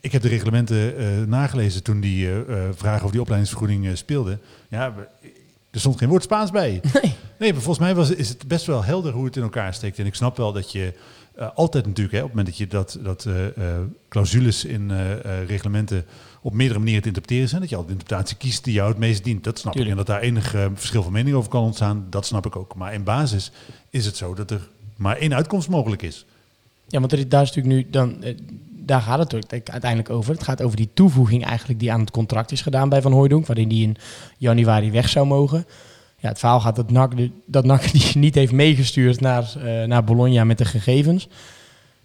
ik 0.00 0.12
heb 0.12 0.22
de 0.22 0.28
reglementen 0.28 0.96
eh, 0.96 1.06
nagelezen 1.26 1.82
toen 1.82 2.00
die 2.00 2.26
eh, 2.26 2.38
eh, 2.40 2.68
vragen 2.74 3.00
over 3.00 3.12
die 3.12 3.20
opleidingsvergoeding 3.20 3.86
eh, 3.86 3.94
speelden. 3.94 4.40
Ja, 4.68 4.94
er 5.70 5.80
stond 5.80 5.98
geen 5.98 6.08
woord 6.08 6.22
Spaans 6.22 6.50
bij. 6.50 6.80
Nee. 7.02 7.14
Nee, 7.38 7.52
maar 7.52 7.62
volgens 7.62 7.84
mij 7.84 7.94
was, 7.94 8.10
is 8.10 8.28
het 8.28 8.46
best 8.48 8.66
wel 8.66 8.84
helder 8.84 9.12
hoe 9.12 9.24
het 9.24 9.36
in 9.36 9.42
elkaar 9.42 9.74
steekt. 9.74 9.98
En 9.98 10.06
ik 10.06 10.14
snap 10.14 10.36
wel 10.36 10.52
dat 10.52 10.72
je 10.72 10.92
eh, 11.34 11.48
altijd 11.54 11.86
natuurlijk, 11.86 12.16
hè, 12.16 12.22
op 12.22 12.28
het 12.28 12.36
moment 12.36 12.58
dat 12.58 12.66
je 12.66 12.66
dat, 12.76 12.98
dat 13.02 13.24
eh, 13.24 13.46
eh, 13.46 13.80
clausules 14.08 14.64
in 14.64 14.90
eh, 14.90 15.12
eh, 15.12 15.48
reglementen 15.48 16.04
op 16.48 16.54
meerdere 16.54 16.78
manieren 16.78 17.02
te 17.02 17.08
interpreteren 17.08 17.48
zijn, 17.48 17.60
dat 17.60 17.70
je 17.70 17.76
altijd 17.76 17.94
de 17.94 18.00
interpretatie 18.02 18.36
kiest 18.36 18.64
die 18.64 18.74
jou 18.74 18.88
het 18.88 18.98
meest 18.98 19.24
dient. 19.24 19.44
Dat 19.44 19.58
snap 19.58 19.72
Tuurlijk. 19.72 19.94
ik. 19.94 19.98
En 20.00 20.06
dat 20.06 20.14
daar 20.16 20.24
enig 20.28 20.54
eh, 20.54 20.66
verschil 20.74 21.02
van 21.02 21.12
mening 21.12 21.36
over 21.36 21.50
kan 21.50 21.62
ontstaan, 21.62 22.06
dat 22.10 22.26
snap 22.26 22.46
ik 22.46 22.56
ook. 22.56 22.74
Maar 22.74 22.94
in 22.94 23.04
basis 23.04 23.50
is 23.90 24.04
het 24.06 24.16
zo 24.16 24.34
dat 24.34 24.50
er 24.50 24.68
maar 24.96 25.16
één 25.16 25.34
uitkomst 25.34 25.68
mogelijk 25.68 26.02
is. 26.02 26.24
Ja, 26.86 27.00
want 27.00 27.12
er 27.12 27.28
daar 27.28 27.42
is 27.42 27.54
natuurlijk 27.54 27.74
nu 27.84 27.90
dan. 27.90 28.22
eh, 28.22 28.34
daar 28.88 29.00
gaat 29.00 29.18
het 29.32 29.50
uiteindelijk 29.70 30.10
over. 30.10 30.32
Het 30.32 30.42
gaat 30.42 30.62
over 30.62 30.76
die 30.76 30.88
toevoeging 30.94 31.44
eigenlijk 31.44 31.80
die 31.80 31.92
aan 31.92 32.00
het 32.00 32.10
contract 32.10 32.52
is 32.52 32.62
gedaan 32.62 32.88
bij 32.88 33.02
Van 33.02 33.12
Hooijdonk, 33.12 33.46
waarin 33.46 33.68
die 33.68 33.82
in 33.82 33.96
januari 34.36 34.90
weg 34.90 35.08
zou 35.08 35.26
mogen. 35.26 35.66
Ja, 36.18 36.28
het 36.28 36.38
verhaal 36.38 36.60
gaat 36.60 36.76
dat 36.76 36.90
NAC, 36.90 37.12
dat 37.46 37.64
NAC 37.64 37.90
die 37.92 38.18
niet 38.18 38.34
heeft 38.34 38.52
meegestuurd 38.52 39.20
naar, 39.20 39.54
eh, 39.56 39.84
naar 39.84 40.04
Bologna 40.04 40.44
met 40.44 40.58
de 40.58 40.64
gegevens. 40.64 41.28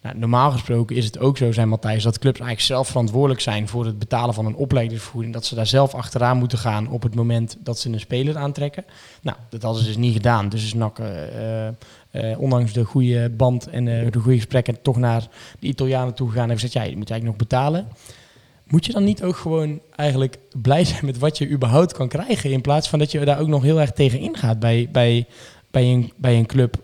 Nou, 0.04 0.18
normaal 0.18 0.52
gesproken 0.52 0.96
is 0.96 1.06
het 1.06 1.20
ook 1.20 1.38
zo, 1.38 1.52
zei 1.52 1.68
Matthijs, 1.68 2.04
dat 2.04 2.20
clubs 2.20 2.40
eigenlijk 2.40 2.68
zelf 2.68 2.88
verantwoordelijk 2.88 3.42
zijn 3.42 3.68
voor 3.68 3.86
het 3.86 4.00
betalen 4.00 4.34
van 4.34 4.46
een 4.46 4.56
opleidingsvergoeding. 4.56 5.34
Dat 5.34 5.46
ze 5.46 5.56
daar 5.56 5.68
zelf 5.68 5.94
achteraan 5.94 6.38
moeten 6.38 6.58
gaan 6.58 6.90
op 6.90 7.04
het 7.04 7.16
moment 7.16 7.58
dat 7.60 7.80
ze 7.80 7.90
een 7.90 8.00
speler 8.00 8.38
aantrekken. 8.38 8.86
Nou, 9.22 9.38
dat 9.50 9.62
hadden 9.62 9.82
ze 9.82 9.88
dus 9.88 9.98
niet 9.98 10.14
gedaan. 10.14 10.50
Dus 10.50 10.64
is 10.64 10.74
NAC, 10.74 11.00
eh, 11.00 11.68
eh, 11.68 11.74
ondanks 12.40 12.74
de 12.74 12.84
goede 12.84 13.30
band 13.30 13.68
en 13.68 13.88
eh, 13.88 14.12
de 14.12 14.20
goede 14.20 14.38
gesprekken, 14.38 14.82
toch 14.82 14.98
naar 14.98 15.28
de 15.60 15.68
Italianen 15.68 16.14
toe 16.14 16.30
gegaan 16.30 16.50
en 16.50 16.56
gezegd, 16.56 16.74
ja, 16.74 16.84
je 16.84 16.98
moet 16.98 17.10
eigenlijk 17.10 17.40
nog 17.40 17.50
betalen. 17.50 17.88
Moet 18.64 18.86
je 18.86 18.94
dan 18.94 19.04
niet 19.04 19.24
ook 19.24 19.36
gewoon 19.36 19.80
eigenlijk 19.96 20.38
blij 20.62 20.84
zijn 20.86 21.06
met 21.06 21.18
wat 21.18 21.38
je 21.38 21.50
überhaupt 21.50 21.94
kan 21.94 22.08
krijgen, 22.08 22.52
in 22.52 22.62
plaats 22.62 22.90
van 22.90 23.00
dat 23.00 23.12
je 23.12 23.26
daar 23.26 23.40
ook 23.40 23.48
nog 23.48 23.64
heel 23.64 23.82
erg 23.82 23.92
tegen 23.92 24.20
ingaat 24.20 24.60
bij, 24.60 24.90
bij, 24.92 25.26
bij, 25.72 25.84
een, 25.84 26.12
bij 26.16 26.38
een 26.38 26.46
club? 26.46 26.82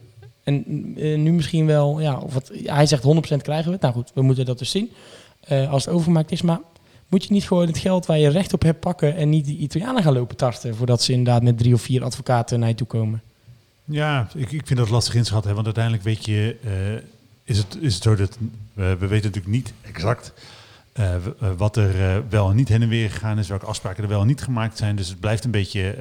En 0.50 0.94
eh, 0.98 1.18
nu 1.18 1.32
misschien 1.32 1.66
wel, 1.66 2.00
ja, 2.00 2.18
of 2.18 2.34
wat, 2.34 2.52
hij 2.64 2.86
zegt 2.86 3.04
100% 3.04 3.08
krijgen 3.42 3.66
we 3.66 3.72
het. 3.72 3.82
Nou 3.82 3.94
goed, 3.94 4.12
we 4.14 4.22
moeten 4.22 4.46
dat 4.46 4.60
dus 4.60 4.72
zien. 4.72 4.92
eh, 5.40 5.72
als 5.72 5.86
het 5.86 5.94
overgemaakt 5.94 6.32
is. 6.32 6.42
Maar 6.42 6.60
moet 7.08 7.24
je 7.24 7.34
niet 7.34 7.44
gewoon 7.44 7.68
het 7.68 7.78
geld 7.78 8.06
waar 8.06 8.18
je 8.18 8.30
recht 8.30 8.54
op 8.54 8.62
hebt 8.62 8.80
pakken 8.80 9.16
en 9.16 9.30
niet 9.30 9.46
die 9.46 9.58
Italianen 9.58 10.04
gaan 10.04 10.14
lopen 10.14 10.36
tarten 10.38 10.76
voordat 10.76 11.02
ze 11.04 11.12
inderdaad 11.12 11.44
met 11.44 11.58
drie 11.58 11.74
of 11.74 11.82
vier 11.82 12.04
advocaten 12.04 12.60
naar 12.60 12.70
je 12.70 12.76
toe 12.76 12.88
komen? 12.88 13.22
Ja, 13.86 14.28
ik, 14.36 14.52
ik 14.52 14.68
vind 14.68 14.80
dat 14.80 14.90
lastig 14.90 15.16
inschatten. 15.16 15.54
Want 15.54 15.66
uiteindelijk 15.66 16.04
weet 16.04 16.26
je, 16.26 16.56
eh, 16.64 17.04
is, 17.44 17.58
het, 17.58 17.78
is 17.82 17.94
het 17.94 18.04
zo 18.04 18.16
dat 18.16 18.38
we 18.74 18.96
weten 18.98 19.10
natuurlijk 19.10 19.48
niet 19.48 19.74
exact 19.82 20.34
eh, 21.00 21.16
eh, 21.16 21.22
wat 21.58 21.78
er 21.78 22.02
eh, 22.02 22.22
wel 22.30 22.50
en 22.50 22.56
niet 22.56 22.68
heen 22.68 22.82
en 22.82 22.90
weer 22.90 23.12
gegaan 23.12 23.40
is, 23.40 23.48
welke 23.48 23.66
afspraken 23.66 24.04
er 24.04 24.10
wel 24.10 24.22
en 24.22 24.28
niet 24.28 24.42
gemaakt 24.42 24.78
zijn. 24.78 24.96
Dus 24.96 25.08
het 25.08 25.20
blijft 25.20 25.44
een 25.44 25.52
beetje 25.52 25.96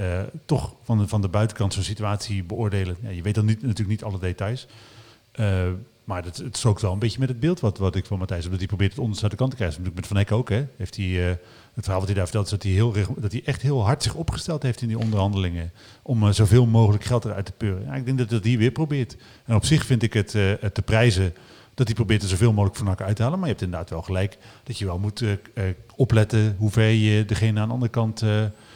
toch 0.44 0.74
van 0.82 0.98
de, 0.98 1.08
van 1.08 1.20
de 1.20 1.28
buitenkant 1.28 1.74
zo'n 1.74 1.82
situatie 1.82 2.44
beoordelen. 2.44 2.96
Ja, 3.00 3.10
je 3.10 3.22
weet 3.22 3.34
dan 3.34 3.44
niet, 3.44 3.62
natuurlijk 3.62 3.88
niet 3.88 4.04
alle 4.04 4.18
details. 4.18 4.66
Maar 6.04 6.24
het, 6.24 6.36
het 6.36 6.56
strookt 6.56 6.82
wel 6.82 6.92
een 6.92 6.98
beetje 6.98 7.18
met 7.18 7.28
het 7.28 7.40
beeld 7.40 7.60
wat, 7.60 7.78
wat 7.78 7.96
ik 7.96 8.06
van 8.06 8.18
Matthijs 8.18 8.40
heb. 8.42 8.50
Dat 8.50 8.60
hij 8.60 8.68
probeert 8.68 8.90
het 8.90 9.00
onderste 9.00 9.28
de 9.28 9.36
kant 9.36 9.50
te 9.50 9.56
krijgen. 9.56 9.82
Natuurlijk 9.82 10.08
met 10.08 10.18
Van 10.18 10.26
Eck 10.26 10.38
ook. 10.38 10.48
Hè. 10.48 10.66
Heeft 10.76 10.96
hij, 10.96 11.06
het 11.06 11.38
verhaal 11.74 11.98
wat 11.98 12.08
hij 12.08 12.14
daar 12.14 12.24
vertelt 12.24 12.44
is 12.44 12.50
dat 12.50 12.62
hij, 12.62 12.72
heel, 12.72 12.94
dat 13.16 13.32
hij 13.32 13.42
echt 13.44 13.62
heel 13.62 13.84
hard 13.84 14.02
zich 14.02 14.14
opgesteld 14.14 14.62
heeft 14.62 14.82
in 14.82 14.88
die 14.88 14.98
onderhandelingen. 14.98 15.72
Om 16.02 16.32
zoveel 16.32 16.66
mogelijk 16.66 17.04
geld 17.04 17.24
eruit 17.24 17.46
te 17.46 17.52
peuren. 17.52 17.84
Ja, 17.84 17.94
ik 17.94 18.04
denk 18.04 18.18
dat 18.18 18.28
hij 18.28 18.38
dat 18.38 18.46
hier 18.46 18.58
weer 18.58 18.70
probeert. 18.70 19.16
En 19.44 19.54
op 19.54 19.64
zich 19.64 19.84
vind 19.84 20.02
ik 20.02 20.12
het 20.12 20.30
te 20.30 20.82
prijzen 20.84 21.34
dat 21.78 21.86
hij 21.86 21.96
probeert 21.96 22.22
er 22.22 22.28
zoveel 22.28 22.52
mogelijk 22.52 22.76
van 22.76 22.86
NAC 22.86 23.00
uit 23.00 23.16
te 23.16 23.22
halen. 23.22 23.38
Maar 23.38 23.48
je 23.48 23.54
hebt 23.54 23.64
inderdaad 23.64 23.90
wel 23.90 24.02
gelijk 24.02 24.38
dat 24.64 24.78
je 24.78 24.84
wel 24.84 24.98
moet 24.98 25.22
eh, 25.22 25.32
eh, 25.32 25.38
opletten 25.96 26.54
hoe 26.58 26.70
ver 26.70 26.88
je 26.90 27.24
degene 27.24 27.60
aan 27.60 27.66
de 27.68 27.72
andere 27.74 27.90
kant 27.90 28.22
eh, 28.22 28.28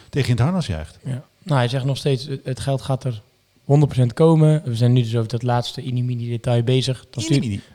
tegen 0.09 0.29
in 0.29 0.35
het 0.35 0.43
harnas 0.43 0.67
jaagt. 0.67 0.99
Ja. 1.03 1.23
Nou, 1.43 1.57
hij 1.59 1.67
zegt 1.67 1.85
nog 1.85 1.97
steeds, 1.97 2.27
het- 2.43 2.59
geld 2.59 2.81
gaat 2.81 3.03
er 3.03 3.21
100% 3.65 4.13
komen. 4.13 4.61
We 4.65 4.75
zijn 4.75 4.93
nu 4.93 5.01
dus 5.01 5.15
over 5.15 5.29
dat 5.29 5.43
laatste 5.43 5.81
mini 5.93 6.29
detail 6.29 6.63
bezig. 6.63 7.05
Dan, 7.09 7.23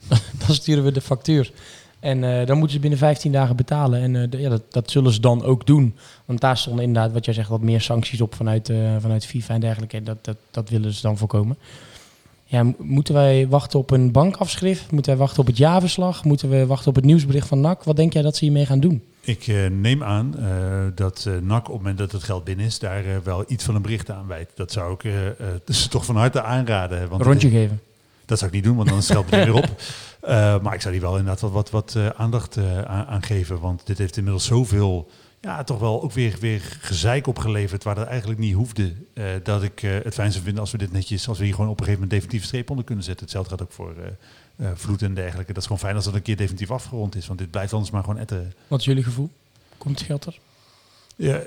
dan 0.46 0.54
sturen 0.54 0.84
we 0.84 0.92
de 0.92 1.00
factuur. 1.00 1.52
En 2.00 2.20
dan 2.46 2.56
moeten 2.56 2.74
ze 2.76 2.80
binnen 2.80 2.98
15 2.98 3.32
dagen 3.32 3.56
betalen. 3.56 4.00
En 4.16 4.30
de- 4.30 4.38
ja, 4.40 4.48
dat, 4.48 4.62
dat 4.72 4.90
zullen 4.90 5.12
ze 5.12 5.20
dan 5.20 5.42
ook 5.44 5.66
doen. 5.66 5.94
Want 6.24 6.40
daar 6.40 6.56
stonden 6.56 6.84
inderdaad, 6.84 7.12
wat 7.12 7.24
jij 7.24 7.34
zegt, 7.34 7.48
wat 7.48 7.60
meer 7.60 7.80
sancties 7.80 8.20
op 8.20 8.34
vanuit, 8.34 8.72
vanuit 8.98 9.26
FIFA 9.26 9.54
en 9.54 9.60
dergelijke. 9.60 9.96
En 9.96 10.04
Dat, 10.04 10.24
dat, 10.24 10.36
dat 10.50 10.68
willen 10.68 10.92
ze 10.92 11.02
dan 11.02 11.18
voorkomen. 11.18 11.56
Ja, 12.50 12.62
mo- 12.62 12.74
moeten 12.78 13.14
wij 13.14 13.48
wachten 13.48 13.78
op 13.78 13.90
een 13.90 14.12
bankafschrift? 14.12 14.90
Moeten 14.90 15.10
wij 15.12 15.20
wachten 15.20 15.40
op 15.40 15.46
het 15.46 15.56
jaarverslag? 15.56 16.24
Moeten 16.24 16.48
we 16.50 16.66
wachten 16.66 16.88
op 16.88 16.94
het 16.94 17.04
nieuwsbericht 17.04 17.48
van 17.48 17.60
NAC? 17.60 17.84
Wat 17.84 17.96
denk 17.96 18.12
jij 18.12 18.22
dat 18.22 18.36
ze 18.36 18.44
hiermee 18.44 18.66
gaan 18.66 18.80
doen? 18.80 19.02
Ik 19.20 19.46
eh, 19.46 19.66
neem 19.70 20.02
aan 20.02 20.38
eh, 20.38 20.46
dat 20.94 21.24
eh, 21.28 21.32
NAC 21.42 21.58
op 21.66 21.66
het 21.66 21.76
moment 21.76 21.98
dat 21.98 22.12
het 22.12 22.22
geld 22.22 22.44
binnen 22.44 22.66
is, 22.66 22.78
daar 22.78 23.02
wel 23.24 23.44
iets 23.46 23.64
van 23.64 23.74
een 23.74 23.82
bericht 23.82 24.10
aan 24.10 24.26
wijt. 24.26 24.50
Dat 24.54 24.72
zou 24.72 24.92
ik 24.92 25.04
eh, 25.04 25.12
dus 25.64 25.86
toch 25.86 26.04
van 26.04 26.16
harte 26.16 26.42
aanraden. 26.42 27.08
Want 27.08 27.22
rondje 27.22 27.50
geven. 27.50 27.80
Dat 28.26 28.38
zou 28.38 28.50
ik 28.50 28.56
niet 28.56 28.64
doen, 28.66 28.76
want 28.76 28.88
dan 28.88 28.98
is 28.98 29.08
het 29.08 29.16
geld 29.16 29.30
weer 29.30 29.54
op. 29.62 29.68
Maar 30.62 30.74
ik 30.74 30.80
zou 30.80 30.92
die 30.92 31.02
wel 31.02 31.16
inderdaad 31.16 31.40
wat, 31.40 31.52
wat, 31.52 31.70
wat 31.70 32.14
aandacht 32.16 32.58
aan, 32.86 33.06
aan 33.06 33.22
geven. 33.22 33.60
Want 33.60 33.82
dit 33.84 33.98
heeft 33.98 34.16
inmiddels 34.16 34.44
zoveel, 34.44 35.08
ja, 35.40 35.64
toch 35.64 35.78
wel 35.78 36.02
ook 36.02 36.12
weer, 36.12 36.36
weer 36.40 36.60
gezeik 36.80 37.26
opgeleverd. 37.26 37.84
Waar 37.84 37.94
dat 37.94 38.06
eigenlijk 38.06 38.40
niet 38.40 38.54
hoefde. 38.54 38.92
eh, 39.14 39.24
dat 39.42 39.62
ik 39.62 39.82
eh, 39.82 39.90
het 40.02 40.14
fijn 40.14 40.32
zou 40.32 40.44
vinden 40.44 40.60
als 40.60 40.70
we 40.72 40.78
dit 40.78 40.92
netjes, 40.92 41.28
als 41.28 41.38
we 41.38 41.44
hier 41.44 41.54
gewoon 41.54 41.70
op 41.70 41.78
een 41.78 41.84
gegeven 41.84 42.02
moment 42.02 42.20
definitief 42.20 42.48
streep 42.48 42.70
onder 42.70 42.84
kunnen 42.84 43.04
zetten. 43.04 43.24
Hetzelfde 43.24 43.50
gaat 43.50 43.62
ook 43.62 43.72
voor 43.72 43.94
eh, 44.56 44.70
vloed 44.74 45.02
en 45.02 45.14
dergelijke. 45.14 45.52
Dat 45.52 45.62
is 45.62 45.68
gewoon 45.68 45.82
fijn 45.82 45.94
als 45.96 46.04
dat 46.04 46.14
een 46.14 46.22
keer 46.22 46.36
definitief 46.36 46.70
afgerond 46.70 47.14
is. 47.14 47.26
Want 47.26 47.38
dit 47.38 47.50
blijft 47.50 47.72
anders 47.72 47.90
maar 47.90 48.04
gewoon 48.04 48.18
etteren. 48.18 48.52
Wat 48.68 48.78
is 48.80 48.84
jullie 48.84 49.02
gevoel? 49.02 49.30
Komt 49.78 49.98
het 49.98 50.06
geld 50.06 50.24
er? 50.26 50.38
Ja, 51.16 51.42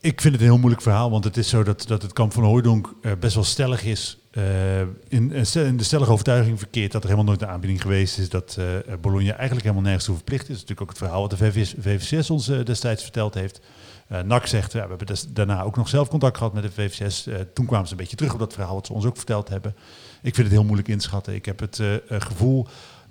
ik 0.00 0.20
vind 0.20 0.34
het 0.34 0.42
een 0.42 0.48
heel 0.48 0.58
moeilijk 0.58 0.82
verhaal, 0.82 1.10
want 1.10 1.24
het 1.24 1.36
is 1.36 1.48
zo 1.48 1.62
dat, 1.62 1.84
dat 1.86 2.02
het 2.02 2.12
kamp 2.12 2.32
van 2.32 2.44
Hooijdonk 2.44 2.94
eh, 3.02 3.12
best 3.20 3.34
wel 3.34 3.44
stellig 3.44 3.84
is. 3.84 4.18
eh, 4.30 4.80
in, 5.08 5.46
stel- 5.46 5.64
in 5.64 5.76
de 5.76 5.84
stellige 5.84 6.10
overtuiging 6.12 6.58
verkeerd 6.58 6.92
dat 6.92 7.02
er 7.02 7.08
helemaal 7.08 7.28
nooit 7.30 7.42
een 7.42 7.48
aanbieding 7.54 7.82
geweest 7.82 8.18
is. 8.18 8.28
Dat 8.28 8.56
eh, 8.58 8.64
Bologna 9.00 9.32
eigenlijk 9.32 9.62
helemaal 9.62 9.82
nergens 9.82 10.04
toe 10.04 10.14
verplicht 10.14 10.42
is. 10.42 10.48
Dat 10.48 10.56
is 10.56 10.62
natuurlijk 10.62 10.90
ook 10.90 10.96
het 10.96 10.98
verhaal 11.06 11.20
wat 11.20 11.30
de 11.30 11.76
VVCS 11.80 12.30
ons 12.30 12.48
eh, 12.48 12.64
destijds 12.64 13.02
verteld 13.02 13.34
heeft. 13.34 13.60
Eh 14.08 14.20
NAC 14.22 14.46
zegt, 14.46 14.72
ja, 14.72 14.88
we 14.88 14.94
hebben 14.96 15.16
daarna 15.32 15.62
ook 15.62 15.76
nog 15.76 15.88
zelf 15.88 16.08
contact 16.08 16.36
gehad 16.36 16.52
met 16.52 16.62
de 16.62 16.70
VVCS. 16.72 17.26
Eh, 17.26 17.34
toen 17.54 17.66
kwamen 17.66 17.86
ze 17.86 17.92
een 17.92 17.98
beetje 17.98 18.16
terug 18.16 18.32
op 18.32 18.38
dat 18.38 18.52
verhaal 18.52 18.74
wat 18.74 18.86
ze 18.86 18.92
ons 18.92 19.04
ook 19.04 19.16
verteld 19.16 19.48
hebben. 19.48 19.74
Ik 20.22 20.34
vind 20.34 20.46
het 20.46 20.56
heel 20.56 20.64
moeilijk 20.64 20.88
inschatten. 20.88 21.34
Ik 21.34 21.44
heb 21.44 21.60
het 21.60 21.78
eh, 21.80 21.94
eh, 21.94 22.00
gevoel 22.08 22.66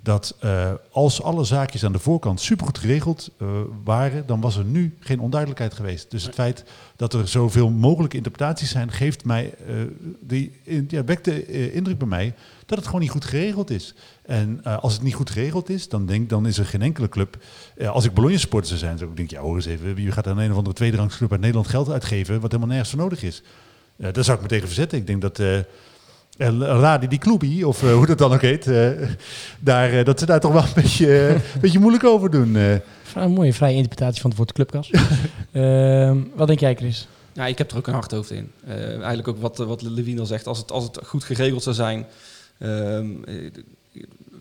dat 0.08 0.36
eh, 0.40 0.72
als 0.90 1.22
alle 1.22 1.44
zaakjes 1.44 1.84
aan 1.84 1.92
de 1.92 1.98
voorkant 1.98 2.40
supergoed 2.40 2.78
geregeld 2.78 3.30
eh, 3.38 3.46
waren, 3.84 4.26
dan 4.26 4.40
was 4.40 4.56
er 4.56 4.64
nu 4.64 4.96
geen 5.00 5.20
onduidelijkheid 5.20 5.74
geweest. 5.74 6.10
Dus 6.10 6.22
het 6.22 6.34
feit 6.34 6.64
dat 6.96 7.12
er 7.12 7.28
zoveel 7.28 7.70
mogelijke 7.70 8.16
interpretaties 8.16 8.70
zijn, 8.70 8.90
geeft 8.92 9.24
mij 9.24 9.54
eh, 9.66 9.74
die, 10.20 10.52
in- 10.62 10.86
ja, 10.88 11.04
wekt 11.04 11.24
de 11.24 11.72
indruk 11.72 11.98
bij 11.98 12.08
mij 12.08 12.34
dat 12.66 12.78
het 12.78 12.86
gewoon 12.86 13.00
niet 13.00 13.10
goed 13.10 13.24
geregeld 13.24 13.70
is. 13.70 13.94
En 14.22 14.64
als 14.64 14.92
het 14.92 15.02
niet 15.02 15.14
goed 15.14 15.30
geregeld 15.30 15.68
is, 15.68 15.88
dan 15.88 16.06
denk 16.06 16.28
dan 16.28 16.46
is 16.46 16.58
er 16.58 16.66
geen 16.66 16.82
enkele 16.82 17.08
club. 17.08 17.36
als 17.86 18.04
ik 18.04 18.14
Bologna 18.14 18.38
supporter 18.38 18.68
zou 18.68 18.80
zijn, 18.80 18.98
zou 18.98 19.10
ik 19.10 19.16
denken, 19.16 19.36
ja 19.36 19.42
hoor 19.42 19.54
eens 19.56 19.66
even, 19.66 19.94
wie 19.94 20.12
gaat 20.12 20.26
aan 20.26 20.38
een 20.38 20.50
of 20.50 20.56
andere 20.56 20.74
tweederangsclub 20.76 21.30
uit 21.30 21.40
Nederland 21.40 21.68
geld 21.68 21.90
uitgeven, 21.90 22.40
wat 22.40 22.50
helemaal 22.50 22.70
nergens 22.72 22.90
voor 22.90 22.98
nodig 22.98 23.22
is. 23.22 23.42
Daar 23.96 24.24
zou 24.24 24.36
ik 24.36 24.42
me 24.42 24.48
tegen 24.48 24.66
verzetten. 24.66 24.98
Ik 24.98 25.06
denk 25.06 25.20
dat 25.22 25.38
Radi 26.38 27.08
di 27.08 27.18
Clubi, 27.18 27.64
of 27.64 27.82
eh, 27.82 27.92
hoe 27.92 28.06
dat 28.06 28.18
dan 28.18 28.32
ook 28.32 28.40
heet, 28.42 28.66
eh, 28.66 28.90
daar, 29.60 29.92
eh, 29.92 30.04
dat 30.04 30.18
ze 30.18 30.26
daar 30.26 30.40
toch 30.40 30.52
wel 30.52 30.62
een 30.62 30.68
beetje, 30.74 31.18
eh, 31.18 31.30
een 31.54 31.60
beetje 31.60 31.78
moeilijk 31.78 32.04
over 32.04 32.30
doen. 32.30 32.56
eh. 32.56 32.74
Een 33.14 33.30
mooie 33.30 33.52
vrije 33.54 33.74
interpretatie 33.74 34.20
van 34.20 34.30
het 34.30 34.38
woord 34.38 34.52
clubkas. 34.52 34.90
Ehm, 35.52 36.16
wat 36.34 36.46
denk 36.46 36.60
jij, 36.60 36.74
Chris? 36.74 37.08
Ja, 37.32 37.46
ik 37.46 37.58
heb 37.58 37.70
er 37.70 37.76
ook 37.76 37.86
een 37.86 37.92
hard 37.92 38.10
hoofd 38.10 38.30
in. 38.30 38.50
Eh, 38.66 38.76
eigenlijk 38.90 39.28
ook 39.28 39.40
wat, 39.40 39.56
wat 39.58 39.82
Levine 39.82 40.20
al 40.20 40.26
zegt. 40.26 40.46
Als 40.46 40.58
het, 40.58 40.72
als 40.72 40.84
het 40.84 40.98
goed 41.06 41.24
geregeld 41.24 41.62
zou 41.62 41.74
zijn. 41.74 42.06
ehm, 42.58 43.06
eh, 43.24 43.34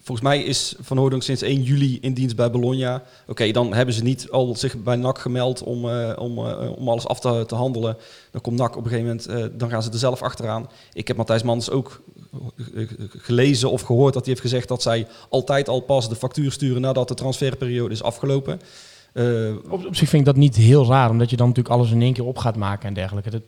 volgens 0.08 0.28
mij 0.28 0.43
is 0.43 0.76
Van 0.80 0.97
Hoordonk 0.97 1.24
sinds 1.24 1.41
1 1.41 1.62
juli 1.62 1.97
in 2.01 2.14
dienst 2.14 2.36
bij 2.36 2.51
Bologna. 2.51 3.03
Oké, 3.28 3.51
dan 3.51 3.74
hebben 3.74 3.93
ze 3.95 4.03
niet 4.03 4.32
al 4.32 4.55
zich 4.55 4.84
bij 4.84 4.95
NAC 4.95 5.18
gemeld 5.20 5.64
om, 5.64 5.89
eh, 5.89 6.14
om, 6.18 6.38
eh, 6.38 6.72
om 6.78 6.89
alles 6.89 7.08
af 7.08 7.20
te, 7.20 7.43
te 7.47 7.55
handelen. 7.55 7.97
Dan 8.32 8.41
komt 8.41 8.58
NAC 8.58 8.76
op 8.76 8.84
een 8.84 8.89
gegeven 8.89 9.05
moment, 9.05 9.26
eh, 9.26 9.58
dan 9.58 9.70
gaan 9.70 9.84
ze 9.84 9.91
er 9.91 9.97
zelf 9.97 10.22
achteraan. 10.22 10.70
Ik 10.93 11.08
heb 11.08 11.18
Matthijs 11.18 11.43
Mans 11.43 11.70
ook 11.70 12.01
gelezen 13.10 13.72
of 13.72 13.82
gehoord 13.82 14.14
dat 14.14 14.26
hij 14.26 14.34
heeft 14.34 14.45
gezegd 14.45 14.68
dat 14.68 14.82
zij 14.82 15.08
altijd 15.30 15.70
al 15.70 15.80
pas 15.80 16.10
de 16.10 16.16
factuur 16.16 16.51
sturen 16.51 16.82
nadat 16.82 17.08
de 17.08 17.14
transferperiode 17.14 17.93
is 17.93 18.03
afgelopen. 18.03 18.60
Op, 19.70 19.95
zich 19.95 20.10
vind 20.10 20.22
ik 20.22 20.26
dat 20.26 20.36
niet 20.36 20.55
heel 20.55 20.86
raar, 20.86 21.10
omdat 21.10 21.30
je 21.30 21.38
dan 21.38 21.47
natuurlijk 21.47 21.76
alles 21.76 21.91
in 21.91 22.01
één 22.01 22.14
keer 22.14 22.26
op 22.26 22.38
gaat 22.38 22.55
maken 22.55 22.88
en 22.88 22.93
dergelijke. 22.93 23.41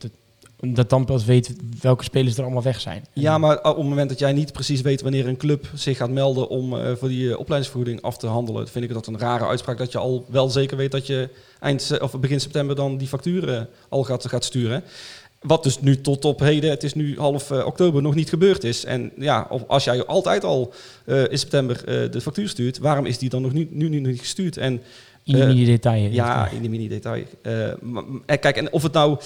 Dat 0.68 0.90
dan 0.90 1.06
pas 1.06 1.26
weet 1.26 1.56
welke 1.82 2.04
spelers 2.04 2.38
er 2.38 2.44
allemaal 2.44 2.64
weg 2.64 2.80
zijn. 2.80 3.06
Ja, 3.14 3.38
maar 3.38 3.58
op 3.58 3.76
het 3.78 3.86
moment 3.88 4.10
dat 4.10 4.20
jij 4.20 4.34
niet 4.34 4.52
precies 4.54 4.82
weet 4.82 5.02
wanneer 5.02 5.28
een 5.28 5.38
club 5.38 5.70
zich 5.74 5.98
gaat 5.98 6.10
melden 6.10 6.50
om 6.50 6.78
eh, 6.78 6.96
voor 6.96 7.08
die 7.08 7.26
eh, 7.32 7.40
opleidingsvergoeding 7.40 8.02
af 8.02 8.18
te 8.18 8.28
handelen, 8.28 8.68
vind 8.68 8.86
ik 8.86 8.94
dat 8.94 9.08
een 9.08 9.20
rare 9.20 9.46
uitspraak 9.48 9.78
dat 9.78 9.92
je 9.92 9.98
al 9.98 10.26
wel 10.30 10.50
zeker 10.50 10.78
weet 10.78 10.92
dat 10.92 11.08
je 11.08 11.30
eind 11.60 11.98
of 12.02 12.20
begin 12.20 12.40
september 12.40 12.76
dan 12.76 12.98
die 12.98 13.08
facturen 13.08 13.68
al 13.90 14.04
gaat, 14.04 14.28
gaat 14.28 14.44
sturen. 14.44 14.84
Wat 15.40 15.64
dus 15.64 15.80
nu 15.82 16.02
tot 16.02 16.26
op 16.26 16.40
heden, 16.40 16.70
het 16.70 16.84
is 16.84 16.94
nu 16.94 17.18
half 17.18 17.52
eh, 17.52 17.66
oktober, 17.66 18.02
nog 18.02 18.16
niet 18.16 18.30
gebeurd 18.30 18.64
is. 18.64 18.86
En 18.86 19.12
ja, 19.18 19.48
of 19.50 19.64
als 19.68 19.84
jij 19.84 20.06
altijd 20.06 20.44
al 20.44 20.74
in 21.06 21.38
september 21.40 21.86
de 22.12 22.22
factuur 22.22 22.50
stuurt, 22.50 22.78
waarom 22.78 23.06
is 23.06 23.18
die 23.18 23.30
dan 23.30 23.42
nog 23.42 23.54
nu, 23.54 23.68
nu, 23.72 23.90
nu 23.90 24.00
niet 24.00 24.20
gestuurd? 24.20 24.58
En 24.58 24.82
In 25.24 25.36
de 25.36 25.42
Eh, 25.42 25.48
mini-detail. 25.48 26.12
ja, 26.12 26.48
in 26.50 26.62
de 26.62 26.70
mini-detail. 26.70 27.24
En 28.26 28.40
kijk, 28.40 28.58
en 28.58 28.72
of 28.72 28.84
het 28.84 28.94
nou... 28.94 29.18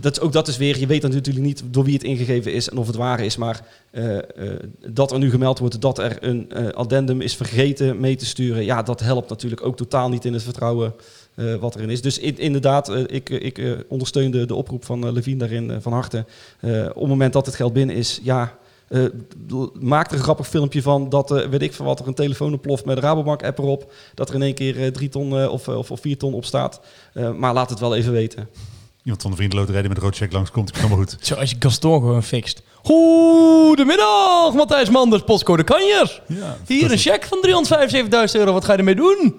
Dat, 0.00 0.20
ook 0.20 0.32
dat 0.32 0.48
is 0.48 0.56
weer, 0.56 0.78
je 0.78 0.86
weet 0.86 1.02
natuurlijk 1.02 1.44
niet 1.44 1.62
door 1.70 1.84
wie 1.84 1.94
het 1.94 2.04
ingegeven 2.04 2.52
is 2.52 2.68
en 2.68 2.76
of 2.76 2.86
het 2.86 2.96
waar 2.96 3.20
is. 3.20 3.36
Maar 3.36 3.66
eh, 3.90 4.16
eh, 4.16 4.22
dat 4.88 5.12
er 5.12 5.18
nu 5.18 5.30
gemeld 5.30 5.58
wordt 5.58 5.80
dat 5.80 5.98
er 5.98 6.16
een 6.20 6.52
eh, 6.52 6.68
addendum 6.68 7.20
is 7.20 7.36
vergeten 7.36 8.00
mee 8.00 8.16
te 8.16 8.26
sturen. 8.26 8.64
Ja, 8.64 8.82
dat 8.82 9.00
helpt 9.00 9.28
natuurlijk 9.28 9.64
ook 9.66 9.76
totaal 9.76 10.08
niet 10.08 10.24
in 10.24 10.32
het 10.32 10.42
vertrouwen 10.42 10.94
wat 11.60 11.74
erin 11.74 11.90
is. 11.90 12.02
Dus 12.02 12.18
in- 12.18 12.38
inderdaad, 12.38 12.90
ik, 13.06 13.30
ik 13.30 13.84
ondersteun 13.88 14.30
de, 14.30 14.46
de 14.46 14.54
oproep 14.54 14.84
van 14.84 15.12
Levine 15.12 15.38
daarin 15.38 15.80
van 15.80 15.92
harte. 15.92 16.24
Op 16.62 17.00
het 17.00 17.08
moment 17.08 17.32
dat 17.32 17.46
het 17.46 17.54
geld 17.54 17.72
binnen 17.72 17.96
is, 17.96 18.20
ja... 18.22 18.58
maak 19.80 20.10
er 20.10 20.16
een 20.16 20.22
grappig 20.22 20.48
filmpje 20.48 20.82
van 20.82 21.08
dat, 21.08 21.28
weet 21.50 21.62
ik 21.62 21.72
van 21.72 21.86
wat, 21.86 22.00
er 22.00 22.06
een 22.06 22.14
telefoon 22.14 22.52
oploft 22.52 22.84
met 22.84 22.96
de 22.96 23.02
Rabobank-app 23.02 23.58
erop. 23.58 23.92
Dat 24.14 24.28
er 24.28 24.34
in 24.34 24.42
één 24.42 24.54
keer 24.54 24.92
drie 24.92 25.08
ton 25.08 25.48
of, 25.48 25.68
of, 25.68 25.90
of 25.90 26.00
vier 26.00 26.16
ton 26.16 26.34
op 26.34 26.44
staat. 26.44 26.80
Maar 27.36 27.54
laat 27.54 27.70
het 27.70 27.80
wel 27.80 27.94
even 27.94 28.12
weten. 28.12 28.48
Iemand 29.06 29.22
van 29.22 29.30
de 29.30 29.36
vriendenloterij 29.36 29.82
met 29.82 29.96
een 29.96 30.02
rood 30.02 30.16
check 30.16 30.32
langskomt, 30.32 30.68
ik 30.68 30.74
helemaal 30.74 30.96
goed. 30.98 31.16
Zo, 31.26 31.34
als 31.34 31.50
je 31.50 31.56
Gaston 31.58 32.00
gewoon 32.00 32.22
fixt. 32.22 32.62
Goedemiddag, 32.82 34.54
Matthijs 34.54 34.90
Manders, 34.90 35.22
postcode 35.22 35.64
Kanjer. 35.64 36.22
Ja, 36.26 36.56
Hier 36.66 36.92
een 36.92 36.98
cheque 36.98 37.28
van 37.28 37.66
375.000 38.28 38.40
euro, 38.40 38.52
wat 38.52 38.64
ga 38.64 38.72
je 38.72 38.78
ermee 38.78 38.94
doen? 38.94 39.34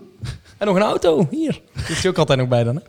En 0.57 0.68
nog 0.68 0.76
een 0.76 0.82
auto, 0.82 1.28
hier. 1.32 1.61
Die 1.88 1.95
is 1.95 2.05
ook 2.05 2.18
altijd 2.18 2.39
nog 2.39 2.47
bij 2.47 2.63
dan, 2.63 2.76
hè? 2.76 2.82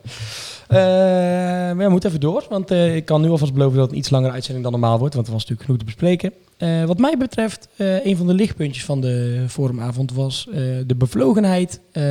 Eh, 0.67 1.75
maar 1.75 1.85
we 1.85 1.89
moeten 1.91 2.09
even 2.09 2.21
door, 2.21 2.45
want 2.49 2.71
eh, 2.71 2.95
ik 2.95 3.05
kan 3.05 3.21
nu 3.21 3.29
alvast 3.29 3.53
beloven 3.53 3.75
dat 3.75 3.83
het 3.83 3.91
een 3.93 3.99
iets 3.99 4.09
langere 4.09 4.33
uitzending 4.33 4.63
dan 4.63 4.79
normaal 4.79 4.99
wordt, 4.99 5.13
want 5.13 5.27
er 5.27 5.33
was 5.33 5.41
natuurlijk 5.41 5.69
genoeg 5.69 5.79
te 5.79 5.85
bespreken. 5.93 6.33
Eh, 6.57 6.83
wat 6.83 6.97
mij 6.97 7.17
betreft, 7.17 7.67
eh, 7.75 8.05
een 8.05 8.17
van 8.17 8.27
de 8.27 8.33
lichtpuntjes 8.33 8.85
van 8.85 9.01
de 9.01 9.45
forumavond 9.49 10.13
was 10.13 10.47
eh, 10.47 10.55
de 10.85 10.95
bevlogenheid, 10.97 11.79
eh, 11.91 12.03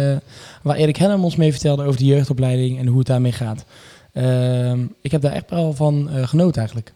waar 0.62 0.76
Erik 0.76 0.96
Helm 0.96 1.24
ons 1.24 1.36
mee 1.36 1.50
vertelde 1.50 1.84
over 1.84 1.98
de 1.98 2.06
jeugdopleiding 2.06 2.78
en 2.78 2.86
hoe 2.86 2.98
het 2.98 3.06
daarmee 3.06 3.32
gaat. 3.32 3.64
Eh, 4.18 4.72
ik 5.00 5.10
heb 5.10 5.20
daar 5.20 5.32
echt 5.32 5.50
wel 5.50 5.72
van 5.72 6.10
eh, 6.10 6.28
genoten 6.28 6.58
eigenlijk. 6.58 6.92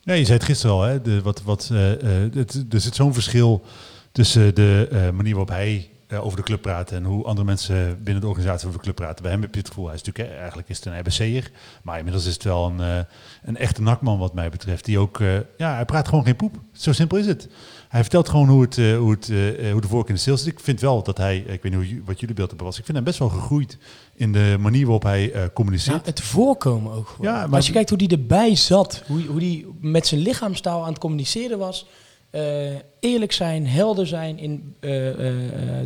Ja, 0.00 0.14
je 0.14 0.24
zei 0.24 0.38
het 0.38 0.46
gisteren 0.46 0.76
al, 0.76 0.82
hè? 0.82 1.02
De, 1.02 1.22
wat, 1.22 1.42
wat, 1.42 1.68
eh, 1.72 1.92
eh, 1.92 2.32
het, 2.34 2.64
er 2.70 2.80
zit 2.80 2.94
zo'n 2.94 3.14
verschil 3.14 3.64
tussen 4.12 4.54
de 4.54 5.10
manier 5.14 5.34
waarop 5.34 5.54
hij 5.54 5.88
over 6.20 6.36
de 6.36 6.44
club 6.44 6.62
praten 6.62 6.96
en 6.96 7.04
hoe 7.04 7.24
andere 7.24 7.46
mensen 7.46 8.02
binnen 8.02 8.22
de 8.22 8.28
organisatie 8.28 8.66
over 8.66 8.78
de 8.78 8.84
club 8.84 8.96
praten. 8.96 9.22
Bij 9.22 9.32
hem 9.32 9.40
heb 9.40 9.54
je 9.54 9.60
het 9.60 9.68
gevoel, 9.68 9.86
hij 9.86 9.94
is 9.94 10.02
natuurlijk, 10.02 10.38
eigenlijk 10.38 10.68
is 10.68 10.76
het 10.76 10.86
een 10.86 10.98
RBC'er, 10.98 11.50
maar 11.82 11.98
inmiddels 11.98 12.26
is 12.26 12.34
het 12.34 12.42
wel 12.42 12.66
een, 12.66 13.06
een 13.42 13.56
echte 13.56 13.82
nakman 13.82 14.18
wat 14.18 14.34
mij 14.34 14.50
betreft. 14.50 14.84
Die 14.84 14.98
ook, 14.98 15.18
ja, 15.56 15.74
hij 15.74 15.84
praat 15.84 16.08
gewoon 16.08 16.24
geen 16.24 16.36
poep. 16.36 16.60
Zo 16.72 16.92
simpel 16.92 17.18
is 17.18 17.26
het. 17.26 17.48
Hij 17.88 18.00
vertelt 18.00 18.28
gewoon 18.28 18.48
hoe, 18.48 18.62
het, 18.62 18.76
hoe, 18.76 19.10
het, 19.10 19.26
hoe 19.72 19.80
de 19.80 19.88
vork 19.88 20.08
in 20.08 20.14
de 20.14 20.20
steel 20.20 20.36
zit. 20.36 20.52
Ik 20.52 20.60
vind 20.60 20.80
wel 20.80 21.02
dat 21.02 21.18
hij, 21.18 21.36
ik 21.38 21.62
weet 21.62 21.76
niet 21.76 21.90
hoe, 21.90 22.02
wat 22.04 22.20
jullie 22.20 22.34
beeld 22.34 22.48
hebben 22.48 22.66
was, 22.66 22.78
ik 22.78 22.84
vind 22.84 22.96
hem 22.96 23.06
best 23.06 23.18
wel 23.18 23.28
gegroeid 23.28 23.78
in 24.16 24.32
de 24.32 24.56
manier 24.60 24.82
waarop 24.82 25.02
hij 25.02 25.32
eh, 25.32 25.42
communiceert. 25.54 25.94
Nou, 25.94 26.06
het 26.06 26.20
voorkomen 26.20 26.92
ook 26.92 27.08
gewoon. 27.08 27.32
Ja, 27.32 27.46
maar 27.46 27.56
als 27.56 27.66
je 27.66 27.72
kijkt 27.72 27.88
hoe 27.88 27.98
die 27.98 28.08
erbij 28.08 28.54
zat, 28.56 29.02
hoe, 29.06 29.22
hoe 29.26 29.38
die 29.40 29.66
met 29.80 30.06
zijn 30.06 30.20
lichaamstaal 30.20 30.82
aan 30.82 30.88
het 30.88 30.98
communiceren 30.98 31.58
was. 31.58 31.86
eh, 32.30 32.42
eerlijk 33.00 33.32
zijn, 33.32 33.66
helder 33.66 34.06
zijn, 34.06 34.38
in 34.38 34.74
eh, 34.80 34.90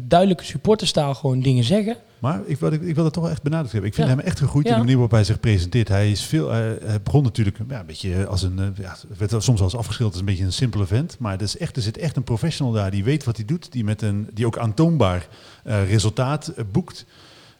duidelijke 0.03 0.45
supporterstaal 0.45 1.15
gewoon 1.15 1.41
dingen 1.41 1.65
zeggen. 1.65 1.97
Maar 2.19 2.41
ik 2.47 2.57
wil, 2.59 2.73
ik 2.73 2.95
wil 2.95 3.05
dat 3.05 3.13
toch 3.13 3.23
wel 3.23 3.33
echt 3.33 3.43
benadrukt 3.43 3.73
hebben. 3.73 3.91
Ik 3.91 3.97
vind 3.97 4.09
Ja. 4.09 4.15
hem 4.15 4.25
echt 4.25 4.39
gegroeid 4.39 4.65
in 4.65 4.71
Ja. 4.71 4.77
de 4.77 4.83
manier 4.83 4.97
waarop 4.99 5.15
hij 5.17 5.25
zich 5.25 5.41
presenteert. 5.41 5.89
Hij 5.89 6.11
is 6.11 6.23
veel. 6.25 6.51
hij 6.51 6.79
begon 7.03 7.23
natuurlijk 7.23 7.59
ja, 7.69 7.81
een 7.81 7.87
beetje 7.87 8.27
als 8.27 8.43
een. 8.43 8.75
ja, 8.81 8.97
het 9.19 9.31
werd 9.31 9.43
soms 9.43 9.61
eens 9.61 9.77
afgeschilderd 9.77 10.13
als 10.13 10.21
een 10.21 10.25
beetje 10.35 10.45
een 10.45 10.53
simpele 10.53 10.87
vent. 10.87 11.17
Maar 11.19 11.35
er, 11.35 11.43
is 11.43 11.57
echt, 11.57 11.77
er 11.77 11.83
zit 11.83 11.99
echt 11.99 12.17
een 12.17 12.25
professional 12.25 12.73
daar 12.75 12.91
die 12.91 13.05
weet 13.05 13.25
wat 13.25 13.37
hij 13.37 13.45
doet. 13.47 13.73
Die, 13.73 13.85
met 13.85 14.03
een, 14.03 14.29
die 14.35 14.47
ook 14.47 14.59
aantoonbaar 14.59 15.29
resultaat 15.65 16.53
boekt. 16.73 17.05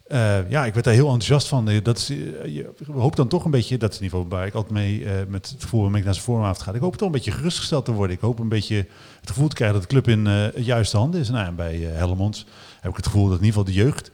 Eh, 0.09 0.51
ja, 0.51 0.67
ik 0.67 0.73
werd 0.73 0.85
daar 0.85 0.95
heel 0.95 1.07
enthousiast 1.07 1.49
van. 1.49 1.69
Eh, 1.69 1.83
Dat 1.83 1.99
is, 1.99 2.11
eh, 2.11 2.17
je 2.45 2.73
dan 3.15 3.29
toch 3.29 3.45
een 3.45 3.51
beetje, 3.51 3.77
dat 3.77 3.93
is 3.93 3.99
in 3.99 4.05
ieder 4.05 4.19
geval 4.19 4.39
waar 4.39 4.47
ik 4.47 4.55
altijd 4.55 4.73
mee 4.73 5.07
met 5.29 5.51
het 5.51 5.63
gevoel 5.63 5.81
waarmee 5.81 5.99
ik 5.99 6.05
naar 6.05 6.15
zijn 6.15 6.27
vooravond 6.27 6.63
ga. 6.63 6.73
Ik 6.73 6.81
hoop 6.81 6.97
toch 6.97 7.07
een 7.07 7.13
beetje 7.13 7.31
gerustgesteld 7.31 7.85
te 7.85 7.93
worden. 7.93 8.17
Ik 8.17 8.23
hoop 8.23 8.39
een 8.39 8.49
beetje 8.49 8.87
het 9.21 9.31
gevoel 9.31 9.49
te 9.49 9.55
krijgen 9.55 9.79
dat 9.79 9.89
de 9.89 9.95
club 9.95 10.09
in 10.09 10.25
de 10.25 10.53
juiste 10.57 10.97
handen 10.97 11.21
is. 11.21 11.31
Nou, 11.31 11.47
en 11.47 11.55
bij 11.55 11.77
Helmonds 11.77 12.47
heb 12.81 12.91
ik 12.91 12.97
het 12.97 13.07
gevoel 13.07 13.29
dat 13.29 13.39
in 13.39 13.45
ieder 13.45 13.61
geval 13.61 13.75
de 13.75 13.81
jeugd 13.81 14.11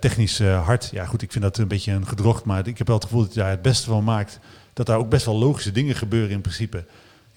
technisch 0.00 0.38
hard. 0.38 0.88
Ja, 0.92 1.04
goed, 1.04 1.22
ik 1.22 1.32
vind 1.32 1.44
dat 1.44 1.58
een 1.58 1.68
beetje 1.68 1.92
een 1.92 2.06
gedrocht, 2.06 2.44
maar 2.44 2.66
ik 2.66 2.78
heb 2.78 2.86
wel 2.86 2.96
het 2.96 3.04
gevoel 3.04 3.22
dat 3.22 3.34
hij 3.34 3.42
daar 3.42 3.52
het 3.52 3.62
beste 3.62 3.86
van 3.86 4.04
maakt. 4.04 4.38
Dat 4.72 4.86
daar 4.86 4.98
ook 4.98 5.08
best 5.08 5.26
wel 5.26 5.38
logische 5.38 5.72
dingen 5.72 5.94
gebeuren 5.94 6.30
in 6.30 6.40
principe. 6.40 6.84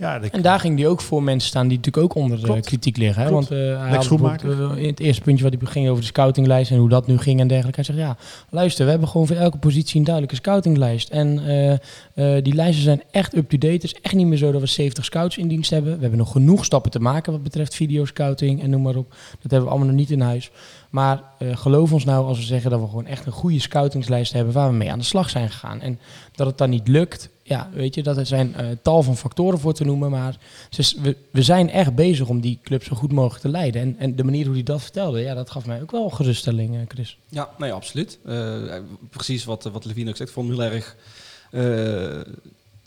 Ja, 0.02 0.22
En 0.22 0.42
daar 0.42 0.60
ging 0.60 0.80
hij 0.80 0.88
ook 0.88 1.02
voor 1.02 1.24
mensen 1.24 1.50
staan 1.50 1.68
die 1.68 1.78
natuurlijk 1.78 2.04
ook 2.04 2.24
onder 2.24 2.42
de 2.42 2.62
kritiek 2.62 2.98
liggen. 2.98 3.22
Hè? 3.24 3.28
Klopt. 3.28 3.50
Want 3.50 3.62
eh, 3.62 3.80
hij 3.80 3.96
had 3.96 4.42
eh, 4.44 4.84
in 4.84 4.88
het 4.88 5.00
eerste 5.00 5.22
puntje 5.22 5.44
wat 5.44 5.54
hij 5.60 5.72
ging 5.72 5.90
over 5.90 6.02
de 6.02 6.08
scoutinglijst 6.08 6.72
en 6.72 6.78
hoe 6.78 6.90
dat 6.90 7.08
nu 7.08 7.18
ging 7.18 7.40
en 7.40 7.48
dergelijke. 7.48 7.82
Hij 7.82 7.96
zegt 7.96 8.08
ja, 8.08 8.18
luister, 8.50 8.86
we 8.86 8.92
hebben 8.92 9.10
gewoon 9.10 9.28
voor 9.28 9.36
elke 9.36 9.58
positie 9.58 9.98
een 9.98 10.04
duidelijke 10.04 10.36
scoutinglijst. 10.38 11.10
En 11.10 11.40
eh, 12.14 12.44
die 12.44 12.54
lijsten 12.54 12.84
zijn 12.84 13.02
echt 13.12 13.36
up-to-date. 13.36 13.74
Het 13.74 13.84
is 13.84 13.96
echt 14.02 14.14
niet 14.14 14.28
meer 14.28 14.38
zo 14.38 14.52
dat 14.52 14.62
we 14.62 14.68
70 14.68 15.06
scouts 15.06 15.38
in 15.38 15.48
dienst 15.48 15.70
hebben. 15.70 15.94
We 15.94 16.02
hebben 16.02 16.20
nog 16.20 16.32
genoeg 16.32 16.66
stappen 16.66 16.92
te 16.92 17.00
maken 17.00 17.32
wat 17.32 17.44
betreft 17.44 17.76
videoscouting 17.76 18.62
en 18.62 18.70
noem 18.70 18.82
maar 18.82 18.96
op. 18.96 19.10
Dat 19.10 19.52
hebben 19.52 19.64
we 19.64 19.70
allemaal 19.70 19.88
nog 19.88 19.98
niet 19.98 20.12
in 20.12 20.22
huis. 20.22 20.52
Maar 20.90 21.24
geloof 21.40 21.94
ons 21.94 22.06
nou 22.06 22.26
als 22.26 22.38
we 22.38 22.44
zeggen 22.44 22.72
dat 22.72 22.80
we 22.80 22.88
gewoon 22.88 23.06
echt 23.06 23.26
een 23.26 23.32
goede 23.32 23.60
scoutingslijst 23.60 24.34
hebben 24.34 24.54
waar 24.54 24.70
we 24.70 24.76
mee 24.76 24.92
aan 24.92 25.00
de 25.00 25.06
slag 25.06 25.30
zijn 25.30 25.50
gegaan. 25.50 25.82
En 25.82 26.00
dat 26.36 26.48
het 26.48 26.58
dan 26.58 26.70
niet 26.70 26.88
lukt, 26.88 27.30
ja, 27.52 27.70
weet 27.74 27.96
je, 27.96 28.04
dat 28.04 28.18
er 28.18 28.26
zijn 28.26 28.56
eh, 28.56 28.66
tal 28.82 29.04
van 29.04 29.18
factoren 29.18 29.60
voor 29.60 29.74
te 29.74 29.84
noemen. 29.84 30.10
Maar 30.12 30.38
ze, 30.70 30.96
we, 31.02 31.18
we 31.32 31.42
zijn 31.42 31.70
echt 31.70 31.96
bezig 31.96 32.28
om 32.28 32.42
die 32.42 32.60
club 32.64 32.84
zo 32.84 32.96
goed 32.96 33.12
mogelijk 33.12 33.42
te 33.42 33.50
leiden. 33.50 33.82
En, 33.82 33.96
en 33.98 34.16
de 34.16 34.24
manier 34.24 34.46
hoe 34.46 34.54
hij 34.54 34.64
dat 34.64 34.82
vertelde, 34.82 35.20
ja, 35.20 35.34
dat 35.34 35.50
gaf 35.50 35.66
mij 35.66 35.82
ook 35.82 35.92
wel 35.92 36.10
geruststelling, 36.10 36.76
eh, 36.76 36.82
Chris. 36.88 37.18
Ja, 37.30 37.50
nee, 37.58 37.74
absoluut. 37.74 38.20
Eh, 38.26 38.58
precies 39.10 39.44
wat, 39.46 39.64
wat 39.64 39.86
Levine 39.86 40.10
ook 40.10 40.16
zegt. 40.16 40.32
Vond 40.32 40.50
heel 40.50 40.64
erg... 40.64 40.96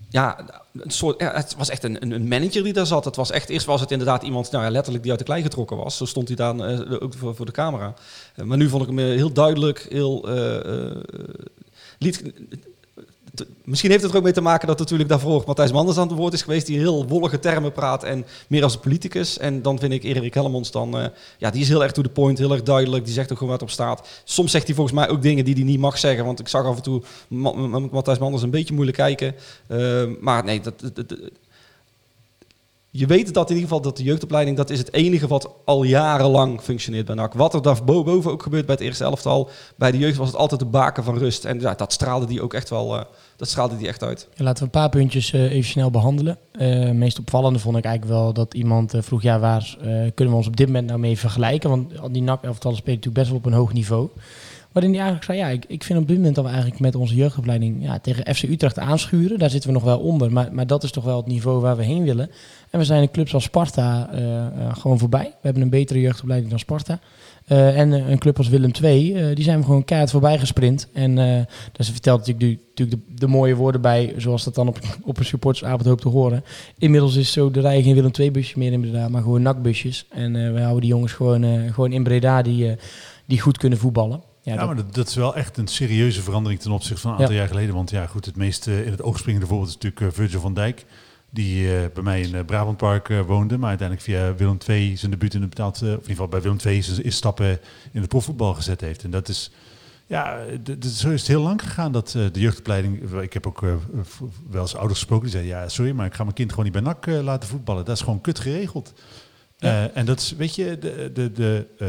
ja, 0.08 0.44
een 0.72 0.90
soort, 0.90 1.20
ja, 1.20 1.32
het 1.34 1.54
was 1.58 1.68
echt 1.68 1.84
een, 1.84 2.12
een- 2.12 2.28
manager 2.28 2.62
die 2.62 2.72
daar 2.72 2.86
zat. 2.86 3.04
Het 3.04 3.16
was 3.16 3.30
echt, 3.30 3.48
eerst 3.48 3.66
was 3.66 3.80
het 3.80 3.90
inderdaad 3.90 4.22
iemand 4.22 4.50
nou 4.50 4.64
ja, 4.64 4.70
letterlijk 4.70 5.02
die 5.02 5.10
uit 5.12 5.20
de 5.20 5.26
klei 5.26 5.42
getrokken 5.42 5.76
was. 5.76 5.96
Zo 5.96 6.04
stond 6.04 6.28
hij 6.28 6.36
dan 6.36 6.62
ook 7.00 7.14
voor, 7.14 7.34
voor 7.34 7.46
de 7.46 7.52
camera. 7.52 7.94
Maar 8.44 8.56
nu 8.56 8.68
vond 8.68 8.82
ik 8.82 8.88
hem 8.88 8.98
heel 8.98 9.32
duidelijk, 9.32 9.86
heel... 9.88 10.28
liet, 11.98 12.22
Misschien 13.64 13.90
heeft 13.90 14.02
het 14.02 14.10
er 14.12 14.16
ook 14.18 14.22
mee 14.24 14.32
te 14.32 14.40
maken 14.40 14.66
dat 14.68 14.78
natuurlijk 14.78 15.08
daarvoor 15.08 15.42
Matthijs 15.46 15.72
Manders 15.72 15.98
aan 15.98 16.08
het 16.08 16.16
woord 16.16 16.32
is 16.32 16.42
geweest, 16.42 16.66
die 16.66 16.78
heel 16.78 17.06
wollige 17.06 17.38
termen 17.38 17.72
praat 17.72 18.02
en 18.04 18.24
meer 18.48 18.62
als 18.62 18.74
een 18.74 18.80
politicus. 18.80 19.38
En 19.38 19.62
dan 19.62 19.78
vind 19.78 19.92
ik 19.92 20.02
Erik 20.04 20.34
Hellemons 20.34 20.70
dan, 20.70 20.98
eh, 20.98 21.06
ja, 21.38 21.50
die 21.50 21.60
is 21.62 21.68
heel 21.68 21.82
erg 21.82 21.92
to 21.92 22.02
the 22.02 22.08
point, 22.08 22.38
heel 22.38 22.52
erg 22.52 22.62
duidelijk, 22.62 23.04
die 23.04 23.14
zegt 23.14 23.32
ook 23.32 23.38
gewoon 23.38 23.52
wat 23.52 23.62
op 23.62 23.70
staat. 23.70 24.08
Soms 24.24 24.50
zegt 24.50 24.66
hij 24.66 24.74
volgens 24.74 24.96
mij 24.96 25.08
ook 25.08 25.22
dingen 25.22 25.44
die 25.44 25.54
hij 25.54 25.62
niet 25.64 25.78
mag 25.78 25.98
zeggen, 25.98 26.24
want 26.24 26.40
ik 26.40 26.48
zag 26.48 26.64
af 26.64 26.76
en 26.76 26.82
toe 26.82 27.02
Ma- 27.28 27.52
Ma- 27.52 27.78
Matthijs 27.90 28.18
Manders 28.18 28.42
een 28.42 28.50
beetje 28.50 28.74
moeilijk 28.74 28.96
kijken. 28.96 29.34
Eh, 29.66 30.04
maar 30.20 30.44
nee, 30.44 30.60
dat- 30.60 30.74
je 32.96 33.06
weet 33.06 33.34
dat 33.34 33.50
in 33.50 33.56
ieder 33.56 33.68
geval 33.68 33.84
dat 33.84 33.96
de 33.96 34.02
jeugdopleiding, 34.02 34.56
dat 34.56 34.70
is 34.70 34.78
het 34.78 34.92
enige 34.92 35.26
wat 35.26 35.54
al 35.64 35.82
jarenlang 35.82 36.60
functioneert 36.60 37.06
bij 37.06 37.14
NAC. 37.14 37.34
Wat 37.34 37.54
er 37.54 37.62
daarboven 37.62 38.30
ook 38.30 38.42
gebeurt 38.42 38.66
bij 38.66 38.74
het 38.74 38.84
eerste 38.84 39.04
elftal, 39.04 39.50
bij 39.76 39.90
de 39.90 39.98
jeugd 39.98 40.16
was 40.16 40.26
het 40.26 40.36
altijd 40.36 40.60
de 40.60 40.66
baken 40.66 41.04
van 41.04 41.18
rust. 41.18 41.44
En 41.44 41.60
ja, 41.60 41.74
dat 41.74 41.92
straalde 41.92 42.26
die 42.26 42.42
ook 42.42 42.54
echt 42.54 42.70
wel, 42.70 42.98
eh, 42.98 43.04
dat 43.36 43.48
straalde 43.48 43.76
die 43.76 43.88
echt 43.88 44.02
uit. 44.02 44.28
Ja, 44.34 44.44
laten 44.44 44.58
we 44.58 44.64
een 44.64 44.80
paar 44.80 44.88
puntjes 44.88 45.32
eh, 45.32 45.52
even 45.52 45.70
snel 45.70 45.90
behandelen. 45.90 46.38
Eh 46.52 46.90
meest 46.90 47.18
opvallende 47.18 47.58
vond 47.58 47.76
ik 47.76 47.84
eigenlijk 47.84 48.18
wel 48.18 48.32
dat 48.32 48.54
iemand 48.54 48.94
vroeg, 48.98 49.22
ja, 49.22 49.38
waar 49.38 49.76
kunnen 50.14 50.34
we 50.34 50.34
ons 50.34 50.46
op 50.46 50.56
dit 50.56 50.66
moment 50.66 50.86
nou 50.86 50.98
mee 50.98 51.18
vergelijken? 51.18 51.70
Want 51.70 51.98
al 51.98 52.12
die 52.12 52.22
NAC-elftallen 52.22 52.76
spelen 52.76 52.96
natuurlijk 52.96 53.14
best 53.14 53.28
wel 53.28 53.38
op 53.38 53.46
een 53.46 53.58
hoog 53.58 53.72
niveau. 53.72 54.08
Waarin 54.74 54.92
hij 54.92 55.02
eigenlijk 55.02 55.32
zei, 55.32 55.38
ja, 55.38 55.48
ik, 55.48 55.64
ik 55.68 55.84
vind 55.84 55.98
op 55.98 56.08
dit 56.08 56.16
moment 56.16 56.34
dat 56.34 56.44
we 56.44 56.50
eigenlijk 56.50 56.80
met 56.80 56.94
onze 56.94 57.14
jeugdopleiding 57.14 57.82
ja, 57.82 57.98
tegen 57.98 58.34
FC 58.34 58.42
Utrecht 58.42 58.78
aanschuren. 58.78 59.38
Daar 59.38 59.50
zitten 59.50 59.68
we 59.68 59.74
nog 59.74 59.84
wel 59.84 59.98
onder, 59.98 60.32
maar, 60.32 60.48
maar 60.52 60.66
dat 60.66 60.82
is 60.82 60.90
toch 60.90 61.04
wel 61.04 61.16
het 61.16 61.26
niveau 61.26 61.60
waar 61.60 61.76
we 61.76 61.84
heen 61.84 62.04
willen. 62.04 62.30
En 62.74 62.80
we 62.80 62.86
zijn 62.86 63.02
een 63.02 63.10
club 63.10 63.28
als 63.32 63.44
Sparta 63.44 64.08
eh, 64.12 64.46
eh, 64.46 64.76
gewoon 64.76 64.98
voorbij. 64.98 65.24
We 65.24 65.38
hebben 65.40 65.62
een 65.62 65.70
betere 65.70 66.00
jeugdopleiding 66.00 66.50
dan 66.50 66.58
Sparta. 66.60 66.98
Eh, 67.46 67.78
en 67.78 67.92
een 67.92 68.18
club 68.18 68.38
als 68.38 68.48
Willem 68.48 68.70
II, 68.82 69.34
die 69.34 69.44
zijn 69.44 69.58
we 69.58 69.64
gewoon 69.64 69.84
keihard 69.84 70.10
voorbij 70.12 70.38
gesprint. 70.38 70.88
En 70.92 71.18
eh 71.18 71.40
dus 71.72 71.90
vertelt 71.90 72.18
natuurlijk, 72.26 72.40
de, 72.58 72.64
natuurlijk 72.68 73.08
de, 73.08 73.14
de 73.14 73.26
mooie 73.26 73.54
woorden 73.54 73.80
bij, 73.80 74.14
zoals 74.16 74.44
dat 74.44 74.54
dan 74.54 74.68
op, 74.68 74.78
op 75.02 75.18
een 75.18 75.24
supportersavond 75.24 75.84
hoopt 75.86 76.02
te 76.02 76.08
horen. 76.08 76.44
Inmiddels 76.78 77.16
is 77.16 77.32
zo 77.32 77.50
de 77.50 77.60
rij 77.60 77.82
geen 77.82 77.94
Willem 77.94 78.10
II-busje 78.18 78.58
meer 78.58 78.72
inderdaad, 78.72 79.10
maar 79.10 79.22
gewoon 79.22 79.42
nakbusjes. 79.42 80.06
En 80.10 80.32
we 80.54 80.60
houden 80.60 80.80
die 80.80 80.90
jongens 80.90 81.12
gewoon, 81.12 81.72
gewoon 81.72 81.92
in 81.92 82.02
Breda 82.02 82.42
die, 82.42 82.76
die 83.26 83.40
goed 83.40 83.58
kunnen 83.58 83.78
voetballen. 83.78 84.22
Ja, 84.42 84.52
Ja, 84.52 84.58
dat- 84.58 84.66
maar 84.66 84.76
dat, 84.76 84.94
dat 84.94 85.08
is 85.08 85.14
wel 85.14 85.36
echt 85.36 85.56
een 85.56 85.66
serieuze 85.68 86.22
verandering 86.22 86.60
ten 86.60 86.72
opzichte 86.72 87.00
van 87.00 87.10
een 87.10 87.16
aantal 87.18 87.34
Ja. 87.34 87.40
jaar 87.40 87.48
geleden. 87.50 87.74
Want 87.74 87.90
ja, 87.90 88.06
goed, 88.06 88.24
het 88.24 88.36
meest 88.36 88.66
in 88.66 88.90
het 88.90 89.02
oog 89.02 89.18
springende 89.18 89.46
voorbeeld 89.46 89.68
is 89.68 89.78
natuurlijk 89.78 90.14
Virgil 90.14 90.40
van 90.40 90.54
Dijk. 90.54 90.84
Die 91.34 91.76
eh, 91.76 91.84
bij 91.94 92.02
mij 92.02 92.20
in 92.20 92.34
uh, 92.34 92.44
Brabantpark 92.44 93.08
eh, 93.08 93.20
woonde, 93.20 93.58
maar 93.58 93.68
uiteindelijk 93.68 94.08
via 94.08 94.34
Willem 94.34 94.58
II 94.68 94.96
zijn 94.96 95.10
debuut 95.10 95.34
in 95.34 95.40
de 95.40 95.46
betaald, 95.46 95.76
eh, 95.76 95.82
of 95.82 95.88
in 95.88 95.94
ieder 95.94 96.10
geval 96.10 96.28
bij 96.28 96.40
Willem 96.40 96.58
II 96.64 96.82
zijn 96.82 97.04
is 97.04 97.16
stappen 97.16 97.58
in 97.92 98.00
de 98.00 98.06
profvoetbal 98.06 98.54
gezet 98.54 98.80
heeft. 98.80 99.04
En 99.04 99.10
dat 99.10 99.28
is, 99.28 99.50
ja, 100.06 100.38
zo 100.80 101.10
is 101.10 101.20
het 101.20 101.28
heel 101.28 101.42
lang 101.42 101.62
gegaan 101.62 101.92
dat 101.92 102.14
eh, 102.14 102.22
de 102.32 102.40
jeugdopleiding. 102.40 103.20
Ik 103.20 103.32
heb 103.32 103.46
ook 103.46 103.62
eh, 103.62 103.74
wel 104.50 104.62
eens 104.62 104.76
ouders 104.76 104.98
gesproken 104.98 105.30
die 105.30 105.34
zeiden: 105.34 105.54
ja, 105.60 105.68
sorry, 105.68 105.92
maar 105.92 106.06
ik 106.06 106.14
ga 106.14 106.22
mijn 106.22 106.34
kind 106.34 106.50
gewoon 106.50 106.64
niet 106.64 106.74
bij 106.74 106.82
NAC 106.82 107.06
eh, 107.06 107.22
laten 107.22 107.48
voetballen. 107.48 107.84
Dat 107.84 107.96
is 107.96 108.02
gewoon 108.02 108.20
kut 108.20 108.38
geregeld. 108.38 108.92
Ja. 109.58 109.84
Eh, 109.84 109.96
en 109.96 110.06
dat 110.06 110.20
is, 110.20 110.34
weet 110.36 110.54
je, 110.54 110.78
de, 110.78 111.10
de, 111.14 111.32
de 111.32 111.66
eh, 111.78 111.88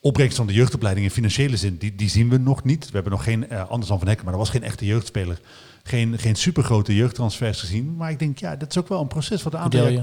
opbrengst 0.00 0.36
van 0.36 0.46
de 0.46 0.52
jeugdopleiding 0.52 1.06
in 1.06 1.12
financiële 1.12 1.56
zin, 1.56 1.76
die, 1.76 1.94
die 1.94 2.08
zien 2.08 2.28
we 2.28 2.38
nog 2.38 2.64
niet. 2.64 2.84
We 2.86 2.94
hebben 2.94 3.12
nog 3.12 3.24
geen, 3.24 3.48
eh, 3.48 3.70
anders 3.70 3.88
dan 3.88 3.98
Van 3.98 4.08
Hekken, 4.08 4.24
maar 4.24 4.34
dat 4.34 4.42
was 4.42 4.52
geen 4.52 4.62
echte 4.62 4.86
jeugdspeler. 4.86 5.40
Geen, 5.86 6.18
geen 6.18 6.34
supergrote 6.34 6.94
jeugdtransfers 6.94 7.60
gezien. 7.60 7.96
Maar 7.96 8.10
ik 8.10 8.18
denk, 8.18 8.38
ja, 8.38 8.56
dat 8.56 8.70
is 8.70 8.78
ook 8.78 8.88
wel 8.88 9.00
een 9.00 9.06
proces 9.06 9.42
wat 9.42 9.52
een 9.52 9.58
aantal 9.58 9.80
jaar... 9.80 9.92
je. 9.92 10.02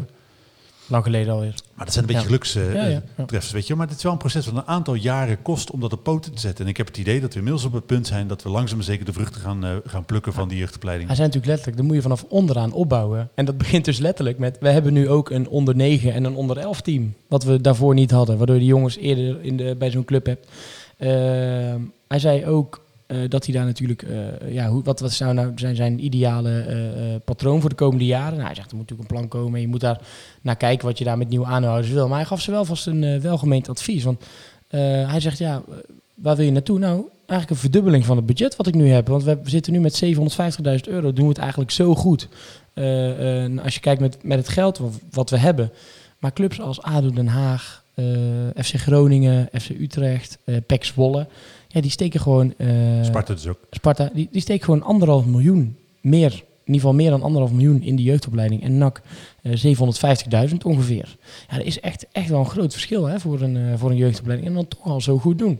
Lang 0.88 1.04
geleden 1.04 1.34
alweer. 1.34 1.54
Maar 1.74 1.86
dat 1.86 1.94
zijn 1.94 2.10
een 2.10 2.16
beetje 2.16 2.50
ja. 3.18 3.26
treffers, 3.26 3.52
weet 3.52 3.68
je. 3.68 3.76
Maar 3.76 3.88
het 3.88 3.98
is 3.98 4.04
wel 4.04 4.12
een 4.12 4.18
proces 4.18 4.46
wat 4.46 4.56
een 4.56 4.68
aantal 4.68 4.94
jaren 4.94 5.42
kost 5.42 5.72
om 5.72 5.80
dat 5.80 5.94
op 5.94 6.04
poten 6.04 6.34
te 6.34 6.40
zetten. 6.40 6.66
En 6.66 6.72
ik 6.72 6.78
heb 6.78 6.88
het 6.88 6.98
idee 6.98 7.22
dat 7.22 7.32
we 7.32 7.38
inmiddels 7.38 7.66
op 7.66 7.74
het 7.74 7.86
punt 7.86 8.08
zijn 8.08 8.28
dat 8.28 8.44
we 8.44 8.50
langzaam 8.50 8.78
maar 8.78 8.86
zeker 8.86 9.06
de 9.06 9.14
vruchten 9.14 9.42
gaan, 9.42 9.66
eh, 9.66 9.76
gaan 9.86 10.06
plukken 10.06 10.34
van 10.34 10.48
die 10.48 10.58
jeugdopleiding. 10.58 11.08
Hij 11.08 11.18
zei 11.18 11.28
natuurlijk 11.28 11.54
letterlijk, 11.54 11.78
dan 11.78 11.86
moet 11.86 11.96
je 11.96 12.02
vanaf 12.02 12.26
onderaan 12.30 12.72
opbouwen. 12.72 13.30
En 13.36 13.46
dat 13.46 13.58
begint 13.58 13.86
dus 13.86 13.98
letterlijk 13.98 14.38
met, 14.38 14.58
we 14.60 14.70
hebben 14.70 14.94
nu 14.94 15.10
ook 15.10 15.30
een 15.30 15.48
onder 15.48 15.76
9 15.76 16.14
en 16.14 16.24
een 16.24 16.36
onder 16.36 16.58
11 16.58 16.82
team. 16.82 17.14
Wat 17.28 17.44
we 17.44 17.62
daarvoor 17.62 17.94
niet 17.94 18.12
hadden, 18.12 18.38
waardoor 18.38 18.56
je 18.56 18.62
die 18.62 18.72
jongens 18.72 18.98
eerder 18.98 19.44
in 19.44 19.58
de, 19.58 19.76
bij 19.78 19.92
zo'n 19.92 20.06
club 20.06 20.26
hebt. 20.26 20.48
Ehm, 20.98 21.82
hij 22.08 22.20
zei 22.20 22.46
ook 22.46 22.82
eh, 23.12 23.18
dat 23.28 23.46
hij 23.46 23.54
daar 23.54 23.66
natuurlijk, 23.66 24.02
eh, 24.04 24.54
ja, 24.54 24.70
hoe, 24.70 24.84
wat, 24.84 25.00
wat 25.00 25.12
zou 25.12 25.34
nou 25.34 25.52
zijn, 25.56 25.76
zijn 25.76 26.06
ideale 26.06 26.60
eh, 26.60 26.76
patroon 27.26 27.62
voor 27.62 27.70
de 27.70 27.76
komende 27.76 28.06
jaren? 28.06 28.34
Nou, 28.34 28.46
hij 28.46 28.56
zegt, 28.56 28.72
er 28.72 28.76
moet 28.78 28.90
natuurlijk 28.90 29.10
een 29.10 29.18
plan 29.18 29.42
komen 29.42 29.56
en 29.56 29.62
je 29.62 29.68
moet 29.68 29.80
daar 29.80 30.00
naar 30.42 30.56
kijken 30.56 30.88
wat 30.88 30.98
je 30.98 31.04
daar 31.04 31.18
met 31.18 31.30
nieuwe 31.30 31.46
aanhouders 31.46 31.92
wil. 31.94 32.08
Maar 32.08 32.18
hij 32.18 32.26
gaf 32.26 32.42
ze 32.42 32.52
wel 32.52 32.66
vast 32.66 32.88
een 32.88 33.22
welgemeend 33.22 33.70
advies. 33.70 34.04
Want 34.04 34.24
hij 34.68 35.20
zegt, 35.20 35.38
ja, 35.38 35.62
waar 36.14 36.36
wil 36.36 36.46
je 36.46 36.52
naartoe? 36.52 36.80
Nou, 36.80 37.04
eigenlijk 37.18 37.50
een 37.50 37.56
verdubbeling 37.56 38.06
van 38.06 38.18
het 38.18 38.26
budget 38.26 38.56
wat 38.56 38.68
ik 38.68 38.74
nu 38.74 38.90
heb. 38.90 39.08
Want 39.08 39.24
we 39.24 39.38
zitten 39.44 39.74
nu 39.74 39.80
met 39.80 40.04
750.000 40.06 40.14
euro, 40.82 41.14
doen 41.14 41.26
we 41.26 41.32
het 41.32 41.38
eigenlijk 41.38 41.72
zo 41.72 41.96
goed. 41.96 42.28
Als 43.64 43.74
je 43.74 43.80
kijkt 43.82 44.02
met, 44.02 44.24
met 44.24 44.38
het 44.38 44.50
geld 44.50 44.82
wat, 45.12 45.30
we 45.30 45.38
hebben. 45.38 45.72
Maar 46.20 46.34
clubs 46.34 46.62
als 46.62 46.82
ADO 46.82 47.10
Den 47.10 47.28
Haag, 47.28 47.84
FC 48.56 48.76
Groningen, 48.76 49.50
FC 49.60 49.70
Utrecht, 49.70 50.38
PEC 50.66 50.84
Zwolle... 50.84 51.28
Ja, 51.74 51.82
die 51.82 51.92
steken 51.92 52.20
gewoon... 52.20 52.54
eh, 52.58 52.68
Sparta 53.04 53.34
dus 53.34 53.48
ook. 53.48 53.60
Sparta, 53.70 54.10
die, 54.14 54.28
die 54.32 54.42
steken 54.42 54.66
gewoon 54.66 54.84
anderhalf 54.84 55.26
miljoen 55.26 55.76
meer 56.02 56.44
in 56.64 56.78
ieder 56.78 56.90
geval 56.90 56.94
meer 56.94 57.10
dan 57.10 57.22
anderhalf 57.22 57.52
miljoen 57.52 57.82
in 57.82 57.96
de 57.96 58.04
jeugdopleiding. 58.04 58.64
En 58.64 58.78
NAC 58.78 59.02
eh 59.42 59.52
750.000 60.50 60.56
ongeveer. 60.64 61.18
Ja, 61.50 61.58
dat 61.58 61.66
is 61.66 61.80
echt, 61.80 62.06
echt 62.12 62.30
wel 62.30 62.40
een 62.40 62.46
groot 62.50 62.72
verschil 62.72 63.06
hè, 63.06 63.20
voor, 63.20 63.42
een, 63.42 63.58
eh, 63.58 63.64
voor 63.78 63.90
een 63.90 63.98
jeugdopleiding. 63.98 64.50
En 64.50 64.56
dan 64.56 64.68
toch 64.68 64.84
al 64.84 65.02
zo 65.02 65.18
goed 65.18 65.40
doen. 65.40 65.60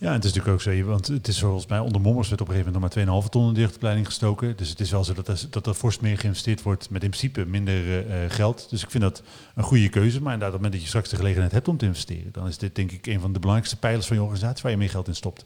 Ja, 0.00 0.12
het 0.12 0.24
is 0.24 0.32
natuurlijk 0.32 0.54
ook 0.66 0.74
zo, 0.74 0.84
want 0.84 1.06
het 1.06 1.28
is 1.28 1.40
volgens 1.40 1.66
mij 1.66 1.78
onder 1.78 2.00
Mommers 2.00 2.28
werd 2.28 2.40
op 2.40 2.48
een 2.48 2.54
gegeven 2.54 2.72
moment 2.72 2.94
nog 2.94 3.06
maar 3.06 3.22
2,5 3.24 3.28
ton 3.28 3.48
in 3.48 3.54
de 3.54 3.60
jeugdopleiding 3.60 4.06
gestoken. 4.06 4.56
Dus 4.56 4.68
het 4.68 4.80
is 4.80 4.90
wel 4.90 5.04
zo 5.04 5.14
dat 5.14 5.28
er, 5.28 5.40
dat 5.50 5.66
er 5.66 5.74
fors 5.74 6.00
meer 6.00 6.18
geïnvesteerd 6.18 6.62
wordt 6.62 6.90
met 6.90 7.02
in 7.02 7.08
principe 7.08 7.44
minder 7.46 7.74
eh, 7.74 8.24
eh, 8.24 8.30
geld. 8.30 8.66
Dus 8.70 8.82
ik 8.82 8.90
vind 8.90 9.02
dat 9.02 9.22
een 9.54 9.62
goede 9.62 9.88
keuze. 9.88 10.22
Maar 10.22 10.32
inderdaad, 10.32 10.56
op 10.56 10.62
het 10.62 10.62
moment 10.62 10.72
dat 10.72 10.82
je 10.82 10.88
straks 10.88 11.08
de 11.08 11.16
gelegenheid 11.16 11.52
hebt 11.52 11.68
om 11.68 11.76
te 11.76 11.84
investeren, 11.86 12.32
dan 12.32 12.46
is 12.46 12.58
dit 12.58 12.74
denk 12.74 12.92
ik 12.92 13.06
een 13.06 13.20
van 13.20 13.32
de 13.32 13.38
belangrijkste 13.38 13.78
pijlers 13.78 14.06
van 14.06 14.16
je 14.16 14.22
organisatie 14.22 14.62
waar 14.62 14.72
je 14.72 14.78
meer 14.78 14.90
geld 14.90 15.08
in 15.08 15.14
stopt. 15.14 15.44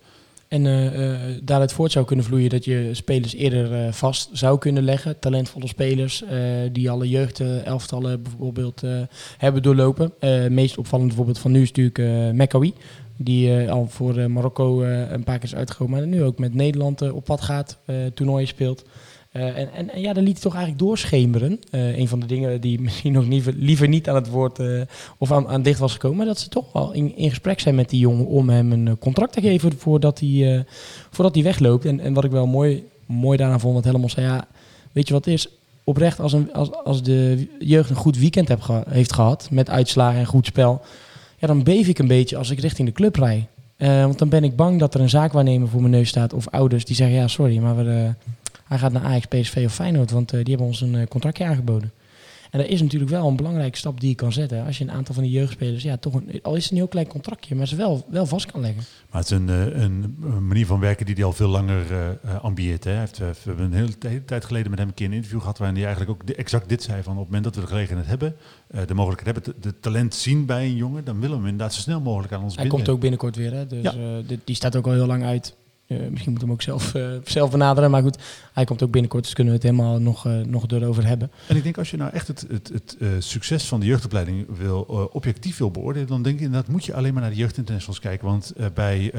En 0.48 0.66
eh, 0.66 1.18
daaruit 1.42 1.72
voort 1.72 1.92
zou 1.92 2.04
kunnen 2.04 2.24
vloeien 2.24 2.50
dat 2.50 2.64
je 2.64 2.90
spelers 2.92 3.34
eerder 3.34 3.92
vast 3.92 4.28
zou 4.32 4.58
kunnen 4.58 4.82
leggen. 4.82 5.18
Talentvolle 5.18 5.68
spelers 5.68 6.24
die 6.72 6.90
alle 6.90 7.08
jeugdelftallen 7.08 8.22
bijvoorbeeld 8.22 8.82
eh, 8.82 9.00
hebben 9.38 9.62
doorlopen. 9.62 10.12
Meest 10.48 10.78
opvallend 10.78 11.14
voorbeeld 11.14 11.38
van 11.38 11.50
nu 11.50 11.62
is 11.62 11.72
natuurlijk 11.72 12.34
Mekawi. 12.34 12.74
Die 13.16 13.56
eh, 13.56 13.70
al 13.70 13.86
voor 13.88 14.16
eh, 14.16 14.26
Marokko 14.26 14.82
eh, 14.82 15.10
een 15.10 15.24
paar 15.24 15.38
keer 15.38 15.48
is 15.48 15.54
uitgekomen. 15.54 15.98
Maar 15.98 16.08
nu 16.08 16.22
ook 16.22 16.38
met 16.38 16.54
Nederland 16.54 17.12
op 17.12 17.24
pad 17.24 17.40
gaat, 17.40 17.78
toernooien 18.14 18.48
speelt. 18.48 18.84
En, 19.32 19.72
en, 19.72 19.90
en 19.90 20.00
ja, 20.00 20.12
dan 20.12 20.24
liet 20.24 20.32
hij 20.32 20.42
toch 20.42 20.54
eigenlijk 20.54 20.84
doorschemeren. 20.84 21.58
Een 21.70 22.08
van 22.08 22.20
de 22.20 22.26
dingen 22.26 22.60
die 22.60 22.80
misschien 22.86 23.12
nog 23.12 23.26
liever, 23.26 23.52
liever 23.56 23.88
niet 23.88 24.08
aan 24.08 24.14
het 24.14 24.28
woord 24.28 24.60
of 25.18 25.32
aan, 25.32 25.48
aan 25.48 25.62
dicht 25.62 25.78
was 25.78 25.92
gekomen. 25.92 26.16
Maar 26.16 26.26
dat 26.26 26.38
ze 26.38 26.48
toch 26.48 26.72
wel 26.72 26.92
in, 26.92 27.16
in 27.16 27.28
gesprek 27.28 27.60
zijn 27.60 27.74
met 27.74 27.90
die 27.90 28.00
jongen 28.00 28.26
om 28.26 28.48
hem 28.48 28.72
een 28.72 28.98
contract 28.98 29.32
te 29.32 29.40
geven 29.40 29.78
voordat 29.78 30.20
hij, 30.20 30.64
voordat 31.10 31.34
hij 31.34 31.44
wegloopt. 31.44 31.84
En, 31.84 32.00
en 32.00 32.12
wat 32.12 32.24
ik 32.24 32.30
wel 32.30 32.46
mooi, 32.46 32.84
mooi 33.06 33.38
daaraan 33.38 33.60
vond, 33.60 33.74
wat 33.74 33.84
helemaal 33.84 34.08
zei, 34.08 34.26
ja, 34.26 34.46
weet 34.92 35.08
je 35.08 35.14
wat 35.14 35.26
is? 35.26 35.48
Oprecht, 35.84 36.20
als, 36.20 36.32
een, 36.32 36.52
als, 36.52 36.72
als 36.72 37.02
de 37.02 37.48
jeugd 37.58 37.90
een 37.90 37.96
goed 37.96 38.18
weekend 38.18 38.48
heb 38.48 38.84
heeft 38.88 39.12
gehad, 39.12 39.48
met 39.50 39.70
uitslagen 39.70 40.20
en 40.20 40.26
goed 40.26 40.46
spel, 40.46 40.82
ja, 41.44 41.50
dan 41.50 41.62
beef 41.62 41.88
ik 41.88 41.98
een 41.98 42.06
beetje 42.06 42.36
als 42.36 42.50
ik 42.50 42.60
richting 42.60 42.88
de 42.88 42.94
club 42.94 43.16
rij. 43.16 43.48
Eh, 43.76 44.04
want 44.04 44.18
dan 44.18 44.28
ben 44.28 44.44
ik 44.44 44.56
bang 44.56 44.78
dat 44.78 44.94
er 44.94 45.00
een 45.00 45.08
zaakwaarnemer 45.08 45.68
voor 45.68 45.80
mijn 45.80 45.92
neus 45.92 46.08
staat 46.08 46.32
of 46.32 46.48
ouders 46.48 46.84
die 46.84 46.96
zeggen, 46.96 47.16
ja, 47.16 47.28
sorry, 47.28 47.58
maar 47.58 47.76
we, 47.76 47.90
eh, 47.90 48.28
hij 48.64 48.78
gaat 48.78 48.92
naar 48.92 49.02
Ajax, 49.02 49.26
PSV 49.26 49.62
of 49.66 49.74
Feyenoord, 49.74 50.10
want 50.10 50.32
eh, 50.32 50.38
die 50.38 50.48
hebben 50.48 50.66
ons 50.66 50.80
een 50.80 51.08
contractje 51.08 51.44
aangeboden. 51.44 51.92
En 52.54 52.60
dat 52.60 52.68
is 52.68 52.82
natuurlijk 52.82 53.10
wel 53.10 53.28
een 53.28 53.36
belangrijke 53.36 53.76
stap 53.78 54.00
die 54.00 54.08
je 54.08 54.14
kan 54.14 54.32
zetten. 54.32 54.64
Als 54.64 54.78
je 54.78 54.84
een 54.84 54.90
aantal 54.90 55.14
van 55.14 55.22
die 55.22 55.32
jeugdspelers, 55.32 55.82
ja, 55.82 55.96
toch 55.96 56.14
een, 56.14 56.42
al 56.42 56.54
is 56.54 56.62
het 56.62 56.70
een 56.72 56.76
heel 56.76 56.88
klein 56.88 57.06
contractje, 57.06 57.54
maar 57.54 57.66
ze 57.68 57.76
wel, 57.76 58.06
wel 58.10 58.26
vast 58.26 58.46
kan 58.52 58.60
leggen. 58.60 58.82
Maar 59.10 59.20
het 59.20 59.30
is 59.30 59.36
een, 59.36 59.48
eh, 59.48 59.82
een, 59.82 60.16
een 60.22 60.46
manier 60.46 60.66
van 60.66 60.80
werken 60.80 61.06
die 61.06 61.14
hij 61.14 61.24
al 61.24 61.32
veel 61.32 61.48
langer 61.48 61.92
eh, 61.92 62.10
eh, 62.10 62.44
ambieert. 62.44 62.84
Hè. 62.84 62.90
Hij 62.90 63.00
heeft, 63.00 63.18
we 63.18 63.32
hebben 63.44 63.64
een 63.64 63.72
hele 63.72 64.24
tijd 64.24 64.44
geleden 64.44 64.70
met 64.70 64.78
hem 64.78 64.88
een 64.88 64.94
keer 64.94 65.06
een 65.06 65.12
interview 65.12 65.40
gehad 65.40 65.58
waarin 65.58 65.76
hij 65.76 65.86
eigenlijk 65.86 66.22
ook 66.22 66.28
exact 66.30 66.68
dit 66.68 66.82
zei. 66.82 67.02
Van 67.02 67.12
op 67.12 67.18
het 67.18 67.26
moment 67.26 67.44
dat 67.44 67.54
we 67.54 67.60
de 67.60 67.66
gelegenheid 67.66 68.06
hebben, 68.06 68.36
de 68.86 68.94
mogelijkheid 68.94 69.36
hebben, 69.36 69.54
de, 69.62 69.68
de 69.68 69.80
talent 69.80 70.14
zien 70.14 70.46
bij 70.46 70.64
een 70.64 70.76
jongen, 70.76 71.04
dan 71.04 71.14
willen 71.20 71.36
we 71.36 71.42
hem 71.42 71.50
inderdaad 71.50 71.74
zo 71.74 71.80
snel 71.80 72.00
mogelijk 72.00 72.32
aan 72.32 72.42
ons 72.42 72.54
Hij 72.54 72.62
binden. 72.62 72.78
komt 72.84 72.94
ook 72.94 73.00
binnenkort 73.00 73.36
weer, 73.36 73.52
hè? 73.52 73.66
dus 73.66 73.82
Ja. 73.82 74.36
die 74.44 74.54
staat 74.56 74.76
ook 74.76 74.86
al 74.86 74.92
heel 74.92 75.06
lang 75.06 75.24
uit. 75.24 75.56
Eh, 76.00 76.08
misschien 76.10 76.32
moet 76.32 76.40
hem 76.40 76.50
ook 76.50 76.62
zelf, 76.62 76.94
eh, 76.94 77.08
zelf 77.24 77.50
benaderen, 77.50 77.90
maar 77.90 78.02
goed, 78.02 78.18
hij 78.52 78.64
komt 78.64 78.82
ook 78.82 78.90
binnenkort, 78.90 79.24
dus 79.24 79.32
kunnen 79.32 79.52
we 79.52 79.58
het 79.58 79.68
helemaal 79.68 80.00
nog, 80.00 80.26
eh, 80.26 80.32
nog 80.38 80.64
erover 80.68 81.06
hebben. 81.06 81.30
En 81.48 81.56
ik 81.56 81.62
denk 81.62 81.78
als 81.78 81.90
je 81.90 81.96
nou 81.96 82.12
echt 82.12 82.28
het, 82.28 82.46
het, 82.50 82.72
het 82.72 82.96
succes 83.18 83.64
van 83.64 83.80
de 83.80 83.86
jeugdopleiding 83.86 84.46
wil, 84.58 84.80
objectief 85.12 85.58
wil 85.58 85.70
beoordelen, 85.70 86.08
dan 86.08 86.22
denk 86.22 86.36
ik 86.36 86.42
inderdaad 86.42 86.70
moet 86.70 86.84
je 86.84 86.94
alleen 86.94 87.12
maar 87.12 87.22
naar 87.22 87.30
de 87.30 87.36
jeugdinternationals 87.36 88.00
kijken. 88.00 88.26
Want 88.26 88.52
bij, 88.74 89.10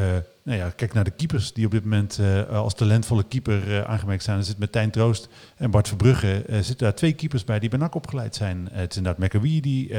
nou 0.43 0.57
ja, 0.57 0.69
kijk 0.69 0.93
naar 0.93 1.03
de 1.03 1.11
keepers 1.11 1.53
die 1.53 1.65
op 1.65 1.71
dit 1.71 1.83
moment 1.83 2.19
als 2.49 2.73
talentvolle 2.73 3.23
keeper 3.23 3.85
aangemerkt 3.85 4.23
zijn. 4.23 4.37
Er 4.37 4.43
zit 4.43 4.57
met 4.57 4.71
Tijn 4.71 4.91
Troost 4.91 5.27
en 5.55 5.71
Bart 5.71 5.87
Verbrugge 5.87 6.43
zitten 6.49 6.77
daar 6.77 6.95
twee 6.95 7.13
keepers 7.13 7.43
bij 7.43 7.59
die 7.59 7.69
bij 7.69 7.79
NAC 7.79 7.95
opgeleid 7.95 8.35
zijn. 8.35 8.67
Het 8.71 8.91
is 8.91 8.97
inderdaad 8.97 9.21
Mekawi 9.21 9.61
die 9.61 9.91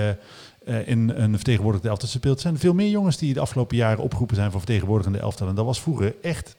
in 0.84 1.08
een 1.08 1.34
vertegenwoordigde 1.34 1.88
elftal 1.88 2.08
speelt. 2.08 2.40
Zijn 2.40 2.58
veel 2.58 2.74
meer 2.74 2.90
jongens 2.90 3.18
die 3.18 3.34
de 3.34 3.40
afgelopen 3.40 3.76
jaren 3.76 4.04
opgeroepen 4.04 4.36
zijn 4.36 4.50
voor 4.50 4.60
vertegenwoordigende 4.60 5.18
elftal. 5.18 5.48
En 5.48 5.54
dat 5.54 5.64
was 5.64 5.80
vroeger 5.80 6.14
echt 6.22 6.56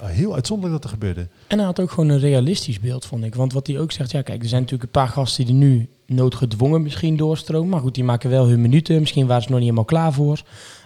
heel 0.00 0.34
uitzonderlijk 0.34 0.82
dat 0.82 0.90
er 0.90 0.98
gebeurde. 0.98 1.28
En 1.46 1.56
hij 1.56 1.66
had 1.66 1.80
ook 1.80 1.90
gewoon 1.90 2.08
een 2.08 2.18
realistisch 2.18 2.80
beeld, 2.80 3.06
vond 3.06 3.24
ik. 3.24 3.34
Want 3.34 3.52
wat 3.52 3.66
hij 3.66 3.78
ook 3.78 3.92
zegt, 3.92 4.10
ja 4.10 4.22
kijk, 4.22 4.42
er 4.42 4.48
zijn 4.48 4.62
natuurlijk 4.62 4.94
een 4.94 5.02
paar 5.02 5.12
gasten 5.12 5.46
die 5.46 5.54
nu 5.54 5.88
noodgedwongen 6.06 6.82
misschien 6.82 7.16
doorstromen. 7.16 7.68
Maar 7.68 7.80
goed, 7.80 7.94
die 7.94 8.04
maken 8.04 8.30
wel 8.30 8.46
hun 8.46 8.60
minuten. 8.60 9.00
Misschien 9.00 9.26
waren 9.26 9.42
ze 9.42 9.48
nog 9.48 9.58
niet 9.58 9.68
helemaal 9.68 9.88
klaar 9.88 10.12
voor. 10.12 10.42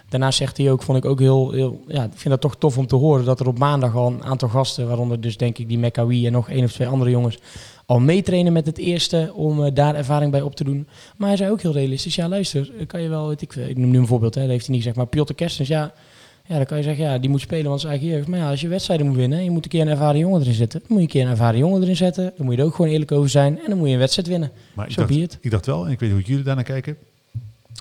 Daarnaast 0.09 0.37
zegt 0.37 0.57
hij 0.57 0.71
ook, 0.71 0.83
vond 0.83 0.97
ik 0.97 1.05
ook 1.05 1.19
heel, 1.19 1.51
heel 1.51 1.83
ja, 1.87 2.03
ik 2.03 2.11
vind 2.13 2.29
dat 2.29 2.41
toch 2.41 2.55
tof 2.55 2.77
om 2.77 2.87
te 2.87 2.95
horen, 2.95 3.25
dat 3.25 3.39
er 3.39 3.47
op 3.47 3.57
maandag 3.57 3.95
al 3.95 4.07
een 4.07 4.23
aantal 4.23 4.49
gasten, 4.49 4.87
waaronder 4.87 5.21
dus 5.21 5.37
denk 5.37 5.57
ik 5.57 5.67
die 5.67 5.77
Mekawi 5.77 6.25
en 6.25 6.31
nog 6.31 6.49
één 6.49 6.63
of 6.63 6.71
twee 6.71 6.87
andere 6.87 7.09
jongens, 7.09 7.37
al 7.85 7.99
meetrainen 7.99 8.53
met 8.53 8.65
het 8.65 8.77
eerste 8.77 9.31
om 9.33 9.63
eh, 9.63 9.73
daar 9.73 9.95
ervaring 9.95 10.31
bij 10.31 10.41
op 10.41 10.55
te 10.55 10.63
doen. 10.63 10.87
Maar 11.17 11.27
hij 11.27 11.37
zei 11.37 11.51
ook 11.51 11.61
heel 11.61 11.71
realistisch, 11.71 12.15
ja 12.15 12.27
luister, 12.27 12.71
eh, 12.79 12.87
kan 12.87 13.01
je 13.01 13.09
wel, 13.09 13.31
ik, 13.31 13.55
ik 13.55 13.77
noem 13.77 13.89
nu 13.89 13.97
een 13.97 14.07
voorbeeld, 14.07 14.35
hè, 14.35 14.41
dat 14.41 14.49
heeft 14.49 14.65
hij 14.65 14.75
niet 14.75 14.83
gezegd, 14.83 14.97
maar 14.99 15.07
Piotr 15.07 15.33
Kerstens, 15.33 15.67
ja, 15.67 15.93
ja, 16.47 16.55
dan 16.55 16.65
kan 16.65 16.77
je 16.77 16.83
zeggen, 16.83 17.03
ja, 17.03 17.17
die 17.17 17.29
moet 17.29 17.41
spelen, 17.41 17.65
want 17.65 17.79
zijn 17.79 17.91
eigen 17.91 18.09
jeugd. 18.11 18.27
Maar 18.27 18.39
ja, 18.39 18.49
als 18.49 18.61
je 18.61 18.67
wedstrijden 18.67 19.07
moet 19.07 19.15
winnen, 19.15 19.43
je 19.43 19.51
moet 19.51 19.63
een 19.63 19.69
keer 19.69 19.81
een 19.81 19.87
ervaren 19.87 20.19
jongen 20.19 20.41
erin 20.41 20.53
zetten. 20.53 20.79
Dan 20.79 20.89
moet 20.89 20.97
je 20.97 21.03
een 21.03 21.11
keer 21.11 21.23
een 21.23 21.29
ervaren 21.31 21.59
jongen 21.59 21.81
erin 21.81 21.95
zetten. 21.95 22.33
Dan 22.37 22.45
moet 22.45 22.55
je 22.55 22.61
er 22.61 22.67
ook 22.67 22.75
gewoon 22.75 22.91
eerlijk 22.91 23.11
over 23.11 23.29
zijn. 23.29 23.59
En 23.59 23.69
dan 23.69 23.77
moet 23.77 23.87
je 23.87 23.93
een 23.93 23.99
wedstrijd 23.99 24.27
winnen. 24.27 24.51
Maar 24.73 24.85
ik 24.85 24.91
Zo 24.91 25.01
dacht, 25.01 25.13
be 25.13 25.19
it. 25.21 25.37
ik 25.41 25.51
dacht 25.51 25.65
wel, 25.65 25.85
en 25.85 25.91
ik 25.91 25.99
weet 25.99 26.09
niet 26.09 26.19
hoe 26.19 26.27
jullie 26.29 26.43
daarnaar 26.45 26.63
kijken. 26.63 26.97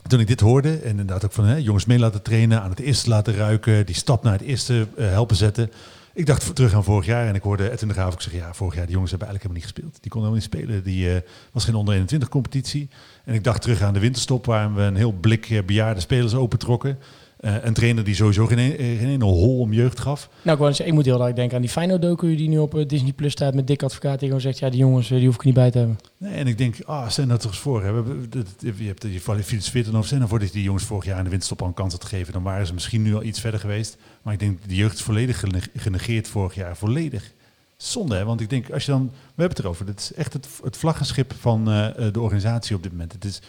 Toen 0.07 0.21
ik 0.21 0.27
dit 0.27 0.41
hoorde, 0.41 0.77
en 0.77 0.91
inderdaad 0.91 1.25
ook 1.25 1.33
van 1.33 1.45
hè, 1.45 1.57
jongens 1.57 1.85
mee 1.85 1.99
laten 1.99 2.23
trainen, 2.23 2.63
aan 2.63 2.71
het 2.71 2.81
eerste 2.81 3.09
laten 3.09 3.35
ruiken, 3.35 3.87
die 3.87 3.95
stap 3.95 4.23
naar 4.23 4.33
het 4.33 4.43
eerste 4.43 4.87
eh, 4.97 5.09
helpen 5.09 5.37
zetten. 5.37 5.71
Ik 6.15 6.27
dacht 6.27 6.55
terug 6.55 6.75
aan 6.75 6.85
vorig 6.85 7.07
jaar 7.07 7.27
en 7.27 7.35
ik 7.35 7.43
hoorde 7.43 7.71
Edwin 7.71 7.89
de 7.89 7.95
Graaf 7.95 8.13
ook 8.13 8.23
zeggen, 8.23 8.41
ja, 8.41 8.55
vorig 8.55 8.75
jaar, 8.75 8.85
die 8.85 8.93
jongens 8.93 9.11
hebben 9.11 9.29
eigenlijk 9.29 9.59
helemaal 9.59 9.83
niet 9.83 9.91
gespeeld. 9.93 10.03
Die 10.03 10.11
konden 10.11 10.31
helemaal 10.31 10.65
niet 10.65 10.69
spelen. 10.69 10.85
Die 10.85 11.15
eh, 11.15 11.31
was 11.53 11.65
geen 11.65 11.75
onder 11.75 11.95
21 11.95 12.29
competitie. 12.29 12.89
En 13.25 13.35
ik 13.35 13.45
dacht 13.45 13.63
terug 13.63 13.83
aan 13.83 13.95
de 13.95 14.01
winterstop, 14.01 14.47
waar 14.47 14.75
we 14.75 14.83
een 14.83 14.97
heel 14.97 15.13
blik 15.13 15.51
eh, 15.51 15.63
bejaarde 15.63 16.01
spelers 16.01 16.35
opentrokken. 16.35 16.99
Eh 17.45 17.55
een 17.63 17.75
trainer 17.75 18.05
die 18.05 18.15
sowieso 18.15 18.47
geen, 18.47 18.59
e- 18.59 18.77
geen 18.97 19.09
ene 19.09 19.25
hol 19.25 19.59
om 19.59 19.73
jeugd 19.73 20.01
gaf. 20.01 20.29
Nou, 20.43 20.59
ik, 20.59 20.65
zeggen, 20.67 20.87
ik 20.87 20.93
moet 20.93 21.05
heel 21.05 21.27
erg 21.27 21.35
denken 21.35 21.57
aan 21.57 21.63
die 21.63 21.71
Feyenoord-docu 21.71 22.37
die 22.37 22.49
nu 22.49 22.59
op 22.59 22.75
eh, 22.75 22.87
Disney 22.89 23.13
Plus 23.13 23.33
staat 23.33 23.55
met 23.55 23.67
Dick 23.67 23.83
Advocaat. 23.83 24.19
Die 24.19 24.27
gewoon 24.29 24.43
zegt, 24.43 24.59
ja, 24.59 24.69
die 24.71 24.79
jongens, 24.79 25.11
eh, 25.11 25.17
die 25.17 25.27
hoef 25.27 25.35
ik 25.35 25.45
niet 25.45 25.55
bij 25.55 25.71
te 25.71 25.79
hebben. 25.79 25.99
Nee, 26.17 26.35
en 26.35 26.47
ik 26.47 26.59
denk, 26.59 26.77
ah, 26.85 27.09
stel 27.09 27.27
nou 27.27 27.39
toch 27.39 27.51
eens 27.51 27.61
voor. 27.61 27.85
Hè. 27.85 27.93
Dat- 28.29 28.47
Je 28.79 28.85
hebt 28.87 29.03
je 29.03 29.21
filosofeert 29.45 29.85
dan 29.85 29.95
over 29.95 30.07
stel 30.07 30.19
nou 30.19 30.31
voor 30.31 30.39
dat 30.39 30.49
je 30.49 30.55
die 30.55 30.63
jongens 30.63 30.85
vorig 30.85 31.05
jaar 31.05 31.19
in 31.19 31.25
de 31.25 31.31
winterstop 31.31 31.61
al 31.63 31.67
een 31.67 31.75
kans 31.75 31.93
had 31.93 32.05
gegeven. 32.05 32.33
Dan 32.33 32.43
waren 32.43 32.67
ze 32.67 32.75
misschien 32.75 33.03
nu 33.03 33.15
al 33.15 33.23
iets 33.23 33.41
verder 33.41 33.61
geweest. 33.61 33.97
Maar 34.23 34.33
ik 34.33 34.39
denk, 34.41 34.59
de 34.67 34.75
jeugd 34.75 34.95
is 34.95 35.03
volledig 35.03 35.39
gene- 35.41 35.61
genegeerd 35.77 36.29
vorig 36.29 36.55
jaar. 36.55 36.77
Volledig. 36.77 37.33
Zonde, 37.77 38.17
hè? 38.17 38.25
Want 38.25 38.41
ik 38.41 38.51
denk, 38.51 38.71
als 38.71 38.85
je 38.85 38.91
dan... 38.91 39.03
We 39.05 39.11
hebben 39.43 39.57
het 39.57 39.59
erover. 39.59 39.87
Dit 39.87 39.99
is 40.01 40.13
echt 40.15 40.33
het, 40.33 40.49
het 40.63 40.77
vlaggenschip 40.77 41.33
van 41.41 41.69
eh, 41.69 41.87
eh, 42.07 42.13
de 42.13 42.21
organisatie 42.21 42.77
op 42.77 42.83
dit 42.83 42.93
moment. 42.93 43.13
Het 43.13 43.25
is 43.25 43.41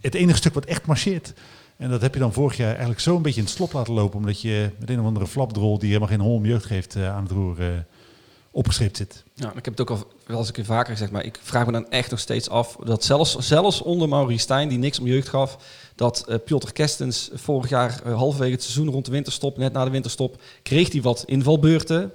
het 0.00 0.14
enige 0.14 0.36
stuk 0.36 0.54
wat 0.54 0.64
echt 0.64 0.86
marcheert. 0.86 1.32
En 1.82 1.90
dat 1.90 2.00
heb 2.00 2.14
je 2.14 2.20
dan 2.20 2.32
vorig 2.32 2.56
jaar 2.56 2.70
eigenlijk 2.70 3.00
zo 3.00 3.16
een 3.16 3.22
beetje 3.22 3.40
in 3.40 3.46
het 3.46 3.54
slop 3.54 3.72
laten 3.72 3.94
lopen. 3.94 4.18
Omdat 4.18 4.40
je 4.40 4.70
met 4.78 4.90
een 4.90 5.00
of 5.00 5.06
andere 5.06 5.26
flapdrol 5.26 5.78
die 5.78 5.88
helemaal 5.88 6.08
geen 6.08 6.20
hol 6.20 6.34
om 6.34 6.46
jeugd 6.46 6.64
geeft 6.64 6.94
eh, 6.94 7.14
aan 7.14 7.22
het 7.22 7.32
roer 7.32 7.60
eh, 7.60 7.68
opgeschreven 8.50 8.96
zit. 8.96 9.24
Ja, 9.34 9.48
ik 9.48 9.64
heb 9.64 9.78
het 9.78 9.80
ook 9.80 9.90
al 9.90 10.06
wel 10.26 10.38
eens 10.38 10.46
een 10.46 10.54
keer 10.54 10.64
vaker 10.64 10.92
gezegd, 10.92 11.10
maar 11.10 11.24
ik 11.24 11.38
vraag 11.42 11.66
me 11.66 11.72
dan 11.72 11.90
echt 11.90 12.10
nog 12.10 12.20
steeds 12.20 12.48
af 12.48 12.76
dat 12.84 13.04
zelfs, 13.04 13.38
zelfs 13.38 13.82
onder 13.82 14.08
Maurice 14.08 14.40
Stijn, 14.40 14.68
die 14.68 14.78
niks 14.78 14.98
om 14.98 15.06
jeugd 15.06 15.28
gaf, 15.28 15.56
dat 15.94 16.24
eh 16.28 16.36
Piotr 16.44 16.72
Kerstens 16.72 17.30
vorig 17.34 17.68
jaar 17.68 18.00
halverwege 18.08 18.52
het 18.52 18.62
seizoen 18.62 18.90
rond 18.90 19.04
de 19.04 19.10
winterstop, 19.10 19.56
net 19.56 19.72
na 19.72 19.84
de 19.84 19.90
winterstop, 19.90 20.42
kreeg 20.62 20.92
hij 20.92 21.02
wat 21.02 21.22
invalbeurten. 21.26 22.12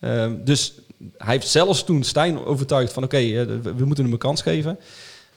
Ehm, 0.00 0.44
dus 0.44 0.74
hij 1.16 1.34
heeft 1.34 1.48
zelfs 1.48 1.84
toen 1.84 2.02
Stijn 2.02 2.44
overtuigd 2.44 2.92
van 2.92 3.04
oké, 3.04 3.44
we 3.62 3.84
moeten 3.84 4.04
hem 4.04 4.12
een 4.12 4.18
kans 4.18 4.42
geven. 4.42 4.78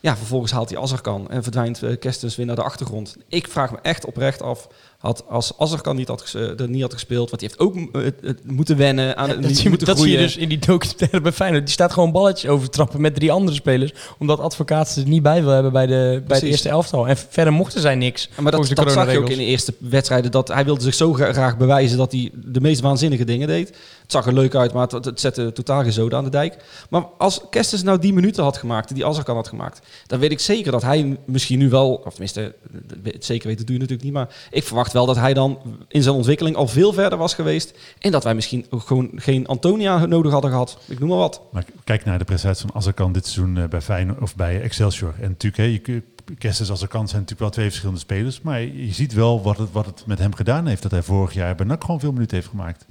Ja, 0.04 0.18
vervolgens 0.18 0.52
haalt 0.52 0.70
hij 0.70 0.80
Azarkan 0.80 1.30
en 1.30 1.44
verdwijnt 1.44 1.84
eh, 1.84 1.98
Kerstens 2.00 2.36
weer 2.36 2.46
naar 2.46 2.56
de 2.56 2.64
achtergrond. 2.64 3.16
Ik 3.28 3.48
vraag 3.48 3.72
me 3.72 3.78
echt 3.82 4.06
oprecht 4.06 4.42
af, 4.42 4.68
had, 4.98 5.24
als 5.30 5.54
Azarkan 5.58 5.96
niet 5.96 6.08
had, 6.08 6.34
eh, 6.36 6.60
er 6.60 6.70
niet 6.70 6.82
had 6.82 6.94
gespeeld, 6.94 7.30
want 7.30 7.42
die 7.42 7.50
heeft 7.50 7.62
ook 7.62 7.96
eh, 7.96 8.32
moeten 8.44 8.78
wennen 8.78 9.18
aan 9.18 9.30
het 9.30 9.42
dat 9.42 9.52
zie, 9.52 9.70
moeten 9.70 9.88
dat 9.88 10.00
zie 10.00 10.12
je 10.12 10.18
dus 10.18 10.38
in 10.38 10.50
die 10.50 10.60
documentaire 10.60 11.22
bij 11.22 11.32
Feyenoord. 11.32 11.64
Die 11.64 11.74
staat 11.74 11.94
gewoon 11.94 12.12
balletjes 12.12 12.50
over 12.52 12.66
te 12.66 12.72
trappen 12.72 13.02
met 13.02 13.16
drie 13.16 13.32
andere 13.32 13.56
spelers. 13.56 13.94
Omdat 14.18 14.40
advocaat 14.40 14.90
ze 14.90 15.02
er 15.02 15.08
niet 15.08 15.24
bij 15.24 15.44
wil 15.44 15.52
hebben 15.52 15.72
bij, 15.72 15.86
de, 15.86 16.24
bij 16.28 16.38
het 16.38 16.46
eerste 16.46 16.70
elftal. 16.70 17.08
En 17.08 17.18
verder 17.18 17.54
mochten 17.54 17.82
zij 17.82 17.96
niks. 17.96 18.30
Ja, 18.36 18.42
maar 18.42 18.52
dat, 18.52 18.66
de 18.66 18.76
dat 18.76 18.92
zag 18.92 19.12
je 19.12 19.18
ook 19.18 19.30
in 19.30 19.38
de 19.38 19.46
eerste 19.46 19.74
wedstrijden. 19.80 20.32
Dat 20.32 20.48
hij 20.48 20.66
wilde 20.66 20.82
zich 20.82 20.94
zo 20.94 21.14
gra- 21.14 21.34
graag 21.34 21.58
bewijzen 21.58 21.98
dat 21.98 22.12
hij 22.12 22.32
de 22.34 22.62
meest 22.62 22.82
waanzinnige 22.82 23.24
dingen 23.24 23.48
deed. 23.48 23.78
Zag 24.14 24.26
er 24.26 24.34
leuk 24.34 24.56
uit, 24.56 24.74
maar 24.74 24.88
het, 24.88 25.20
zette 25.20 25.52
totaal 25.52 25.92
zoden 25.92 26.18
aan 26.18 26.24
de 26.24 26.30
dijk. 26.30 26.58
Maar 26.90 27.06
als 27.18 27.42
Kerstens 27.50 27.84
nou 27.84 28.00
die 28.00 28.14
minuten 28.14 28.44
had 28.44 28.58
gemaakt, 28.58 28.96
die 28.96 29.06
Azarkan 29.06 29.36
had 29.36 29.48
gemaakt, 29.48 29.88
dan 30.08 30.20
weet 30.20 30.32
ik 30.32 30.40
zeker 30.40 30.72
dat 30.72 30.82
hij 30.82 31.18
misschien 31.26 31.60
nu 31.60 31.70
wel, 31.70 31.94
of 31.94 32.12
tenminste, 32.12 32.56
het 33.04 33.26
zeker 33.26 33.48
weten 33.48 33.66
doe 33.66 33.76
je 33.76 33.82
natuurlijk 33.82 34.08
niet, 34.08 34.18
maar 34.18 34.36
ik 34.52 34.64
verwacht 34.64 34.94
wel 34.94 35.06
dat 35.06 35.16
hij 35.16 35.34
dan 35.34 35.60
in 35.88 36.04
zijn 36.04 36.16
ontwikkeling 36.16 36.56
al 36.56 36.68
veel 36.68 36.94
verder 36.94 37.18
was 37.18 37.34
geweest. 37.34 37.74
En 38.00 38.12
dat 38.12 38.24
wij 38.24 38.36
misschien 38.36 38.66
ook 38.70 38.82
gewoon 38.82 39.12
geen 39.16 39.48
Antonia 39.48 40.06
nodig 40.06 40.32
hadden 40.32 40.52
gehad. 40.52 40.78
Ik 40.88 41.00
noem 41.00 41.10
maar 41.10 41.18
wat. 41.18 41.42
Maar 41.52 41.66
kijk 41.84 42.06
naar 42.06 42.18
de 42.18 42.26
prestatie 42.26 42.68
van 42.68 42.76
Azarkan 42.76 43.14
dit 43.14 43.28
seizoen 43.28 43.58
eh, 43.58 43.68
bij 43.68 43.82
Feyenoord 43.82 44.22
of 44.22 44.36
bij 44.36 44.62
Excelsior. 44.62 45.14
En 45.22 45.30
natuurlijk, 45.30 45.88
hè, 45.88 46.48
als 46.48 46.62
Azarkan 46.62 47.08
zijn 47.08 47.22
natuurlijk 47.22 47.40
wel 47.40 47.50
twee 47.50 47.68
verschillende 47.68 48.00
spelers. 48.00 48.42
Maar 48.42 48.62
je 48.62 48.94
ziet 48.94 49.14
wel 49.14 49.42
wat 49.42 49.58
het, 49.58 49.72
wat 49.72 49.86
het 49.86 50.04
met 50.06 50.20
hem 50.20 50.36
gedaan 50.36 50.68
heeft. 50.68 50.82
Dat 50.82 50.92
hij 50.92 51.02
vorig 51.02 51.34
jaar 51.34 51.56
bij 51.56 51.66
NAC 51.66 51.84
gewoon 51.84 52.00
veel 52.00 52.12
minuten 52.12 52.36
heeft 52.36 52.50
gemaakt. 52.50 52.86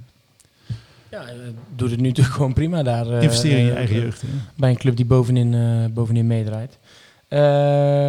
Ja, 1.13 1.21
eh, 1.27 1.33
doet 1.75 1.91
het 1.91 1.99
nu 1.99 2.07
natuurlijk 2.09 2.35
gewoon 2.35 2.53
prima 2.53 2.83
daar. 2.83 3.09
eh, 3.09 3.21
Investeren 3.21 3.57
in 3.59 3.65
je 3.65 3.71
eh, 3.71 3.77
eigen 3.77 3.95
jeugd. 4.01 4.21
hè? 4.21 4.27
Bij 4.57 4.69
een 4.69 4.77
club 4.77 4.95
die 4.95 5.05
bovenin, 5.05 5.91
bovenin 5.93 6.27
meedraait. 6.27 6.77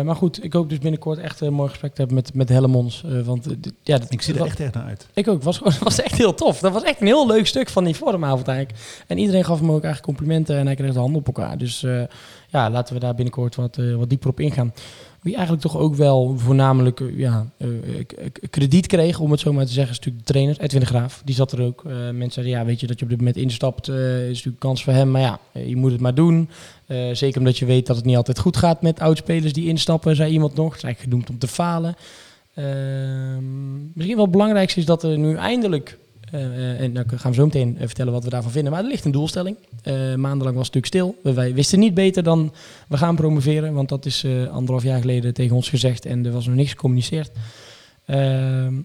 Maar 0.04 0.16
goed, 0.16 0.44
ik 0.44 0.52
hoop 0.52 0.68
dus 0.68 0.78
binnenkort 0.78 1.18
echt 1.18 1.40
een 1.40 1.52
mooi 1.52 1.68
gesprek 1.68 1.90
te 1.94 1.98
hebben 1.98 2.16
met, 2.16 2.34
met 2.34 2.48
Hellemons. 2.48 3.04
want 3.24 3.46
ja, 3.82 3.98
dat, 3.98 4.12
Ik 4.12 4.22
zie 4.22 4.34
er 4.34 4.44
echt 4.44 4.60
echt 4.60 4.74
naar 4.74 4.84
uit. 4.84 5.06
Ik 5.14 5.28
ook. 5.28 5.34
Het 5.34 5.44
was, 5.44 5.58
was 5.80 6.00
echt 6.02 6.18
heel 6.18 6.34
tof. 6.34 6.58
Dat 6.58 6.72
was 6.72 6.82
echt 6.82 7.00
een 7.00 7.06
heel 7.06 7.26
leuk 7.26 7.46
stuk 7.46 7.68
van 7.68 7.84
die 7.84 7.96
vormavond 7.96 8.48
eigenlijk. 8.48 8.78
En 9.06 9.18
iedereen 9.18 9.44
gaf 9.44 9.58
hem 9.58 9.70
ook 9.70 9.84
eigenlijk 9.84 10.04
complimenten 10.04 10.56
en 10.58 10.66
hij 10.66 10.74
kreeg 10.74 10.92
de 10.92 10.98
handen 10.98 11.20
op 11.20 11.26
elkaar. 11.26 11.58
Dus 11.58 11.80
ja, 12.48 12.70
laten 12.70 12.94
we 12.94 13.00
daar 13.00 13.14
binnenkort 13.14 13.54
wat, 13.54 13.78
wat 13.96 14.08
dieper 14.08 14.28
op 14.28 14.40
ingaan. 14.40 14.72
Wie 15.24 15.34
eigenlijk 15.34 15.62
toch 15.62 15.76
ook 15.76 15.94
wel 15.94 16.34
voornamelijk 16.38 17.00
eh, 17.00 17.18
ja, 17.18 17.46
eh, 17.56 17.68
krediet 18.50 18.86
kreeg, 18.86 19.20
om 19.20 19.30
het 19.30 19.40
zo 19.40 19.52
maar 19.52 19.66
te 19.66 19.72
zeggen, 19.72 19.92
is 19.92 19.98
natuurlijk 19.98 20.26
de 20.26 20.32
trainer, 20.32 20.60
Edwin 20.60 20.80
de 20.80 20.86
Graaf. 20.86 21.22
Die 21.24 21.34
zat 21.34 21.52
er 21.52 21.62
ook. 21.62 21.84
Eh, 21.84 21.92
mensen 21.92 22.32
zeiden, 22.32 22.54
ja, 22.54 22.64
weet 22.64 22.80
je 22.80 22.86
dat 22.86 22.98
je 22.98 23.04
op 23.04 23.10
dit 23.10 23.18
moment 23.18 23.36
instapt, 23.36 23.88
is 23.88 24.26
natuurlijk 24.26 24.58
kans 24.58 24.84
voor 24.84 24.92
hem. 24.92 25.10
Maar 25.10 25.20
ja, 25.20 25.38
je 25.52 25.76
moet 25.76 25.92
het 25.92 26.00
maar 26.00 26.14
doen. 26.14 26.48
Zeker 27.12 27.38
omdat 27.38 27.58
je 27.58 27.64
weet 27.64 27.86
dat 27.86 27.96
het 27.96 28.04
niet 28.04 28.16
altijd 28.16 28.38
goed 28.38 28.56
gaat 28.56 28.82
met 28.82 29.00
oudspelers 29.00 29.52
die 29.52 29.68
instappen, 29.68 30.16
zei 30.16 30.32
iemand 30.32 30.54
nog. 30.54 30.68
Het 30.68 30.76
is 30.76 30.82
eigenlijk 30.82 31.12
gedoemd 31.12 31.30
om 31.30 31.38
te 31.38 31.54
falen. 31.54 31.96
Ehm, 32.54 33.92
misschien 33.92 34.16
wel 34.16 34.24
het 34.24 34.32
belangrijkste 34.32 34.80
is 34.80 34.86
dat 34.86 35.02
er 35.02 35.18
nu 35.18 35.36
eindelijk, 35.36 35.98
eh, 36.32 36.80
en 36.80 36.94
dan 36.94 37.04
gaan 37.08 37.30
we 37.30 37.36
zo 37.36 37.44
meteen 37.44 37.76
eh, 37.78 37.86
vertellen 37.86 38.12
wat 38.12 38.24
we 38.24 38.30
daarvan 38.30 38.50
vinden, 38.50 38.72
maar 38.72 38.82
er 38.82 38.88
ligt 38.88 39.04
een 39.04 39.10
doelstelling. 39.10 39.56
Eh, 39.82 39.94
maandenlang 40.14 40.56
was 40.56 40.66
het 40.66 40.74
natuurlijk 40.74 40.86
stil. 40.86 41.34
Wij 41.34 41.54
wisten 41.54 41.78
niet 41.78 41.94
beter 41.94 42.22
dan 42.22 42.52
we 42.88 42.96
gaan 42.96 43.16
promoveren, 43.16 43.74
want 43.74 43.88
dat 43.88 44.06
is 44.06 44.26
anderhalf 44.50 44.82
jaar 44.82 45.00
geleden 45.00 45.34
tegen 45.34 45.56
ons 45.56 45.68
gezegd 45.68 46.06
en 46.06 46.26
er 46.26 46.32
was 46.32 46.46
nog 46.46 46.54
niks 46.54 46.70
gecommuniceerd. 46.70 47.30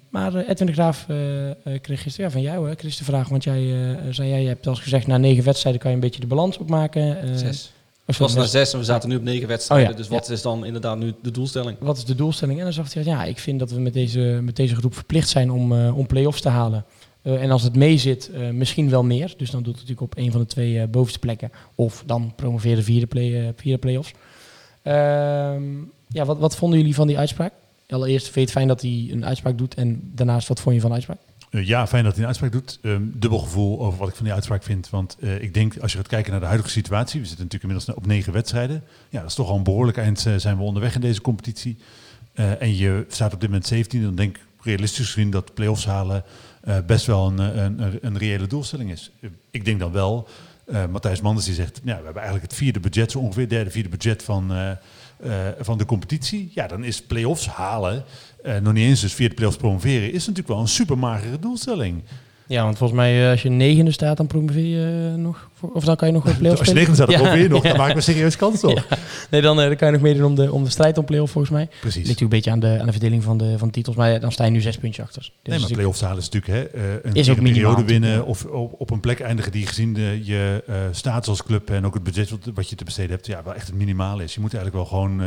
Maar 0.09 0.35
Edwin 0.35 0.67
de 0.67 0.73
Graaf 0.73 1.05
kreeg 1.81 2.01
gisteren 2.01 2.25
ja, 2.25 2.31
van 2.31 2.41
jou, 2.41 2.69
hè, 2.69 2.75
Chris, 2.75 2.97
de 2.97 3.03
vraag. 3.03 3.29
Want 3.29 3.43
jij 3.43 3.75
zei, 4.09 4.29
jij, 4.29 4.41
je 4.41 4.47
hebt 4.47 4.67
al 4.67 4.75
gezegd, 4.75 5.07
na 5.07 5.17
negen 5.17 5.43
wedstrijden 5.43 5.81
kan 5.81 5.89
je 5.89 5.95
een 5.95 6.03
beetje 6.03 6.21
de 6.21 6.27
balans 6.27 6.57
opmaken. 6.57 7.37
Zes. 7.37 7.71
Het 8.05 8.17
was 8.17 8.35
naar 8.35 8.47
zes 8.47 8.73
en 8.73 8.79
we 8.79 8.85
zaten 8.85 9.09
nu 9.09 9.15
op 9.15 9.23
negen 9.23 9.47
wedstrijden. 9.47 9.87
Oh 9.87 9.91
ja, 9.91 9.97
Dus 9.97 10.07
wat 10.07 10.29
is 10.29 10.41
dan 10.41 10.65
inderdaad 10.65 10.97
nu 10.97 11.13
de 11.21 11.31
doelstelling? 11.31 11.77
wat 11.79 11.97
is 11.97 12.05
de 12.05 12.15
doelstelling? 12.15 12.57
En 12.57 12.63
dan 12.63 12.73
zag 12.73 12.93
hij, 12.93 13.03
ja, 13.03 13.23
ik 13.23 13.39
vind 13.39 13.59
dat 13.59 13.71
we 13.71 13.79
met 13.79 13.93
deze, 13.93 14.19
met 14.19 14.55
deze 14.55 14.75
groep 14.75 14.93
verplicht 14.93 15.29
zijn 15.29 15.51
om, 15.51 15.73
eh, 15.73 15.97
om 15.97 16.07
play-offs 16.07 16.41
te 16.41 16.49
halen. 16.49 16.85
Eh, 17.21 17.41
en 17.41 17.51
als 17.51 17.63
het 17.63 17.75
mee 17.75 17.97
zit, 17.97 18.29
eh, 18.29 18.49
misschien 18.49 18.89
wel 18.89 19.03
meer. 19.03 19.33
Dus 19.37 19.51
dan 19.51 19.63
doet 19.63 19.79
het 19.79 19.87
natuurlijk 19.87 20.11
op 20.11 20.17
een 20.17 20.31
van 20.31 20.41
de 20.41 20.47
twee 20.47 20.79
eh, 20.79 20.87
bovenste 20.87 21.19
plekken. 21.19 21.51
Of 21.75 22.03
dan 22.05 22.33
promoveren 22.35 22.83
vierde, 22.83 23.07
play, 23.07 23.53
vierde 23.55 23.79
play-offs. 23.79 24.13
Ehm, 24.81 25.63
ja, 26.07 26.25
wat, 26.25 26.37
wat 26.37 26.55
vonden 26.55 26.79
jullie 26.79 26.95
van 26.95 27.07
die 27.07 27.17
uitspraak? 27.17 27.53
Allereerst 27.89 28.23
vind 28.23 28.35
je 28.35 28.41
het 28.41 28.51
fijn 28.51 28.67
dat 28.67 28.81
hij 28.81 29.07
een 29.11 29.25
uitspraak 29.25 29.57
doet. 29.57 29.73
En 29.73 30.11
daarnaast, 30.15 30.47
wat 30.47 30.59
vond 30.59 30.75
je 30.75 30.81
van 30.81 30.89
de 30.89 30.95
uitspraak? 30.95 31.19
Ja, 31.51 31.87
fijn 31.87 32.03
dat 32.03 32.11
hij 32.11 32.21
een 32.21 32.27
uitspraak 32.27 32.51
doet. 32.51 32.79
Ehm, 32.81 33.01
dubbel 33.03 33.39
gevoel 33.39 33.79
over 33.79 33.99
wat 33.99 34.07
ik 34.09 34.15
van 34.15 34.25
die 34.25 34.33
uitspraak 34.33 34.63
vind. 34.63 34.89
Want 34.89 35.17
ik 35.39 35.53
denk, 35.53 35.77
als 35.77 35.91
je 35.91 35.97
gaat 35.97 36.07
kijken 36.07 36.31
naar 36.31 36.39
de 36.39 36.45
huidige 36.45 36.69
situatie... 36.69 37.19
we 37.19 37.27
zitten 37.27 37.45
natuurlijk 37.45 37.71
inmiddels 37.71 37.97
op 37.97 38.05
negen 38.05 38.33
wedstrijden. 38.33 38.83
Ja, 39.09 39.19
dat 39.19 39.29
is 39.29 39.35
toch 39.35 39.49
al 39.49 39.55
een 39.55 39.63
behoorlijk 39.63 39.97
eind 39.97 40.19
zijn 40.37 40.57
we 40.57 40.63
onderweg 40.63 40.95
in 40.95 41.01
deze 41.01 41.21
competitie. 41.21 41.77
En 42.33 42.75
je 42.75 43.05
staat 43.07 43.33
op 43.33 43.39
dit 43.39 43.49
moment 43.49 43.67
17. 43.67 44.01
Dan 44.01 44.15
denk 44.15 44.37
ik 44.37 44.43
realistisch 44.61 45.05
gezien 45.05 45.29
dat 45.29 45.53
play-offs 45.53 45.85
halen... 45.85 46.23
eh, 46.61 46.77
best 46.85 47.05
wel 47.05 47.27
een, 47.27 47.39
eh, 47.39 47.63
een, 47.63 47.81
een, 47.81 47.97
een 48.01 48.17
reële 48.17 48.47
doelstelling 48.47 48.91
is. 48.91 49.11
Ik 49.51 49.65
denk 49.65 49.79
dan 49.79 49.91
wel... 49.91 50.27
eh, 50.65 50.85
Matthijs 50.85 51.21
Manders 51.21 51.45
die 51.45 51.55
zegt, 51.55 51.81
ja, 51.83 51.97
we 51.97 52.03
hebben 52.03 52.21
eigenlijk 52.21 52.51
het 52.51 52.59
vierde 52.59 52.79
budget, 52.79 53.11
zo 53.11 53.19
ongeveer 53.19 53.49
derde, 53.49 53.71
vierde 53.71 53.89
budget 53.89 54.23
van, 54.23 54.51
van 55.59 55.77
de 55.77 55.85
competitie. 55.85 56.51
Ja, 56.53 56.67
dan 56.67 56.83
is 56.83 57.01
play-offs 57.01 57.47
halen, 57.47 58.03
nog 58.61 58.73
niet 58.73 58.85
eens 58.87 59.01
dus 59.01 59.13
vierde 59.13 59.35
play-offs 59.35 59.57
promoveren, 59.57 60.07
is 60.11 60.19
natuurlijk 60.19 60.47
wel 60.47 60.59
een 60.59 60.67
super 60.67 60.97
magere 60.97 61.39
doelstelling. 61.39 62.03
Ja, 62.49 62.63
want 62.63 62.77
volgens 62.77 62.99
mij 62.99 63.23
eh, 63.23 63.29
als 63.31 63.41
je 63.41 63.49
negende 63.49 63.91
staat, 63.91 64.17
dan 64.17 64.27
promoveer 64.27 64.65
je 64.65 65.09
eh, 65.13 65.19
nog. 65.19 65.49
Of 65.59 65.83
dan 65.83 65.95
kan 65.95 66.07
je 66.07 66.13
nog 66.13 66.25
een 66.25 66.37
play-off 66.37 66.59
Als 66.59 66.67
je 66.67 66.75
spelen. 66.75 66.89
negen 66.89 66.95
staat, 66.95 67.07
dan 67.07 67.21
probeer 67.21 67.43
je 67.43 67.49
nog, 67.49 67.63
dan 67.63 67.77
maak 67.77 67.89
ik 67.89 67.95
een 67.95 68.03
serieus 68.03 68.35
kans 68.35 68.63
op. 68.63 68.97
Nee, 69.29 69.41
dan, 69.41 69.59
eh, 69.61 69.67
dan 69.67 69.75
kan 69.75 69.87
je 69.87 69.93
nog 69.93 70.01
meedoen 70.01 70.25
om 70.25 70.35
de, 70.35 70.51
om 70.51 70.63
de 70.63 70.69
strijd 70.69 70.97
om 70.97 71.05
play-off 71.05 71.31
volgens 71.31 71.53
mij. 71.53 71.65
Precies. 71.65 71.83
Ligt 71.83 72.07
natuurlijk 72.07 72.21
een 72.21 72.29
beetje 72.29 72.51
aan 72.51 72.59
de, 72.59 72.79
aan 72.79 72.85
de 72.85 72.91
verdeling 72.91 73.23
van 73.23 73.37
de, 73.37 73.57
van 73.57 73.67
de 73.67 73.73
titels. 73.73 73.95
Maar 73.95 74.19
dan 74.19 74.31
sta 74.31 74.45
je 74.45 74.51
nu 74.51 74.61
zes 74.61 74.77
puntjes 74.77 75.05
achter. 75.05 75.21
Dus 75.21 75.31
Nee, 75.53 75.59
maar 75.59 75.71
play-offs 75.71 76.01
halen 76.01 76.17
is 76.17 76.29
natuurlijk 76.29 76.71
hè, 76.73 76.79
een 77.03 77.13
Is 77.13 77.29
ook 77.29 77.39
minimaal 77.39 77.73
periode 77.73 77.91
winnen 77.91 78.25
of 78.25 78.45
op, 78.45 78.73
op 78.77 78.89
een 78.91 78.99
plek 78.99 79.19
eindigen 79.19 79.51
die 79.51 79.67
gezien 79.67 79.93
de, 79.93 80.21
je 80.23 80.63
eh 80.67 80.75
status 80.91 81.29
als 81.29 81.43
club 81.43 81.69
en 81.69 81.85
ook 81.85 81.93
het 81.93 82.03
budget 82.03 82.29
wat, 82.29 82.51
wat 82.53 82.69
je 82.69 82.75
te 82.75 82.83
besteden 82.83 83.11
hebt, 83.11 83.25
ja, 83.25 83.43
wel 83.43 83.55
echt 83.55 83.67
het 83.67 83.75
minimale 83.75 84.23
is. 84.23 84.33
Je 84.33 84.39
moet 84.39 84.53
eigenlijk 84.53 84.89
wel 84.89 84.99
gewoon 84.99 85.17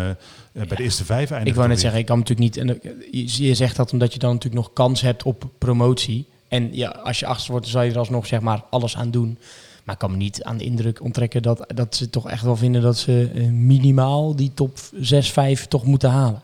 bij 0.53 0.77
de 0.77 0.83
eerste 0.83 1.05
vijf 1.05 1.31
eindigen. 1.31 1.47
ik 1.47 1.55
wou 1.55 1.69
net 1.69 1.81
zeggen, 1.81 2.01
ik 2.01 2.07
kan 2.07 2.19
natuurlijk 2.19 2.57
niet... 2.57 2.57
En, 2.57 2.81
je, 3.11 3.47
je 3.47 3.55
zegt 3.55 3.77
dat 3.77 3.93
omdat 3.93 4.13
je 4.13 4.19
dan 4.19 4.33
natuurlijk 4.33 4.63
nog 4.65 4.73
kans 4.73 5.01
hebt 5.01 5.23
op 5.23 5.51
promotie. 5.59 6.31
En 6.53 6.69
ja, 6.73 6.89
als 6.89 7.19
je 7.19 7.27
achter 7.27 7.51
wordt, 7.51 7.65
dan 7.65 7.75
zal 7.75 7.83
je 7.83 7.91
er 7.91 7.99
alsnog 7.99 8.27
zeg 8.27 8.41
maar 8.41 8.63
alles 8.71 8.97
aan 8.97 9.11
doen. 9.11 9.39
Maar 9.85 9.95
ik 9.95 10.01
kan 10.01 10.11
me 10.11 10.17
niet 10.17 10.43
aan 10.43 10.57
de 10.57 10.65
indruk 10.65 11.03
onttrekken 11.03 11.43
dat, 11.43 11.65
dat 11.75 11.97
ze 11.97 12.11
toch 12.11 12.31
echt 12.31 12.43
wel 12.43 12.57
vinden 12.57 12.83
dat 12.83 12.99
ze 12.99 13.31
eh, 13.35 13.49
minimaal 13.49 14.37
die 14.37 14.55
top 14.55 14.79
6, 15.01 15.31
5 15.31 15.67
toch 15.67 15.85
moeten 15.85 16.11
halen. 16.11 16.43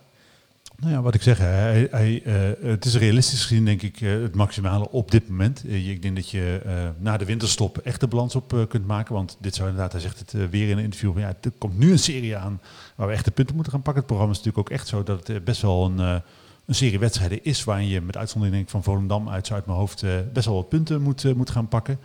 Nou 0.76 0.92
ja, 0.92 1.02
wat 1.02 1.14
ik 1.14 1.22
zeg, 1.22 1.38
hij, 1.38 1.88
hij, 1.90 2.22
eh, 2.24 2.68
het 2.70 2.84
is 2.84 2.96
realistisch 2.96 3.44
gezien 3.44 3.64
denk 3.64 3.82
ik 3.82 4.00
eh, 4.00 4.10
het 4.10 4.34
maximale 4.34 4.90
op 4.90 5.10
dit 5.10 5.28
moment. 5.28 5.64
Ik 5.66 6.02
denk 6.02 6.16
dat 6.16 6.30
je 6.30 6.60
na 6.98 7.16
de 7.16 7.24
winterstop 7.24 7.78
echt 7.78 8.00
de 8.00 8.06
balans 8.06 8.34
op 8.34 8.66
kunt 8.68 8.86
maken. 8.86 9.14
Want 9.14 9.36
dit 9.40 9.54
zou 9.54 9.68
inderdaad, 9.68 9.92
hij 9.92 10.00
zegt 10.00 10.18
het 10.18 10.50
weer 10.50 10.68
in 10.68 10.78
een 10.78 10.84
interview, 10.84 11.18
ja, 11.18 11.36
er 11.40 11.50
komt 11.58 11.78
nu 11.78 11.92
een 11.92 11.98
serie 11.98 12.36
aan 12.36 12.60
waar 12.94 13.06
we 13.06 13.12
echt 13.12 13.24
de 13.24 13.30
punten 13.30 13.54
moeten 13.54 13.72
gaan 13.72 13.82
pakken. 13.82 14.02
Het 14.02 14.12
programma 14.12 14.34
is 14.38 14.44
natuurlijk 14.44 14.68
ook 14.68 14.78
echt 14.78 14.88
zo 14.88 15.02
dat 15.02 15.26
het 15.26 15.44
best 15.44 15.62
wel 15.62 15.84
een, 15.84 16.22
een 16.68 16.74
serie 16.74 16.98
wedstrijden 16.98 17.44
is 17.44 17.64
waarin 17.64 17.88
je 17.88 18.00
met 18.00 18.16
uitzondering 18.16 18.56
denk 18.56 18.66
ik, 18.66 18.72
van 18.72 18.82
Volendam 18.82 19.28
uit, 19.28 19.52
uit 19.52 19.66
mijn 19.66 19.78
hoofd, 19.78 20.02
eh, 20.02 20.10
best 20.32 20.46
wel 20.46 20.54
wat 20.54 20.68
punten 20.68 21.02
moet, 21.02 21.24
eh, 21.24 21.32
moet 21.32 21.50
gaan 21.50 21.68
pakken. 21.68 21.98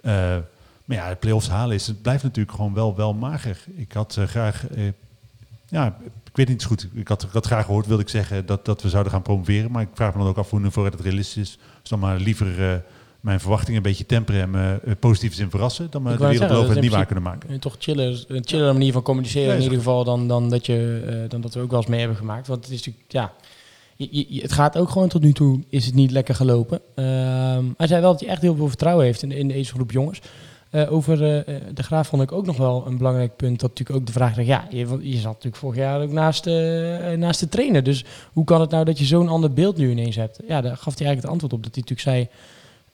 Eh, 0.00 0.12
maar 0.84 0.96
ja, 0.96 1.08
de 1.08 1.16
play-offs 1.16 1.48
halen 1.48 1.74
is, 1.74 1.86
het 1.86 2.02
blijft 2.02 2.22
natuurlijk 2.22 2.56
gewoon 2.56 2.74
wel, 2.74 2.96
wel 2.96 3.14
mager. 3.14 3.64
Ik 3.74 3.92
had 3.92 4.18
graag, 4.26 4.66
ja, 5.68 5.98
ik 6.24 6.36
weet 6.36 6.48
niet 6.48 6.62
zo 6.62 6.68
goed. 6.68 6.88
Ik 6.92 7.08
had, 7.08 7.22
ik 7.22 7.32
had 7.32 7.46
graag 7.46 7.64
gehoord, 7.64 7.86
wilde 7.86 8.02
ik 8.02 8.08
zeggen, 8.08 8.46
dat, 8.46 8.64
dat 8.64 8.82
we 8.82 8.88
zouden 8.88 9.12
gaan 9.12 9.22
promoveren. 9.22 9.70
Maar 9.70 9.82
ik 9.82 9.88
vraag 9.94 10.12
me 10.12 10.18
dan 10.18 10.28
ook 10.28 10.38
af 10.38 10.50
hoe 10.50 10.70
voor 10.70 10.84
het 10.84 11.00
realistisch 11.00 11.42
is. 11.42 11.58
Dus 11.80 11.90
dan 11.90 11.98
maar 11.98 12.18
liever 12.18 12.82
mijn 13.20 13.40
verwachtingen 13.40 13.76
een 13.76 13.82
beetje 13.82 14.06
temperen 14.06 14.40
en 14.40 14.50
me 14.50 14.80
eh, 14.84 14.92
positief 14.98 15.38
in 15.38 15.50
verrassen. 15.50 15.90
Dan 15.90 16.02
me 16.02 16.10
de 16.10 16.16
wereld 16.16 16.36
zeggen, 16.36 16.56
beloven 16.56 16.74
dat 16.74 16.76
en 16.76 16.82
is 16.82 16.88
niet 16.88 16.98
waar 16.98 17.06
kunnen 17.06 17.24
maken. 17.24 17.50
En 17.50 17.60
toch 17.60 17.76
chiller, 17.78 18.24
een 18.28 18.46
chiller 18.46 18.72
manier 18.72 18.92
van 18.92 19.02
communiceren 19.02 19.54
in 19.54 19.62
ieder 19.62 19.78
geval 19.78 20.04
dan, 20.04 20.28
dan, 20.28 20.50
dat 20.50 20.66
je, 20.66 21.26
dan 21.28 21.40
dat 21.40 21.54
we 21.54 21.60
ook 21.60 21.70
wel 21.70 21.80
eens 21.80 21.88
mee 21.88 21.98
hebben 21.98 22.18
gemaakt. 22.18 22.46
Want 22.46 22.64
het 22.64 22.72
is 22.72 22.76
natuurlijk, 22.76 23.12
ja, 23.12 23.32
het 24.40 24.52
gaat 24.52 24.76
ook 24.76 24.90
gewoon 24.90 25.08
tot 25.08 25.22
nu 25.22 25.32
toe, 25.32 25.60
is 25.68 25.86
het 25.86 25.94
niet 25.94 26.10
lekker 26.10 26.34
gelopen. 26.34 26.80
Ehm, 26.94 27.64
hij 27.76 27.86
zei 27.86 28.00
wel 28.00 28.10
dat 28.10 28.20
hij 28.20 28.28
echt 28.28 28.42
heel 28.42 28.56
veel 28.56 28.68
vertrouwen 28.68 29.04
heeft 29.04 29.22
in, 29.22 29.32
in 29.32 29.48
deze 29.48 29.72
groep 29.72 29.90
jongens. 29.90 30.20
Eh, 30.70 30.92
over 30.92 31.22
eh, 31.22 31.38
eh, 31.38 31.62
de 31.74 31.82
Graaf 31.82 32.08
vond 32.08 32.22
ik 32.22 32.32
ook 32.32 32.46
nog 32.46 32.56
wel 32.56 32.86
een 32.86 32.96
belangrijk 32.96 33.36
punt. 33.36 33.60
Dat 33.60 33.68
natuurlijk 33.68 33.98
ook 33.98 34.06
de 34.06 34.12
vraag, 34.12 34.44
ja, 34.44 34.66
je, 34.70 34.86
zat 35.16 35.22
natuurlijk 35.22 35.56
vorig 35.56 35.76
jaar 35.76 36.02
ook 36.02 36.12
naast, 36.12 36.44
naast 37.16 37.40
de 37.40 37.48
trainer. 37.48 37.82
Dus 37.82 38.04
hoe 38.32 38.44
kan 38.44 38.60
het 38.60 38.70
nou 38.70 38.84
dat 38.84 38.98
je 38.98 39.04
zo'n 39.04 39.28
ander 39.28 39.52
beeld 39.52 39.76
nu 39.76 39.90
ineens 39.90 40.16
hebt? 40.16 40.40
Ja, 40.48 40.60
daar 40.60 40.76
gaf 40.76 40.98
hij 40.98 41.06
eigenlijk 41.06 41.22
het 41.22 41.30
antwoord 41.30 41.52
op. 41.52 41.62
Dat 41.62 41.74
hij 41.74 41.84
natuurlijk 41.86 42.28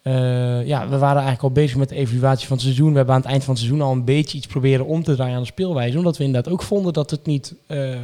zei, 0.05 0.64
ja, 0.66 0.88
we 0.88 0.98
waren 0.98 1.22
eigenlijk 1.22 1.42
al 1.42 1.50
bezig 1.50 1.76
met 1.76 1.88
de 1.88 1.94
evaluatie 1.94 2.46
van 2.46 2.57
het 2.57 2.64
seizoen. 2.64 2.90
We 2.90 2.96
hebben 2.96 3.14
aan 3.14 3.20
het 3.20 3.30
eind 3.30 3.44
van 3.44 3.55
het 3.55 3.62
seizoen 3.62 3.86
al 3.86 3.92
een 3.92 4.05
beetje 4.05 4.36
iets 4.36 4.46
proberen 4.46 4.86
om 4.86 5.02
te 5.02 5.14
draaien 5.14 5.34
aan 5.34 5.40
de 5.40 5.46
speelwijze. 5.46 5.98
Omdat 5.98 6.16
we 6.16 6.24
inderdaad 6.24 6.52
ook 6.52 6.62
vonden 6.62 6.92
dat 6.92 7.11
het 7.11 7.26
niet 7.26 7.55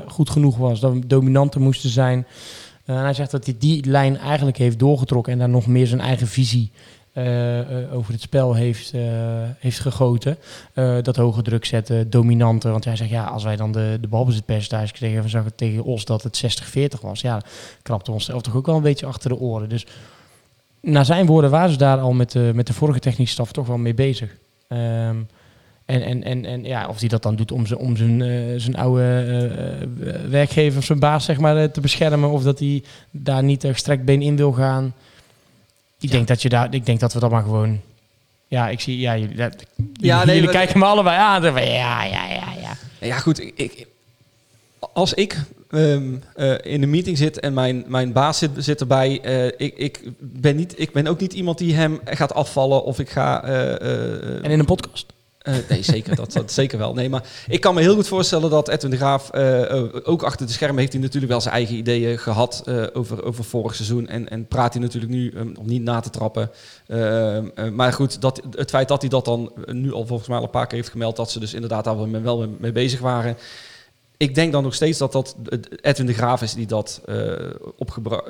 goed 0.07 0.31
genoeg 0.31 0.57
was. 0.57 0.81
Dat 0.81 0.93
we 0.93 1.07
dominanter 1.07 1.61
moesten 1.61 1.91
zijn. 1.91 2.27
Eh, 2.91 2.97
en 2.97 3.03
hij 3.03 3.15
zegt 3.15 3.31
dat 3.31 3.45
hij 3.45 3.55
die 3.59 3.87
lijn 3.87 4.17
eigenlijk 4.17 4.57
heeft 4.57 4.79
doorgetrokken 4.79 5.33
en 5.33 5.39
daar 5.39 5.49
nog 5.49 5.67
meer 5.67 5.87
zijn 5.87 6.01
eigen 6.01 6.27
visie 6.27 6.71
eh, 7.13 7.61
eh, 7.61 7.95
over 7.95 8.13
het 8.13 8.23
spel 8.23 8.55
heeft, 8.55 8.93
heeft 9.59 9.79
gegoten. 9.79 10.39
Dat 11.03 11.17
hoge 11.17 11.43
druk 11.43 11.65
zetten, 11.65 12.11
dominanter. 12.11 12.71
Want 12.71 12.85
hij 12.85 12.97
zegt, 12.97 13.11
ja, 13.11 13.25
als 13.25 13.45
wij 13.45 13.57
dan 13.57 13.73
de, 13.73 13.99
de 14.01 14.09
balbezitpercentage 14.09 14.93
kregen, 14.93 15.23
we 15.23 15.29
zagen 15.29 15.55
tegen 15.55 15.85
Os 15.85 16.05
dat 16.05 16.23
het 16.23 16.63
60-40 16.99 17.01
was. 17.01 17.21
Ja, 17.21 17.41
krapte 17.83 18.13
ons 18.13 18.25
zelf 18.25 18.43
toch 18.43 18.57
ook 18.57 18.67
wel 18.67 18.77
een 18.77 18.83
beetje 18.83 19.07
achter 19.07 19.31
de 19.31 19.39
oren. 19.39 19.69
Dus 19.69 19.87
naar 20.81 21.05
zijn 21.05 21.27
woorden 21.27 21.51
waren 21.51 21.71
ze 21.71 21.79
daar 21.79 21.99
al 21.99 22.13
met 22.13 22.33
de, 22.33 22.51
met 22.55 22.67
de 22.67 22.73
vorige 22.73 22.99
technische 22.99 23.35
staf 23.35 23.53
toch 23.53 23.67
wel 23.67 23.79
mee 23.79 23.95
bezig. 23.95 24.37
Ehm, 24.69 25.17
en, 25.91 26.03
en, 26.03 26.23
en, 26.25 26.45
en 26.45 26.65
ja, 26.65 26.87
of 26.89 27.01
hij 27.01 27.09
dat 27.09 27.23
dan 27.23 27.37
doet 27.37 27.53
om 27.53 27.67
zijn, 27.67 27.79
om 27.81 27.97
zijn, 27.97 28.23
eh, 28.23 28.29
zijn 28.57 28.77
oude 28.77 29.03
eh, 29.03 29.45
eh, 30.15 30.21
werkgever 30.31 30.79
of 30.79 30.85
zijn 30.85 30.99
baas 30.99 31.25
zeg 31.25 31.39
maar, 31.39 31.71
te 31.71 31.81
beschermen. 31.81 32.31
Of 32.31 32.43
dat 32.43 32.59
hij 32.59 32.83
daar 33.11 33.43
niet 33.43 33.63
er 33.65 33.73
gestrekt 33.73 34.05
been 34.05 34.23
in 34.23 34.37
wil 34.37 34.53
gaan. 34.53 34.95
Ik, 36.01 36.11
denk 36.11 36.29
dat 36.29 36.43
je 36.43 36.49
daar, 36.49 36.75
ik 36.75 36.87
denk 36.87 37.01
dat 37.01 37.13
we 37.13 37.21
dat 37.21 37.31
maar 37.31 37.43
gewoon... 37.43 37.81
Ja, 38.49 38.69
ik 38.69 38.81
zie... 38.81 38.99
Ja, 38.99 39.17
jullie, 39.17 39.37
dat- 39.37 39.65
Ja, 40.01 40.17
nee, 40.25 40.35
jullie 40.35 40.49
we- 40.51 40.55
kijken 40.55 40.79
me 40.79 40.85
allebei 40.85 41.17
aan. 41.19 41.43
Ja, 41.43 42.05
ja, 42.05 42.29
ja, 42.29 42.53
ja. 42.61 42.77
Ja, 43.07 43.19
goed. 43.19 43.41
Ik, 43.41 43.53
ik- 43.57 43.87
als 44.93 45.15
ik 45.15 45.37
ehm, 45.71 46.15
eh, 46.35 46.55
in 46.63 46.83
een 46.83 46.91
meeting 46.91 47.19
zit 47.19 47.41
en 47.41 47.55
mijn, 47.55 47.85
mijn 47.87 48.13
baas 48.13 48.39
zit, 48.39 48.51
zit 48.57 48.81
erbij, 48.81 49.11
ik, 49.57 49.75
ik, 49.77 50.03
ben 50.19 50.57
niet, 50.57 50.75
ik 50.81 50.93
ben 50.93 51.07
ook 51.07 51.21
niet 51.21 51.33
iemand 51.33 51.59
die 51.59 51.75
hem 51.75 52.01
gaat 52.05 52.35
afvallen 52.35 52.85
of 52.85 52.99
ik 52.99 53.11
ga... 53.11 53.43
En 53.43 54.51
in 54.51 54.59
een 54.59 54.65
podcast? 54.65 55.07
Eh, 55.41 55.55
nee, 55.69 55.83
zeker. 55.83 56.17
Dat, 56.17 56.33
dat 56.33 56.53
zeker 56.53 56.79
wel. 56.79 56.95
Nee, 56.95 57.09
maar 57.09 57.25
ik 57.49 57.61
kan 57.61 57.75
me 57.75 57.81
heel 57.81 57.95
goed 57.95 58.09
voorstellen 58.09 58.51
dat 58.51 58.69
Edwin 58.69 58.91
de 58.91 58.97
Graaf, 58.97 59.31
eh, 59.31 59.71
eh, 59.71 59.85
ook 60.03 60.23
achter 60.23 60.47
de 60.47 60.53
schermen, 60.53 60.79
heeft 60.79 60.93
hij 60.93 61.03
natuurlijk 61.03 61.33
wel 61.33 61.41
zijn 61.41 61.55
eigen 61.55 61.77
ideeën 61.77 62.19
gehad 62.19 62.63
eh, 62.65 62.83
over, 62.93 63.25
over 63.25 63.45
vorig 63.45 63.75
seizoen. 63.75 64.09
En, 64.09 64.29
en 64.29 64.47
praat 64.47 64.73
hij 64.73 64.83
natuurlijk 64.83 65.13
nu, 65.13 65.33
om 65.59 65.67
niet 65.67 65.83
na 65.83 66.01
te 66.01 66.11
trappen. 66.11 66.51
Eh, 66.87 67.37
eh, 67.37 67.45
maar 67.73 67.93
goed, 67.93 68.21
dat, 68.21 68.43
het 68.51 68.71
feit 68.71 68.89
dat 68.89 69.01
hij 69.01 69.11
dat 69.11 69.25
dan 69.25 69.53
nu 69.67 69.93
al 69.93 70.07
volgens 70.07 70.29
mij 70.29 70.39
al 70.39 70.45
een 70.45 70.51
paar 70.51 70.67
keer 70.67 70.77
heeft 70.77 70.91
gemeld, 70.91 71.17
dat 71.17 71.31
ze 71.31 71.41
dus 71.41 71.55
inderdaad 71.55 71.85
daar 71.85 72.23
wel 72.23 72.49
mee, 72.59 72.73
bezig 72.73 73.01
waren. 73.01 73.37
Ik 74.17 74.35
denk 74.35 74.53
dan 74.53 74.63
nog 74.63 74.75
steeds 74.75 74.99
dat 74.99 75.13
dat 75.13 75.37
Edwin 75.81 76.07
de 76.07 76.15
Graaf 76.15 76.43
is 76.43 76.55
die 76.55 76.67
dat 76.67 77.01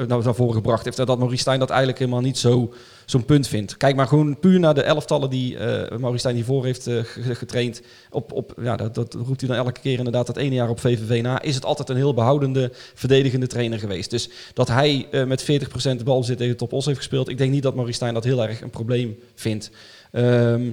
nou, 0.07 0.23
naar 0.25 0.35
voren 0.35 0.55
gebracht 0.55 0.85
heeft. 0.85 0.99
En 0.99 1.07
dat 1.07 1.19
Maurice 1.19 1.41
Stijn 1.41 1.59
dat 1.59 1.71
eigenlijk 1.71 1.99
helemaal 1.99 2.21
niet 2.21 2.39
zo, 2.39 2.73
zo'n 3.11 3.25
punt 3.25 3.49
vindt. 3.49 3.77
Kijk 3.77 3.97
maar 3.97 4.07
gewoon 4.07 4.39
puur 4.39 4.61
naar 4.61 4.75
de 4.75 4.83
elftallen 4.83 5.31
die 5.31 5.57
eh 5.59 5.99
Maurice 5.99 6.19
Stijn 6.19 6.35
hiervoor 6.35 6.65
heeft 6.65 6.87
eh, 6.87 6.99
ge- 7.05 7.35
getraind. 7.35 7.83
Op, 8.11 8.33
op, 8.33 8.55
ja, 8.63 8.77
dat, 8.77 8.95
dat 8.95 9.15
roept 9.15 9.41
hij 9.41 9.49
dan 9.49 9.59
elke 9.59 9.81
keer 9.81 9.99
inderdaad 9.99 10.27
dat 10.27 10.37
ene 10.37 10.55
jaar 10.55 10.69
op 10.69 10.81
VVV 10.81 11.23
na. 11.23 11.43
Is 11.43 11.55
het 11.55 11.65
altijd 11.65 11.89
een 11.89 11.97
heel 11.97 12.15
behoudende, 12.15 12.71
verdedigende 12.95 13.47
trainer 13.47 13.79
geweest. 13.79 14.11
Dus 14.11 14.31
dat 14.55 14.69
hij 14.69 15.07
eh, 15.11 15.25
met 15.25 15.43
40% 15.43 15.47
de 15.97 16.05
bal 16.05 16.25
zit 16.25 16.39
tegen 16.39 16.57
Top 16.57 16.73
Os 16.73 16.85
heeft 16.85 16.99
gespeeld. 16.99 17.29
Ik 17.29 17.39
denk 17.39 17.53
niet 17.53 17.63
dat 17.63 17.75
Maurice 17.75 17.97
Stijn 17.97 18.15
dat 18.15 18.25
heel 18.25 18.43
erg 18.47 18.61
een 18.61 18.71
probleem 18.71 19.19
vindt. 19.35 19.71
Ehm, 20.13 20.71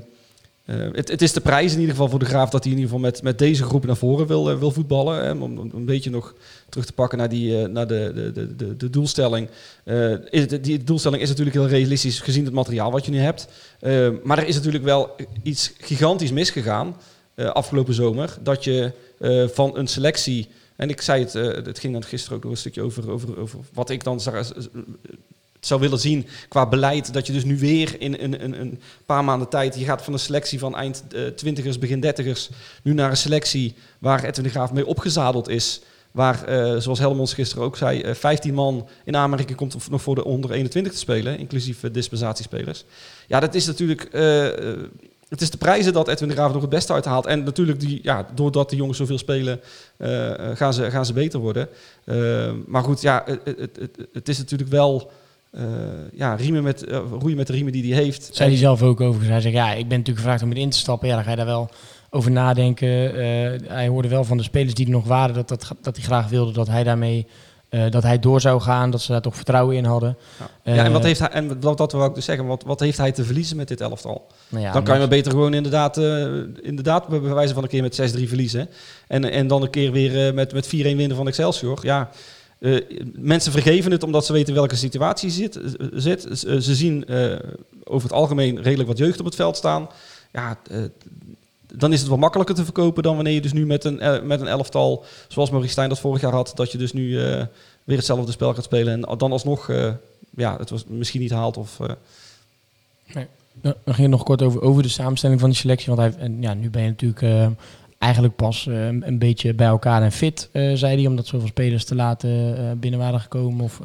eh, 0.67 0.75
het, 0.91 1.07
het 1.07 1.21
is 1.21 1.33
de 1.33 1.41
prijs 1.41 1.73
in 1.73 1.79
ieder 1.79 1.95
geval 1.95 2.09
voor 2.09 2.19
de 2.19 2.25
Graaf 2.25 2.49
dat 2.49 2.63
hij 2.63 2.71
in 2.71 2.77
ieder 2.77 2.93
geval 2.93 3.09
met, 3.09 3.23
met 3.23 3.39
deze 3.39 3.63
groep 3.63 3.85
naar 3.85 3.97
voren 3.97 4.27
wil, 4.27 4.49
eh, 4.49 4.57
wil 4.57 4.71
voetballen. 4.71 5.25
Hè, 5.25 5.31
om, 5.31 5.57
een 5.57 5.85
beetje 5.85 6.09
nog 6.09 6.35
terug 6.69 6.85
te 6.85 6.93
pakken 6.93 7.17
naar, 7.17 7.29
die, 7.29 7.61
eh, 7.61 7.69
naar 7.69 7.87
de, 7.87 8.11
de, 8.33 8.55
de, 8.55 8.75
de, 8.77 8.89
doelstelling. 8.89 9.49
Die 10.61 10.83
doelstelling 10.83 11.21
is 11.21 11.29
natuurlijk 11.29 11.55
heel 11.55 11.67
realistisch 11.67 12.19
gezien 12.19 12.45
het 12.45 12.53
materiaal 12.53 12.91
wat 12.91 13.05
je 13.05 13.11
nu 13.11 13.19
hebt. 13.19 13.47
Maar 14.23 14.37
er 14.37 14.47
is 14.47 14.55
natuurlijk 14.55 14.83
wel 14.83 15.15
iets 15.43 15.73
gigantisch 15.77 16.31
misgegaan 16.31 16.95
afgelopen 17.35 17.93
zomer. 17.93 18.37
Dat 18.41 18.63
je 18.63 18.91
van 19.53 19.77
een 19.77 19.87
selectie... 19.87 20.47
En 20.75 20.89
ik 20.89 21.01
zei 21.01 21.23
het, 21.23 21.33
het 21.65 21.79
ging 21.79 21.93
dan 21.93 22.03
gisteren 22.03 22.37
ook 22.37 22.43
nog 22.43 22.51
een 22.51 22.57
stukje 22.57 22.81
over, 22.81 23.11
over, 23.11 23.39
over 23.39 23.59
wat 23.73 23.89
ik 23.89 24.03
dan 24.03 24.19
zou, 25.67 25.79
willen 25.79 25.99
zien 25.99 26.27
qua 26.49 26.67
beleid. 26.67 27.13
Dat 27.13 27.27
je 27.27 27.33
dus 27.33 27.43
nu 27.43 27.57
weer 27.57 28.01
in 28.01 28.17
een, 28.19 28.43
een, 28.43 28.61
een 28.61 28.81
paar 29.05 29.23
maanden 29.23 29.49
tijd... 29.49 29.79
Je 29.79 29.85
gaat 29.85 30.01
van 30.01 30.13
een 30.13 30.19
selectie 30.19 30.59
van 30.59 30.75
eind 30.75 31.03
eh, 31.11 31.25
twintigers, 31.25 31.79
begin 31.79 31.99
dertigers... 31.99 32.49
nu 32.83 32.93
naar 32.93 33.09
een 33.09 33.17
selectie 33.17 33.75
waar 33.99 34.23
Edwin 34.23 34.43
de 34.43 34.49
Graaf 34.49 34.73
mee 34.73 34.85
opgezadeld 34.85 35.49
is... 35.49 35.81
Waar, 36.11 36.43
eh, 36.43 36.79
zoals 36.79 36.99
Helmons 36.99 37.33
gisteren 37.33 37.63
ook 37.63 37.77
zei, 37.77 38.01
eh, 38.01 38.13
15 38.13 38.53
man 38.53 38.87
in 39.03 39.15
aanmerking 39.15 39.57
komt 39.57 39.75
om 39.75 39.81
nog 39.89 40.01
voor 40.01 40.15
de 40.15 40.25
onder 40.25 40.51
21 40.51 40.91
te 40.91 40.97
spelen, 40.97 41.39
inclusief 41.39 41.83
eh, 41.83 41.93
dispensatiespelers. 41.93 42.85
Ja, 43.27 43.39
dat 43.39 43.55
is 43.55 43.65
natuurlijk. 43.65 44.03
eh, 44.03 44.71
eh, 44.71 44.77
het 45.29 45.41
is 45.41 45.49
de 45.49 45.57
prijzen 45.57 45.93
dat 45.93 46.07
Edwin 46.07 46.27
de 46.27 46.33
Graaf 46.33 46.53
nog 46.53 46.61
het 46.61 46.69
beste 46.69 46.93
uithaalt. 46.93 47.25
En 47.25 47.43
natuurlijk, 47.43 47.79
die, 47.79 47.99
ja, 48.03 48.27
doordat 48.35 48.69
de 48.69 48.75
jongens 48.75 48.97
zoveel 48.97 49.17
spelen, 49.17 49.59
eh, 49.97 50.49
eh, 50.51 50.57
gaan, 50.57 50.73
ze, 50.73 50.91
gaan 50.91 51.05
ze 51.05 51.13
beter 51.13 51.39
worden. 51.39 51.69
Eh, 52.03 52.51
maar 52.65 52.83
goed, 52.83 53.01
ja, 53.01 53.23
het, 53.25 53.57
het, 53.79 54.07
het 54.13 54.29
is 54.29 54.37
natuurlijk 54.37 54.69
wel. 54.69 55.11
Eh, 55.51 55.63
ja, 56.13 56.35
riemen 56.35 56.63
met, 56.63 56.83
eh, 56.83 56.99
roeien 57.19 57.37
met 57.37 57.47
de 57.47 57.53
riemen 57.53 57.71
die 57.71 57.93
hij 57.93 58.03
heeft. 58.03 58.29
Zei 58.31 58.49
hij 58.49 58.57
zelf 58.57 58.81
ook 58.81 59.01
over. 59.01 59.29
Hij 59.29 59.41
zegt, 59.41 59.55
ja, 59.55 59.71
ik 59.71 59.87
ben 59.87 59.97
natuurlijk 59.97 60.17
gevraagd 60.17 60.43
om 60.43 60.51
erin 60.51 60.69
te 60.69 60.77
stappen. 60.77 61.07
Ja, 61.07 61.15
dan 61.15 61.23
ga 61.23 61.29
je 61.29 61.35
daar 61.35 61.45
wel 61.45 61.69
over 62.09 62.31
nadenken. 62.31 63.13
Eh, 63.13 63.69
hij 63.69 63.87
hoorde 63.87 64.07
wel 64.07 64.23
van 64.23 64.37
de 64.37 64.43
spelers 64.43 64.73
die 64.73 64.85
er 64.85 64.91
nog 64.91 65.05
waren... 65.05 65.35
dat, 65.35 65.47
dat, 65.47 65.71
dat 65.81 65.95
hij 65.95 66.05
graag 66.05 66.29
wilde 66.29 66.51
dat 66.51 66.67
hij 66.67 66.83
daarmee... 66.83 67.27
dat 67.89 68.03
hij 68.03 68.19
door 68.19 68.41
zou 68.41 68.61
gaan, 68.61 68.91
dat 68.91 69.01
ze 69.01 69.11
daar 69.11 69.21
toch 69.21 69.35
vertrouwen 69.35 69.75
in 69.75 69.85
hadden. 69.85 70.17
Ja, 70.63 70.73
ja 70.73 70.83
en 70.83 70.91
wat 70.91 71.03
heeft 71.03 71.19
hij, 71.19 71.29
en 71.29 71.59
dat, 71.59 71.77
dat 71.77 71.91
wil 71.91 72.05
ik 72.05 72.15
dus 72.15 72.25
zeggen, 72.25 72.45
wat, 72.45 72.63
wat 72.63 72.79
heeft 72.79 72.97
hij 72.97 73.11
te 73.11 73.23
verliezen 73.23 73.57
met 73.57 73.67
dit 73.67 73.81
elftal? 73.81 74.27
Nou 74.49 74.63
ja, 74.63 74.71
dan 74.71 74.83
kan 74.83 74.93
je 74.93 74.99
maar 74.99 75.09
beter 75.09 75.31
gewoon 75.31 75.53
inderdaad, 75.53 75.97
eh, 75.97 76.25
inderdaad 76.61 77.07
bij 77.07 77.19
wijze 77.19 77.53
van 77.53 77.63
een 77.63 77.69
keer 77.69 77.81
met 77.81 77.95
6-3 77.95 78.27
verliezen. 78.27 78.69
En, 79.07 79.31
en 79.31 79.47
dan 79.47 79.61
een 79.61 79.69
keer 79.69 79.91
weer 79.91 80.33
met, 80.33 80.53
met 80.53 80.65
4-1 80.65 80.69
winnen 80.69 81.15
van 81.15 81.27
Excelsior. 81.27 81.79
Ja, 81.81 82.09
eh, 82.59 82.81
mensen 83.15 83.51
vergeven 83.51 83.91
het 83.91 84.03
omdat 84.03 84.25
ze 84.25 84.33
weten 84.33 84.53
welke 84.53 84.75
situatie 84.75 85.29
zit. 85.29 85.55
eh, 85.55 85.87
zit. 85.93 86.27
Ze, 86.31 86.61
ze 86.61 86.75
zien 86.75 87.05
eh, 87.05 87.35
over 87.83 88.07
het 88.09 88.17
algemeen 88.17 88.61
redelijk 88.61 88.89
wat 88.89 88.97
jeugd 88.97 89.19
op 89.19 89.25
het 89.25 89.35
veld 89.35 89.57
staan. 89.57 89.87
Ja, 90.33 90.59
eh, 90.71 90.81
dan 91.73 91.93
is 91.93 91.99
het 91.99 92.09
wel 92.09 92.17
makkelijker 92.17 92.55
te 92.55 92.63
verkopen 92.63 93.03
dan 93.03 93.15
wanneer 93.15 93.33
je 93.33 93.41
dus 93.41 93.53
nu 93.53 93.65
met 93.65 93.83
een, 93.83 93.99
eh, 93.99 94.21
met 94.21 94.41
een 94.41 94.47
elftal, 94.47 95.05
zoals 95.27 95.49
Maurice 95.49 95.71
Stijn 95.71 95.89
dat 95.89 95.99
vorig 95.99 96.21
jaar 96.21 96.31
had, 96.33 96.51
dat 96.55 96.71
je 96.71 96.77
dus 96.77 96.93
nu 96.93 97.23
eh, 97.23 97.43
weer 97.83 97.97
hetzelfde 97.97 98.31
spel 98.31 98.53
gaat 98.53 98.63
spelen. 98.63 98.93
En 98.93 99.17
dan 99.17 99.31
alsnog, 99.31 99.69
eh, 99.69 99.93
ja, 100.35 100.57
het 100.57 100.69
was 100.69 100.85
misschien 100.87 101.21
niet 101.21 101.31
haalt 101.31 101.57
of... 101.57 101.79
eh, 101.79 101.87
Nou, 103.61 103.75
Dan 103.83 103.93
ging 103.93 104.09
nog 104.09 104.23
kort 104.23 104.41
over, 104.41 104.61
over 104.61 104.83
de 104.83 104.89
samenstelling 104.89 105.39
van 105.39 105.49
die 105.49 105.57
selectie. 105.57 105.95
Want 105.95 106.15
hij, 106.17 106.31
ja, 106.39 106.53
nu 106.53 106.69
ben 106.69 106.81
je 106.83 106.87
natuurlijk 106.89 107.21
eh, 107.21 107.47
eigenlijk 107.97 108.35
pas 108.35 108.67
eh, 108.67 108.85
een 108.85 109.19
beetje 109.19 109.53
bij 109.53 109.67
elkaar 109.67 110.01
en 110.01 110.11
fit, 110.11 110.49
eh, 110.51 110.71
zei 110.73 110.95
hij. 110.95 111.07
Omdat 111.07 111.27
zoveel 111.27 111.47
spelers 111.47 111.85
te 111.85 111.95
laat 111.95 112.23
eh, 112.23 112.31
binnen 112.77 112.99
waren 112.99 113.19
gekomen. 113.19 113.63
Of, 113.63 113.81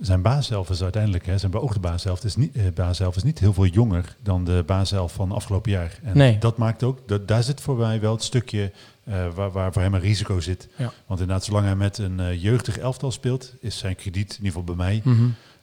Zijn 0.00 0.22
baas 0.22 0.46
zelf 0.46 0.70
is 0.70 0.82
uiteindelijk, 0.82 1.26
hè, 1.26 1.38
zijn 1.38 1.50
beoogde 1.52 1.80
baas 1.80 2.02
zelf, 2.02 2.24
is 2.24 2.36
niet, 2.36 2.74
baas 2.74 2.96
zelf 2.96 3.16
is 3.16 3.22
niet 3.22 3.38
heel 3.38 3.52
veel 3.52 3.66
jonger 3.66 4.16
dan 4.22 4.44
de 4.44 4.62
baas 4.66 4.88
zelf 4.88 5.12
van 5.12 5.32
afgelopen 5.32 5.70
jaar. 5.70 5.98
En 6.02 6.16
Nee. 6.18 6.38
dat 6.38 6.56
maakt 6.56 6.82
ook, 6.82 7.08
dat, 7.08 7.28
daar 7.28 7.42
zit 7.42 7.60
voor 7.60 7.76
mij 7.76 8.00
wel 8.00 8.12
het 8.12 8.22
stukje 8.22 8.72
waar, 9.34 9.50
waar 9.50 9.72
voor 9.72 9.82
hem 9.82 9.94
een 9.94 10.00
risico 10.00 10.40
zit. 10.40 10.68
Ja. 10.76 10.92
Want 11.06 11.20
inderdaad, 11.20 11.44
zolang 11.44 11.64
hij 11.64 11.76
met 11.76 11.98
een 11.98 12.38
jeugdig 12.38 12.78
elftal 12.78 13.10
speelt, 13.10 13.54
is 13.60 13.78
zijn 13.78 13.96
krediet, 13.96 14.30
in 14.30 14.44
ieder 14.44 14.60
geval 14.60 14.76
bij 14.76 14.86
mij, 14.86 15.02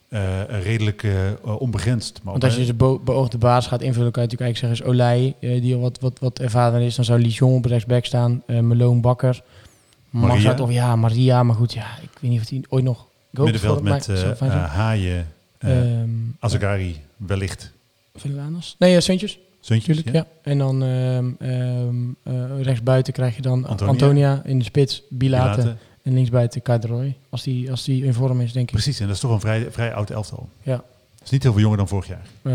eh, 0.08 0.40
redelijk 0.62 1.02
eh, 1.02 1.12
onbegrensd. 1.58 2.20
Maar 2.22 2.32
Want 2.32 2.44
als 2.44 2.56
je 2.56 2.64
de 2.64 2.74
bo- 2.74 2.98
beoogde 2.98 3.38
baas 3.38 3.66
gaat 3.66 3.82
invullen, 3.82 4.12
kan 4.12 4.22
je 4.22 4.28
natuurlijk 4.28 4.40
eigenlijk 4.60 4.78
zeggen... 4.80 5.00
is 5.00 5.02
Olij, 5.02 5.34
eh, 5.40 5.62
die 5.62 5.74
al 5.74 5.80
wat, 5.80 5.98
wat, 6.00 6.18
wat 6.18 6.38
ervaren 6.38 6.80
is. 6.80 6.94
Dan 6.94 7.04
zou 7.04 7.20
Lijon 7.20 7.54
op 7.54 7.64
rechtsback 7.64 8.04
staan. 8.04 8.42
eh 8.46 8.58
Meloon 8.58 9.00
Bakker. 9.00 9.42
Maria. 10.10 10.54
Of 10.60 10.70
ja, 10.72 10.96
Maria. 10.96 11.42
Maar 11.42 11.56
goed, 11.56 11.72
ja, 11.72 11.86
ik 12.02 12.18
weet 12.20 12.30
niet 12.30 12.40
of 12.40 12.48
hij 12.48 12.62
ooit 12.68 12.84
nog... 12.84 13.06
middenveld 13.30 13.82
met 13.82 14.06
Haaien, 14.38 15.26
eh 15.58 16.00
Ehm, 16.00 16.08
Azagari, 16.38 16.96
wellicht. 17.16 17.72
Villanas? 18.14 18.76
Nee, 18.78 18.92
ja, 18.92 19.00
Suntjes. 19.00 19.38
Zuntjes, 19.60 19.96
Tuurlijk, 19.96 20.16
ja. 20.16 20.26
En 20.42 20.58
dan 20.58 20.82
ehm 20.82 21.30
ehm 21.38 21.96
eh, 22.22 22.62
rechtsbuiten 22.62 23.12
krijg 23.12 23.36
je 23.36 23.42
dan 23.42 23.66
Antonia. 23.66 23.92
Antonia, 23.92 24.42
in 24.44 24.58
de 24.58 24.64
spits, 24.64 25.02
Bilate. 25.10 25.60
Pilate. 25.60 25.76
En 26.06 26.14
linksbuiten 26.14 26.62
Kadroy. 26.62 27.16
Als 27.28 27.42
die, 27.42 27.70
als 27.70 27.84
die 27.84 28.04
in 28.04 28.14
vorm 28.14 28.40
is, 28.40 28.52
denk 28.52 28.66
ik. 28.66 28.72
Precies, 28.72 29.00
en 29.00 29.06
dat 29.06 29.14
is 29.14 29.20
toch 29.20 29.30
een 29.30 29.40
vrij, 29.40 29.70
vrij 29.70 29.94
oud 29.94 30.10
elftal. 30.10 30.48
Ja. 30.62 30.76
Dat 30.76 31.24
is 31.24 31.30
niet 31.30 31.42
heel 31.42 31.52
veel 31.52 31.60
jonger 31.60 31.76
dan 31.76 31.88
vorig 31.88 32.06
jaar. 32.06 32.26
Eh, 32.42 32.52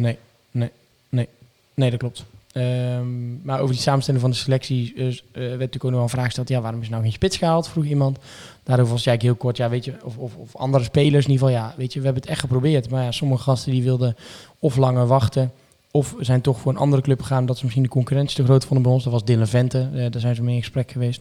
nee, 0.00 0.18
nee, 0.50 0.70
nee. 1.08 1.28
Nee, 1.74 1.90
dat 1.90 1.98
klopt. 1.98 2.24
Ehm, 2.52 3.42
maar 3.42 3.60
over 3.60 3.74
die 3.74 3.82
samenstelling 3.82 4.22
van 4.22 4.30
de 4.32 4.36
selectie 4.36 4.94
eh, 4.96 5.06
eh, 5.06 5.14
werd 5.32 5.50
natuurlijk 5.50 5.84
ook 5.84 5.90
nog 5.90 6.02
een 6.02 6.08
vraag 6.08 6.24
gesteld. 6.24 6.48
Ja, 6.48 6.60
waarom 6.60 6.80
is 6.80 6.88
nou 6.88 7.02
geen 7.02 7.12
spits 7.12 7.36
gehaald? 7.36 7.68
Vroeg 7.68 7.84
iemand. 7.84 8.18
Daarover 8.62 8.92
was 8.92 9.06
eigenlijk 9.06 9.22
heel 9.22 9.46
kort. 9.46 9.56
Ja, 9.56 9.68
weet 9.68 9.84
je, 9.84 9.94
of, 10.02 10.16
of, 10.16 10.36
of 10.36 10.56
andere 10.56 10.84
spelers 10.84 11.24
in 11.24 11.30
ieder 11.30 11.48
geval. 11.48 11.62
Ja, 11.62 11.74
weet 11.76 11.92
je, 11.92 11.98
we 11.98 12.04
hebben 12.04 12.22
het 12.22 12.30
echt 12.30 12.40
geprobeerd. 12.40 12.90
Maar 12.90 13.02
ja, 13.04 13.10
sommige 13.12 13.42
gasten 13.42 13.72
die 13.72 13.82
wilden 13.82 14.16
of 14.58 14.76
langer 14.76 15.06
wachten. 15.06 15.52
Of 15.90 16.14
zijn 16.18 16.40
toch 16.40 16.60
voor 16.60 16.72
een 16.72 16.78
andere 16.78 17.02
club 17.02 17.20
gegaan. 17.20 17.46
Dat 17.46 17.56
ze 17.56 17.62
misschien 17.62 17.84
de 17.84 17.88
concurrentie 17.88 18.36
te 18.36 18.44
groot 18.44 18.64
vonden 18.64 18.82
bij 18.82 18.92
ons. 18.92 19.04
Dat 19.04 19.12
was 19.12 19.24
Dylan 19.24 19.46
Vente. 19.46 20.08
Daar 20.10 20.20
zijn 20.20 20.34
ze 20.34 20.42
mee 20.42 20.54
in 20.54 20.60
gesprek 20.60 20.90
geweest. 20.90 21.20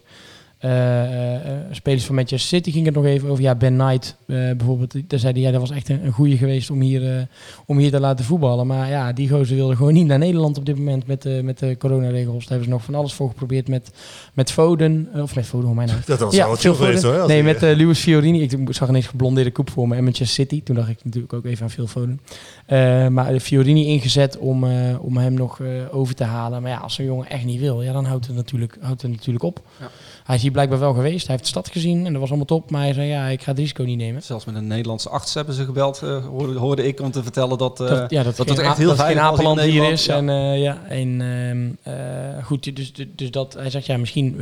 Eh, 0.61 1.03
eh, 1.03 1.35
eh, 1.35 1.57
spelers 1.71 2.05
van 2.05 2.15
Manchester 2.15 2.57
City 2.57 2.71
ging 2.71 2.85
het 2.85 2.95
nog 2.95 3.05
even 3.05 3.29
over. 3.29 3.43
Ja, 3.43 3.55
Ben 3.55 3.77
Knight 3.77 4.15
eh, 4.27 4.35
bijvoorbeeld. 4.35 5.09
Daar 5.09 5.19
zei 5.19 5.33
hij, 5.33 5.41
ja, 5.41 5.51
dat 5.51 5.59
was 5.59 5.71
echt 5.71 5.89
een, 5.89 6.05
een 6.05 6.11
goede 6.11 6.37
geweest 6.37 6.69
om 6.69 6.81
hier, 6.81 7.17
eh, 7.17 7.23
om 7.65 7.77
hier 7.77 7.91
te 7.91 7.99
laten 7.99 8.25
voetballen. 8.25 8.67
Maar 8.67 8.89
ja, 8.89 9.13
die 9.13 9.29
gozer 9.29 9.55
wilde 9.55 9.75
gewoon 9.75 9.93
niet 9.93 10.05
naar 10.05 10.17
Nederland 10.17 10.57
op 10.57 10.65
dit 10.65 10.77
moment 10.77 11.07
met, 11.07 11.21
de 11.21 11.41
met 11.43 11.59
de 11.59 11.77
coronaregels. 11.77 12.39
Daar 12.39 12.47
hebben 12.47 12.63
ze 12.63 12.73
nog 12.73 12.83
van 12.83 12.95
alles 12.95 13.13
voor 13.13 13.29
geprobeerd 13.29 13.67
met, 13.67 13.91
met 14.33 14.51
Foden. 14.51 15.09
Of 15.15 15.35
nee, 15.35 15.43
Foden, 15.43 15.65
hoe 15.65 15.75
mijn 15.75 15.87
naam. 15.87 15.99
Dat 16.05 16.19
was 16.19 16.35
Ja, 16.35 16.45
wel 16.45 16.55
chill 16.55 16.73
geweest 16.73 17.03
hoor. 17.03 17.27
Nee, 17.27 17.43
die, 17.43 17.43
met 17.43 17.61
Luis 17.61 17.99
Fiorini. 17.99 18.41
Ik 18.41 18.57
zag 18.69 18.89
ineens 18.89 19.07
geblondeerde 19.07 19.51
koep 19.51 19.69
voor 19.69 19.87
me 19.87 19.95
en 19.95 20.03
Manchester 20.03 20.45
City. 20.45 20.63
Toen 20.63 20.75
dacht 20.75 20.89
ik 20.89 21.03
natuurlijk 21.03 21.33
ook 21.33 21.45
even 21.45 21.63
aan 21.63 21.71
Phil 21.71 21.87
Foden. 21.87 22.19
Eh, 22.65 23.07
maar 23.07 23.33
de 23.33 23.39
Fiorini 23.39 23.85
ingezet 23.85 24.37
om, 24.37 24.63
eh, 24.63 25.03
om 25.03 25.17
hem 25.17 25.33
nog 25.33 25.59
eh, 25.59 25.67
over 25.91 26.15
te 26.15 26.23
halen. 26.23 26.61
Maar 26.61 26.71
ja, 26.71 26.77
als 26.77 26.93
zo'n 26.93 27.05
jongen 27.05 27.29
echt 27.29 27.45
niet 27.45 27.59
wil, 27.59 27.81
ja, 27.81 27.93
dan 27.93 28.05
houdt 28.05 28.27
het 28.27 28.35
natuurlijk, 28.35 28.77
houdt 28.81 29.01
het 29.01 29.11
natuurlijk 29.11 29.43
op. 29.43 29.61
Ja. 29.79 29.89
Hij 30.23 30.35
is 30.35 30.43
hier 30.51 30.59
blijkbaar 30.59 30.79
wel 30.79 30.93
geweest. 30.93 31.27
Hij 31.27 31.35
heeft 31.35 31.53
de 31.53 31.59
stad 31.59 31.69
gezien 31.71 32.05
en 32.05 32.11
dat 32.11 32.21
was 32.21 32.29
allemaal 32.29 32.45
top. 32.45 32.71
Maar 32.71 32.81
hij 32.81 32.93
zei, 32.93 33.07
ja, 33.07 33.27
ik 33.27 33.41
ga 33.41 33.51
het 33.51 33.59
risico 33.59 33.83
niet 33.83 33.97
nemen. 33.97 34.23
Zelfs 34.23 34.45
met 34.45 34.55
een 34.55 34.67
Nederlandse 34.67 35.09
arts 35.09 35.33
hebben 35.33 35.55
ze 35.55 35.65
gebeld, 35.65 36.01
eh, 36.03 36.25
hoorde, 36.25 36.59
hoorde 36.59 36.87
ik, 36.87 36.99
om 36.99 37.11
te 37.11 37.23
vertellen 37.23 37.57
dat... 37.57 37.79
eh, 37.79 37.87
dat, 37.87 38.11
ja, 38.11 38.23
dat, 38.23 38.35
dat 38.37 38.59
echt 38.59 38.77
heel 38.77 38.95
dat 38.95 39.09
in 39.09 39.19
Apeland 39.19 39.61
hier 39.61 39.91
is. 39.91 40.05
ja. 40.05 40.15
En, 40.17 40.59
ja, 40.59 40.81
en 40.87 41.21
ehm, 41.21 41.95
eh, 41.95 42.45
goed, 42.45 42.75
dus, 42.75 42.93
dus, 42.93 43.07
dus 43.15 43.31
dat, 43.31 43.53
hij 43.53 43.69
zegt 43.69 43.85
ja, 43.85 43.97
misschien 43.97 44.35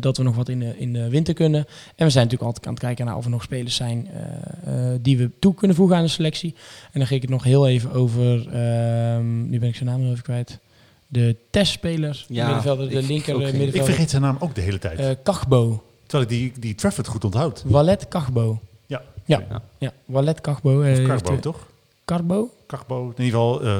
dat 0.00 0.16
we 0.16 0.22
nog 0.22 0.36
wat 0.36 0.48
in 0.48 0.58
de, 0.58 0.78
in 0.78 0.92
de 0.92 1.08
winter 1.08 1.34
kunnen. 1.34 1.60
En 1.96 2.04
we 2.06 2.10
zijn 2.10 2.24
natuurlijk 2.24 2.42
altijd 2.42 2.66
aan 2.66 2.72
het 2.72 2.82
kijken 2.82 3.06
naar 3.06 3.16
of 3.16 3.24
er 3.24 3.30
nog 3.30 3.42
spelers 3.42 3.74
zijn 3.74 4.08
die 5.00 5.18
we 5.18 5.30
toe 5.38 5.54
kunnen 5.54 5.76
voegen 5.76 5.96
aan 5.96 6.02
de 6.02 6.08
selectie. 6.08 6.54
En 6.92 6.98
dan 6.98 7.06
ging 7.06 7.22
ik 7.22 7.28
het 7.28 7.36
nog 7.36 7.44
heel 7.44 7.68
even 7.68 7.92
over, 7.92 8.48
ehm, 8.48 9.50
nu 9.50 9.58
ben 9.58 9.68
ik 9.68 9.76
zijn 9.76 9.88
naam 9.88 10.00
nog 10.00 10.10
even 10.10 10.22
kwijt. 10.22 10.58
De 11.14 11.36
testspeler, 11.50 12.24
Ja, 12.28 12.44
middenvelder, 12.44 12.88
de 12.88 12.98
ik- 12.98 13.06
linker 13.06 13.34
ook 13.34 13.40
eh, 13.40 13.46
geen- 13.46 13.54
ik 13.54 13.60
middenvelder. 13.60 13.90
vergeet 13.94 14.10
zijn 14.10 14.22
naam 14.22 14.36
ook 14.40 14.54
de 14.54 14.60
hele 14.60 14.78
tijd. 14.78 14.98
Eh, 14.98 15.08
Kachbo, 15.22 15.82
Terwijl 16.06 16.30
ik 16.30 16.36
die, 16.38 16.52
die 16.60 16.74
Trafford 16.74 17.06
goed 17.06 17.24
onthoud. 17.24 17.62
Wallet 17.66 18.08
Kachbo. 18.08 18.58
Ja. 18.86 19.02
Ja, 19.24 19.42
Ja. 19.50 19.62
ja. 19.78 19.92
Wallet 20.04 20.40
Kachbo. 20.40 20.70
eh, 20.70 20.76
Of 20.78 20.84
heeft, 20.84 21.02
Carbo, 21.02 21.32
eh, 21.32 21.38
toch? 21.38 21.66
Carbo? 22.04 22.50
Carbo. 22.66 23.02
In 23.16 23.24
ieder 23.24 23.40
geval, 23.40 23.62
eh, 23.62 23.76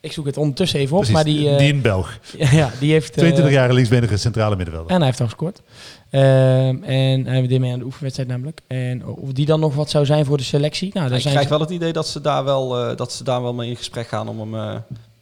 Ik 0.00 0.12
zoek 0.12 0.26
het 0.26 0.36
ondertussen 0.36 0.78
even 0.80 0.92
op, 0.96 1.02
Precies, 1.02 1.14
maar 1.16 1.24
die, 1.24 1.50
eh, 1.50 1.58
die 1.58 1.68
in 1.68 1.80
Belg. 1.82 2.18
ja, 2.38 2.70
die 2.80 2.92
heeft... 2.92 3.08
eh, 3.10 3.14
22 3.16 3.52
jaar 3.52 3.72
linksbenige 3.72 4.16
centrale 4.16 4.56
middenvelder. 4.56 4.90
En 4.92 4.96
hij 4.96 5.06
heeft 5.06 5.20
al 5.20 5.26
gescoord. 5.26 5.62
Ehm, 6.10 6.82
en 6.82 7.26
hij 7.26 7.46
deed 7.46 7.60
mee 7.60 7.72
aan 7.72 7.78
de 7.78 7.84
oefenwedstrijd 7.84 8.28
namelijk. 8.28 8.60
En 8.66 9.06
of 9.06 9.32
die 9.32 9.46
dan 9.46 9.60
nog 9.60 9.74
wat 9.74 9.90
zou 9.90 10.06
zijn 10.06 10.24
voor 10.24 10.36
de 10.36 10.42
selectie? 10.42 10.90
Nou, 10.94 11.06
daar 11.08 11.16
ik 11.16 11.22
zijn 11.22 11.34
krijg 11.34 11.48
ze- 11.48 11.54
wel 11.54 11.66
het 11.66 11.74
idee 11.74 11.92
dat 11.92 12.06
ze 12.08 12.20
daar 12.20 12.44
wel, 12.44 12.78
eh, 12.90 12.96
dat 12.96 13.12
ze 13.12 13.24
daar 13.24 13.42
wel 13.42 13.54
mee 13.54 13.68
in 13.68 13.76
gesprek 13.76 14.08
gaan 14.08 14.28
om 14.28 14.38
hem 14.40 14.54
eh, 14.54 14.76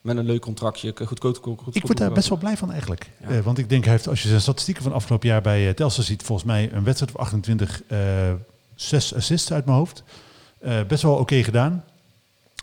met 0.07 0.17
een 0.17 0.25
leuk 0.25 0.41
contractje 0.41 0.93
goedkoop 1.05 1.37
goed, 1.43 1.59
goed, 1.63 1.77
Ik 1.77 1.83
word 1.83 1.99
daar 1.99 2.13
best 2.13 2.29
wel 2.29 2.39
blij 2.39 2.57
van 2.57 2.71
eigenlijk. 2.71 3.11
Ja. 3.21 3.29
Eh, 3.29 3.41
want 3.41 3.59
ik 3.59 3.69
denk, 3.69 3.85
hij 3.85 3.93
heeft, 3.93 4.09
als 4.09 4.23
je 4.23 4.29
zijn 4.29 4.41
statistieken 4.41 4.83
van 4.83 4.93
afgelopen 4.93 5.29
jaar 5.29 5.43
bij 5.43 5.75
Telstar 5.75 6.05
ziet, 6.05 6.23
volgens 6.23 6.47
mij 6.47 6.73
een 6.73 6.85
wedstrijd 6.85 7.15
of 7.15 7.21
28, 7.21 7.83
eh 7.89 7.99
zes 8.75 9.15
assists 9.15 9.53
uit 9.53 9.65
mijn 9.65 9.79
hoofd. 9.79 10.03
Best 10.87 11.03
wel 11.03 11.15
oké 11.15 11.43
gedaan. 11.43 11.85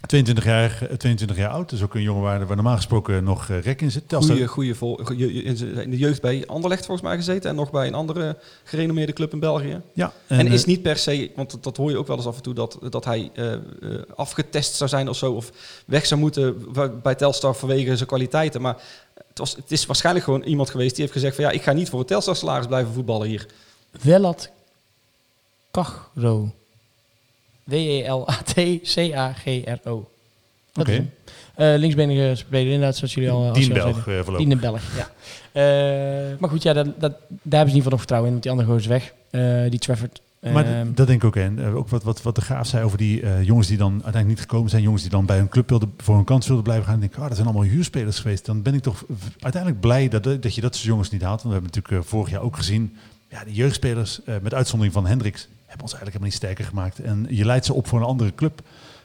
22 0.07 0.43
jaar, 0.45 0.77
eh, 0.89 0.95
22 0.97 1.37
jaar 1.37 1.49
oud, 1.49 1.69
dus 1.69 1.81
ook 1.81 1.95
een 1.95 2.01
jongen 2.01 2.21
waar, 2.23 2.45
waar 2.47 2.55
normaal 2.55 2.75
gesproken 2.75 3.23
nog 3.23 3.49
eh, 3.49 3.61
rek 3.61 3.81
in 3.81 3.91
zit. 3.91 4.09
Telstar, 4.09 4.35
Goeie, 4.35 4.49
goeie 4.49 4.75
vol, 4.75 4.99
goeie- 5.03 5.43
in 5.83 5.89
de 5.89 5.97
jeugd 5.97 6.21
bij 6.21 6.47
Anderlecht 6.47 6.85
volgens 6.85 7.07
mij 7.07 7.15
gezeten 7.17 7.49
en 7.49 7.55
nog 7.55 7.71
bij 7.71 7.87
een 7.87 7.93
andere 7.93 8.37
gerenommeerde 8.63 9.13
club 9.13 9.33
in 9.33 9.39
België. 9.39 9.81
ja, 9.93 10.11
En, 10.27 10.47
eh, 10.47 10.53
is 10.53 10.65
niet 10.65 10.81
per 10.81 10.97
se, 10.97 11.31
want 11.35 11.51
dat, 11.51 11.63
dat 11.63 11.77
hoor 11.77 11.89
je 11.89 11.97
ook 11.97 12.07
wel 12.07 12.17
eens 12.17 12.25
af 12.25 12.35
en 12.35 12.41
toe, 12.41 12.53
dat, 12.53 12.79
dat 12.89 13.05
hij 13.05 13.31
eh, 13.33 13.53
eh, 13.53 13.59
afgetest 14.15 14.75
zou 14.75 14.89
zijn 14.89 15.09
of 15.09 15.15
zo, 15.17 15.31
of 15.33 15.51
weg 15.85 16.05
zou 16.05 16.19
moeten 16.19 16.65
bij 17.01 17.15
Telstar 17.15 17.55
vanwege 17.55 17.95
zijn 17.95 18.07
kwaliteiten. 18.07 18.61
Maar 18.61 18.77
het, 19.27 19.37
was, 19.37 19.55
het 19.55 19.71
is 19.71 19.85
waarschijnlijk 19.85 20.25
gewoon 20.25 20.43
iemand 20.43 20.69
geweest 20.69 20.91
die 20.91 21.01
heeft 21.01 21.13
gezegd 21.17 21.35
van 21.35 21.43
ja, 21.43 21.51
ik 21.51 21.61
ga 21.61 21.71
niet 21.73 21.89
voor 21.89 21.99
het 21.99 22.07
Telstar 22.07 22.35
salaris 22.35 22.67
blijven 22.67 22.93
voetballen 22.93 23.27
hier. 23.27 23.45
Welat 24.01 24.51
Cachro. 25.71 26.51
W-E-L-A-T-C-A-G-R-O. 27.63 30.09
Oké. 30.75 31.09
Eh, 31.55 31.73
linksbenige 31.77 32.35
speler 32.35 32.73
inderdaad, 32.73 32.95
zoals 32.95 33.13
jullie 33.13 33.31
al... 33.31 33.47
als 33.47 33.57
Dien 33.57 33.73
Belg 33.73 34.07
eh, 34.07 34.13
voorlopig. 34.19 34.47
Dien 34.47 34.59
Belg, 34.59 34.81
ja. 34.95 35.09
Eh, 35.51 36.39
maar 36.39 36.49
goed, 36.49 36.63
ja, 36.63 36.73
dat, 36.73 36.85
dat, 36.85 37.11
daar 37.27 37.59
hebben 37.59 37.69
ze 37.69 37.75
geval 37.75 37.91
nog 37.91 37.99
vertrouwen 37.99 38.31
in, 38.31 38.39
want 38.39 38.43
die 38.43 38.51
andere 38.51 38.71
gozer 38.71 38.91
is 38.91 39.11
weg. 39.31 39.69
Die 39.69 39.79
Trafford. 39.79 40.21
Maar 40.39 40.65
Ehm, 40.65 40.93
dat 40.93 41.07
denk 41.07 41.21
ik 41.21 41.27
ook. 41.27 41.35
En 41.35 41.73
ook 41.73 41.89
wat, 41.89 42.03
wat, 42.03 42.21
wat 42.21 42.35
de 42.35 42.41
Graaf 42.41 42.67
zei 42.67 42.83
over 42.83 42.97
die 42.97 43.43
jongens 43.43 43.67
die 43.67 43.77
dan 43.77 43.91
uiteindelijk 43.91 44.27
niet 44.27 44.39
gekomen 44.39 44.69
zijn. 44.69 44.81
Jongens 44.81 45.01
die 45.01 45.11
dan 45.11 45.25
bij 45.25 45.39
een 45.39 45.49
club 45.49 45.69
wilden, 45.69 45.93
voor 45.97 46.17
een 46.17 46.23
kans 46.23 46.45
wilden 46.45 46.63
blijven 46.63 46.85
gaan. 46.85 46.93
En 46.93 46.99
denk 46.99 47.11
ik, 47.11 47.17
ah, 47.17 47.27
dat 47.27 47.35
zijn 47.35 47.47
allemaal 47.47 47.67
huurspelers 47.67 48.19
geweest. 48.19 48.45
Dan 48.45 48.61
ben 48.61 48.73
ik 48.73 48.81
toch 48.81 49.05
uiteindelijk 49.39 49.81
blij 49.81 50.07
dat, 50.07 50.23
dat 50.23 50.55
je 50.55 50.61
dat 50.61 50.75
soort 50.75 50.87
jongens 50.87 51.09
niet 51.09 51.21
haalt. 51.21 51.41
Want 51.41 51.55
we 51.55 51.61
hebben 51.61 51.71
natuurlijk 51.73 52.09
vorig 52.09 52.29
jaar 52.29 52.41
ook 52.41 52.55
gezien. 52.55 52.97
Ja, 53.29 53.43
die 53.43 53.53
jeugdspelers, 53.53 54.19
met 54.41 54.53
uitzondering 54.53 54.93
van 54.93 55.07
Hendricks, 55.07 55.47
hebben 55.73 55.91
ons 55.91 55.99
eigenlijk 55.99 56.13
helemaal 56.13 56.27
niet 56.27 56.33
sterker 56.33 56.65
gemaakt. 56.65 56.99
En 56.99 57.35
je 57.37 57.45
leidt 57.45 57.65
ze 57.65 57.73
op 57.73 57.87
voor 57.87 57.99
een 57.99 58.05
andere 58.05 58.35
club. 58.35 58.61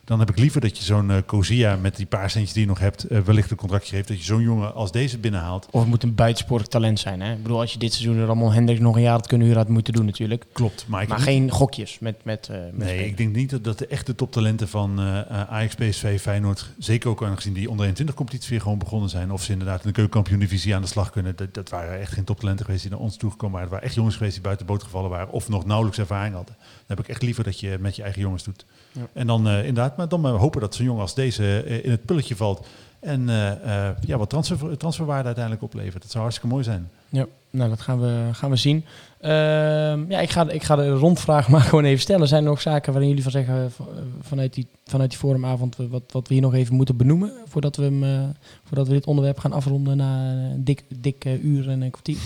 Dan 0.08 0.18
heb 0.18 0.30
ik 0.30 0.38
liever 0.38 0.60
dat 0.60 0.78
je 0.78 0.84
zo'n 0.84 1.10
eh 1.10 1.16
Kozia 1.26 1.76
met 1.76 1.96
die 1.96 2.06
paar 2.06 2.30
centjes 2.30 2.52
die 2.52 2.62
je 2.62 2.68
nog 2.68 2.78
hebt, 2.78 3.04
eh, 3.04 3.20
wellicht 3.20 3.50
een 3.50 3.56
contractje 3.56 3.96
geeft. 3.96 4.08
Dat 4.08 4.18
je 4.18 4.24
zo'n 4.24 4.42
jongen 4.42 4.74
als 4.74 4.92
deze 4.92 5.18
binnenhaalt. 5.18 5.66
Of 5.70 5.80
het 5.80 5.88
moet 5.88 6.02
een 6.02 6.14
buitensporig 6.14 6.66
talent 6.66 6.98
zijn. 6.98 7.20
Hè? 7.20 7.32
Ik 7.32 7.42
bedoel, 7.42 7.60
als 7.60 7.72
je 7.72 7.78
dit 7.78 7.92
seizoen 7.92 8.16
er 8.16 8.26
allemaal 8.26 8.52
Hendricks 8.52 8.80
nog 8.80 8.96
een 8.96 9.02
jaar 9.02 9.12
had 9.12 9.26
kunnen 9.26 9.46
huren, 9.46 9.62
had 9.62 9.70
moeten 9.72 9.92
doen 9.92 10.04
natuurlijk. 10.04 10.44
Klopt. 10.52 10.84
Maar, 10.86 11.08
maar 11.08 11.18
geen 11.18 11.50
gokjes 11.50 11.98
met, 11.98 12.24
met, 12.24 12.48
eh 12.48 12.56
met 12.56 12.86
Nee, 12.86 13.06
ik 13.06 13.16
denk 13.16 13.34
niet 13.34 13.50
dat, 13.50 13.64
dat 13.64 13.78
de 13.78 13.86
echte 13.86 14.14
toptalenten 14.14 14.68
van 14.68 15.00
Ajax, 15.28 15.74
PSV, 15.74 16.20
Feyenoord, 16.20 16.70
zeker 16.78 17.10
ook 17.10 17.24
aangezien 17.24 17.52
die 17.52 17.70
onder 17.70 17.84
21 17.84 18.14
competitie 18.14 18.50
weer 18.50 18.60
gewoon 18.60 18.78
begonnen 18.78 19.10
zijn, 19.10 19.32
of 19.32 19.42
ze 19.42 19.52
inderdaad 19.52 19.80
in 19.80 19.86
de 19.86 19.94
keukenkampioen 19.94 20.38
divisie 20.38 20.74
aan 20.74 20.82
de 20.82 20.88
slag 20.88 21.10
kunnen, 21.10 21.36
dat, 21.36 21.54
dat 21.54 21.68
waren 21.68 22.00
echt 22.00 22.12
geen 22.12 22.24
toptalenten 22.24 22.64
geweest 22.64 22.82
die 22.82 22.92
naar 22.92 23.00
ons 23.00 23.16
toegekomen 23.16 23.52
waren. 23.52 23.68
Het 23.68 23.74
waren 23.74 23.88
echt 23.88 23.98
jongens 23.98 24.16
geweest 24.16 24.34
die 24.34 24.44
buiten 24.44 24.66
de 24.66 24.72
boot 24.72 24.82
gevallen 24.82 25.10
waren 25.10 25.30
of 25.30 25.48
nog 25.48 25.64
nauwelijks 25.64 25.98
ervaring 25.98 26.34
hadden. 26.34 26.54
Dan 26.58 26.96
heb 26.96 27.00
ik 27.00 27.08
echt 27.08 27.22
liever 27.22 27.44
dat 27.44 27.60
je 27.60 27.76
met 27.80 27.96
je 27.96 28.02
eigen 28.02 28.20
jongens 28.20 28.44
doet. 28.44 28.66
Ja. 28.98 29.06
En 29.12 29.26
dan 29.26 29.48
eh, 29.48 29.58
inderdaad, 29.58 29.96
maar 29.96 30.08
dan 30.08 30.20
maar 30.20 30.32
hopen 30.32 30.60
dat 30.60 30.74
zo'n 30.74 30.84
jongen 30.84 31.00
als 31.02 31.14
deze 31.14 31.60
eh, 31.62 31.84
in 31.84 31.90
het 31.90 32.04
pulletje 32.04 32.36
valt 32.36 32.66
en 33.00 33.28
eh, 33.28 33.88
eh, 33.88 33.96
ja, 34.06 34.16
wat 34.18 34.30
transfer, 34.30 34.76
transferwaarde 34.76 35.24
uiteindelijk 35.26 35.64
oplevert. 35.64 36.02
Dat 36.02 36.10
zou 36.10 36.22
hartstikke 36.22 36.52
mooi 36.52 36.64
zijn. 36.64 36.90
Ja, 37.08 37.26
nou 37.50 37.68
dat 37.70 37.80
gaan 37.80 38.00
we, 38.00 38.28
gaan 38.32 38.50
we 38.50 38.56
zien. 38.56 38.84
Ehm, 39.20 40.10
ja, 40.10 40.20
ik 40.20 40.30
ga, 40.30 40.48
ik 40.50 40.62
ga 40.62 40.76
de 40.76 40.90
rondvraag 40.90 41.48
maar 41.52 41.60
gewoon 41.60 41.84
even 41.84 42.00
stellen. 42.00 42.28
Zijn 42.28 42.42
er 42.44 42.48
nog 42.48 42.60
zaken 42.60 42.90
waarin 42.92 43.08
jullie 43.08 43.22
van 43.24 43.32
zeggen 43.32 43.54
eh, 43.64 43.70
van- 43.70 43.86
eh, 43.96 44.02
vanuit 44.20 44.54
die, 44.54 44.66
vanuit 44.84 45.10
die 45.10 45.18
forumavond 45.18 45.76
eh, 45.78 45.86
wat, 45.90 46.02
wat 46.12 46.28
we 46.28 46.34
hier 46.34 46.42
nog 46.42 46.54
even 46.54 46.74
moeten 46.74 46.96
benoemen 46.96 47.32
voordat 47.46 47.76
we, 47.76 47.82
hem, 47.82 48.04
eh, 48.04 48.20
voordat 48.64 48.86
we 48.86 48.92
dit 48.92 49.06
onderwerp 49.06 49.38
gaan 49.38 49.52
afronden 49.52 49.96
na 49.96 50.30
een 50.32 50.64
dik, 50.64 50.84
dik 50.88 51.24
eh, 51.24 51.44
uur 51.44 51.68
en 51.68 51.80
een 51.80 51.90
kwartier? 51.90 52.18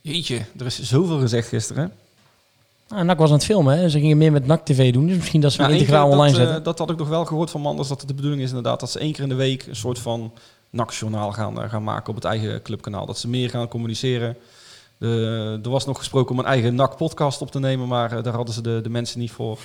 Jeetje, 0.00 0.40
er 0.58 0.66
is 0.66 0.82
zoveel 0.82 1.18
gezegd 1.20 1.48
gisteren. 1.48 1.92
Nou, 2.92 3.04
NAC 3.04 3.18
was 3.18 3.28
aan 3.28 3.34
het 3.36 3.44
filmen, 3.44 3.78
hè? 3.78 3.88
ze 3.88 3.98
gingen 4.00 4.18
meer 4.18 4.32
met 4.32 4.46
NAC 4.46 4.64
TV 4.64 4.92
doen, 4.92 5.06
dus 5.06 5.16
misschien 5.16 5.40
dat 5.40 5.52
ze 5.52 5.60
Nou, 5.60 5.72
integraal 5.72 6.08
online 6.08 6.30
dat, 6.30 6.40
eh, 6.40 6.44
zetten. 6.46 6.62
dat 6.62 6.78
had 6.78 6.90
ik 6.90 6.96
nog 6.96 7.08
wel 7.08 7.24
gehoord 7.24 7.50
van 7.50 7.60
Manders, 7.60 7.88
dat 7.88 7.98
het 7.98 8.08
de 8.08 8.14
bedoeling 8.14 8.42
is 8.42 8.48
inderdaad 8.48 8.80
dat 8.80 8.90
ze 8.90 8.98
één 8.98 9.12
keer 9.12 9.22
in 9.22 9.28
de 9.28 9.34
week 9.34 9.66
een 9.66 9.76
soort 9.76 9.98
van 9.98 10.32
NAC-journaal 10.70 11.32
gaan, 11.32 11.62
eh, 11.62 11.70
gaan 11.70 11.82
maken 11.84 12.08
op 12.08 12.14
het 12.14 12.24
eigen 12.24 12.62
clubkanaal. 12.62 13.06
Dat 13.06 13.18
ze 13.18 13.28
meer 13.28 13.50
gaan 13.50 13.68
communiceren. 13.68 14.36
De, 14.98 15.60
er 15.62 15.70
was 15.70 15.86
nog 15.86 15.98
gesproken 15.98 16.32
om 16.32 16.38
een 16.38 16.44
eigen 16.44 16.74
NAC-podcast 16.74 17.40
op 17.40 17.50
te 17.50 17.58
nemen, 17.58 17.88
maar 17.88 18.16
eh, 18.16 18.22
daar 18.22 18.34
hadden 18.34 18.54
ze 18.54 18.60
de, 18.62 18.80
de 18.82 18.88
mensen 18.90 19.18
niet 19.20 19.30
voor. 19.30 19.58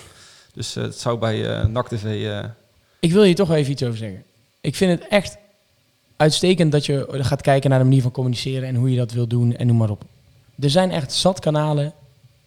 Dus 0.53 0.75
eh, 0.75 0.83
het 0.83 0.99
zou 0.99 1.17
bij 1.17 1.57
eh 1.59 1.65
NAC 1.65 1.87
TV... 1.87 2.25
eh, 2.25 2.43
Ik 2.99 3.11
wil 3.11 3.23
hier 3.23 3.35
toch 3.35 3.51
even 3.51 3.71
iets 3.71 3.83
over 3.83 3.97
zeggen. 3.97 4.23
Ik 4.61 4.75
vind 4.75 4.99
het 4.99 5.09
echt 5.09 5.37
uitstekend 6.17 6.71
dat 6.71 6.85
je 6.85 7.05
gaat 7.11 7.41
kijken 7.41 7.69
naar 7.69 7.79
de 7.79 7.85
manier 7.85 8.01
van 8.01 8.11
communiceren 8.11 8.67
en 8.67 8.75
hoe 8.75 8.91
je 8.91 8.97
dat 8.97 9.11
wil 9.11 9.27
doen 9.27 9.55
en 9.55 9.67
noem 9.67 9.77
maar 9.77 9.89
op. 9.89 10.03
Er 10.59 10.69
zijn 10.69 10.91
echt 10.91 11.13
zat 11.13 11.39
kanalen 11.39 11.93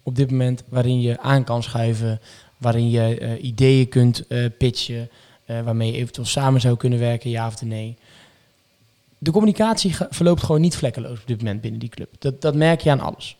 op 0.03 0.17
dit 0.17 0.31
moment 0.31 0.63
waarin 0.69 1.01
je 1.01 1.21
aan 1.21 1.45
kan 1.45 1.63
schuiven, 1.63 2.21
waarin 2.57 2.91
je 2.91 3.19
eh, 3.19 3.45
ideeën 3.45 3.89
kunt 3.89 4.27
eh, 4.27 4.45
pitchen, 4.59 5.11
eh, 5.45 5.61
waarmee 5.63 5.93
je 5.93 5.99
eventueel 5.99 6.27
samen 6.27 6.61
zou 6.61 6.77
kunnen 6.77 6.99
werken, 6.99 7.31
ja 7.31 7.47
of 7.47 7.63
nee. 7.63 7.97
De 9.19 9.31
communicatie 9.31 9.97
verloopt 10.11 10.43
gewoon 10.43 10.61
niet 10.61 10.77
vlekkeloos 10.77 11.21
op 11.21 11.27
dit 11.27 11.39
moment 11.39 11.61
binnen 11.61 11.81
die 11.81 11.89
club. 11.89 12.09
Dat, 12.19 12.41
dat 12.41 12.55
merk 12.55 12.81
je 12.81 12.91
aan 12.91 13.01
alles. 13.01 13.37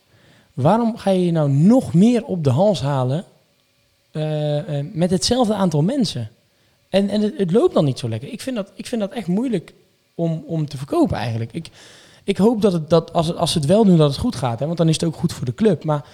Waarom 0.55 0.97
ga 0.97 1.11
je 1.11 1.25
je 1.25 1.33
nou 1.33 1.51
nog 1.51 1.95
meer 1.95 2.25
op 2.25 2.45
de 2.45 2.51
hals 2.51 2.81
halen 2.81 3.25
met 4.93 5.11
hetzelfde 5.11 5.55
aantal 5.55 5.83
mensen? 5.83 6.31
En, 6.89 7.09
en 7.09 7.21
het, 7.21 7.51
loopt 7.51 7.75
dan 7.75 7.85
niet 7.85 7.99
zo 7.99 8.09
lekker. 8.09 8.33
Ik 8.33 8.41
vind 8.41 8.57
dat, 8.57 8.73
ik 8.75 8.87
vind 8.87 9.01
dat 9.01 9.13
echt 9.13 9.27
moeilijk 9.27 9.75
om, 10.15 10.45
om 10.47 10.69
te 10.69 10.77
verkopen 10.77 11.17
eigenlijk. 11.17 11.53
Ik, 11.53 11.69
ik 12.25 12.37
hoop 12.37 12.63
dat, 12.63 12.73
het, 12.73 12.91
dat 12.91 13.13
als, 13.13 13.27
het, 13.27 13.37
als 13.37 13.55
het 13.55 13.67
wel 13.67 13.85
doen, 13.85 13.97
dat 13.97 14.11
het 14.11 14.19
goed 14.19 14.37
gaat. 14.37 14.59
Hè? 14.59 14.67
Want 14.67 14.79
dan 14.79 14.89
is 14.89 14.95
het 14.95 15.05
ook 15.05 15.17
goed 15.17 15.33
voor 15.33 15.47
de 15.47 15.55
club. 15.55 15.85
Maar 15.85 16.05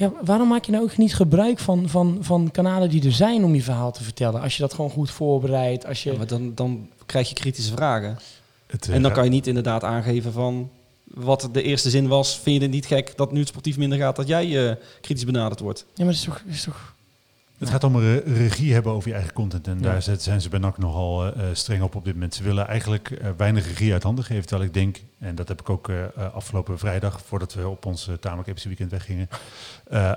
ja, 0.00 0.12
waarom 0.24 0.48
maak 0.48 0.64
je 0.64 0.72
nou 0.72 0.84
ook 0.84 0.96
niet 0.96 1.14
gebruik 1.14 1.58
van, 1.58 1.88
van, 1.88 2.18
van 2.20 2.50
kanalen 2.50 2.90
die 2.90 3.04
er 3.04 3.12
zijn 3.12 3.44
om 3.44 3.54
je 3.54 3.62
verhaal 3.62 3.92
te 3.92 4.02
vertellen? 4.02 4.40
Als 4.40 4.56
je 4.56 4.62
dat 4.62 4.74
gewoon 4.74 4.90
goed 4.90 5.10
voorbereidt. 5.10 5.86
Als 5.86 6.02
je... 6.02 6.12
ja, 6.12 6.16
maar 6.16 6.26
dan, 6.26 6.54
dan 6.54 6.88
krijg 7.06 7.28
je 7.28 7.34
kritische 7.34 7.72
vragen. 7.72 8.18
Het, 8.66 8.88
eh, 8.88 8.94
En 8.94 9.02
dan 9.02 9.10
ja. 9.10 9.16
kan 9.16 9.24
je 9.24 9.30
niet 9.30 9.46
inderdaad 9.46 9.84
aangeven 9.84 10.32
van 10.32 10.70
wat 11.04 11.48
de 11.52 11.62
eerste 11.62 11.90
zin 11.90 12.08
was. 12.08 12.38
Vind 12.38 12.56
je 12.56 12.62
het 12.62 12.70
niet 12.70 12.86
gek 12.86 13.12
dat 13.16 13.32
nu 13.32 13.38
het 13.38 13.48
sportief 13.48 13.76
minder 13.76 13.98
gaat, 13.98 14.16
dat 14.16 14.28
jij 14.28 14.68
eh, 14.68 14.76
kritisch 15.00 15.24
benaderd 15.24 15.60
wordt? 15.60 15.84
Ja, 15.94 16.04
maar 16.04 16.12
dat 16.12 16.22
is 16.22 16.28
toch... 16.28 16.42
Is 16.46 16.62
toch... 16.62 16.94
Het 17.60 17.70
gaat 17.70 17.84
om 17.84 17.98
re- 17.98 18.22
regie 18.26 18.72
hebben 18.72 18.92
over 18.92 19.08
je 19.08 19.14
eigen 19.14 19.32
content. 19.32 19.66
En 19.66 19.80
Ja. 19.80 19.82
daar 19.98 20.02
zijn 20.18 20.40
ze 20.40 20.48
bij 20.48 20.58
NAC 20.58 20.78
nogal 20.78 21.24
eh, 21.34 21.48
eh, 21.48 21.54
streng 21.54 21.82
op 21.82 21.94
op 21.94 22.04
dit 22.04 22.12
moment. 22.14 22.34
Ze 22.34 22.42
willen 22.42 22.66
eigenlijk 22.66 23.10
eh, 23.10 23.30
weinig 23.36 23.66
regie 23.66 23.92
uit 23.92 24.02
handen 24.02 24.24
geven. 24.24 24.46
Terwijl 24.46 24.68
ik 24.68 24.74
denk, 24.74 24.98
en 25.18 25.34
dat 25.34 25.48
heb 25.48 25.60
ik 25.60 25.70
ook 25.70 25.90
afgelopen 26.32 26.78
vrijdag, 26.78 27.20
voordat 27.26 27.54
we 27.54 27.68
op 27.68 27.86
ons 27.86 28.08
tamelijk 28.20 28.48
epische 28.48 28.68
weekend 28.68 28.90
weggingen, 28.90 29.28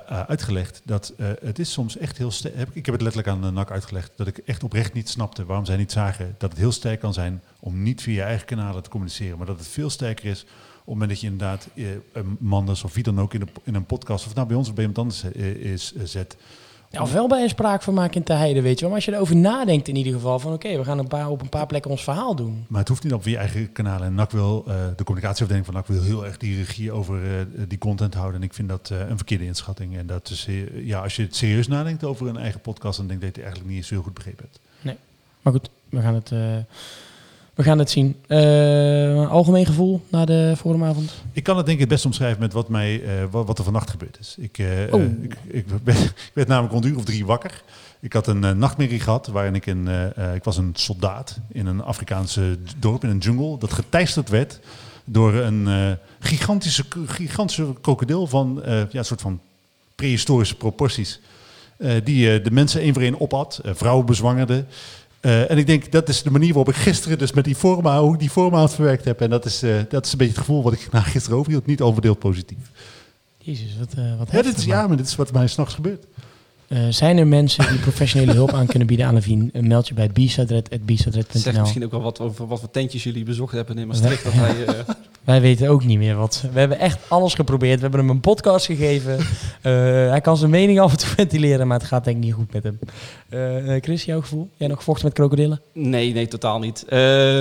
uitgelegd. 0.08 0.82
Dat 0.84 1.12
het 1.40 1.58
is 1.58 1.72
soms 1.72 1.96
echt 1.96 2.18
heel 2.18 2.30
sterk. 2.30 2.68
Ik 2.72 2.84
heb 2.86 2.94
het 2.94 3.02
letterlijk 3.02 3.28
aan 3.28 3.54
NAC 3.54 3.70
uitgelegd. 3.70 4.12
Dat 4.16 4.26
ik 4.26 4.38
echt 4.38 4.64
oprecht 4.64 4.92
niet 4.92 5.08
snapte 5.08 5.44
waarom 5.44 5.64
zij 5.64 5.76
niet 5.76 5.92
zagen 5.92 6.34
dat 6.38 6.50
het 6.50 6.58
heel 6.58 6.72
sterk 6.72 7.00
kan 7.00 7.12
zijn 7.12 7.42
om 7.60 7.82
niet 7.82 8.02
via 8.02 8.14
je 8.14 8.22
eigen 8.22 8.46
kanalen 8.46 8.82
te 8.82 8.90
communiceren. 8.90 9.36
Maar 9.38 9.46
dat 9.46 9.58
het 9.58 9.68
veel 9.68 9.90
sterker 9.90 10.24
is 10.24 10.42
op 10.42 10.48
het 10.78 10.86
moment 10.86 11.10
dat 11.10 11.20
je 11.20 11.26
inderdaad 11.26 11.68
een 12.12 12.36
Manders 12.40 12.84
of 12.84 12.94
wie 12.94 13.02
dan 13.02 13.20
ook 13.20 13.34
in, 13.34 13.40
de, 13.40 13.46
in 13.62 13.74
een 13.74 13.86
podcast, 13.86 14.26
of 14.26 14.34
nou 14.34 14.46
bij 14.46 14.56
ons 14.56 14.68
of 14.68 14.74
bij 14.74 14.84
iemand 14.84 15.00
anders 15.00 15.22
is, 15.58 15.92
zet. 16.04 16.36
Of 17.00 17.12
wel 17.12 17.28
bij 17.28 17.42
een 17.42 17.48
spraakvermaak 17.48 18.14
in 18.14 18.22
te 18.22 18.32
heiden, 18.32 18.62
weet 18.62 18.74
je 18.74 18.80
wel. 18.80 18.88
Maar 18.88 18.96
als 18.96 19.04
je 19.04 19.14
erover 19.14 19.36
nadenkt 19.36 19.88
in 19.88 19.96
ieder 19.96 20.12
geval 20.12 20.38
van... 20.38 20.52
oké, 20.52 20.76
we 20.76 20.84
gaan 20.84 20.98
een 20.98 21.08
paar, 21.08 21.28
op 21.28 21.40
een 21.40 21.48
paar 21.48 21.66
plekken 21.66 21.90
ons 21.90 22.04
verhaal 22.04 22.34
doen. 22.36 22.64
Maar 22.68 22.80
het 22.80 22.88
hoeft 22.88 23.02
niet 23.02 23.12
op 23.12 23.24
je 23.24 23.36
eigen 23.36 23.72
kanalen. 23.72 24.06
En 24.06 24.14
NAC 24.14 24.30
wil, 24.30 24.64
eh, 24.66 24.74
de 24.96 25.04
communicatieafdeling 25.04 25.66
van 25.66 25.74
NAC 25.74 25.86
wil 25.86 26.02
heel 26.02 26.24
erg 26.24 26.36
die 26.36 26.56
regie 26.56 26.92
over 26.92 27.38
eh, 27.38 27.46
die 27.68 27.78
content 27.78 28.14
houden. 28.14 28.40
En 28.40 28.46
ik 28.46 28.54
vind 28.54 28.68
dat 28.68 28.90
eh, 28.90 28.98
een 29.08 29.16
verkeerde 29.16 29.44
inschatting. 29.44 29.96
En 29.96 30.06
dat 30.06 30.30
is, 30.30 30.48
ja, 30.74 31.00
als 31.00 31.16
je 31.16 31.22
het 31.22 31.36
serieus 31.36 31.68
nadenkt 31.68 32.04
over 32.04 32.28
een 32.28 32.36
eigen 32.36 32.60
podcast, 32.60 32.96
dan 32.96 33.06
denk 33.06 33.20
ik 33.20 33.26
dat 33.26 33.34
je 33.34 33.40
het 33.40 33.50
eigenlijk 33.50 33.74
niet 33.74 33.82
eens 33.82 33.90
heel 33.90 34.02
goed 34.02 34.14
begrepen 34.14 34.44
hebt. 34.44 34.58
Maar 35.42 35.52
goed, 35.52 35.70
we 35.88 36.00
gaan 36.00 36.14
het, 36.14 36.30
we 37.54 37.62
gaan 37.62 37.78
het 37.78 37.90
zien. 37.90 38.16
Eh, 38.26 39.30
algemeen 39.30 39.66
gevoel 39.66 40.00
na 40.08 40.24
de 40.24 40.54
forumavond? 40.56 41.12
Ik 41.32 41.42
kan 41.42 41.56
het 41.56 41.66
denk 41.66 41.78
ik 41.78 41.84
het 41.84 41.92
best 41.92 42.04
omschrijven 42.04 42.40
met 42.40 42.52
wat, 42.52 42.68
mij, 42.68 43.02
eh, 43.02 43.24
wat, 43.30 43.58
er 43.58 43.64
vannacht 43.64 43.90
gebeurd 43.90 44.18
is. 44.20 44.34
Ik, 44.38 44.58
eh, 44.58 44.66
Oh. 44.90 45.02
ik, 45.22 45.36
ik, 45.46 45.66
werd, 45.84 45.98
ik 46.28 46.30
werd 46.32 46.48
namelijk 46.48 46.72
rond 46.72 46.84
uur 46.84 46.96
of 46.96 47.04
drie 47.04 47.26
wakker. 47.26 47.62
Ik 48.00 48.12
had 48.12 48.26
een 48.26 48.58
nachtmerrie 48.58 49.00
gehad 49.00 49.26
waarin 49.26 49.54
ik 49.54 49.66
een, 49.66 49.88
ik 50.34 50.44
was 50.44 50.56
een 50.56 50.70
soldaat 50.74 51.38
in 51.48 51.66
een 51.66 51.82
Afrikaanse 51.82 52.58
dorp, 52.78 53.04
in 53.04 53.10
een 53.10 53.18
jungle, 53.18 53.58
dat 53.58 53.72
geteisterd 53.72 54.28
werd 54.28 54.60
door 55.04 55.34
een 55.34 55.98
gigantische, 56.20 56.84
gigantische 57.06 57.66
krokodil 57.80 58.26
van 58.26 58.62
ja, 58.64 58.88
een 58.90 59.04
soort 59.04 59.20
van 59.20 59.40
prehistorische 59.94 60.56
proporties. 60.56 61.20
die 62.04 62.40
de 62.40 62.50
mensen 62.50 62.80
één 62.80 62.92
voor 62.92 63.02
één 63.02 63.20
opat, 63.20 63.60
vrouwen 63.64 64.06
bezwangerde. 64.06 64.64
Eh, 65.24 65.50
en 65.50 65.58
ik 65.58 65.66
denk, 65.66 65.92
dat 65.92 66.08
is 66.08 66.22
de 66.22 66.30
manier 66.30 66.54
waarop 66.54 66.74
ik 66.74 66.80
gisteren 66.80 67.18
dus 67.18 67.32
met 67.32 67.44
die 67.44 67.54
forma, 67.54 68.00
hoe 68.00 68.14
ik 68.14 68.20
die 68.20 68.30
forma 68.30 68.56
aan 68.56 68.62
het 68.62 68.74
verwerkt 68.74 69.04
heb. 69.04 69.20
En 69.20 69.30
dat 69.30 69.44
is, 69.44 69.62
eh, 69.62 69.76
dat 69.88 70.06
is 70.06 70.12
een 70.12 70.18
beetje 70.18 70.32
het 70.32 70.42
gevoel 70.42 70.62
wat 70.62 70.72
ik 70.72 70.88
na 70.92 71.00
gisteren 71.00 71.38
overhield. 71.38 71.66
Niet 71.66 71.80
overdeeld 71.80 72.18
positief. 72.18 72.58
Jezus, 73.38 73.76
wat, 73.78 73.94
eh 73.96 74.18
wat 74.18 74.28
Ja, 74.30 74.42
dit 74.42 74.56
is, 74.56 74.64
ja, 74.64 74.86
maar 74.86 74.96
dit 74.96 75.06
is 75.06 75.16
wat 75.16 75.32
mij 75.32 75.46
s'nachts 75.46 75.74
gebeurt. 75.74 76.04
Eh, 76.68 76.86
zijn 76.88 77.18
er 77.18 77.26
mensen 77.26 77.68
die 77.68 77.78
professionele 77.78 78.32
hulp 78.32 78.52
aan 78.52 78.66
kunnen 78.66 78.88
bieden 78.88 79.06
aan 79.06 79.14
Levine? 79.14 79.48
Een 79.52 79.66
meld 79.66 79.88
je 79.88 79.94
bij 79.94 80.10
Zegt 80.14 80.26
bsadred.bsadred.nl. 80.26 81.60
misschien 81.60 81.84
ook 81.84 81.90
wel 81.90 82.02
wat 82.02 82.20
over 82.20 82.46
wat 82.46 82.60
voor 82.60 82.70
tentjes 82.70 83.02
jullie 83.02 83.24
bezocht 83.24 83.52
hebben 83.52 83.78
in 83.78 83.86
Maastricht. 83.86 84.24
Dat 84.24 84.32
hij, 84.32 84.64
eh, 84.64 84.74
Wij 85.24 85.40
weten 85.40 85.68
ook 85.68 85.84
niet 85.84 85.98
meer 85.98 86.16
wat. 86.16 86.44
We 86.52 86.58
hebben 86.58 86.78
echt 86.78 86.98
alles 87.08 87.34
geprobeerd. 87.34 87.74
We 87.76 87.80
hebben 87.82 88.00
hem 88.00 88.10
een 88.10 88.20
podcast 88.20 88.66
gegeven. 88.66 89.18
Eh, 89.64 89.72
hij 90.08 90.20
kan 90.20 90.36
zijn 90.36 90.50
mening 90.50 90.80
af 90.80 90.90
en 90.92 90.98
toe 90.98 91.08
ventileren, 91.20 91.66
maar 91.66 91.78
het 91.78 91.86
gaat 91.86 92.04
denk 92.04 92.16
ik 92.16 92.22
niet 92.22 92.32
goed 92.32 92.52
met 92.52 92.62
hem. 92.62 92.78
Eh, 93.28 93.74
eh, 93.76 93.82
Chris, 93.82 94.04
jouw 94.04 94.20
gevoel? 94.20 94.48
Jij 94.56 94.68
nog 94.68 94.76
gevochten 94.78 95.04
met 95.04 95.14
krokodillen? 95.14 95.60
Nee, 95.72 96.12
nee, 96.12 96.28
totaal 96.28 96.58
niet. 96.58 96.84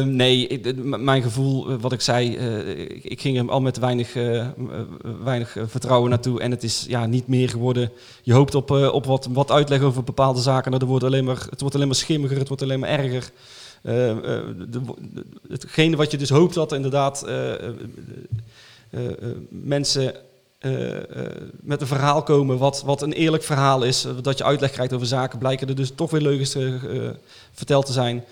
Nee, 0.06 0.48
ik- 0.48 0.76
mijn 0.86 1.22
gevoel, 1.22 1.78
wat 1.78 1.92
ik 1.92 2.02
zei, 2.02 2.36
eh, 2.38 2.80
ik, 3.02 3.22
ging 3.22 3.38
er 3.38 3.50
al 3.52 3.62
met 3.62 3.78
weinig, 3.80 4.14
weinig 5.24 5.58
vertrouwen 5.68 6.10
naartoe. 6.10 6.42
En 6.42 6.52
het 6.52 6.64
is 6.64 6.86
ja, 6.88 7.06
niet 7.06 7.28
meer 7.28 7.50
geworden. 7.50 7.92
Je 8.22 8.34
hoopt 8.34 8.56
op, 8.56 8.72
eh, 8.72 8.94
op 8.94 9.06
wat, 9.06 9.28
wat 9.32 9.52
uitleg 9.52 9.82
over 9.82 10.04
bepaalde 10.04 10.42
zaken. 10.42 10.72
Nou, 10.72 10.84
er 10.84 10.90
wordt 10.90 11.06
alleen 11.06 11.26
maar, 11.26 11.46
het 11.50 11.60
wordt 11.62 11.76
alleen 11.76 11.88
maar 11.88 11.96
schimmiger, 11.96 12.38
het 12.38 12.48
wordt 12.48 12.64
alleen 12.64 12.80
maar 12.80 12.90
erger. 12.90 13.32
Eh, 13.84 14.10
eh, 14.10 14.18
de- 14.70 14.82
hetgene 15.50 15.96
wat 15.96 16.12
je 16.12 16.18
dus 16.18 16.30
hoopt 16.30 16.54
dat 16.54 16.72
inderdaad 16.72 17.24
eh, 17.24 17.54
eh, 17.54 17.60
eh, 18.90 19.06
eh, 19.10 19.14
mensen 19.50 20.16
eh, 20.60 20.98
eh, 20.98 21.32
met 21.62 21.82
een 21.82 21.88
verhaal 21.88 22.24
komen 22.24 22.58
wat, 22.58 22.82
wat 22.86 23.02
een 23.02 23.14
eerlijk 23.14 23.44
verhaal 23.44 23.84
is. 23.84 24.06
eh, 24.06 24.12
dat 24.22 24.38
je 24.38 24.44
uitleg 24.44 24.72
krijgt 24.72 24.94
over 24.94 25.08
zaken, 25.08 25.40
blijken 25.40 25.68
er 25.68 25.76
dus 25.76 25.92
toch 25.96 26.12
weer 26.12 26.22
leugens 26.22 26.56
eh, 26.56 26.74
eh, 27.08 27.14
verteld 27.54 27.86
te 27.86 27.92
zijn. 27.92 28.24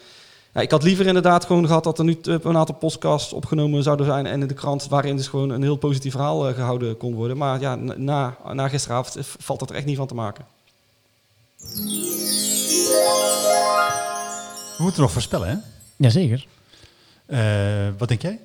Ja, 0.53 0.61
ik 0.61 0.71
had 0.71 0.83
liever 0.83 1.05
inderdaad 1.07 1.45
gewoon 1.45 1.67
gehad 1.67 1.83
dat 1.83 1.99
er 1.99 2.03
nu 2.05 2.19
eh, 2.23 2.35
een 2.43 2.57
aantal 2.57 2.75
podcasts 2.75 3.33
opgenomen 3.33 3.83
zouden 3.83 4.05
zijn 4.05 4.25
en 4.25 4.41
in 4.41 4.47
de 4.47 4.53
krant 4.53 4.87
waarin 4.87 5.15
dus 5.15 5.27
gewoon 5.27 5.49
een 5.49 5.61
heel 5.63 5.75
positief 5.75 6.11
verhaal 6.11 6.47
eh, 6.47 6.53
gehouden 6.55 6.97
kon 6.97 7.13
worden. 7.13 7.37
Maar 7.37 7.59
ja, 7.59 7.75
na, 7.75 8.37
na 8.53 8.67
gisteravond 8.67 9.15
eh, 9.15 9.23
valt 9.39 9.59
dat 9.59 9.69
er 9.69 9.75
echt 9.75 9.85
niet 9.85 9.97
van 9.97 10.07
te 10.07 10.13
maken. 10.15 10.45
We 14.81 14.87
moeten 14.87 15.05
nog 15.05 15.11
voorspellen, 15.11 15.47
hè? 15.49 15.55
Jazeker. 15.95 16.45
Eh, 17.25 17.39
wat 17.97 18.07
denk 18.07 18.21
jij? 18.21 18.39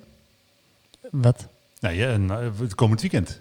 Wat? 1.11 1.47
Nou 1.79 1.95
ja, 1.95 2.07
eh, 2.13 2.39
het 2.59 2.75
komend 2.75 3.01
weekend. 3.01 3.39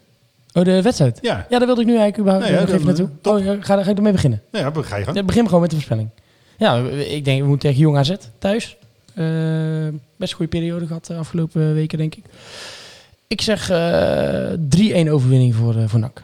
Oh, 0.52 0.64
de 0.64 0.82
wedstrijd? 0.82 1.18
Ja, 1.22 1.46
Ja, 1.48 1.58
daar 1.58 1.66
wilde 1.66 1.80
ik 1.80 1.86
nu 1.86 1.96
eigenlijk 1.98 2.18
überhaupt 2.18 2.44
Nou 2.46 2.56
ja, 2.56 2.62
even 2.66 2.76
dan, 2.76 2.86
naartoe. 2.86 3.06
eh, 3.06 3.22
top. 3.22 3.34
Oh, 3.36 3.44
ja, 3.44 3.56
ga, 3.64 3.82
ga 3.82 3.90
ik 3.90 3.96
ermee 3.96 4.12
beginnen? 4.12 4.42
nou 4.52 4.64
ja, 4.64 4.82
ga 4.82 4.96
je 4.96 5.04
gang. 5.04 5.16
Ja, 5.16 5.22
begin 5.22 5.44
gewoon 5.44 5.60
met 5.60 5.70
de 5.70 5.76
voorspelling. 5.76 6.08
Ja, 6.58 6.76
ik 6.88 7.24
denk, 7.24 7.40
we 7.40 7.46
moeten 7.48 7.68
tegen 7.68 7.82
Jong 7.82 7.96
AZ 7.96 8.14
thuis. 8.38 8.76
Best 10.16 10.30
een 10.30 10.36
goede 10.36 10.58
periode 10.58 10.86
gehad 10.86 11.06
de 11.06 11.14
afgelopen 11.14 11.74
weken, 11.74 11.98
denk 11.98 12.14
ik. 12.14 12.24
Ik 13.26 13.40
zeg 13.40 13.70
eh 13.70 14.52
3-1 15.06 15.10
overwinning 15.10 15.54
voor, 15.54 15.88
voor 15.88 16.00
NAC. 16.00 16.22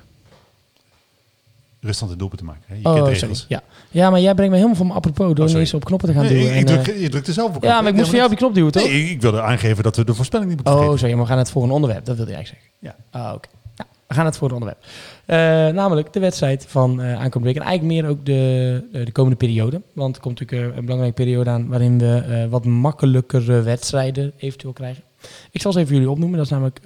Rustig 1.85 2.09
de 2.09 2.17
doelpunt 2.17 2.41
te 2.41 2.47
maken. 2.47 2.63
Hè? 2.67 2.75
Je 2.75 2.85
Oh, 2.85 2.93
kent 2.95 3.05
de 3.07 3.13
regels. 3.13 3.45
Ja. 3.49 3.63
ja, 3.91 4.11
maar 4.11 4.21
jij 4.21 4.35
brengt 4.35 4.51
me 4.51 4.57
helemaal 4.57 4.77
van 4.79 4.87
mijn 4.87 4.99
apropos 4.99 5.35
door 5.35 5.45
Oh, 5.47 5.51
ineens 5.53 5.75
op 5.75 5.85
knoppen 5.85 6.09
te 6.09 6.15
gaan 6.15 6.25
Nee, 6.25 6.33
duwen. 6.33 6.51
ik, 6.51 6.59
en, 6.59 6.65
druk, 6.67 6.87
eh, 6.97 7.03
je 7.03 7.09
drukt 7.09 7.27
er 7.27 7.33
zelf 7.33 7.57
op. 7.57 7.63
ja, 7.63 7.81
maar 7.81 7.91
ik 7.91 7.95
moest 7.97 8.07
voor 8.09 8.17
jou 8.19 8.31
op 8.31 8.31
die 8.31 8.39
knop 8.39 8.55
duwen, 8.55 8.73
toch? 8.73 8.83
Nee, 8.85 9.11
ik 9.11 9.21
wilde 9.21 9.41
aangeven 9.43 9.83
dat 9.83 9.97
we 9.97 10.05
de 10.05 10.15
voorspelling 10.15 10.49
niet 10.49 10.57
moeten 10.57 10.75
Oh, 10.75 10.81
vergeten. 10.81 11.01
sorry, 11.09 11.15
maar 11.15 11.23
we 11.23 11.29
gaan 11.29 11.37
naar 11.37 11.45
het 11.45 11.53
volgende 11.55 11.77
onderwerp. 11.77 12.05
Dat 12.05 12.17
wilde 12.17 12.31
jij 12.31 12.41
eigenlijk 12.41 12.67
zeggen. 12.81 12.97
Ja. 13.13 13.21
Ah, 13.21 13.35
oké. 13.35 13.49
Nou, 13.77 13.89
we 14.07 14.15
gaan 14.15 14.17
naar 14.25 14.33
het 14.33 14.37
volgende 14.37 14.65
onderwerp. 14.65 14.85
Eh, 15.27 15.75
namelijk 15.75 16.13
de 16.13 16.21
wedstrijd 16.21 16.65
van 16.69 17.01
eh 17.01 17.07
aankomende 17.21 17.53
week. 17.53 17.57
En 17.63 17.69
eigenlijk 17.69 18.03
meer 18.03 18.11
ook 18.11 18.27
de, 18.27 19.05
de 19.05 19.13
komende 19.13 19.37
periode. 19.37 19.83
Want 19.95 20.17
er 20.17 20.23
komt 20.23 20.41
natuurlijk 20.41 20.77
een 20.77 20.85
belangrijke 20.85 21.23
periode 21.23 21.51
aan... 21.51 21.69
waarin 21.69 21.99
we 21.99 22.47
wat 22.51 22.65
makkelijkere 22.65 23.63
wedstrijden 23.63 24.33
eventueel 24.39 24.73
krijgen. 24.73 25.03
Ik 25.51 25.61
zal 25.61 25.73
ze 25.73 25.79
even 25.79 25.89
voor 25.91 25.99
jullie 26.01 26.13
opnoemen. 26.15 26.37
Dat 26.39 26.47
is 26.47 26.53
namelijk 26.53 26.81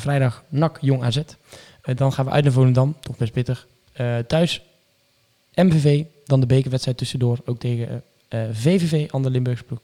vrijdag 0.00 0.44
NAC 0.48 0.78
Jong 0.80 1.02
AZ. 1.02 1.20
Dan 1.94 2.12
gaan 2.12 2.24
we 2.24 2.30
uit 2.30 2.44
naar 2.44 2.52
Volendam. 2.52 2.96
Toch 3.00 3.16
best 3.16 3.32
pittig. 3.32 3.66
Eh, 3.98 4.18
thuis 4.18 4.62
MVV. 5.54 6.04
Dan 6.24 6.40
de 6.40 6.46
bekerwedstrijd 6.46 6.98
tussendoor. 6.98 7.38
Ook 7.44 7.58
tegen 7.58 8.02
eh, 8.28 8.42
eh, 8.42 8.48
VVV, 8.52 9.10
ander 9.10 9.30
Limburgse 9.30 9.64
ploeg. 9.64 9.80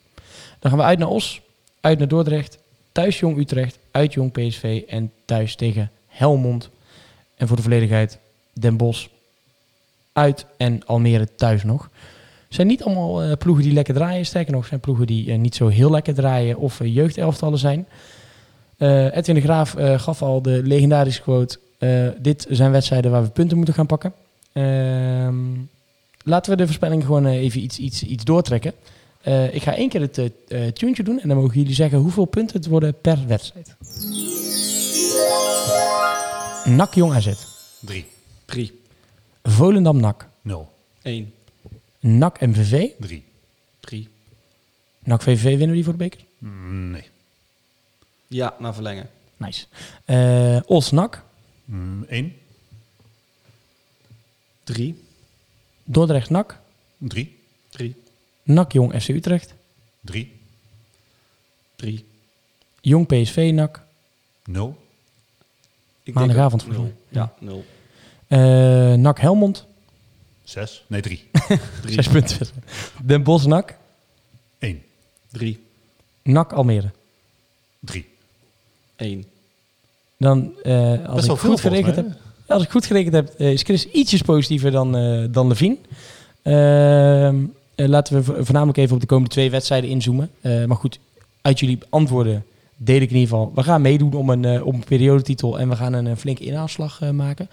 Dan 0.58 0.70
gaan 0.70 0.80
we 0.80 0.86
uit 0.86 0.98
naar 0.98 1.08
Os. 1.08 1.40
Uit 1.80 1.98
naar 1.98 2.08
Dordrecht 2.08 2.58
thuis 2.94 3.18
Jong 3.18 3.38
Utrecht, 3.38 3.78
uit 3.90 4.12
Jong 4.12 4.32
PSV 4.32 4.82
en 4.88 5.12
thuis 5.24 5.54
tegen 5.54 5.90
Helmond. 6.06 6.70
En 7.36 7.46
voor 7.46 7.56
de 7.56 7.62
volledigheid 7.62 8.18
Den 8.52 8.76
Bosch 8.76 9.06
uit 10.12 10.46
en 10.56 10.86
Almere 10.86 11.28
thuis 11.34 11.64
nog. 11.64 11.90
Zijn 12.48 12.66
niet 12.66 12.84
allemaal 12.84 13.22
eh, 13.22 13.32
ploegen 13.36 13.64
die 13.64 13.72
lekker 13.72 13.94
draaien. 13.94 14.26
Sterker 14.26 14.52
nog, 14.52 14.66
zijn 14.66 14.80
ploegen 14.80 15.06
die 15.06 15.30
eh, 15.30 15.38
niet 15.38 15.54
zo 15.54 15.68
heel 15.68 15.90
lekker 15.90 16.14
draaien 16.14 16.58
of 16.58 16.80
eh, 16.80 16.94
jeugdelftallen 16.94 17.58
zijn. 17.58 17.86
Eh, 18.76 19.16
Edwin 19.16 19.34
de 19.34 19.40
Graaf 19.40 19.74
eh, 19.74 19.98
gaf 19.98 20.22
al 20.22 20.42
de 20.42 20.62
legendarische 20.62 21.22
quote. 21.22 21.58
Eh, 21.78 22.08
dit 22.18 22.46
zijn 22.50 22.70
wedstrijden 22.70 23.10
waar 23.10 23.22
we 23.22 23.28
punten 23.28 23.56
moeten 23.56 23.74
gaan 23.74 23.86
pakken. 23.86 24.12
Ehm, 24.52 25.36
laten 26.22 26.50
we 26.50 26.56
de 26.56 26.64
voorspelling 26.64 27.04
gewoon 27.04 27.26
eh, 27.26 27.32
even 27.32 27.62
iets, 27.62 27.78
iets, 27.78 28.02
iets 28.02 28.24
doortrekken. 28.24 28.72
Eh, 29.22 29.54
ik 29.54 29.62
ga 29.62 29.74
één 29.76 29.88
keer 29.88 30.00
het 30.00 30.32
tuentje 30.74 31.02
doen 31.02 31.20
en 31.20 31.28
dan 31.28 31.36
mogen 31.36 31.58
jullie 31.58 31.74
zeggen 31.74 31.98
hoeveel 31.98 32.24
punten 32.24 32.56
het 32.56 32.66
worden 32.66 33.00
per 33.00 33.18
wedstrijd. 33.26 33.76
NAC 36.64 36.94
Jong 36.94 37.12
AZ. 37.12 37.32
3, 37.80 38.06
3, 38.44 38.80
Volendam 39.42 40.00
NAC. 40.00 40.28
0, 40.42 40.68
1, 41.02 41.32
NAC 42.00 42.40
MVV. 42.40 42.88
3. 42.98 43.24
3. 43.80 44.08
NAC 45.04 45.22
VVV 45.22 45.42
winnen 45.42 45.68
we 45.68 45.74
die 45.74 45.84
voor 45.84 45.92
de 45.92 45.98
beker. 45.98 46.20
Mm, 46.38 46.90
nee. 46.90 47.10
Ja, 48.26 48.54
na 48.58 48.74
verlengen. 48.74 49.08
Nice. 49.36 49.66
Eh 50.04 50.60
Os 50.66 50.90
NAC. 50.90 51.22
Mm, 51.64 52.02
1, 52.08 52.32
3, 54.64 54.94
Dordrecht 55.84 56.30
NAC. 56.30 56.58
3, 56.98 57.28
3, 57.70 57.94
NAC 58.42 58.72
Jong 58.72 58.92
FC 59.00 59.08
Utrecht. 59.08 59.54
3, 60.00 60.32
3. 61.76 62.04
Jong 62.80 63.06
PSV 63.06 63.50
NAC. 63.52 63.82
0, 64.44 64.76
Maandagavond 66.04 66.62
voor 66.62 66.74
volgens 66.74 66.94
0. 67.08 67.22
Ja, 67.22 67.34
0. 67.40 67.64
Eh 68.28 68.94
NAC 68.94 69.18
Helmond. 69.20 69.66
6, 70.44 70.84
nee 70.86 71.00
3, 71.00 71.24
3, 71.82 71.92
Zes 71.94 72.08
punten. 72.08 72.46
Den 73.02 73.22
Bosch 73.22 73.46
NAC. 73.46 73.78
1, 74.58 74.82
3, 75.32 75.58
NAC 76.22 76.52
Almere. 76.52 76.90
3. 77.80 78.04
1. 78.96 79.24
Dan, 80.18 80.52
eh, 80.62 80.90
als 81.06 81.14
Best 81.26 81.28
ik 81.30 81.38
goed 81.38 81.60
gerekend 81.60 81.96
heb, 81.96 82.06
als 82.46 82.62
ik 82.62 82.70
goed 82.70 82.86
gerekend 82.86 83.14
heb, 83.14 83.28
eh, 83.38 83.52
is 83.52 83.62
Chris 83.62 83.88
ietsjes 83.90 84.22
positiever 84.22 84.70
dan, 84.70 84.96
eh 84.96 85.24
dan 85.30 85.48
Levine. 85.48 85.76
Ehm, 86.42 87.36
eh, 87.74 87.86
laten 87.88 88.14
we 88.16 88.22
vo- 88.22 88.44
voornamelijk 88.44 88.78
even 88.78 88.94
op 88.94 89.00
de 89.00 89.06
komende 89.06 89.30
twee 89.30 89.50
wedstrijden 89.50 89.90
inzoomen. 89.90 90.30
Eh, 90.40 90.64
maar 90.64 90.76
goed, 90.76 90.98
uit 91.42 91.60
jullie 91.60 91.78
antwoorden 91.90 92.44
deel 92.76 93.00
ik 93.00 93.10
in 93.10 93.16
ieder 93.16 93.28
geval. 93.28 93.52
We 93.54 93.62
gaan 93.62 93.82
meedoen 93.82 94.14
om 94.14 94.30
een, 94.30 94.44
eh, 94.44 94.66
om 94.66 94.74
een 94.74 94.84
periodetitel 94.84 95.58
en 95.58 95.68
we 95.68 95.76
gaan 95.76 95.92
een, 95.92 96.16
flinke 96.16 96.44
inhaalslag 96.44 97.00
eh, 97.02 97.10
maken. 97.10 97.48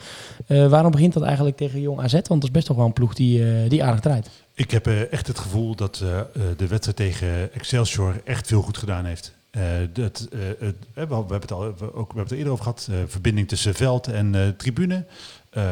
Eh, 0.48 0.68
waarom 0.68 0.92
begint 0.92 1.14
dat 1.14 1.24
eigenlijk 1.24 1.58
tegen 1.58 1.82
Jong 1.82 2.00
AZ? 2.00 2.12
Want 2.14 2.28
dat 2.28 2.44
is 2.44 2.52
best 2.52 2.66
toch 2.66 2.78
wel 2.78 2.86
een 2.86 2.94
ploeg 2.94 3.14
die, 3.14 3.44
eh, 3.44 3.70
die 3.70 3.84
aardig 3.84 4.00
draait. 4.00 4.30
Ik 4.54 4.72
heb 4.72 4.88
eh, 4.88 5.12
echt 5.14 5.28
het 5.28 5.40
gevoel 5.40 5.76
dat 5.76 6.00
eh, 6.04 6.20
eh, 6.20 6.26
de 6.58 6.68
wedstrijd 6.68 6.98
tegen 6.98 7.54
Excelsior 7.54 8.22
echt 8.26 8.48
veel 8.48 8.62
goed 8.62 8.78
gedaan 8.78 9.06
heeft. 9.06 9.34
Eh, 9.52 9.64
dat, 9.94 10.28
eh, 10.32 10.50
eh, 10.50 10.58
we, 10.94 11.02
hebben 11.16 11.42
het 11.42 11.52
al 11.52 11.76
we, 11.78 11.94
ook, 11.94 12.14
we 12.14 12.18
hebben 12.18 12.24
het 12.24 12.32
er 12.32 12.38
eerder 12.38 12.52
over 12.52 12.64
gehad. 12.64 12.88
eh, 12.92 12.98
verbinding 13.08 13.48
tussen 13.48 13.74
veld 13.74 14.08
en 14.08 14.54
tribune. 14.58 15.06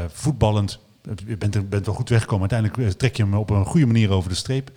Voetballend. 0.07 0.79
Je 1.27 1.37
bent, 1.37 1.69
bent 1.69 1.85
wel 1.85 1.95
goed 1.95 2.09
weggekomen. 2.09 2.49
Uiteindelijk 2.51 2.97
trek 2.97 3.15
je 3.15 3.23
hem 3.23 3.33
op 3.33 3.49
een 3.49 3.65
goede 3.65 3.85
manier 3.85 4.11
over 4.11 4.29
de 4.29 4.35
streep. 4.35 4.71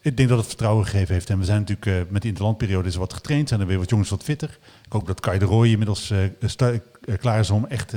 Ik 0.00 0.16
denk 0.16 0.28
dat 0.28 0.38
het 0.38 0.46
vertrouwen 0.46 0.84
gegeven 0.84 1.14
heeft. 1.14 1.30
En 1.30 1.38
we 1.38 1.44
zijn 1.44 1.64
natuurlijk 1.66 2.10
met 2.10 2.22
de 2.22 2.28
interlandperiode 2.28 2.88
is 2.88 2.96
wat 2.96 3.12
getraind. 3.12 3.48
Zijn 3.48 3.60
er 3.60 3.66
weer 3.66 3.78
wat 3.78 3.90
jongens 3.90 4.10
wat 4.10 4.22
fitter. 4.22 4.58
Ik 4.84 4.92
hoop 4.92 5.06
dat 5.06 5.20
Kai 5.20 5.38
de 5.38 5.44
Roy 5.44 5.68
inmiddels 5.68 6.12
klaar 7.20 7.38
is 7.38 7.50
om 7.50 7.66
echt 7.66 7.94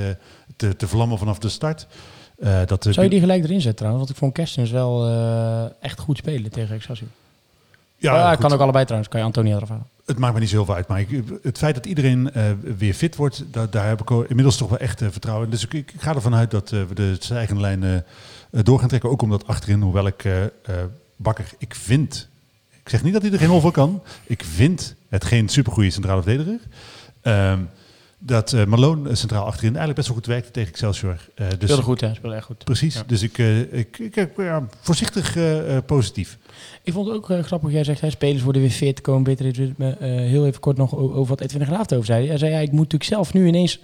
te, 0.55 0.75
te 0.75 0.87
vlammen 0.87 1.17
vanaf 1.17 1.39
de 1.39 1.49
start. 1.49 1.87
Dat 2.65 2.83
Zou 2.83 3.01
je 3.03 3.09
die 3.09 3.19
gelijk 3.19 3.43
erin 3.43 3.61
zetten 3.61 3.75
trouwens? 3.75 4.03
Want 4.03 4.09
ik 4.15 4.23
vond 4.23 4.33
Kerstens 4.33 4.71
wel 4.71 5.09
echt 5.79 5.99
goed 5.99 6.17
spelen 6.17 6.51
tegen 6.51 6.75
Excelsior. 6.75 7.09
ja, 7.97 8.15
Ja, 8.15 8.35
kan 8.35 8.51
ook 8.53 8.59
allebei 8.59 8.83
trouwens. 8.83 9.11
Kan 9.11 9.19
je 9.19 9.25
Antonia 9.25 9.55
eraf 9.55 9.69
halen. 9.69 9.93
Het 10.05 10.17
maakt 10.17 10.33
me 10.33 10.39
niet 10.39 10.49
zo 10.49 10.63
heel 10.63 10.75
uit. 10.75 10.87
Maar 10.87 10.99
ik, 10.99 11.23
het 11.41 11.57
feit 11.57 11.75
dat 11.75 11.85
iedereen 11.85 12.31
eh, 12.31 12.43
weer 12.77 12.93
fit 12.93 13.15
wordt, 13.15 13.43
daar, 13.71 13.87
heb 13.87 14.01
ik 14.01 14.09
inmiddels 14.09 14.57
toch 14.57 14.69
wel 14.69 14.77
echt 14.77 15.01
eh, 15.01 15.07
vertrouwen 15.11 15.45
in. 15.45 15.51
Dus 15.51 15.63
ik, 15.63 15.73
ik 15.73 15.93
ga 15.97 16.15
ervan 16.15 16.35
uit 16.35 16.51
dat 16.51 16.71
eh, 16.71 16.83
we 16.83 16.95
de 16.95 17.15
stijgende 17.19 17.61
lijn 17.61 17.83
eh, 17.83 17.99
door 18.49 18.79
gaan 18.79 18.87
trekken. 18.87 19.09
Ook 19.09 19.21
omdat 19.21 19.47
achterin, 19.47 19.81
hoewel 19.81 20.07
ik 20.07 20.23
Bakker, 21.15 21.49
ik 21.57 21.75
vind... 21.75 22.27
Ik 22.83 22.89
zeg 22.91 23.03
niet 23.03 23.13
dat 23.13 23.21
hij 23.21 23.31
er 23.31 23.37
geen 23.37 23.61
voor 23.61 23.71
kan. 23.71 24.03
Ik 24.23 24.43
vind 24.43 24.95
het 25.09 25.25
geen 25.25 25.49
supergoeie 25.49 25.89
centrale 25.89 26.23
verdediger. 26.23 26.59
Ehm, 27.21 27.59
dat 28.25 28.53
eh, 28.53 28.65
Malone 28.65 29.09
eh, 29.09 29.15
centraal 29.15 29.45
achterin 29.45 29.75
eigenlijk 29.75 29.95
best 29.95 30.07
wel 30.07 30.17
goed 30.17 30.25
werkte 30.25 30.51
tegen 30.51 30.69
Excelsior. 30.69 31.29
Eh, 31.35 31.47
dus 31.47 31.57
Speelde 31.59 31.81
goed, 31.81 32.01
hè? 32.01 32.13
Speelde 32.13 32.35
echt 32.35 32.45
goed. 32.45 32.63
Precies. 32.63 32.95
Ja. 32.95 33.03
Dus 33.07 33.21
ik, 33.21 33.37
eh, 33.37 33.59
ik, 33.59 33.97
ik, 33.97 34.15
ik, 34.15 34.29
ja, 34.37 34.67
voorzichtig 34.81 35.37
positief. 35.85 36.37
Ik 36.83 36.93
vond 36.93 37.07
het 37.07 37.15
ook 37.15 37.45
grappig. 37.45 37.71
Jij 37.71 37.83
zegt, 37.83 38.01
hè, 38.01 38.09
spelers 38.09 38.43
worden 38.43 38.61
weer 38.61 38.71
fit, 38.71 39.01
komen 39.01 39.23
beter 39.23 39.45
in 39.45 39.51
ritme. 39.51 39.95
Heel 39.99 40.45
even 40.45 40.59
kort 40.59 40.77
nog 40.77 40.95
over 40.95 41.25
wat 41.25 41.41
Edwin 41.41 41.59
de 41.59 41.65
Graaf 41.65 41.91
over 41.91 42.05
zei. 42.05 42.27
Hij 42.27 42.37
zei, 42.37 42.51
ja, 42.51 42.59
ik 42.59 42.71
moet 42.71 42.91
natuurlijk 42.91 43.03
zelf 43.03 43.33
nu 43.33 43.47
ineens 43.47 43.79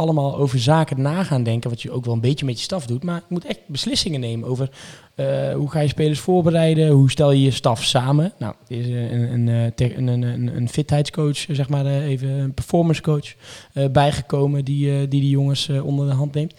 allemaal 0.00 0.36
over 0.36 0.58
zaken 0.58 1.02
na 1.02 1.24
gaan 1.24 1.42
denken. 1.42 1.70
Wat 1.70 1.82
je 1.82 1.90
ook 1.90 2.04
wel 2.04 2.14
een 2.14 2.20
beetje 2.20 2.46
met 2.46 2.58
je 2.58 2.64
staf 2.64 2.86
doet. 2.86 3.04
Maar 3.04 3.16
ik 3.16 3.28
moet 3.28 3.44
echt 3.44 3.60
beslissingen 3.66 4.20
nemen 4.20 4.48
over 4.48 4.70
eh, 5.14 5.54
hoe 5.54 5.70
ga 5.70 5.80
je 5.80 5.88
spelers 5.88 6.20
voorbereiden. 6.20 6.88
Hoe 6.88 7.10
stel 7.10 7.32
je 7.32 7.42
je 7.42 7.50
staf 7.50 7.84
samen. 7.84 8.32
Nou, 8.38 8.54
er 8.68 8.76
is 8.76 8.86
een, 8.86 9.32
een, 9.32 9.46
een, 9.46 10.08
eh, 10.08 10.22
een, 10.22 10.56
een, 10.56 10.68
fitheidscoach, 10.68 11.46
zeg 11.48 11.68
maar 11.68 11.86
eh, 11.86 12.08
even 12.08 12.28
een 12.28 12.54
performance 12.54 13.02
coach 13.02 13.34
eh, 13.72 13.88
bijgekomen. 13.88 14.64
Die, 14.64 14.90
eh, 14.90 14.98
die 14.98 15.20
die 15.20 15.30
jongens 15.30 15.68
onder 15.68 16.06
de 16.06 16.14
hand 16.14 16.34
neemt. 16.34 16.54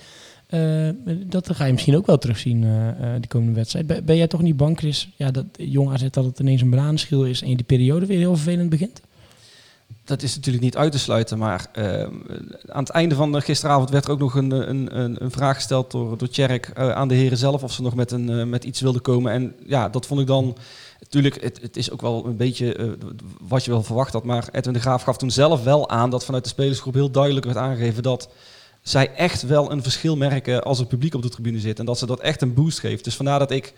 Dat 1.25 1.55
ga 1.55 1.65
je 1.65 1.71
misschien 1.71 1.95
ook 1.95 2.05
wel 2.05 2.17
terugzien 2.17 2.61
de 3.21 3.27
komende 3.27 3.53
wedstrijd. 3.53 4.05
Ben, 4.05 4.15
jij 4.15 4.27
toch 4.27 4.41
niet 4.41 4.57
bang, 4.57 4.77
Chris, 4.77 5.09
ja, 5.15 5.31
dat 5.31 5.45
jong 5.57 5.91
AZ 5.91 6.09
dat 6.09 6.25
het 6.25 6.39
ineens 6.39 6.61
een 6.61 6.69
bananenschil 6.69 7.25
is 7.25 7.41
en 7.41 7.49
je 7.49 7.55
die 7.55 7.65
periode 7.65 8.05
weer 8.05 8.17
heel 8.17 8.35
vervelend 8.35 8.69
begint? 8.69 9.01
Dat 10.05 10.21
is 10.21 10.35
natuurlijk 10.35 10.63
niet 10.63 10.77
uit 10.77 10.91
te 10.91 10.99
sluiten, 10.99 11.37
maar 11.37 11.67
eh, 11.73 12.01
aan 12.67 12.83
het 12.83 12.89
einde 12.89 13.15
van 13.15 13.31
de 13.31 13.41
gisteravond 13.41 13.89
werd 13.89 14.05
er 14.05 14.11
ook 14.11 14.19
nog 14.19 14.35
een, 14.35 14.69
een, 14.69 15.23
een, 15.23 15.31
vraag 15.31 15.55
gesteld 15.55 15.91
door, 15.91 16.17
door 16.17 16.29
Tjerk 16.29 16.67
eh, 16.67 16.91
aan 16.91 17.07
de 17.07 17.15
heren 17.15 17.37
zelf 17.37 17.63
of 17.63 17.71
ze 17.71 17.81
nog 17.81 17.95
met, 17.95 18.11
een, 18.11 18.29
eh, 18.29 18.45
met 18.45 18.63
iets 18.63 18.81
wilden 18.81 19.01
komen. 19.01 19.31
En 19.31 19.55
ja, 19.65 19.89
dat 19.89 20.05
vond 20.05 20.19
ik 20.19 20.27
dan, 20.27 20.57
natuurlijk, 20.99 21.43
het, 21.43 21.61
het 21.61 21.77
is 21.77 21.91
ook 21.91 22.01
wel 22.01 22.25
een 22.25 22.37
beetje 22.37 22.75
eh, 22.75 22.89
wat 23.47 23.65
je 23.65 23.71
wel 23.71 23.83
verwacht 23.83 24.13
had, 24.13 24.23
maar 24.23 24.47
Edwin 24.51 24.73
de 24.73 24.79
Graaf 24.79 25.03
gaf 25.03 25.17
toen 25.17 25.31
zelf 25.31 25.63
wel 25.63 25.89
aan 25.89 26.09
dat 26.09 26.25
vanuit 26.25 26.43
de 26.43 26.49
spelersgroep 26.49 26.93
heel 26.93 27.11
duidelijk 27.11 27.45
werd 27.45 27.57
aangegeven 27.57 28.03
dat 28.03 28.29
zij 28.81 29.13
echt 29.13 29.41
wel 29.41 29.71
een 29.71 29.83
verschil 29.83 30.17
merken 30.17 30.63
als 30.63 30.79
er 30.79 30.85
publiek 30.85 31.13
op 31.13 31.21
de 31.21 31.29
tribune 31.29 31.59
zit 31.59 31.79
en 31.79 31.85
dat 31.85 31.97
ze 31.97 32.05
dat 32.05 32.19
echt 32.19 32.41
een 32.41 32.53
boost 32.53 32.79
geeft. 32.79 33.03
Dus 33.03 33.15
vandaar 33.15 33.39
dat 33.39 33.51
ik 33.51 33.73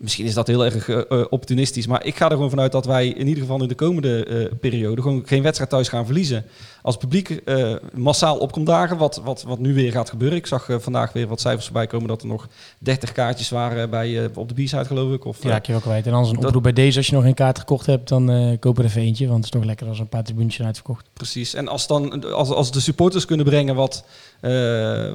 Misschien 0.00 0.24
is 0.26 0.34
dat 0.34 0.46
heel 0.46 0.64
erg 0.64 0.88
eh, 0.88 1.00
opportunistisch, 1.30 1.86
maar 1.86 2.04
ik 2.04 2.16
ga 2.16 2.24
er 2.24 2.30
gewoon 2.30 2.50
vanuit 2.50 2.72
dat 2.72 2.86
wij 2.86 3.06
in 3.08 3.26
ieder 3.26 3.42
geval 3.42 3.62
in 3.62 3.68
de 3.68 3.74
komende 3.74 4.24
eh, 4.24 4.58
periode 4.60 5.02
gewoon 5.02 5.22
geen 5.26 5.42
wedstrijd 5.42 5.70
thuis 5.70 5.88
gaan 5.88 6.04
verliezen. 6.04 6.44
Als 6.82 6.94
het 6.94 7.02
publiek 7.04 7.30
eh, 7.30 7.74
massaal 7.94 8.38
opkomt 8.38 8.66
dagen, 8.66 8.96
wat, 8.96 9.20
wat, 9.24 9.42
wat 9.42 9.58
nu 9.58 9.74
weer 9.74 9.92
gaat 9.92 10.10
gebeuren. 10.10 10.38
Ik 10.38 10.46
zag 10.46 10.68
vandaag 10.78 11.12
weer 11.12 11.26
wat 11.26 11.40
cijfers 11.40 11.64
voorbij 11.64 11.86
komen 11.86 12.08
dat 12.08 12.22
er 12.22 12.28
nog 12.28 12.48
30 12.78 13.12
kaartjes 13.12 13.48
waren 13.48 13.90
bij, 13.90 14.30
op 14.34 14.48
de 14.48 14.62
B-side 14.62 14.84
geloof 14.84 15.12
ik. 15.12 15.24
Of, 15.24 15.44
eh, 15.44 15.50
raak 15.50 15.66
je 15.66 15.72
wel 15.72 15.80
kwijt. 15.80 16.06
En 16.06 16.12
anders 16.12 16.36
een 16.36 16.44
oproep 16.46 16.62
bij 16.62 16.72
deze, 16.72 16.96
als 16.98 17.06
je 17.06 17.14
nog 17.14 17.24
geen 17.24 17.34
kaart 17.34 17.58
gekocht 17.58 17.86
hebt, 17.86 18.08
dan 18.08 18.56
koop 18.60 18.78
er 18.78 18.84
even 18.84 19.00
eentje. 19.02 19.24
Want 19.24 19.36
het 19.36 19.44
is 19.44 19.50
toch 19.60 19.64
lekker 19.64 19.86
als 19.88 19.98
een 19.98 20.08
paar 20.08 20.24
tribunes 20.24 20.54
zijn 20.54 20.66
uitverkocht. 20.66 21.06
Precies. 21.12 21.54
En 21.54 21.68
als, 21.68 21.86
dan, 21.86 22.32
als, 22.32 22.48
als 22.50 22.70
de 22.70 22.80
supporters 22.80 23.24
kunnen 23.24 23.46
brengen 23.46 23.74
wat, 23.74 24.04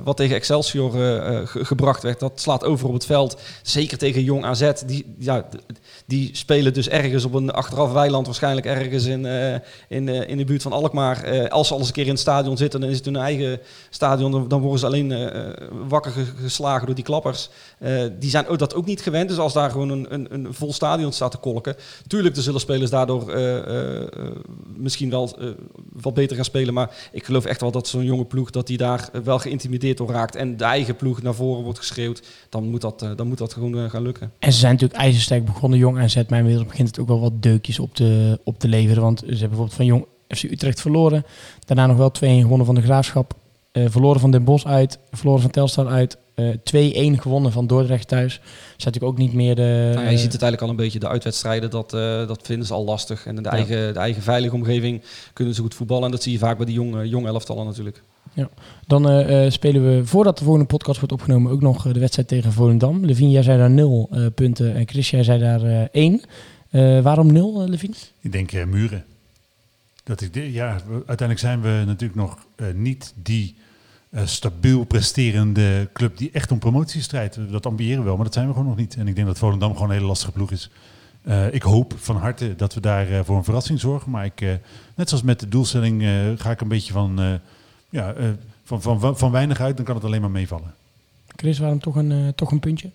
wat 0.03 0.18
tegen 0.18 0.35
Excelsior 0.35 0.91
ge- 0.91 1.65
gebracht 1.65 2.03
werd, 2.03 2.19
dat 2.19 2.41
slaat 2.41 2.64
over 2.64 2.88
op 2.88 2.93
het 2.93 3.05
veld. 3.05 3.41
Zeker 3.61 3.97
tegen 3.97 4.23
Jong 4.23 4.45
AZ. 4.45 4.72
Die, 4.80 5.16
ja, 5.18 5.45
die 6.06 6.30
spelen 6.34 6.74
dus 6.74 6.90
ergens 6.90 7.26
op 7.26 7.34
een 7.34 7.52
achteraf 7.52 7.91
weiland, 7.91 8.26
waarschijnlijk 8.26 8.66
ergens 8.66 9.06
in, 9.06 9.26
eh, 9.26 9.54
in, 9.90 10.10
eh, 10.10 10.30
in 10.30 10.38
de 10.38 10.45
buurt 10.45 10.62
van 10.62 10.72
Alkmaar. 10.72 11.24
Eh, 11.24 11.50
als 11.50 11.68
ze 11.68 11.74
al 11.74 11.80
eens 11.80 11.88
een 11.88 11.94
keer 11.94 12.04
in 12.04 12.10
het 12.10 12.20
stadion 12.20 12.58
zitten, 12.58 12.80
dan 12.82 12.90
is 12.90 12.95
het 12.95 13.06
hun 13.06 13.16
eigen 13.16 13.60
stadion. 13.90 14.48
Dan, 14.50 14.62
worden 14.62 14.80
ze 14.80 14.86
alleen 14.86 15.14
wakker 15.88 16.12
ge- 16.12 16.26
geslagen 16.41 16.86
door 16.86 16.95
die 16.95 17.04
klappers. 17.04 17.50
Die 18.20 18.30
zijn 18.30 18.45
dat 18.58 18.76
ook 18.76 18.86
niet 18.86 19.02
gewend. 19.02 19.30
Dus 19.30 19.38
als 19.38 19.54
daar 19.54 19.70
gewoon 19.70 19.90
een, 19.90 20.14
een, 20.14 20.34
een 20.34 20.54
vol 20.54 20.74
stadion 20.74 21.12
staat 21.12 21.32
te 21.32 21.38
kolken. 21.38 21.76
Tuurlijk, 22.08 22.36
er 22.36 22.41
zullen 22.41 22.60
spelers 22.60 22.91
daardoor 22.91 23.34
misschien 24.78 25.10
wel 25.10 25.38
wat 25.91 26.14
beter 26.14 26.36
gaan 26.36 26.45
spelen. 26.45 26.74
Maar 26.74 27.10
ik 27.12 27.26
geloof 27.26 27.45
echt 27.45 27.62
wel 27.62 27.72
dat 27.72 27.88
zo'n 27.88 28.04
jonge 28.04 28.26
ploeg 28.26 28.50
dat 28.50 28.68
die 28.68 28.78
daar 28.78 29.10
wel 29.24 29.40
geïntimideerd 29.40 29.98
door 29.98 30.12
raakt. 30.12 30.36
En 30.36 30.58
de 30.58 30.64
eigen 30.64 30.95
ploeg 30.95 31.22
naar 31.22 31.36
voren 31.36 31.64
wordt 31.64 31.80
geschreeuwd. 31.80 32.22
Dan 32.50 32.70
moet 32.70 32.82
dat, 32.82 33.06
dan 33.16 33.28
moet 33.28 33.38
dat 33.38 33.54
gewoon 33.54 33.90
gaan 33.90 34.02
lukken. 34.04 34.32
En 34.40 34.54
zijn 34.64 34.73
natuurlijk 34.73 35.02
ijzersterk 35.02 35.45
begonnen, 35.45 35.80
jong 35.80 35.99
AZ. 35.99 36.22
Mijn 36.27 36.45
wereld 36.45 36.68
begint 36.68 36.88
het 36.88 36.99
ook 36.99 37.07
wel 37.07 37.19
wat 37.19 37.41
deukjes 37.41 37.80
op 37.80 37.95
te, 37.95 38.40
op 38.44 38.60
te 38.60 38.68
leveren. 38.68 39.03
Want 39.03 39.19
ze 39.19 39.26
hebben 39.26 39.48
bijvoorbeeld 39.48 39.77
van 39.77 39.85
jong 39.85 40.06
FC 40.27 40.44
Utrecht 40.44 40.81
verloren. 40.81 41.26
Daarna 41.65 41.88
nog 41.88 41.98
wel 41.98 42.11
2-1 42.11 42.41
gewonnen 42.41 42.65
van 42.65 42.76
de 42.76 42.81
Graafschap. 42.81 43.34
Eh, 43.72 43.84
verloren 43.88 44.19
van 44.22 44.31
Den 44.31 44.44
Bosch 44.44 44.65
uit. 44.65 44.99
Verloren 45.11 45.41
van 45.41 45.52
Telstar 45.52 45.88
uit. 45.88 46.18
eh 46.35 46.48
2-1 46.64 47.19
gewonnen 47.22 47.52
van 47.52 47.68
Dordrecht 47.68 48.07
thuis. 48.07 48.34
Zijn 48.34 48.44
natuurlijk 48.77 49.11
ook 49.14 49.18
niet 49.18 49.34
meer 49.34 49.56
de... 49.56 49.90
Nou 49.94 50.06
ja, 50.06 50.11
je 50.11 50.18
ziet 50.18 50.31
het 50.34 50.41
eigenlijk 50.41 50.61
al 50.61 50.69
een 50.69 50.76
beetje. 50.84 50.99
De 50.99 51.07
uitwedstrijden, 51.07 51.69
dat, 51.69 51.94
eh, 51.94 52.27
dat 52.27 52.40
vinden 52.44 52.68
ze 52.68 52.73
al 52.73 52.84
lastig. 52.84 53.26
En 53.26 53.35
in 53.35 53.44
de, 53.44 53.49
Ja. 53.49 53.56
eigen, 53.56 53.94
de 53.94 53.99
eigen 53.99 54.22
veilige 54.22 54.56
omgeving 54.56 55.02
kunnen 55.34 55.53
ze 55.56 55.61
goed 55.61 55.73
voetballen. 55.76 56.06
En 56.06 56.11
dat 56.11 56.23
zie 56.23 56.31
je 56.31 56.38
vaak 56.38 56.57
bij 56.57 56.65
die 56.65 56.76
jonge, 56.76 57.07
jonge 57.10 57.27
elftallen 57.27 57.65
natuurlijk. 57.65 58.03
Dan 58.88 59.10
eh, 59.10 59.45
eh, 59.45 59.51
spelen 59.51 59.84
we, 59.85 60.05
voordat 60.05 60.38
de 60.38 60.43
volgende 60.43 60.68
podcast 60.68 60.99
wordt 60.99 61.14
opgenomen, 61.14 61.51
ook 61.51 61.61
nog 61.61 61.88
eh, 61.88 61.93
de 61.93 61.99
wedstrijd 61.99 62.27
tegen 62.27 62.51
Volendam. 62.51 63.05
Levine, 63.05 63.30
jij 63.30 63.43
zei 63.43 63.57
daar 63.57 63.72
0 63.72 64.10
eh, 64.11 64.26
punten 64.35 64.76
en 64.76 64.88
Chris, 64.88 65.10
jij 65.10 65.23
zei 65.23 65.39
daar 65.39 65.64
eh 65.64 65.88
1. 65.91 66.22
waarom 67.03 67.31
0, 67.31 67.61
eh 67.61 67.68
Levine? 67.68 67.93
Ik 68.19 68.31
denk 68.31 68.65
muren. 68.65 69.05
Dat 70.03 70.22
ik, 70.22 70.35
ja, 70.35 70.81
uiteindelijk 70.89 71.39
zijn 71.39 71.61
we 71.61 71.84
natuurlijk 71.85 72.15
nog 72.15 72.38
niet 72.76 73.14
die 73.15 73.55
stabiel 74.23 74.84
presterende 74.84 75.89
club 75.93 76.18
die 76.18 76.30
echt 76.31 76.51
om 76.51 76.60
promotie 76.60 77.01
strijdt. 77.01 77.39
Dat 77.51 77.65
ambiëren 77.65 77.97
we 77.99 78.03
wel, 78.03 78.15
maar 78.15 78.26
dat 78.26 78.34
zijn 78.34 78.47
we 78.47 78.53
gewoon 78.53 78.68
nog 78.68 78.77
niet. 78.77 78.95
En 78.95 79.07
ik 79.07 79.15
denk 79.15 79.27
dat 79.27 79.38
Volendam 79.38 79.73
gewoon 79.73 79.88
een 79.88 79.95
hele 79.95 80.07
lastige 80.07 80.31
ploeg 80.31 80.51
is. 80.51 80.69
Ik 81.51 81.61
hoop 81.61 81.93
van 81.97 82.15
harte 82.15 82.55
dat 82.55 82.73
we 82.73 82.80
daar 82.80 83.26
voor 83.26 83.38
een 83.38 83.43
verrassing 83.43 83.80
zorgen. 83.80 84.11
Maar 84.11 84.26
ik, 84.26 84.39
net 84.95 85.10
zoals 85.10 85.23
met 85.23 85.39
de 85.39 85.47
doelstelling 85.47 86.03
ga 86.38 86.51
ik 86.51 86.61
een 86.61 86.68
beetje 86.68 86.93
van, 86.93 87.39
ja, 87.94 88.14
eh, 88.14 88.30
van, 88.64 88.82
van, 88.82 88.99
van, 88.99 89.18
van 89.18 89.32
weinig 89.32 89.60
uit. 89.60 89.76
Dan 89.76 89.86
kan 89.86 89.95
het 89.95 90.03
alleen 90.03 90.22
maar 90.22 90.32
meevallen. 90.32 90.74
Chris, 91.36 91.60
waarom 91.60 91.80
toch 91.80 91.95
een, 91.95 92.11
eh, 92.11 92.28
toch 92.36 92.52
een 92.52 92.60
puntje? 92.60 92.90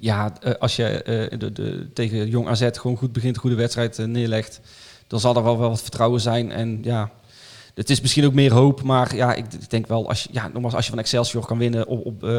Ja, 0.00 0.32
eh, 0.40 0.54
als 0.54 0.76
je 0.76 1.02
eh, 1.02 1.38
de, 1.38 1.52
de, 1.52 1.86
tegen 1.92 2.28
Jong 2.28 2.48
AZ 2.48 2.68
gewoon 2.72 2.96
goed 2.96 3.12
begint, 3.12 3.34
een 3.34 3.40
goede 3.40 3.56
wedstrijd 3.56 3.98
neerlegt, 3.98 4.60
dan 5.06 5.20
zal 5.20 5.36
er 5.36 5.42
wel, 5.42 5.58
wel 5.58 5.68
wat 5.68 5.82
vertrouwen 5.82 6.20
zijn. 6.20 6.52
En 6.52 6.78
ja, 6.82 7.10
het 7.74 7.90
is 7.90 8.00
misschien 8.00 8.24
ook 8.24 8.34
meer 8.34 8.52
hoop, 8.52 8.82
maar 8.82 9.16
ja, 9.16 9.34
ik, 9.34 9.70
denk 9.70 9.86
wel, 9.86 10.08
als 10.08 10.22
je, 10.22 10.28
ja, 10.32 10.48
nogmaals, 10.52 10.74
als 10.74 10.84
je 10.84 10.90
van 10.90 10.98
Excelsior 10.98 11.46
kan 11.46 11.58
winnen, 11.58 11.86
op, 11.86 12.06
op, 12.06 12.24
eh, 12.24 12.30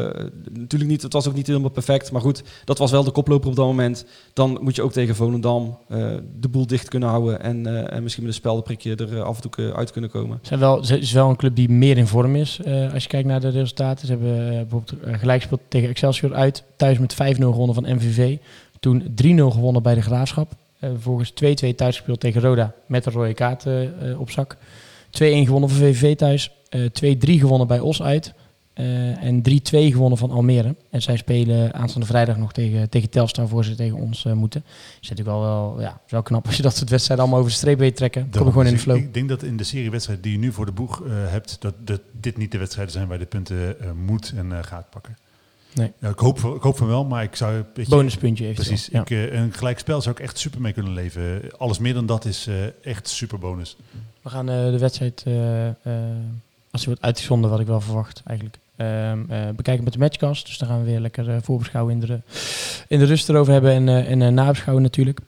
natuurlijk 0.52 0.90
niet, 0.90 1.02
het 1.02 1.12
was 1.12 1.28
ook 1.28 1.34
niet 1.34 1.46
helemaal 1.46 1.70
perfect, 1.70 2.12
maar 2.12 2.20
goed, 2.20 2.42
dat 2.64 2.78
was 2.78 2.90
wel 2.90 3.04
de 3.04 3.10
koploper 3.10 3.48
op 3.48 3.56
dat 3.56 3.66
moment. 3.66 4.04
Dan 4.32 4.58
moet 4.60 4.76
je 4.76 4.82
ook 4.82 4.92
tegen 4.92 5.14
Volendam 5.14 5.78
eh, 5.88 6.14
de 6.40 6.48
boel 6.48 6.66
dicht 6.66 6.88
kunnen 6.88 7.08
houden 7.08 7.40
en, 7.40 7.66
eh, 7.66 7.96
en 7.96 8.02
misschien 8.02 8.22
met 8.24 8.32
een 8.32 8.38
speldenprikje 8.38 8.96
er 8.96 9.22
af 9.22 9.42
en 9.42 9.50
toe 9.50 9.72
uit 9.74 9.90
kunnen 9.90 10.10
komen. 10.10 10.38
Zijn 10.42 10.60
wel, 10.60 10.80
is 10.80 11.12
wel 11.12 11.28
een 11.28 11.36
club 11.36 11.56
die 11.56 11.68
meer 11.68 11.98
in 11.98 12.06
vorm 12.06 12.36
is. 12.36 12.60
als 12.92 13.02
je 13.02 13.08
kijkt 13.08 13.28
naar 13.28 13.40
de 13.40 13.48
resultaten. 13.48 14.06
Ze 14.06 14.12
hebben 14.12 14.48
bijvoorbeeld 14.48 14.94
gelijk 15.02 15.48
tegen 15.68 15.88
Excelsior 15.88 16.34
uit. 16.34 16.64
Thuis 16.76 16.98
met 16.98 17.14
5-0 17.14 17.16
gewonnen 17.50 17.74
van 17.74 17.94
MVV. 17.94 18.36
Toen 18.80 19.14
3-0 19.22 19.50
gewonnen 19.50 19.82
bij 19.82 19.94
de 19.94 20.02
Graafschap. 20.02 20.52
Vervolgens 20.80 21.30
2-2 21.30 21.74
thuis 21.74 21.96
gespeeld 21.96 22.20
tegen 22.20 22.40
Roda 22.40 22.74
met 22.86 23.06
een 23.06 23.12
rode 23.12 23.34
kaart 23.34 23.66
op 24.18 24.30
zak. 24.30 24.56
2-1 25.06 25.08
gewonnen 25.18 25.68
van 25.68 25.78
VVV 25.78 26.16
thuis. 26.16 26.50
eh 26.68 26.80
2-3 26.80 27.40
gewonnen 27.40 27.66
bij 27.66 27.80
Os 27.80 28.02
uit. 28.02 28.34
eh, 28.74 29.22
en 29.22 29.42
3-2 29.42 29.92
gewonnen 29.92 30.18
van 30.18 30.30
Almere. 30.30 30.74
En 30.90 31.02
zij 31.02 31.16
spelen 31.16 31.74
aanstaande 31.74 32.06
vrijdag 32.06 32.36
nog 32.36 32.52
tegen, 32.52 32.90
tegen 32.90 33.10
Telstar 33.10 33.48
voor 33.48 33.64
ze 33.64 33.74
tegen 33.74 33.96
ons 33.96 34.24
eh, 34.24 34.32
moeten. 34.32 34.64
Is 35.00 35.08
natuurlijk 35.08 35.36
wel, 35.36 35.40
wel, 35.40 35.80
ja, 35.80 36.00
wel 36.08 36.22
knap 36.22 36.46
als 36.46 36.56
je 36.56 36.62
dat 36.62 36.76
soort 36.76 36.90
wedstrijden 36.90 37.24
allemaal 37.24 37.42
over 37.42 37.52
de 37.54 37.60
streep 37.60 37.78
weet 37.78 37.96
trekken. 37.96 38.22
Kom 38.22 38.30
Daarom, 38.30 38.50
gewoon 38.50 38.66
in 38.66 38.70
de 38.70 38.76
dus 38.76 38.84
flow. 38.84 38.96
Ik, 38.96 39.14
denk 39.14 39.28
dat 39.28 39.42
in 39.42 39.56
de 39.56 39.64
serie 39.64 39.90
wedstrijden 39.90 40.24
die 40.24 40.32
je 40.32 40.38
nu 40.38 40.52
voor 40.52 40.66
de 40.66 40.72
boeg 40.72 41.02
eh, 41.04 41.10
hebt, 41.10 41.56
dat, 41.60 41.74
dat 41.78 42.00
dit 42.20 42.36
niet 42.36 42.52
de 42.52 42.58
wedstrijden 42.58 42.92
zijn 42.92 43.06
waar 43.08 43.18
je 43.18 43.22
de 43.22 43.28
punten 43.28 43.80
eh, 43.80 43.90
moet 43.92 44.32
en 44.36 44.52
eh, 44.52 44.58
gaat 44.62 44.90
pakken. 44.90 45.16
Nee. 45.76 45.92
Ja, 46.00 46.08
ik, 46.08 46.18
hoop, 46.18 46.38
ik 46.38 46.62
hoop 46.62 46.76
van 46.76 46.86
wel, 46.86 47.04
maar 47.04 47.22
ik 47.22 47.36
zou... 47.36 47.54
een 47.54 47.64
beetje- 47.74 47.96
Bonuspuntje 47.96 48.44
eventueel. 48.46 48.68
Precies. 48.68 48.88
Ja. 48.92 49.00
Ik, 49.00 49.10
eh, 49.10 49.40
een 49.40 49.52
gelijkspel 49.52 50.00
zou 50.00 50.14
ik 50.14 50.22
echt 50.22 50.38
super 50.38 50.60
mee 50.60 50.72
kunnen 50.72 50.92
leven. 50.92 51.40
Alles 51.58 51.78
meer 51.78 51.94
dan 51.94 52.06
dat 52.06 52.24
is 52.24 52.46
eh, 52.46 52.54
echt 52.92 53.08
super 53.08 53.38
bonus. 53.38 53.76
We 54.22 54.28
gaan 54.30 54.48
eh, 54.48 54.70
de 54.70 54.78
wedstrijd, 54.78 55.24
als 56.70 56.80
die 56.84 56.86
wordt 56.86 57.02
uitgezonden, 57.02 57.50
wat 57.50 57.60
ik 57.60 57.66
wel 57.66 57.80
verwacht 57.80 58.22
eigenlijk, 58.26 58.58
ehm, 58.76 59.18
eh, 59.28 59.48
bekijken 59.56 59.84
met 59.84 59.92
de 59.92 59.98
matchcast. 59.98 60.46
Dus 60.46 60.58
dan 60.58 60.68
gaan 60.68 60.78
we 60.78 60.84
weer 60.90 61.00
lekker 61.00 61.42
voorbeschouwen 61.42 61.92
in 61.94 62.00
de, 62.00 62.20
in 62.88 62.98
de 62.98 63.04
rust 63.04 63.28
erover 63.28 63.52
hebben 63.52 63.88
en, 63.88 64.18
en 64.22 64.34
nabeschouwen 64.34 64.82
natuurlijk. 64.82 65.20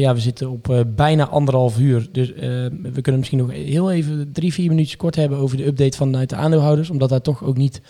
Ja, 0.00 0.14
we 0.14 0.20
zitten 0.20 0.50
op 0.50 0.84
bijna 0.86 1.28
anderhalf 1.28 1.78
uur. 1.78 2.08
Dus 2.12 2.32
eh, 2.32 2.40
we 2.82 3.00
kunnen 3.00 3.16
misschien 3.16 3.38
nog 3.38 3.50
heel 3.50 3.92
even 3.92 4.32
drie, 4.32 4.52
vier 4.52 4.68
minuutjes 4.68 4.96
kort 4.96 5.14
hebben 5.14 5.38
over 5.38 5.56
de 5.56 5.66
update 5.66 5.96
vanuit 5.96 6.28
de 6.30 6.36
aandeelhouders. 6.36 6.90
Omdat 6.90 7.08
daar 7.08 7.20
toch 7.20 7.42
ook 7.44 7.56
niet 7.56 7.80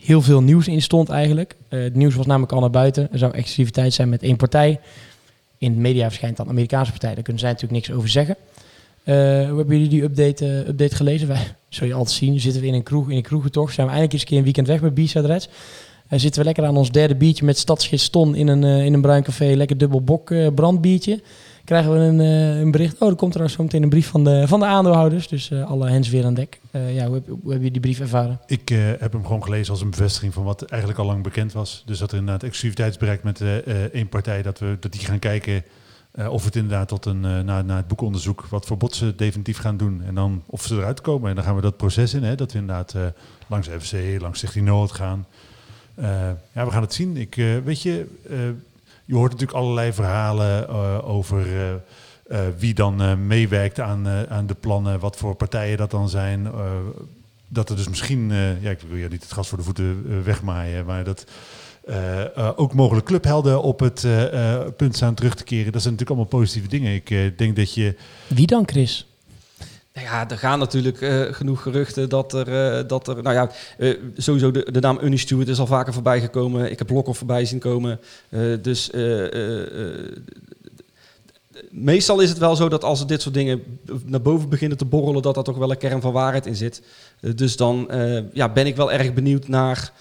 heel 0.00 0.22
veel 0.22 0.42
nieuws 0.42 0.68
in 0.68 0.82
stond 0.82 1.08
eigenlijk. 1.08 1.56
Eh, 1.68 1.80
het 1.80 1.94
nieuws 1.94 2.14
was 2.14 2.26
namelijk 2.26 2.52
al 2.52 2.60
naar 2.60 2.70
buiten. 2.70 3.12
Er 3.12 3.18
zou 3.18 3.32
exclusiviteit 3.32 3.94
zijn 3.94 4.08
met 4.08 4.22
één 4.22 4.36
partij. 4.36 4.80
In 5.58 5.74
de 5.74 5.80
media 5.80 6.06
verschijnt 6.06 6.36
dan 6.36 6.48
Amerikaanse 6.48 6.90
partij. 6.90 7.14
Daar 7.14 7.22
kunnen 7.22 7.42
zij 7.42 7.50
natuurlijk 7.50 7.86
niks 7.86 7.98
over 7.98 8.08
zeggen. 8.08 8.36
Eh, 9.04 9.14
hoe 9.48 9.56
hebben 9.56 9.68
jullie 9.68 9.88
die 9.88 10.02
update, 10.02 10.46
eh, 10.46 10.68
update 10.68 10.96
gelezen? 10.96 11.28
Wij, 11.28 11.54
zul 11.68 11.86
je 11.86 11.94
altijd 11.94 12.16
zien, 12.16 12.40
zitten 12.40 12.60
we 12.60 12.66
in 12.66 12.74
een 12.74 12.82
kroeg, 12.82 13.10
in 13.10 13.16
een 13.16 13.22
kroegentocht. 13.22 13.74
Zijn 13.74 13.86
we 13.86 13.92
eindelijk 13.92 14.12
eens 14.12 14.22
een 14.22 14.28
keer 14.28 14.38
een 14.38 14.44
weekend 14.44 14.66
weg 14.66 14.80
bij 14.80 15.04
B-Side 15.04 15.26
Reds. 15.26 15.48
Eh, 16.08 16.18
zitten 16.18 16.40
we 16.40 16.46
lekker 16.46 16.64
aan 16.64 16.76
ons 16.76 16.90
derde 16.90 17.14
biertje 17.14 17.44
met 17.44 17.58
stadsgids 17.58 18.08
Ton 18.08 18.34
in 18.34 18.48
een, 18.48 18.64
in 18.64 18.94
een 18.94 19.00
bruin 19.00 19.22
café. 19.22 19.54
Lekker 19.54 19.78
dubbel 19.78 20.02
bok 20.02 20.32
brandbiertje. 20.54 21.20
Krijgen 21.70 21.92
we 21.92 21.98
een, 21.98 22.20
eh, 22.20 22.60
een 22.60 22.70
bericht. 22.70 22.98
Oh, 22.98 23.08
er 23.08 23.14
komt 23.14 23.34
er 23.34 23.50
zo 23.50 23.62
meteen 23.62 23.82
een 23.82 23.88
brief 23.88 24.08
van 24.08 24.24
de, 24.24 24.48
van 24.48 24.60
de 24.60 24.66
aandeelhouders. 24.66 25.28
Dus 25.28 25.50
eh, 25.50 25.70
alle 25.70 25.88
hens 25.88 26.08
weer 26.08 26.24
aan 26.24 26.34
dek. 26.34 26.60
Eh, 26.70 26.94
ja, 26.94 27.06
hoe 27.06 27.14
heb, 27.14 27.28
hoe 27.42 27.52
heb 27.52 27.62
je 27.62 27.70
die 27.70 27.80
brief 27.80 28.00
ervaren? 28.00 28.40
Ik 28.46 28.68
heb 28.98 29.12
hem 29.12 29.24
gewoon 29.26 29.42
gelezen 29.42 29.72
als 29.72 29.80
een 29.80 29.90
bevestiging 29.90 30.34
van 30.34 30.44
wat 30.44 30.62
eigenlijk 30.62 31.00
al 31.00 31.06
lang 31.06 31.22
bekend 31.22 31.52
was. 31.52 31.82
Dus 31.86 31.98
dat 31.98 32.12
er 32.12 32.18
inderdaad 32.18 32.42
exclusiviteitsbereik 32.42 33.22
met 33.22 33.42
één 33.92 34.08
partij, 34.08 34.42
dat, 34.42 34.58
we, 34.58 34.76
dat 34.80 34.92
die 34.92 35.00
gaan 35.00 35.18
kijken 35.18 35.64
eh, 36.10 36.32
of 36.32 36.44
het 36.44 36.56
inderdaad 36.56 36.88
tot 36.88 37.06
een, 37.06 37.20
na 37.44 37.76
het 37.76 37.88
boekonderzoek, 37.88 38.46
wat 38.46 38.66
voor 38.66 38.76
bod 38.76 38.94
ze 38.94 39.14
definitief 39.14 39.58
gaan 39.58 39.76
doen. 39.76 40.02
En 40.06 40.14
dan 40.14 40.42
of 40.46 40.62
ze 40.62 40.76
eruit 40.76 41.00
komen. 41.00 41.28
En 41.28 41.34
dan 41.34 41.44
gaan 41.44 41.56
we 41.56 41.60
dat 41.60 41.76
proces 41.76 42.14
in, 42.14 42.22
hè, 42.22 42.34
dat 42.34 42.52
we 42.52 42.58
inderdaad 42.58 42.94
eh, 42.94 43.02
langs 43.48 43.68
FC, 43.68 44.20
langs 44.20 44.38
Stichting 44.38 44.66
Noord 44.66 44.92
gaan. 44.92 45.26
Ja, 46.52 46.64
we 46.64 46.70
gaan 46.70 46.82
het 46.82 46.94
zien. 46.94 47.16
Ik, 47.16 47.34
weet 47.64 47.82
je, 47.82 48.06
je 49.10 49.16
hoort 49.16 49.30
natuurlijk 49.30 49.58
allerlei 49.58 49.92
verhalen 49.92 50.68
eh, 50.68 51.08
over 51.08 51.46
eh, 51.46 51.72
eh, 51.72 52.54
wie 52.58 52.74
dan 52.74 53.26
meewerkt 53.26 53.80
aan, 53.80 54.08
aan 54.28 54.46
de 54.46 54.54
plannen, 54.54 55.00
wat 55.00 55.16
voor 55.16 55.34
partijen 55.34 55.76
dat 55.76 55.90
dan 55.90 56.08
zijn. 56.08 56.52
dat 57.48 57.68
er 57.68 57.76
dus 57.76 57.88
misschien, 57.88 58.32
ja, 58.60 58.70
ik 58.70 58.80
wil 58.88 58.96
je 58.96 59.08
niet 59.08 59.22
het 59.22 59.32
gas 59.32 59.48
voor 59.48 59.58
de 59.58 59.64
voeten 59.64 60.24
wegmaaien, 60.24 60.84
maar 60.84 61.04
dat 61.04 61.24
ook 62.56 62.74
mogelijk 62.74 63.06
clubhelden 63.06 63.62
op 63.62 63.80
het 63.80 64.06
punt 64.76 64.96
staan 64.96 65.14
terug 65.14 65.34
te 65.34 65.44
keren. 65.44 65.72
Dat 65.72 65.82
zijn 65.82 65.94
natuurlijk 65.94 66.20
allemaal 66.20 66.40
positieve 66.40 66.68
dingen. 66.68 66.94
Ik 66.94 67.38
denk 67.38 67.56
dat 67.56 67.74
je 67.74 67.96
Wie 68.26 68.46
dan, 68.46 68.68
Chris? 68.68 69.09
Nou 69.94 70.06
ja, 70.06 70.30
er 70.30 70.38
gaan 70.38 70.58
natuurlijk 70.58 71.00
eh, 71.00 71.20
genoeg 71.30 71.62
geruchten 71.62 72.08
dat 72.08 72.32
er, 72.32 72.78
eh, 72.78 72.88
dat 72.88 73.08
er 73.08 73.22
nou 73.22 73.34
ja, 73.34 73.50
eh, 73.78 73.96
sowieso 74.16 74.50
de, 74.50 74.72
de 74.72 74.80
naam 74.80 74.98
Unnie 75.02 75.18
Stewart 75.18 75.48
is 75.48 75.58
al 75.58 75.66
vaker 75.66 75.92
voorbij 75.92 76.20
gekomen. 76.20 76.70
Ik 76.70 76.78
heb 76.78 76.90
Lokhoff 76.90 77.18
voorbij 77.18 77.44
zien 77.44 77.58
komen. 77.58 78.00
Dus 78.60 78.90
meestal 81.70 82.20
is 82.20 82.28
het 82.28 82.38
wel 82.38 82.56
zo 82.56 82.68
dat 82.68 82.84
als 82.84 83.00
er 83.00 83.06
dit 83.06 83.22
soort 83.22 83.34
dingen 83.34 83.62
naar 84.04 84.22
boven 84.22 84.48
beginnen 84.48 84.78
te 84.78 84.84
borrelen, 84.84 85.22
dat 85.22 85.34
daar 85.34 85.44
toch 85.44 85.58
wel 85.58 85.70
een 85.70 85.78
kern 85.78 86.00
van 86.00 86.12
waarheid 86.12 86.46
in 86.46 86.56
zit. 86.56 86.82
Dus 87.34 87.56
dan 87.56 87.88
ja, 88.32 88.48
ben 88.48 88.66
ik 88.66 88.76
wel 88.76 88.92
erg 88.92 89.14
benieuwd 89.14 89.48
naar 89.48 89.92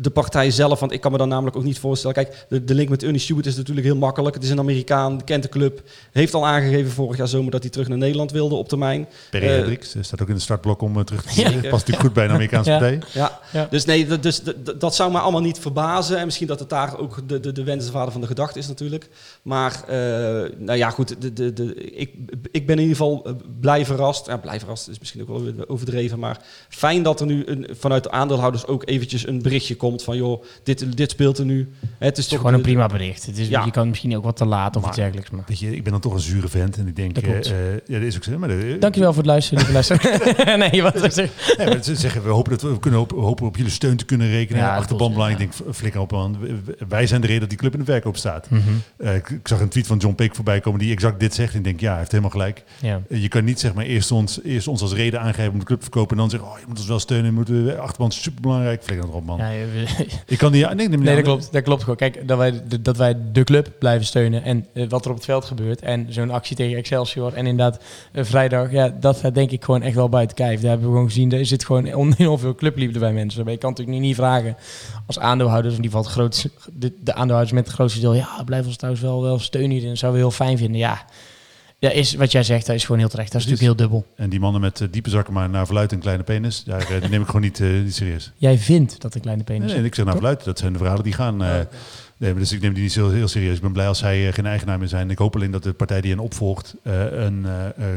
de 0.00 0.10
partij 0.10 0.50
zelf. 0.50 0.80
Want 0.80 0.92
ik 0.92 1.00
kan 1.00 1.12
me 1.12 1.18
dan 1.18 1.28
namelijk 1.28 1.56
ook 1.56 1.64
niet 1.64 1.78
voorstellen. 1.78 2.16
Kijk, 2.16 2.46
de, 2.48 2.64
de 2.64 2.74
link 2.74 2.88
met 2.88 3.02
Unnie 3.02 3.20
Stewart 3.20 3.46
is 3.46 3.56
natuurlijk 3.56 3.86
heel 3.86 3.96
makkelijk. 3.96 4.34
Het 4.34 4.44
is 4.44 4.50
een 4.50 4.58
Amerikaan, 4.58 5.24
kent 5.24 5.42
de 5.42 5.48
club. 5.48 5.82
Heeft 6.12 6.34
al 6.34 6.46
aangegeven 6.46 6.90
vorig 6.92 7.16
jaar 7.16 7.28
zomer 7.28 7.50
dat 7.50 7.62
hij 7.62 7.70
terug 7.70 7.88
naar 7.88 7.98
Nederland 7.98 8.30
wilde 8.30 8.54
op 8.54 8.68
termijn. 8.68 9.08
Perry 9.30 9.46
Eh, 9.46 9.52
Hendricks 9.54 9.94
eh, 9.94 10.02
staat 10.02 10.22
ook 10.22 10.28
in 10.28 10.34
de 10.34 10.40
startblok 10.40 10.82
om 10.82 10.96
eh, 10.98 11.02
terug 11.04 11.22
te 11.22 11.28
Ja. 11.40 11.48
keren. 11.48 11.60
Past 11.60 11.72
natuurlijk 11.72 12.00
goed 12.00 12.12
bij 12.12 12.24
een 12.24 12.30
Amerikaanse 12.30 12.70
Ja. 12.70 12.78
partij. 12.78 13.00
Ja, 13.12 13.40
Ja. 13.52 13.66
dus 13.70 13.84
nee, 13.84 14.06
dat, 14.06 14.22
dus, 14.22 14.40
dat, 14.78 14.94
zou 14.94 15.12
me 15.12 15.18
allemaal 15.18 15.40
niet 15.40 15.58
verbazen. 15.58 16.18
En 16.18 16.24
misschien 16.24 16.46
dat 16.46 16.58
het 16.58 16.68
daar 16.70 16.98
ook 16.98 17.28
de, 17.28 17.40
de, 17.40 17.52
de 17.52 17.64
wensvader 17.64 18.12
van 18.12 18.20
de 18.20 18.26
gedachte 18.26 18.58
is 18.58 18.68
natuurlijk. 18.68 19.08
Maar, 19.42 19.82
eh, 19.88 19.96
nou 20.58 20.78
ja, 20.78 20.90
goed, 20.90 21.20
de, 21.22 21.32
de, 21.32 21.52
de, 21.52 21.74
ik, 21.74 22.10
ik 22.50 22.66
ben 22.66 22.76
in 22.76 22.82
ieder 22.82 22.96
geval 22.96 23.22
eh, 23.26 23.32
blij 23.60 23.84
verrast. 23.86 24.26
Ja, 24.26 24.36
blij 24.36 24.58
verrast 24.58 24.88
is 24.88 24.98
misschien 24.98 25.20
ook 25.20 25.28
wel 25.28 25.42
weer 25.42 25.68
overdreven. 25.68 26.18
Maar 26.18 26.40
fijn 26.68 27.02
dat 27.02 27.20
er 27.20 27.26
nu 27.26 27.42
een, 27.46 27.66
vanuit 27.78 28.02
de 28.02 28.10
aandeelhouders 28.10 28.66
ook 28.66 28.82
eventjes 28.88 29.26
een 29.26 29.42
berichtje 29.42 29.76
komt 29.76 29.86
van... 29.96 30.16
joh, 30.16 30.42
dit, 30.62 30.96
dit 30.96 31.10
speelt 31.10 31.38
er 31.38 31.44
nu. 31.44 31.58
Het 31.58 31.88
is, 32.00 32.06
Het 32.06 32.18
is 32.18 32.26
toch 32.26 32.38
gewoon 32.38 32.52
een 32.52 32.58
de- 32.58 32.64
prima 32.68 32.86
bericht. 32.86 33.26
Het 33.26 33.38
is, 33.38 33.48
Ja. 33.48 33.64
Je 33.64 33.70
kan 33.70 33.88
misschien 33.88 34.16
ook 34.16 34.24
wat 34.24 34.36
te 34.36 34.44
laat 34.44 34.76
of 34.76 34.80
Maar- 34.82 34.90
iets 34.90 34.98
dergelijks. 35.00 35.30
Maar. 35.30 35.44
Weet 35.46 35.58
je, 35.58 35.76
ik 35.76 35.82
ben 35.82 35.92
dan 35.92 36.00
toch 36.00 36.14
een 36.14 36.20
zure 36.20 36.48
vent 36.48 36.76
en 36.76 36.86
ik 36.86 36.96
denk, 36.96 37.14
Dat 37.14 37.24
eh, 37.24 37.38
eh, 37.72 37.78
ja, 37.86 37.98
dat 37.98 38.02
is 38.02 38.16
ook 38.16 38.24
zo. 38.24 38.38
Maar 38.38 38.48
de, 38.48 38.76
Dankjewel 38.80 39.08
voor 39.12 39.22
het 39.22 39.30
luisteren, 39.30 39.58
lieve 39.58 39.72
luisteraar. 39.72 40.58
nee, 40.70 40.82
wat. 40.82 41.16
Nee, 41.16 41.30
maar 41.66 41.82
ze 41.82 41.96
zeggen, 41.96 42.22
we 42.22 42.28
hopen, 42.28 42.50
dat 42.52 42.62
we, 42.62 42.68
we 42.68 42.78
kunnen 42.78 42.98
hopen, 43.00 43.18
hopen 43.18 43.46
op 43.46 43.56
jullie 43.56 43.72
steun 43.72 43.96
te 43.96 44.04
kunnen 44.04 44.30
rekenen. 44.30 44.62
Ja, 44.62 44.84
was- 44.98 45.30
ik 45.30 45.38
denk, 45.38 45.52
flikker 45.72 46.00
op, 46.00 46.10
man. 46.10 46.36
Wij 46.88 47.06
zijn 47.06 47.20
de 47.20 47.26
reden 47.26 47.40
dat 47.40 47.48
die 47.48 47.58
club 47.58 47.72
in 47.72 47.78
de 47.78 47.84
verkoop 47.84 48.16
staat. 48.16 48.50
Mhm. 48.50 48.62
Eh, 48.96 49.14
ik, 49.14 49.30
ik 49.30 49.48
zag 49.48 49.60
een 49.60 49.68
tweet 49.68 49.86
van 49.86 49.98
John 49.98 50.14
Peek 50.14 50.34
voorbij 50.34 50.60
komen 50.60 50.80
die 50.80 50.92
exact 50.92 51.20
dit 51.20 51.34
zegt. 51.34 51.52
En 51.52 51.58
ik 51.58 51.64
denk, 51.64 51.80
ja, 51.80 51.88
hij 51.88 51.98
heeft 51.98 52.10
helemaal 52.10 52.30
gelijk. 52.32 52.64
Ja. 52.80 53.00
Je 53.08 53.28
kan 53.28 53.44
niet 53.44 53.60
zeg 53.60 53.74
maar 53.74 53.84
eerst 53.84 54.10
ons, 54.12 54.40
eerst 54.44 54.68
ons 54.68 54.82
als 54.82 54.92
reden 54.92 55.20
aangeven 55.20 55.52
om 55.52 55.58
de 55.58 55.64
club 55.64 55.78
te 55.78 55.82
verkopen. 55.84 56.10
En 56.10 56.16
dan 56.22 56.30
zeggen, 56.30 56.48
oh, 56.48 56.58
je 56.58 56.64
moet 56.68 56.78
ons 56.78 56.86
wel 56.86 56.98
steunen. 56.98 57.34
Moeten 57.34 57.64
we, 57.64 57.78
achterban 57.78 58.08
is 58.08 58.22
superbelangrijk. 58.22 58.82
Flikker 58.82 59.08
erop, 59.08 59.24
man. 59.24 59.38
Ja, 59.38 59.50
Ik 60.26 60.38
kan 60.38 60.52
die, 60.52 60.66
nee, 60.66 60.88
nee, 60.88 60.98
Nee, 60.98 61.14
dat 61.14 61.24
klopt. 61.24 61.52
Dat 61.52 61.62
klopt 61.62 61.80
gewoon. 61.80 61.96
Kijk, 61.96 62.28
dat 62.28 62.38
wij, 62.38 62.62
de- 62.68 62.82
dat 62.82 62.96
wij 62.96 63.16
de 63.32 63.44
club 63.44 63.72
blijven 63.78 64.06
steunen 64.06 64.42
en 64.42 64.66
eh, 64.72 64.88
wat 64.88 65.04
er 65.04 65.10
op 65.10 65.16
het 65.16 65.24
veld 65.24 65.44
gebeurt. 65.44 65.80
En 65.80 66.06
zo'n 66.08 66.30
actie 66.30 66.56
tegen 66.56 66.76
Excelsior 66.76 67.34
en 67.34 67.46
inderdaad 67.46 67.82
eh, 68.12 68.24
vrijdag, 68.24 68.72
ja, 68.72 68.88
dat 69.00 69.22
denk 69.32 69.50
ik 69.50 69.64
gewoon 69.64 69.82
echt 69.82 69.94
wel 69.94 70.08
buiten 70.08 70.36
kijf. 70.36 70.60
Daar 70.60 70.70
hebben 70.70 70.86
we 70.88 70.92
gewoon 70.92 71.08
gezien, 71.08 71.32
er 71.32 71.46
zit 71.46 71.64
gewoon 71.64 71.84
enorm 72.18 72.38
veel 72.38 72.54
clubliefde 72.54 72.98
bij 72.98 73.12
mensen. 73.12 73.42
Maar 73.44 73.52
je 73.52 73.58
kan 73.58 73.70
natuurlijk 73.70 73.98
niet, 73.98 74.06
niet 74.06 74.16
vragen 74.16 74.56
als 75.06 75.18
aandeelhouders, 75.18 75.74
in 75.76 75.82
ieder 75.82 75.96
geval 75.98 76.12
grootste, 76.12 76.50
de, 76.72 76.92
de 77.00 77.12
aandeelhouders 77.12 77.52
met 77.52 77.64
het 77.66 77.74
grootste 77.74 78.00
deel, 78.00 78.14
ja, 78.14 78.42
blijf 78.44 78.66
ons 78.66 78.76
trouwens 78.76 79.04
wel, 79.04 79.22
wel 79.22 79.38
steunen 79.38 79.70
hierin. 79.70 79.88
Dat 79.88 79.98
zouden 79.98 80.20
we 80.20 80.26
heel 80.26 80.36
fijn 80.36 80.58
vinden. 80.58 80.78
Ja, 80.80 81.04
ja 81.78 81.90
is, 81.90 82.14
wat 82.14 82.32
jij 82.32 82.42
zegt, 82.42 82.66
dat 82.66 82.76
is 82.76 82.84
gewoon 82.84 82.98
heel 82.98 83.08
terecht. 83.08 83.32
Dat 83.32 83.40
is 83.40 83.46
natuurlijk 83.46 83.78
heel 83.78 83.88
dubbel. 83.88 84.12
En 84.16 84.30
die 84.30 84.40
mannen 84.40 84.60
met 84.60 84.80
eh, 84.80 84.88
diepe 84.90 85.10
zakken, 85.10 85.32
maar 85.34 85.50
naar 85.50 85.66
verluid 85.66 85.92
en 85.92 85.98
kleine 85.98 86.22
penis, 86.22 86.64
daar 86.64 86.80
eh, 86.80 87.00
die 87.00 87.10
neem 87.10 87.20
ik 87.20 87.26
gewoon 87.26 87.42
niet, 87.42 87.60
eh, 87.60 87.68
niet 87.68 87.94
serieus. 87.94 88.32
Jij 88.36 88.58
vindt 88.58 89.00
dat 89.00 89.14
een 89.14 89.20
kleine 89.20 89.44
penis 89.44 89.66
Nee, 89.66 89.76
nee, 89.76 89.86
ik 89.86 89.94
zeg 89.94 90.04
naar 90.04 90.14
verluid. 90.14 90.44
Dat 90.44 90.58
zijn 90.58 90.72
de 90.72 90.78
verhalen 90.78 91.04
die 91.04 91.12
gaan. 91.12 91.36
nee, 91.36 91.66
maar 92.32 92.34
dus 92.34 92.52
ik 92.52 92.60
neem 92.60 92.74
die 92.74 92.82
niet 92.82 92.92
zo 92.92 93.10
heel 93.10 93.28
serieus. 93.28 93.56
Ik 93.56 93.62
ben 93.62 93.72
blij 93.72 93.88
als 93.88 93.98
zij 93.98 94.32
geen 94.32 94.46
eigenaar 94.46 94.78
meer 94.78 94.88
zijn. 94.88 95.10
Ik 95.10 95.18
hoop 95.18 95.34
alleen 95.34 95.50
dat 95.50 95.62
de 95.62 95.72
partij 95.72 96.00
die 96.00 96.10
hen 96.10 96.20
opvolgt 96.20 96.74
een 96.82 97.46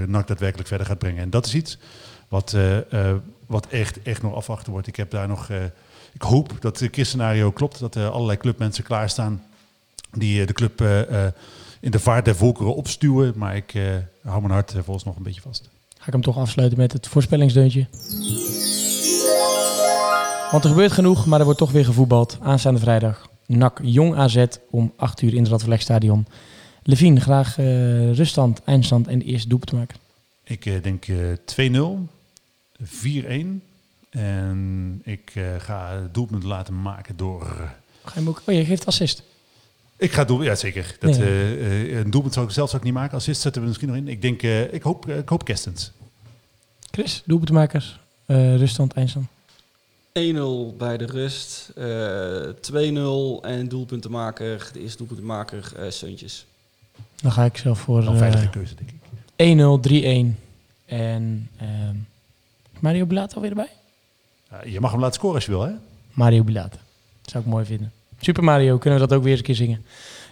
NAC 0.07 0.27
daadwerkelijk 0.27 0.67
verder 0.67 0.87
gaat 0.87 0.99
brengen. 0.99 1.21
En 1.21 1.29
dat 1.29 1.45
is 1.45 1.55
iets 1.55 1.77
wat, 2.27 2.55
wat 3.45 3.67
echt, 3.67 4.01
echt 4.01 4.21
nog 4.21 4.35
afwachten 4.35 4.71
wordt. 4.71 4.87
Ik 4.87 4.95
heb 4.95 5.11
daar 5.11 5.27
nog. 5.27 5.49
ik 6.13 6.21
hoop 6.21 6.55
dat 6.59 6.79
het 6.79 6.97
scenario 7.01 7.51
klopt. 7.51 7.79
Dat 7.79 7.95
er 7.95 8.09
allerlei 8.09 8.37
clubmensen 8.37 8.83
klaarstaan 8.83 9.43
die 10.11 10.45
de 10.45 10.53
club 10.53 10.83
in 11.81 11.91
de 11.91 11.99
vaart 11.99 12.25
der 12.25 12.35
volkeren 12.35 12.75
opstuwen. 12.75 13.33
Maar 13.35 13.55
ik 13.55 13.73
eh, 13.73 13.83
hou 14.23 14.41
mijn 14.41 14.53
hart 14.53 14.73
eh, 14.73 14.81
volgens 14.83 15.05
nog 15.05 15.15
een 15.15 15.23
beetje 15.23 15.41
vast. 15.41 15.69
Ga 15.97 16.07
ik 16.07 16.13
hem 16.13 16.21
toch 16.21 16.37
afsluiten 16.37 16.77
met 16.77 16.93
het 16.93 17.07
voorspellingsdeuntje. 17.07 17.87
Want 20.51 20.63
er 20.63 20.69
gebeurt 20.69 20.91
genoeg, 20.91 21.25
maar 21.25 21.39
er 21.39 21.45
wordt 21.45 21.59
toch 21.59 21.71
weer 21.71 21.85
gevoetbald. 21.85 22.37
Aanstaande 22.41 22.79
vrijdag. 22.79 23.29
NAC 23.45 23.79
Jong 23.83 24.15
AZ 24.15 24.45
om 24.69 24.93
8 24.95 25.21
uur 25.21 25.33
in 25.33 25.41
het 25.41 25.51
Radverlegstadion. 25.51 26.27
Levine, 26.83 27.19
graag 27.19 27.57
eh, 27.57 28.13
ruststand, 28.13 28.61
eindstand 28.63 29.07
en 29.07 29.19
de 29.19 29.25
eerste 29.25 29.47
doelpunt 29.47 29.71
maken. 29.71 29.97
Ik 30.43 30.83
denk 30.83 31.05
eh 31.07 31.71
2-0, 31.73 31.79
4-1. 32.83 33.69
En 34.09 35.01
ik 35.03 35.33
ga 35.57 35.91
het 35.91 36.13
doelpunt 36.13 36.43
laten 36.43 36.81
maken 36.81 37.17
door. 37.17 37.71
Ga 38.03 38.19
je 38.19 38.29
ook... 38.29 38.41
Oh, 38.45 38.55
je 38.55 38.65
geeft 38.65 38.85
assist. 38.85 39.23
Ik 40.01 40.11
ga 40.11 40.23
doel, 40.23 40.41
ja 40.43 40.55
zeker. 40.55 40.95
Dat, 40.99 41.15
Ja. 41.15 41.21
eh, 41.21 41.91
eh, 41.91 41.97
een 41.97 42.11
doelpunt 42.11 42.33
zou 42.33 42.45
ik 42.45 42.51
zelf 42.51 42.69
zou 42.69 42.81
ik 42.81 42.87
niet 42.87 42.97
maken. 42.97 43.17
Assist 43.17 43.41
zetten 43.41 43.61
we 43.61 43.67
misschien 43.67 43.87
nog 43.87 43.97
in. 43.97 44.07
Ik 44.07 44.21
denk, 44.21 44.41
eh, 44.43 44.73
ik 44.73 44.81
hoop, 44.81 45.09
eh, 45.09 45.17
ik 45.17 45.29
hoop 45.29 45.43
Kerstens. 45.45 45.91
Chris, 46.91 47.21
doelpuntmakers, 47.25 47.99
eh 48.25 48.55
ruststand, 48.57 48.93
eindstand. 48.93 49.27
1-0 50.13 50.75
bij 50.77 50.97
de 50.97 51.05
rust, 51.05 51.69
eh 51.75 52.49
2-0 52.61 53.43
en 53.43 53.67
doelpuntenmaker, 53.67 54.69
de 54.73 54.79
eerste 54.81 54.97
doelpuntenmaker, 54.97 55.71
eh 55.77 55.91
Seuntjes. 55.91 56.45
Dan 57.21 57.31
ga 57.31 57.45
ik 57.45 57.57
zelf 57.57 57.79
voor 57.79 58.01
eh, 58.07 58.17
veilige 58.17 58.49
keuze, 58.49 58.75
denk 58.75 58.89
ik. 58.89 58.99
1-0, 59.35 59.79
3-1. 59.79 60.39
En 60.85 61.49
ehm, 61.57 61.95
Mario 62.79 63.05
Bilata 63.05 63.35
alweer 63.35 63.49
erbij? 63.49 63.69
Ja, 64.49 64.63
je 64.65 64.79
mag 64.79 64.91
hem 64.91 64.99
laten 64.99 65.15
scoren 65.15 65.35
als 65.35 65.45
je 65.45 65.51
wil, 65.51 65.61
hè? 65.61 65.71
Mario 66.13 66.43
Bilata. 66.43 66.77
Zou 67.21 67.43
ik 67.43 67.49
mooi 67.49 67.65
vinden. 67.65 67.91
Super 68.21 68.43
Mario, 68.43 68.77
kunnen 68.77 68.99
we 68.99 69.07
dat 69.07 69.17
ook 69.17 69.23
weer 69.23 69.31
eens 69.31 69.39
een 69.39 69.45
keer 69.45 69.55
zingen. 69.55 69.85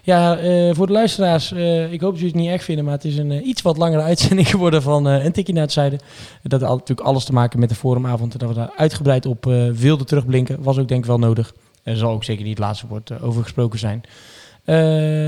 Ja, 0.04 0.38
eh, 0.38 0.76
voor 0.76 0.88
de 0.88 0.94
luisteraars, 0.94 1.52
eh, 1.52 1.92
ik 1.92 2.02
hoop 2.02 2.12
dat 2.12 2.20
jullie 2.20 2.36
het 2.36 2.44
niet 2.44 2.52
erg 2.52 2.64
vinden, 2.64 2.86
maar 2.86 2.94
het 2.94 3.06
is 3.06 3.18
een 3.18 3.32
eh, 3.32 3.48
iets 3.48 3.62
wat 3.62 3.78
langere 3.78 4.02
uitzending 4.12 4.50
geworden 4.50 4.82
van 4.82 5.06
een 5.06 5.32
tikje 5.32 5.54
naar 5.54 5.64
het 5.64 5.72
zuiden. 5.72 6.00
Dat 6.44 6.62
had 6.62 6.78
natuurlijk 6.78 7.08
alles 7.08 7.24
te 7.24 7.34
maken 7.34 7.60
met 7.60 7.70
de 7.70 7.76
forumavond 7.76 8.34
en 8.34 8.40
dat 8.40 8.48
we 8.48 8.56
daar 8.56 8.72
uitgebreid 8.76 9.26
op 9.26 9.46
wilden 9.74 10.06
terugblinken. 10.06 10.64
Was 10.64 10.78
ook 10.78 10.88
denk 10.88 11.02
ik 11.02 11.08
wel 11.08 11.20
nodig. 11.20 11.54
Er 11.84 11.98
zal 11.98 12.12
ook 12.12 12.24
zeker 12.24 12.44
niet 12.44 12.58
het 12.58 12.66
laatste 12.66 12.88
woord 12.88 13.22
over 13.22 13.44
gesproken 13.44 13.80
zijn. 13.80 14.02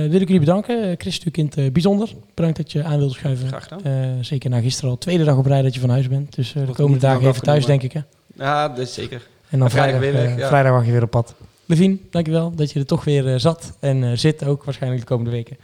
Wil 0.10 0.22
ik 0.22 0.28
jullie 0.28 0.40
bedanken. 0.40 0.96
Chris 0.98 1.20
natuurlijk 1.24 1.38
in 1.58 1.64
het 1.64 1.74
bijzonder. 1.74 2.10
Bedankt 2.34 2.58
dat 2.58 2.72
je 2.72 2.84
aan 2.84 2.98
wilde 2.98 3.14
schuiven. 3.14 3.48
Graag 3.48 3.68
gedaan. 3.68 4.24
Zeker 4.26 4.50
na 4.50 4.60
gisteren 4.60 4.90
al. 4.90 4.98
Tweede 4.98 5.24
dag 5.24 5.38
op 5.38 5.46
rij 5.46 5.62
dat 5.62 5.74
je 5.74 5.80
van 5.80 5.90
huis 5.90 6.08
bent. 6.08 6.36
Dus 6.36 6.52
de 6.52 6.74
komende 6.74 7.00
dagen 7.00 7.28
even 7.28 7.42
thuis, 7.42 7.66
denk 7.66 7.84
ik. 7.84 7.92
Hè? 7.92 8.02
Ja, 8.36 8.68
dat 8.70 8.78
is 8.78 8.94
zeker. 8.94 9.28
En 9.50 9.58
dan 9.58 9.68
En 9.68 9.74
vrijdag 9.74 10.00
vrijdag, 10.00 10.20
weer 10.20 10.30
weg, 10.30 10.40
ja. 10.40 10.48
vrijdag 10.48 10.72
mag 10.72 10.86
je 10.86 10.92
weer 10.92 11.04
op 11.04 11.10
pad. 11.10 11.36
Levine, 11.72 11.98
dankjewel 12.10 12.56
dat 12.56 12.72
je 12.72 12.80
er 12.80 12.86
toch 12.86 13.04
weer 13.04 13.34
eh, 13.34 13.40
zat 13.40 13.78
en 13.80 14.04
eh, 14.04 14.12
zit 14.18 14.46
ook 14.46 14.64
waarschijnlijk 14.64 15.02
de 15.02 15.08
komende 15.08 15.32
weken. 15.32 15.58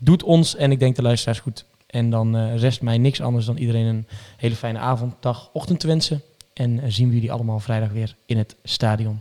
Doet 0.00 0.22
ons 0.22 0.56
en 0.56 0.70
ik 0.70 0.78
denk 0.78 0.96
de 0.96 1.02
luisteraars 1.02 1.40
goed. 1.40 1.64
En 1.86 2.10
dan 2.10 2.36
eh, 2.36 2.56
rest 2.56 2.82
mij 2.82 2.98
niks 2.98 3.20
anders 3.20 3.46
dan 3.46 3.56
iedereen 3.56 3.86
een 3.86 4.06
hele 4.36 4.54
fijne 4.54 4.78
avond, 4.78 5.14
dag, 5.20 5.50
ochtend 5.52 5.80
te 5.80 5.86
wensen. 5.86 6.22
En 6.52 6.92
zien 6.92 7.08
we 7.08 7.14
jullie 7.14 7.32
allemaal 7.32 7.60
vrijdag 7.60 7.90
weer 7.90 8.14
in 8.26 8.38
het 8.38 8.56
stadion. 8.64 9.20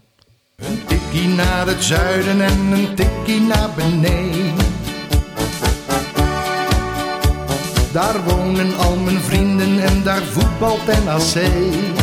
Een 0.55 0.85
tikkie 0.87 1.27
naar 1.27 1.67
het 1.67 1.83
zuiden 1.83 2.41
en 2.41 2.59
een 2.71 2.95
tikkie 2.95 3.41
naar 3.41 3.69
beneden. 3.75 4.55
Daar 7.93 8.23
wonen 8.23 8.77
al 8.77 8.95
mijn 8.95 9.19
vrienden 9.19 9.79
en 9.83 10.03
daar 10.03 10.21
voetbalt 10.21 10.85
NAC. 10.85 12.02